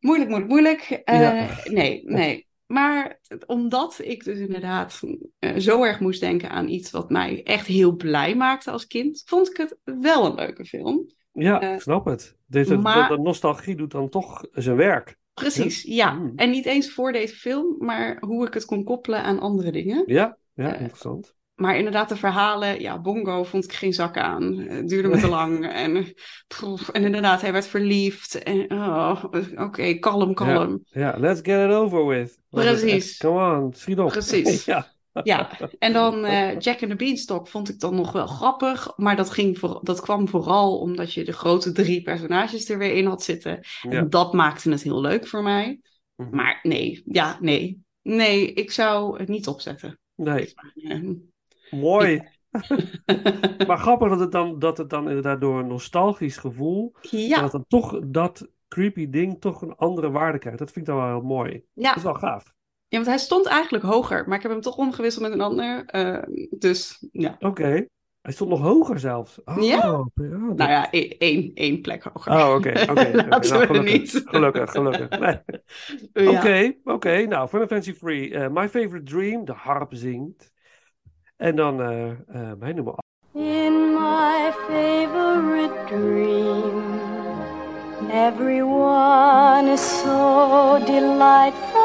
Moeilijk, 0.00 0.30
moeilijk, 0.30 0.50
moeilijk. 0.50 0.80
Eh, 1.04 1.20
Ja. 1.20 1.48
Nee, 1.64 2.02
nee. 2.04 2.48
Maar 2.66 3.20
omdat 3.46 3.98
ik 4.02 4.24
dus 4.24 4.38
inderdaad 4.38 5.00
eh, 5.38 5.56
zo 5.56 5.82
erg 5.84 6.00
moest 6.00 6.20
denken 6.20 6.50
aan 6.50 6.68
iets 6.68 6.90
wat 6.90 7.10
mij 7.10 7.42
echt 7.42 7.66
heel 7.66 7.96
blij 7.96 8.34
maakte 8.34 8.70
als 8.70 8.86
kind, 8.86 9.22
vond 9.26 9.50
ik 9.50 9.56
het 9.56 9.76
wel 10.00 10.26
een 10.26 10.34
leuke 10.34 10.64
film. 10.64 11.06
Ja, 11.32 11.60
Eh, 11.60 11.74
ik 11.74 11.80
snap 11.80 12.04
het. 12.04 12.36
Deze, 12.46 12.76
maar- 12.76 13.08
de, 13.08 13.16
de 13.16 13.22
nostalgie 13.22 13.76
doet 13.76 13.90
dan 13.90 14.08
toch 14.08 14.44
zijn 14.52 14.76
werk. 14.76 15.18
Precies, 15.34 15.82
ja. 15.82 16.12
Mm. 16.12 16.32
En 16.36 16.50
niet 16.50 16.66
eens 16.66 16.92
voor 16.92 17.12
deze 17.12 17.34
film, 17.36 17.76
maar 17.78 18.16
hoe 18.20 18.46
ik 18.46 18.54
het 18.54 18.64
kon 18.64 18.84
koppelen 18.84 19.22
aan 19.22 19.38
andere 19.40 19.72
dingen. 19.72 20.02
Ja, 20.06 20.38
ja, 20.54 20.74
interessant. 20.74 21.34
Maar 21.60 21.76
inderdaad, 21.76 22.08
de 22.08 22.16
verhalen, 22.16 22.80
ja, 22.80 23.00
Bongo 23.00 23.44
vond 23.44 23.64
ik 23.64 23.72
geen 23.72 23.92
zak 23.92 24.16
aan. 24.16 24.58
Het 24.58 24.88
duurde 24.88 25.08
me 25.08 25.18
te 25.18 25.28
lang. 25.28 25.68
En, 25.72 25.96
eh, 25.96 26.72
en 26.92 27.04
inderdaad, 27.04 27.40
hij 27.40 27.52
werd 27.52 27.66
verliefd. 27.66 28.42
En 28.42 28.72
oh, 28.72 29.24
oké, 29.54 29.94
kalm, 29.94 30.34
kalm. 30.34 30.80
Ja, 30.84 31.14
let's 31.18 31.40
get 31.42 31.68
it 31.68 31.74
over 31.74 32.06
with. 32.06 32.38
Precies. 32.50 33.16
Come 33.16 33.56
on, 33.56 33.72
schiet 33.72 33.98
op. 33.98 34.08
Precies. 34.08 34.64
ja. 34.72 34.86
Ja, 35.22 35.50
en 35.78 35.92
dan 35.92 36.24
eh, 36.24 36.58
Jack 36.64 36.82
and 36.82 36.90
the 36.90 36.96
Beanstalk 36.96 37.48
vond 37.48 37.68
ik 37.68 37.80
dan 37.80 37.94
nog 37.94 38.12
wel 38.12 38.26
grappig. 38.26 38.92
Maar 38.96 39.16
dat, 39.16 39.30
ging 39.30 39.58
voor, 39.58 39.80
dat 39.82 40.00
kwam 40.00 40.28
vooral 40.28 40.78
omdat 40.78 41.12
je 41.12 41.24
de 41.24 41.32
grote 41.32 41.72
drie 41.72 42.02
personages 42.02 42.68
er 42.68 42.78
weer 42.78 42.94
in 42.94 43.06
had 43.06 43.22
zitten. 43.22 43.60
Ja. 43.82 43.90
En 43.90 44.10
dat 44.10 44.32
maakte 44.32 44.70
het 44.70 44.82
heel 44.82 45.00
leuk 45.00 45.26
voor 45.26 45.42
mij. 45.42 45.80
Mhm. 46.16 46.36
Maar 46.36 46.58
nee, 46.62 47.02
ja, 47.06 47.38
nee. 47.40 47.80
Nee, 48.02 48.52
ik 48.52 48.70
zou 48.70 49.18
het 49.18 49.28
niet 49.28 49.46
opzetten. 49.46 49.98
Nee, 50.14 50.54
Eh, 50.74 51.00
mooi. 51.70 52.22
maar 53.66 53.78
grappig 53.78 54.08
dat 54.08 54.20
het, 54.20 54.32
dan, 54.32 54.58
dat 54.58 54.78
het 54.78 54.90
dan 54.90 55.08
inderdaad 55.08 55.40
door 55.40 55.58
een 55.58 55.66
nostalgisch 55.66 56.36
gevoel, 56.36 56.94
ja, 57.00 57.40
dat 57.40 57.52
dan 57.52 57.64
toch 57.68 58.00
dat 58.06 58.48
creepy 58.68 59.10
ding 59.10 59.40
toch 59.40 59.62
een 59.62 59.76
andere 59.76 60.10
waarde 60.10 60.38
krijgt. 60.38 60.58
Dat 60.58 60.70
vind 60.72 60.88
ik 60.88 60.94
dan 60.94 61.02
wel 61.02 61.12
heel 61.18 61.26
mooi. 61.26 61.64
ja. 61.74 61.88
Dat 61.88 61.96
is 61.96 62.02
wel 62.02 62.14
gaaf. 62.14 62.44
Ja, 62.88 62.96
want 62.96 63.06
hij 63.08 63.18
stond 63.18 63.46
eigenlijk 63.46 63.84
hoger, 63.84 64.28
maar 64.28 64.36
ik 64.36 64.42
heb 64.42 64.52
hem 64.52 64.60
toch 64.60 64.76
omgewisseld 64.76 65.24
met 65.24 65.32
een 65.32 65.40
ander. 65.40 65.84
eh, 65.86 66.22
dus 66.58 67.06
ja. 67.12 67.36
Oké. 67.38 67.86
Hij 68.20 68.32
stond 68.32 68.50
nog 68.50 68.60
hoger 68.60 68.98
zelfs. 68.98 69.40
Oh, 69.44 69.62
Ja? 69.62 69.92
oh, 69.92 70.06
dat- 70.14 70.56
Nou 70.56 70.70
ja, 70.70 70.90
één, 70.90 71.18
één, 71.18 71.50
één 71.54 71.80
plek 71.80 72.02
hoger. 72.02 72.32
Oh, 72.32 72.54
oké. 72.54 72.72
Laten 72.72 73.12
Nou, 73.50 73.66
we 73.68 73.78
niet. 73.78 74.22
Gelukkig, 74.24 74.70
gelukkig. 74.70 75.08
Nee. 75.18 75.38
Ja. 76.12 76.30
Oké, 76.38 76.74
oké. 76.84 77.26
Nou, 77.26 77.48
Final 77.48 77.66
Fantasy 77.66 77.92
Free. 77.92 78.34
eh, 78.34 78.48
my 78.50 78.68
Favorite 78.68 79.02
Dream, 79.02 79.44
de 79.44 79.52
harp 79.52 79.94
zingt. 79.94 80.52
Eh, 81.42 81.48
eh, 81.48 82.16
In 83.34 83.94
my 83.94 84.52
favorite 84.68 85.86
dream, 85.88 87.00
everyone 88.12 89.68
is 89.68 89.80
so 89.80 90.82
delightful. 90.86 91.80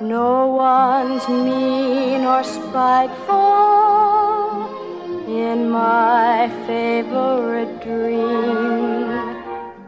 No 0.00 0.46
one's 0.56 1.28
mean 1.28 2.24
or 2.24 2.42
spiteful. 2.42 3.44
in 5.28 5.68
my 5.68 6.48
favorite 6.66 7.80
dream. 7.82 9.10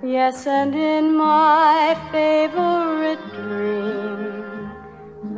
Yes, 0.02 0.47
and 0.47 0.74
in 0.74 1.15
my 1.16 1.97
favorite 2.12 3.23
dream, 3.32 4.38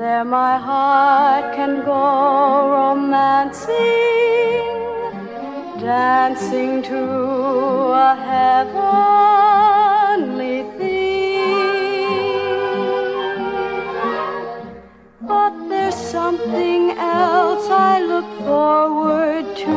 there 0.00 0.24
my 0.24 0.56
heart 0.56 1.54
can 1.54 1.84
go 1.84 2.70
romancing, 2.72 3.74
dancing 5.78 6.82
to 6.82 7.02
a 8.08 8.14
heavenly 8.30 9.44
theme. 10.78 11.60
But 15.20 15.52
there's 15.68 15.94
something 15.94 16.92
else 16.92 17.68
I 17.68 18.00
look 18.00 18.28
forward 18.48 19.54
to. 19.64 19.76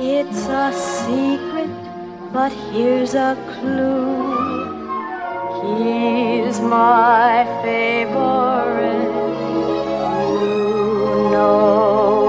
It's 0.00 0.46
a 0.48 0.72
secret, 0.72 1.68
but 2.32 2.50
here's 2.72 3.12
a 3.14 3.36
clue. 3.52 4.41
He's 5.62 6.60
my 6.60 7.46
favorite. 7.62 9.12
You 10.32 11.30
know 11.30 12.21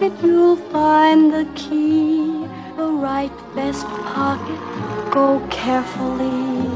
pocket, 0.00 0.22
you'll 0.22 0.56
find 0.56 1.32
the 1.32 1.46
key. 1.54 2.46
The 2.76 2.86
right 2.86 3.32
vest 3.54 3.86
pocket, 3.86 4.58
go 5.10 5.46
carefully. 5.50 6.68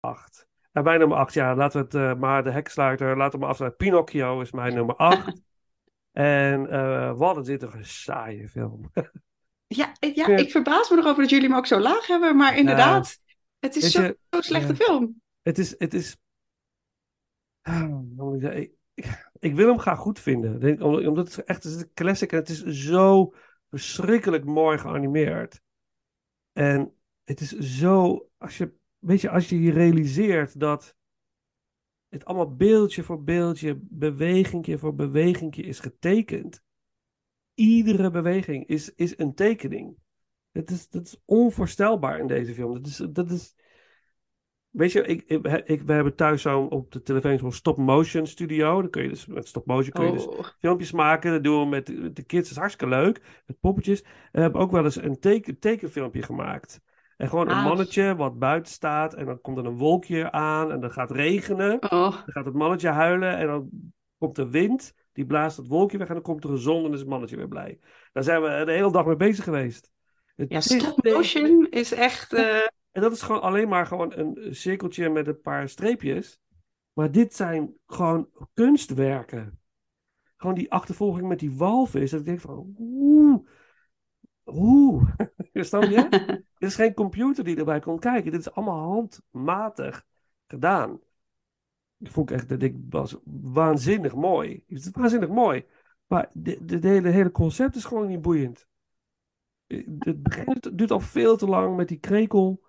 Acht. 0.00 0.46
En 0.72 0.84
mijn 0.84 0.98
nummer 0.98 1.18
8, 1.18 1.34
ja, 1.34 1.54
laten 1.54 1.78
we 1.78 1.84
het 1.84 1.94
eh, 1.94 2.20
maar 2.20 2.44
de 2.44 2.50
heksluiter, 2.50 3.16
laten 3.16 3.32
we 3.32 3.38
maar 3.38 3.48
afsluiten. 3.48 3.86
Pinocchio 3.86 4.40
is 4.40 4.52
mijn 4.52 4.74
nummer 4.74 4.96
8. 4.96 5.42
en 6.12 6.70
eh 6.70 7.12
wat 7.16 7.36
is 7.36 7.46
dit 7.46 7.62
een 7.62 7.84
saaie 7.84 8.48
film. 8.48 8.90
Ja, 9.66 9.96
ik- 9.98 10.14
ja, 10.14 10.26
ik 10.26 10.50
verbaas 10.50 10.90
me 10.90 10.96
nog 10.96 11.06
over 11.06 11.22
dat 11.22 11.30
jullie 11.30 11.48
hem 11.48 11.56
ook 11.56 11.66
zo 11.66 11.78
laag 11.78 12.06
hebben, 12.06 12.36
maar 12.36 12.56
inderdaad, 12.56 13.18
het 13.58 13.76
is 13.76 13.90
zo'n 13.90 14.16
zo 14.30 14.40
slechte 14.40 14.74
ja. 14.76 14.84
film. 14.84 15.20
Het 15.42 15.58
is, 15.58 15.74
het 15.78 15.94
is. 15.94 16.16
Ah, 17.62 18.56
ik? 18.56 18.74
Ik, 19.38 19.54
wil 19.54 19.68
hem 19.68 19.78
graag 19.78 19.98
goed 19.98 20.20
vinden. 20.20 20.80
Omdat, 20.82 21.06
omdat 21.06 21.34
het 21.34 21.44
echt 21.44 21.62
het 21.62 21.72
is 21.72 21.80
een 21.80 21.92
classic 21.94 22.32
en 22.32 22.38
het 22.38 22.48
is 22.48 22.62
zo 22.62 23.34
verschrikkelijk 23.68 24.44
mooi 24.44 24.78
geanimeerd. 24.78 25.60
En 26.52 26.94
het 27.24 27.40
is 27.40 27.52
zo, 27.52 28.28
als 28.36 28.58
je, 28.58 28.74
weet 28.98 29.20
je, 29.20 29.30
als 29.30 29.48
je 29.48 29.60
je 29.60 29.72
realiseert 29.72 30.60
dat 30.60 30.96
het 32.08 32.24
allemaal 32.24 32.54
beeldje 32.54 33.02
voor 33.02 33.22
beeldje, 33.22 33.78
bewegingje 33.80 34.78
voor 34.78 34.94
bewegingje 34.94 35.62
is 35.62 35.80
getekend. 35.80 36.62
Iedere 37.56 38.10
beweging 38.10 38.66
is, 38.66 38.94
is 38.94 39.18
een 39.18 39.34
tekening. 39.34 39.96
Dat 40.52 40.70
is, 40.70 40.88
dat 40.88 41.06
is 41.06 41.20
onvoorstelbaar 41.24 42.18
in 42.18 42.26
deze 42.26 42.54
film. 42.54 42.72
Dat 42.74 42.86
is, 42.86 42.96
dat 42.96 43.30
is, 43.30 43.54
Weet 44.76 44.92
je, 44.92 45.02
ik, 45.02 45.22
ik, 45.64 45.82
we 45.82 45.92
hebben 45.92 46.14
thuis 46.14 46.42
zo'n 46.42 46.70
op 46.70 46.92
de 46.92 47.02
televisie 47.02 47.38
zo'n 47.38 47.52
stop-motion 47.52 48.26
studio. 48.26 48.80
Dan 48.80 48.90
kun 48.90 49.02
je 49.02 49.08
dus 49.08 49.26
met 49.26 49.48
stop-motion 49.48 49.92
kun 49.92 50.04
je 50.06 50.12
dus 50.12 50.26
Oh. 50.26 50.44
filmpjes 50.58 50.92
maken. 50.92 51.32
Dat 51.32 51.44
doen 51.44 51.60
we 51.60 51.66
met 51.66 51.86
de, 51.86 52.12
de 52.12 52.22
kids. 52.22 52.42
Dat 52.42 52.50
is 52.50 52.56
hartstikke 52.56 52.94
leuk. 52.94 53.42
Met 53.46 53.60
poppetjes. 53.60 54.02
En 54.02 54.10
we 54.32 54.40
hebben 54.40 54.60
ook 54.60 54.70
wel 54.70 54.84
eens 54.84 54.96
een 55.02 55.18
teken, 55.20 55.58
tekenfilmpje 55.58 56.22
gemaakt. 56.22 56.80
En 57.16 57.28
gewoon 57.28 57.48
een 57.48 57.56
Ah. 57.56 57.64
mannetje 57.64 58.16
wat 58.16 58.38
buiten 58.38 58.72
staat. 58.72 59.14
En 59.14 59.26
dan 59.26 59.40
komt 59.40 59.58
er 59.58 59.66
een 59.66 59.76
wolkje 59.76 60.32
aan. 60.32 60.72
En 60.72 60.80
dan 60.80 60.90
gaat 60.92 61.08
het 61.08 61.18
regenen. 61.18 61.82
Oh. 61.82 61.90
Dan 62.10 62.22
gaat 62.26 62.44
het 62.44 62.54
mannetje 62.54 62.88
huilen. 62.88 63.36
En 63.36 63.46
dan 63.46 63.70
komt 64.18 64.36
de 64.36 64.50
wind. 64.50 64.94
Die 65.16 65.26
blaast 65.26 65.56
het 65.56 65.66
wolkje 65.66 65.98
weg. 65.98 66.08
En 66.08 66.14
dan 66.14 66.22
komt 66.22 66.44
er 66.44 66.50
een 66.50 66.58
zon. 66.58 66.76
En 66.76 66.82
dan 66.82 66.92
is 66.92 67.00
het 67.00 67.08
mannetje 67.08 67.36
weer 67.36 67.48
blij. 67.48 67.78
Daar 68.12 68.22
zijn 68.22 68.42
we 68.42 68.62
de 68.64 68.72
hele 68.72 68.92
dag 68.92 69.06
mee 69.06 69.16
bezig 69.16 69.44
geweest. 69.44 69.92
Het 70.34 70.50
Ja, 70.50 70.56
is- 70.58 70.78
stop 70.78 71.04
motion 71.04 71.66
is 71.70 71.92
echt. 71.92 72.32
eh, 72.32 72.56
en 72.92 73.02
dat 73.02 73.12
is 73.12 73.22
gewoon 73.22 73.40
alleen 73.42 73.68
maar 73.68 73.86
gewoon 73.86 74.12
een 74.18 74.54
cirkeltje 74.54 75.08
met 75.10 75.26
een 75.26 75.40
paar 75.40 75.68
streepjes. 75.68 76.40
Maar 76.92 77.10
dit 77.12 77.34
zijn 77.34 77.74
gewoon 77.86 78.28
kunstwerken. 78.54 79.60
Gewoon 80.36 80.54
die 80.54 80.72
achtervolging 80.72 81.28
met 81.28 81.38
die 81.38 81.56
walvis. 81.56 82.10
Dat 82.10 82.20
ik 82.20 82.26
denk 82.26 82.40
van, 82.40 82.74
oeh, 82.78 83.46
oeh. 84.46 85.10
Snap 85.52 85.82
je? 85.82 86.08
Dit 86.58 86.68
is 86.68 86.74
geen 86.74 86.94
computer 86.94 87.44
die 87.44 87.56
erbij 87.56 87.80
komt 87.80 88.00
kijken. 88.00 88.30
Dit 88.30 88.40
is 88.40 88.50
allemaal 88.52 88.80
handmatig 88.92 90.04
gedaan. 90.46 91.00
Ik 91.98 92.10
vond 92.10 92.30
echt, 92.30 92.48
dat 92.48 92.62
ik 92.62 92.76
was 92.90 93.16
waanzinnig 93.24 94.14
mooi. 94.14 94.62
Het 94.66 94.78
is 94.78 94.90
waanzinnig 94.90 95.28
mooi. 95.28 95.64
Maar 96.06 96.30
de 96.32 96.78
hele, 96.80 97.08
hele 97.08 97.30
concept 97.30 97.76
is 97.76 97.84
gewoon 97.84 98.06
niet 98.06 98.20
boeiend. 98.20 98.68
Het 99.66 100.22
begint, 100.22 100.78
duurt 100.78 100.90
al 100.90 101.00
veel 101.00 101.36
te 101.36 101.46
lang 101.46 101.76
met 101.76 101.88
die 101.88 101.98
krekel 101.98 102.64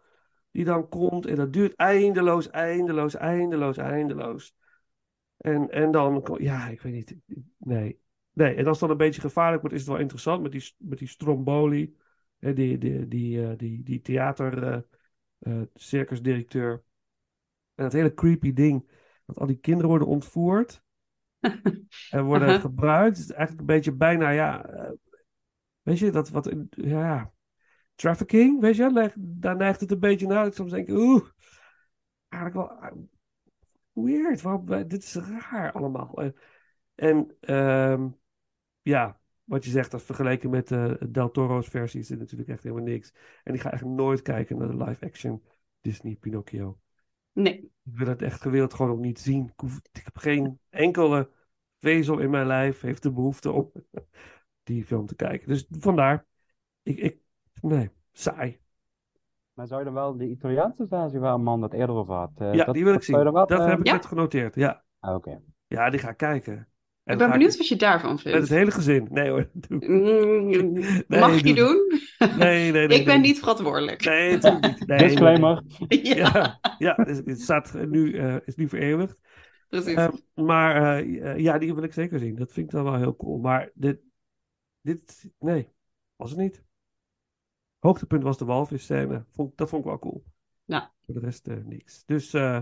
die 0.52 0.66
dan 0.66 0.90
komt. 0.90 1.26
En 1.26 1.36
dat 1.36 1.54
duurt 1.54 1.76
eindeloos, 1.76 2.49
eindeloos, 2.49 3.16
eindeloos, 3.16 3.78
eindeloos. 3.78 4.56
En, 5.38 5.70
en 5.70 5.91
dan, 5.91 6.38
ja, 6.40 6.68
ik 6.68 6.82
weet 6.82 6.94
niet. 6.94 7.16
Nee. 7.58 7.99
Nee, 8.38 8.56
en 8.56 8.66
als 8.66 8.80
het 8.80 8.80
dan 8.80 8.90
een 8.90 9.06
beetje 9.06 9.22
gevaarlijk 9.22 9.62
wordt, 9.62 9.76
is 9.76 9.82
het 9.82 9.91
wel 9.91 9.99
interessant 9.99 10.41
met 10.41 10.52
die, 10.52 10.74
met 10.78 10.98
die 10.98 11.08
Stromboli. 11.08 11.95
Hè, 12.40 12.54
die, 12.54 12.78
die, 12.78 13.08
die, 13.08 13.44
eh, 13.44 13.58
die, 13.58 13.84
die 13.84 14.02
theater 14.02 14.64
eh, 14.64 14.80
eh, 15.40 15.62
circusdirecteur. 15.74 16.84
En 17.76 17.84
dat 17.84 17.94
hele 17.94 18.14
creepy 18.14 18.54
ding. 18.54 18.90
Dat 19.28 19.40
al 19.40 19.45
die 19.45 19.60
kinderen 19.60 19.90
worden 19.90 20.08
ontvoerd. 20.08 20.84
en 22.10 22.24
worden 22.24 22.60
gebruikt. 22.60 23.18
Het 23.18 23.26
is 23.26 23.32
eigenlijk 23.32 23.60
een 23.60 23.76
beetje 23.76 23.91
bijna, 23.91 24.30
ja... 24.30 24.66
eh, 24.66 24.91
weet 25.82 25.99
je, 25.99 26.12
dat 26.12 26.30
wat... 26.30 26.56
Ja, 26.70 27.32
trafficking, 27.95 28.62
weet 28.62 28.76
je, 28.76 29.12
daar 29.18 29.56
neigt 29.56 29.80
het 29.80 29.91
een 29.91 29.99
beetje 29.99 30.28
naar. 30.28 30.45
Ik 30.45 30.54
soms 30.54 30.72
denk 30.72 30.88
ik, 30.88 30.95
oeh, 30.95 31.26
eigenlijk 32.28 32.70
wel 32.70 32.80
ah, 32.80 32.98
weird. 33.91 34.41
Waarom, 34.41 34.72
eh, 34.72 34.84
dit 34.88 35.04
is 35.04 35.16
raar 35.16 35.72
allemaal. 35.72 36.34
En, 36.95 37.36
ehm, 37.40 38.10
ja, 38.82 39.20
wat 39.44 39.66
je 39.66 39.72
zegt, 39.72 39.91
dat 39.91 40.04
vergeleken 40.04 40.49
met 40.49 40.72
eh 40.72 40.94
Del 41.10 41.32
Toro's 41.32 41.68
versie 41.68 41.99
is 41.99 42.08
dit 42.08 42.20
natuurlijk 42.20 42.49
echt 42.49 42.64
helemaal 42.64 42.86
niks. 42.86 43.14
En 43.44 43.54
ik 43.54 43.62
ga 43.62 43.72
echt 43.72 43.86
nooit 43.86 44.22
kijken 44.22 44.58
naar 44.58 44.68
de 44.68 44.84
live-action 44.84 45.44
Disney 45.82 46.16
Pinocchio. 46.16 46.80
Nee. 47.41 47.72
Ik 47.84 47.97
wil 47.97 48.07
het 48.07 48.22
echt 48.22 48.41
gewild 48.41 48.73
gewoon 48.73 48.91
ook 48.91 48.99
niet 48.99 49.19
zien. 49.19 49.45
Ik, 49.45 49.59
hoef, 49.59 49.80
ik 49.91 50.01
heb 50.03 50.18
geen 50.18 50.59
enkele 50.69 51.30
vezel 51.80 52.19
in 52.19 52.30
mijn 52.30 52.47
lijf 52.47 52.81
heeft 52.81 53.03
de 53.03 53.11
behoefte 53.11 53.51
om 53.51 53.72
die 54.64 54.85
film 54.85 55.05
te 55.05 55.15
kijken. 55.15 55.47
Dus 55.47 55.68
vandaar, 55.80 56.26
ik, 56.84 56.97
ik 56.99 57.18
nee, 57.61 57.89
saai. 58.11 58.59
Maar 59.53 59.68
zou 59.68 59.80
je 59.80 59.85
dan 59.85 59.93
wel 59.93 60.18
de 60.18 60.30
Italiaanse 60.30 60.88
versie 60.88 61.19
waar 61.19 61.34
een 61.34 61.43
man 61.43 61.61
dat 61.61 61.73
eerder 61.73 61.95
over 61.95 62.14
had? 62.14 62.31
eh, 62.38 62.53
Ja, 62.53 62.65
dat, 62.65 62.73
die 62.76 62.84
wil 62.84 62.93
ik 62.93 63.03
zien. 63.03 63.23
Dat 63.23 63.51
eh, 63.51 63.65
heb 63.65 63.80
ik 63.80 63.85
Ja? 63.85 63.93
net 63.93 64.05
genoteerd. 64.05 64.55
Ja, 64.55 64.84
ah, 64.99 65.15
Oké. 65.15 65.39
ja 65.68 65.89
die 65.89 65.99
ga 65.99 66.09
ik 66.09 66.18
kijken. 66.18 66.53
En 66.53 67.14
Ik 67.14 67.19
dan 67.19 67.30
ben 67.30 67.30
benieuwd 67.38 67.57
wat 67.57 67.68
je 67.68 67.76
daarvan 67.76 68.14
Met 68.14 68.23
het 68.23 68.34
vindt. 68.34 68.49
hele 68.49 68.72
gezin. 68.72 69.07
Nee 69.11 69.30
hoor. 69.30 69.49
doe- 69.68 69.85
Mm, 69.88 70.47
Nee, 71.07 71.19
Mag 71.19 71.35
je 71.41 71.43
doe- 71.43 71.55
doen? 71.55 71.86
Nee, 72.18 72.72
nee, 72.72 72.88
nee. 72.88 72.99
Ik 72.99 73.06
ben 73.06 73.22
nee. 73.22 73.30
niet 73.30 73.39
verantwoordelijk. 73.39 74.06
Nee, 74.06 74.34
natuurlijk 74.34 74.65
niet. 74.65 74.88
Nee, 74.88 74.98
Disclaimer. 74.98 75.64
Ja, 75.88 76.60
Ja, 76.77 76.94
het, 76.95 77.26
het 77.26 77.41
staat 77.41 77.73
nu, 77.73 78.18
eh, 78.18 78.35
is 78.45 78.56
nu 78.56 78.69
vereeuwigd. 78.69 79.19
precies. 79.69 79.94
Ehm, 79.94 80.15
maar 80.34 80.98
eh, 80.98 81.38
ja, 81.38 81.57
die 81.57 81.73
wil 81.73 81.84
ik 81.84 81.94
zeker 81.94 82.19
zien. 82.19 82.35
Dat 82.35 82.52
vind 82.52 82.65
ik 82.65 82.72
dan 82.72 82.84
wel 82.84 82.95
heel 82.95 83.15
cool. 83.15 83.39
Maar 83.39 83.72
dit, 83.73 83.99
dit 84.81 85.31
nee, 85.39 85.69
was 86.15 86.30
het 86.30 86.39
niet. 86.39 86.64
Hoogtepunt 87.80 88.23
was 88.23 88.38
de 88.38 88.45
walvisscène. 88.45 89.26
Vond, 89.31 89.57
dat 89.57 89.69
vond 89.69 89.81
ik 89.84 89.89
wel 89.89 89.99
cool. 89.99 90.23
Ja. 90.65 90.94
Voor 91.02 91.14
de 91.14 91.19
rest 91.19 91.48
eh, 91.48 91.57
niks. 91.64 92.03
Dus 92.06 92.34
eh, 92.34 92.60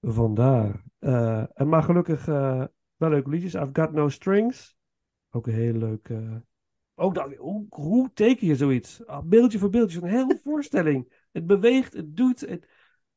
vandaar. 0.00 0.84
Eh, 0.98 1.44
en 1.54 1.68
maar 1.68 1.82
gelukkig 1.82 2.28
eh, 2.28 2.64
wel 2.96 3.10
leuke 3.10 3.30
liedjes. 3.30 3.54
I've 3.54 3.70
Got 3.72 3.92
No 3.92 4.08
Strings. 4.08 4.76
Ook 5.30 5.46
een 5.46 5.54
heel 5.54 5.72
leuk. 5.72 6.08
Ook 7.00 7.14
dat, 7.14 7.34
hoe, 7.34 7.66
hoe 7.68 8.12
teken 8.12 8.46
je 8.46 8.56
zoiets? 8.56 9.06
Ah, 9.06 9.24
beeldje 9.24 9.58
voor 9.58 9.70
beeldje. 9.70 10.02
Een 10.02 10.08
hele 10.08 10.40
voorstelling. 10.44 11.26
Het 11.32 11.46
beweegt, 11.46 11.92
het 11.92 12.16
doet. 12.16 12.40
Het, 12.40 12.66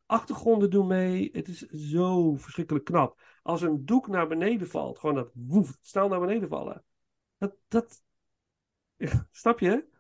achtergronden 0.06 0.70
doen 0.70 0.88
mee. 0.88 1.30
Het 1.32 1.48
is 1.48 1.60
zo 1.68 2.36
verschrikkelijk 2.36 2.86
knap. 2.86 3.22
Als 3.42 3.62
een 3.62 3.86
doek 3.86 4.08
naar 4.08 4.28
beneden 4.28 4.68
valt, 4.68 5.00
gewoon 5.00 5.16
dat 5.16 5.32
woef, 5.34 5.78
snel 5.82 6.08
naar 6.08 6.20
beneden 6.20 6.50
vallen. 6.50 6.84
Dat, 7.38 7.56
dat, 7.68 8.04
snap 9.32 9.60
je? 9.60 9.92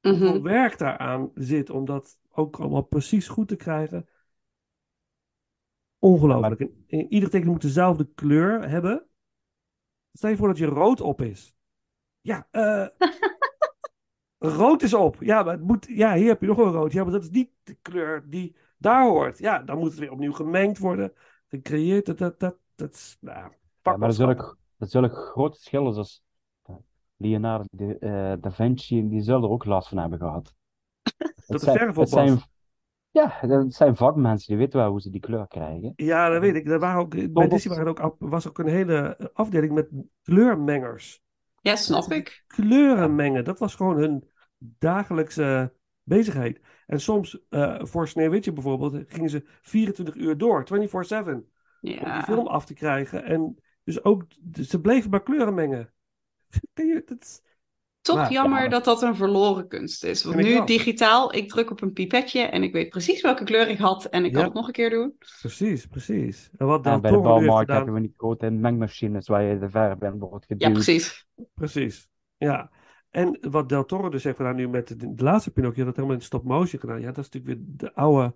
Hoeveel 0.00 0.42
werk 0.42 0.78
daaraan 0.78 1.30
zit 1.34 1.70
om 1.70 1.84
dat 1.84 2.18
ook 2.30 2.60
allemaal 2.60 2.82
precies 2.82 3.28
goed 3.28 3.48
te 3.48 3.56
krijgen. 3.56 4.08
Ongelooflijk. 5.98 6.60
En, 6.60 6.84
en 6.86 7.12
ieder 7.12 7.30
teken 7.30 7.50
moet 7.50 7.62
dezelfde 7.62 8.12
kleur 8.14 8.68
hebben. 8.68 9.06
Stel 10.12 10.30
je 10.30 10.36
voor 10.36 10.48
dat 10.48 10.58
je 10.58 10.66
rood 10.66 11.00
op 11.00 11.22
is. 11.22 11.57
Ja, 12.28 12.46
eh 12.50 12.86
rood 14.38 14.82
is 14.82 14.94
op. 14.94 15.16
Ja, 15.20 15.42
maar 15.42 15.52
het 15.52 15.62
moet, 15.62 15.86
ja, 15.90 16.14
hier 16.14 16.28
heb 16.28 16.40
je 16.40 16.46
nog 16.46 16.58
een 16.58 16.72
rood. 16.72 16.92
Ja, 16.92 17.02
maar 17.02 17.12
dat 17.12 17.22
is 17.22 17.30
niet 17.30 17.50
de 17.62 17.74
kleur 17.82 18.24
die 18.28 18.56
daar 18.78 19.04
hoort. 19.04 19.38
Ja, 19.38 19.58
dan 19.58 19.78
moet 19.78 19.90
het 19.90 19.98
weer 19.98 20.12
opnieuw 20.12 20.32
gemengd 20.32 20.78
worden. 20.78 21.12
Gecreëerd. 21.48 22.06
Dat, 22.06 22.18
dat, 22.18 22.40
dat, 22.40 22.56
dat 22.74 22.94
is, 22.94 23.16
nou, 23.20 23.52
Ja, 23.82 23.96
maar 23.96 24.08
dat 24.08 24.14
zullen, 24.14 24.56
dat 24.76 24.90
zullen 24.90 25.10
grote 25.10 25.56
verschillen 25.56 25.92
zoals 25.94 26.22
Leonardo 27.16 27.64
de, 27.70 27.98
eh, 27.98 28.32
da 28.40 28.50
Vinci, 28.50 29.08
die 29.08 29.20
zullen 29.20 29.42
er 29.42 29.50
ook 29.50 29.64
last 29.64 29.88
van 29.88 29.98
hebben 29.98 30.18
gehad. 30.18 30.54
Dat 31.46 31.60
de 31.60 31.70
verf 31.70 31.98
op 31.98 32.06
zijn. 32.06 32.38
Ja, 33.10 33.40
dat 33.40 33.72
zijn 33.74 33.96
vakmensen, 33.96 34.48
die 34.48 34.56
weten 34.56 34.78
wel 34.78 34.90
hoe 34.90 35.00
ze 35.00 35.10
die 35.10 35.20
kleur 35.20 35.48
krijgen. 35.48 35.92
Ja, 35.96 36.28
dat 36.28 36.40
weet 36.40 36.54
ik. 36.54 36.68
Er 36.68 36.78
waren 36.78 37.00
ook, 37.00 37.32
bij 37.32 37.48
Disney 37.48 37.76
waren 37.76 37.98
ook, 37.98 38.16
was 38.18 38.48
ook 38.48 38.58
een 38.58 38.68
hele 38.68 39.30
afdeling 39.32 39.72
met 39.72 39.88
kleurmengers. 40.22 41.22
Ja, 41.68 41.76
snap 41.76 42.12
ik. 42.12 42.44
Kleuren 42.46 43.14
mengen, 43.14 43.44
dat 43.44 43.58
was 43.58 43.74
gewoon 43.74 43.96
hun 43.96 44.28
dagelijkse 44.58 45.72
bezigheid. 46.02 46.60
En 46.86 47.00
soms, 47.00 47.38
eh, 47.48 47.78
voor 47.84 48.08
Sneeuwwitje 48.08 48.52
bijvoorbeeld, 48.52 49.04
gingen 49.08 49.30
ze 49.30 49.44
24 49.62 50.14
uur 50.14 50.38
door, 50.38 50.64
24-7, 50.66 51.34
om 51.34 51.44
die 51.80 51.94
Ja. 52.00 52.22
film 52.22 52.46
af 52.46 52.66
te 52.66 52.74
krijgen. 52.74 53.24
En 53.24 53.56
dus 53.84 54.04
ook, 54.04 54.24
ze 54.52 54.80
bleven 54.80 55.10
maar 55.10 55.22
kleuren 55.22 55.54
mengen. 55.54 55.92
Dat 57.06 57.20
is- 57.20 57.42
Toch 58.08 58.16
Maar- 58.16 58.32
jammer 58.32 58.62
ja. 58.62 58.68
dat 58.68 58.84
dat 58.84 59.02
een 59.02 59.16
verloren 59.16 59.68
kunst 59.68 60.04
is. 60.04 60.24
Want 60.24 60.36
nu 60.36 60.64
digitaal, 60.64 61.34
ik 61.34 61.48
druk 61.48 61.70
op 61.70 61.82
een 61.82 61.92
pipetje 61.92 62.40
en 62.40 62.62
ik 62.62 62.72
weet 62.72 62.88
precies 62.88 63.20
welke 63.20 63.44
kleur 63.44 63.68
ik 63.68 63.78
had 63.78 64.04
en 64.04 64.24
ik 64.24 64.32
kan 64.32 64.44
het 64.44 64.52
nog 64.52 64.66
een 64.66 64.72
keer 64.72 64.90
doen. 64.90 65.14
Precies, 65.40 65.86
precies. 65.86 66.50
En 66.56 66.66
wat 66.66 66.84
Ja, 66.84 66.90
Del 66.90 67.00
bij 67.00 67.10
de 67.10 67.18
bouwmarkt 67.20 67.58
gedaan... 67.60 67.76
hebben 67.76 67.94
we 67.94 68.00
die 68.00 68.14
grote 68.16 68.50
mengmachines 68.50 69.28
waar 69.28 69.42
je 69.42 69.58
de 69.58 69.70
verf 69.70 70.02
in 70.02 70.18
wordt 70.18 70.46
geduwd. 70.46 70.62
Ja, 70.62 70.70
precies. 70.70 71.26
Precies, 71.54 72.08
ja. 72.36 72.70
En 73.10 73.38
wat 73.50 73.68
Del 73.68 73.84
Toro 73.84 74.08
dus 74.08 74.24
heeft 74.24 74.36
gedaan 74.36 74.56
nu 74.56 74.68
met 74.68 74.88
de, 74.88 75.14
de 75.14 75.22
laatste 75.24 75.50
Pinocchio, 75.50 75.84
dat 75.84 75.96
helemaal 75.96 76.16
in 76.16 76.22
stop 76.22 76.44
motion 76.44 76.80
gedaan. 76.80 77.00
Ja, 77.00 77.12
dat 77.12 77.24
is 77.24 77.30
natuurlijk 77.30 77.60
weer 77.60 77.64
de 77.76 77.94
oude 77.94 78.34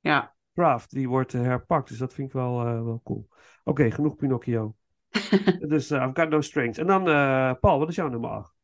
Ja. 0.00 0.34
craft, 0.54 0.90
die 0.90 1.08
wordt 1.08 1.34
eh, 1.34 1.40
herpakt. 1.40 1.88
Dus 1.88 1.98
dat 1.98 2.14
vind 2.14 2.28
ik 2.28 2.34
wel, 2.34 2.60
eh, 2.66 2.82
wel 2.84 3.00
cool. 3.04 3.28
Oké, 3.64 3.90
genoeg 3.90 4.16
Pinocchio. 4.16 4.74
dus 5.68 5.90
eh, 5.90 6.02
I've 6.02 6.20
got 6.20 6.28
no 6.28 6.40
strings. 6.40 6.78
En 6.78 6.86
dan, 6.86 7.08
eh, 7.08 7.52
Paul, 7.60 7.78
wat 7.78 7.88
is 7.88 7.94
jouw 7.94 8.08
nummer 8.08 8.30
8? 8.30 8.56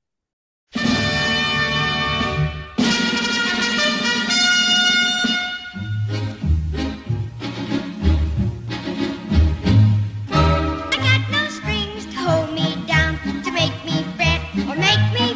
Or 14.62 14.76
make 14.76 15.12
me 15.12 15.34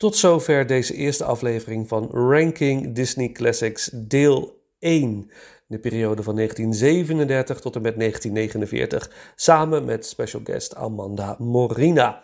Tot 0.00 0.16
zover 0.16 0.66
deze 0.66 0.94
eerste 0.94 1.24
aflevering 1.24 1.88
van 1.88 2.08
Ranking 2.12 2.94
Disney 2.94 3.32
Classics 3.32 3.90
deel 3.92 4.62
1. 4.78 5.30
De 5.66 5.78
periode 5.78 6.22
van 6.22 6.34
1937 6.34 7.60
tot 7.60 7.76
en 7.76 7.82
met 7.82 7.98
1949. 7.98 9.32
Samen 9.34 9.84
met 9.84 10.06
special 10.06 10.40
guest 10.44 10.74
Amanda 10.74 11.36
Morina. 11.38 12.20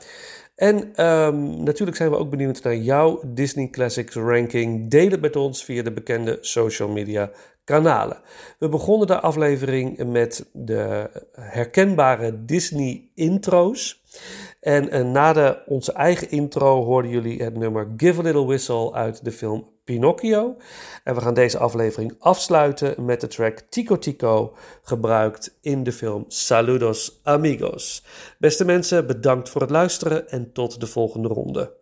En 0.54 0.94
ehm, 0.94 1.62
natuurlijk 1.62 1.96
zijn 1.96 2.10
we 2.10 2.16
ook 2.16 2.30
benieuwd 2.30 2.62
naar 2.62 2.76
jouw 2.76 3.20
Disney 3.26 3.68
Classics 3.70 4.14
ranking. 4.14 4.90
Deel 4.90 5.10
het 5.10 5.20
met 5.20 5.36
ons 5.36 5.64
via 5.64 5.82
de 5.82 5.92
bekende 5.92 6.38
social 6.40 6.88
media 6.88 7.30
kanalen. 7.64 8.20
We 8.58 8.68
begonnen 8.68 9.06
de 9.06 9.20
aflevering 9.20 10.04
met 10.12 10.48
de 10.52 11.10
herkenbare 11.32 12.44
Disney 12.44 13.10
intro's. 13.14 14.02
En 14.66 14.90
eh, 14.90 15.04
na 15.04 15.32
de, 15.32 15.58
onze 15.66 15.92
eigen 15.92 16.30
intro 16.30 16.84
hoorden 16.84 17.10
jullie 17.10 17.42
het 17.42 17.56
nummer 17.56 17.88
Give 17.96 18.20
a 18.20 18.22
Little 18.22 18.44
Whistle 18.44 18.92
uit 18.92 19.24
de 19.24 19.32
film 19.32 19.68
Pinocchio. 19.84 20.56
En 21.04 21.14
we 21.14 21.20
gaan 21.20 21.34
deze 21.34 21.58
aflevering 21.58 22.14
afsluiten 22.18 23.04
met 23.04 23.20
de 23.20 23.26
track 23.26 23.58
Tico 23.68 23.98
Tico, 23.98 24.54
gebruikt 24.82 25.58
in 25.60 25.82
de 25.82 25.92
film 25.92 26.24
Saludos 26.28 27.20
Amigos. 27.22 28.04
Beste 28.38 28.64
mensen, 28.64 29.06
bedankt 29.06 29.48
voor 29.48 29.60
het 29.60 29.70
luisteren 29.70 30.28
en 30.28 30.52
tot 30.52 30.80
de 30.80 30.86
volgende 30.86 31.28
ronde. 31.28 31.74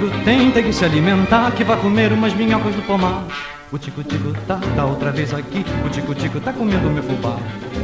Tico-tico 0.00 0.24
tem, 0.24 0.50
tem 0.50 0.64
que 0.64 0.72
se 0.72 0.84
alimentar. 0.84 1.52
Que 1.52 1.64
vai 1.64 1.76
comer 1.76 2.12
umas 2.12 2.32
minhocas 2.34 2.74
do 2.74 2.82
pomar. 2.82 3.24
O 3.70 3.78
tico-tico 3.78 4.32
tá, 4.46 4.58
tá 4.74 4.84
outra 4.84 5.12
vez 5.12 5.32
aqui. 5.34 5.64
O 5.84 5.90
tico-tico 5.90 6.40
tá 6.40 6.52
comendo 6.52 6.90
meu 6.90 7.02
fubá. 7.02 7.36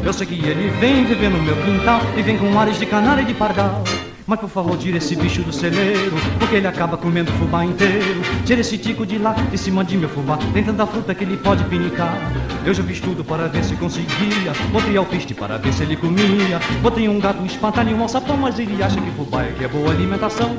Eu 0.05 0.13
sei 0.13 0.27
que 0.27 0.35
ele 0.35 0.69
vem 0.81 1.05
viver 1.05 1.29
no 1.29 1.43
meu 1.43 1.57
quintal. 1.57 2.01
E 2.17 2.23
vem 2.23 2.39
com 2.39 2.59
ares 2.59 2.79
de 2.79 2.87
canário 2.87 3.23
e 3.23 3.27
de 3.27 3.35
pardal. 3.35 3.85
Mas 4.27 4.41
por 4.41 4.49
favor, 4.49 4.77
tira 4.77 4.99
esse 4.99 5.15
bicho 5.15 5.41
do 5.43 5.53
celeiro, 5.53 6.17
porque 6.41 6.57
ele 6.57 6.67
acaba 6.67 6.97
comendo 6.97 7.31
fubá 7.35 7.65
inteiro. 7.65 8.21
Tira 8.45 8.61
esse 8.61 8.77
tico 8.77 9.07
de 9.07 9.19
lá, 9.19 9.33
de 9.35 9.57
cima 9.57 9.85
de 9.85 9.97
meu 9.97 10.09
fubá. 10.09 10.37
Tem 10.53 10.65
tanta 10.65 10.85
fruta 10.85 11.15
que 11.15 11.23
ele 11.23 11.37
pode 11.37 11.63
pinicar. 11.67 12.19
Eu 12.65 12.75
já 12.75 12.83
fiz 12.83 12.99
tudo 12.99 13.25
para 13.25 13.47
ver 13.47 13.63
se 13.63 13.77
conseguia. 13.77 14.53
Botei 14.73 14.97
alpiste 14.97 15.33
para 15.33 15.59
ver 15.59 15.73
se 15.73 15.85
ele 15.85 15.97
comia. 15.97 16.59
Botei 16.83 17.09
um 17.09 17.21
gato, 17.21 17.41
um 17.41 17.47
espantalho 17.47 17.97
um 17.97 18.03
alçapão, 18.03 18.37
mas 18.37 18.59
ele 18.59 18.83
acha 18.83 19.01
que 19.01 19.11
fubá 19.13 19.45
é 19.45 19.53
que 19.53 19.65
é 19.65 19.69
boa 19.69 19.93
alimentação. 19.93 20.57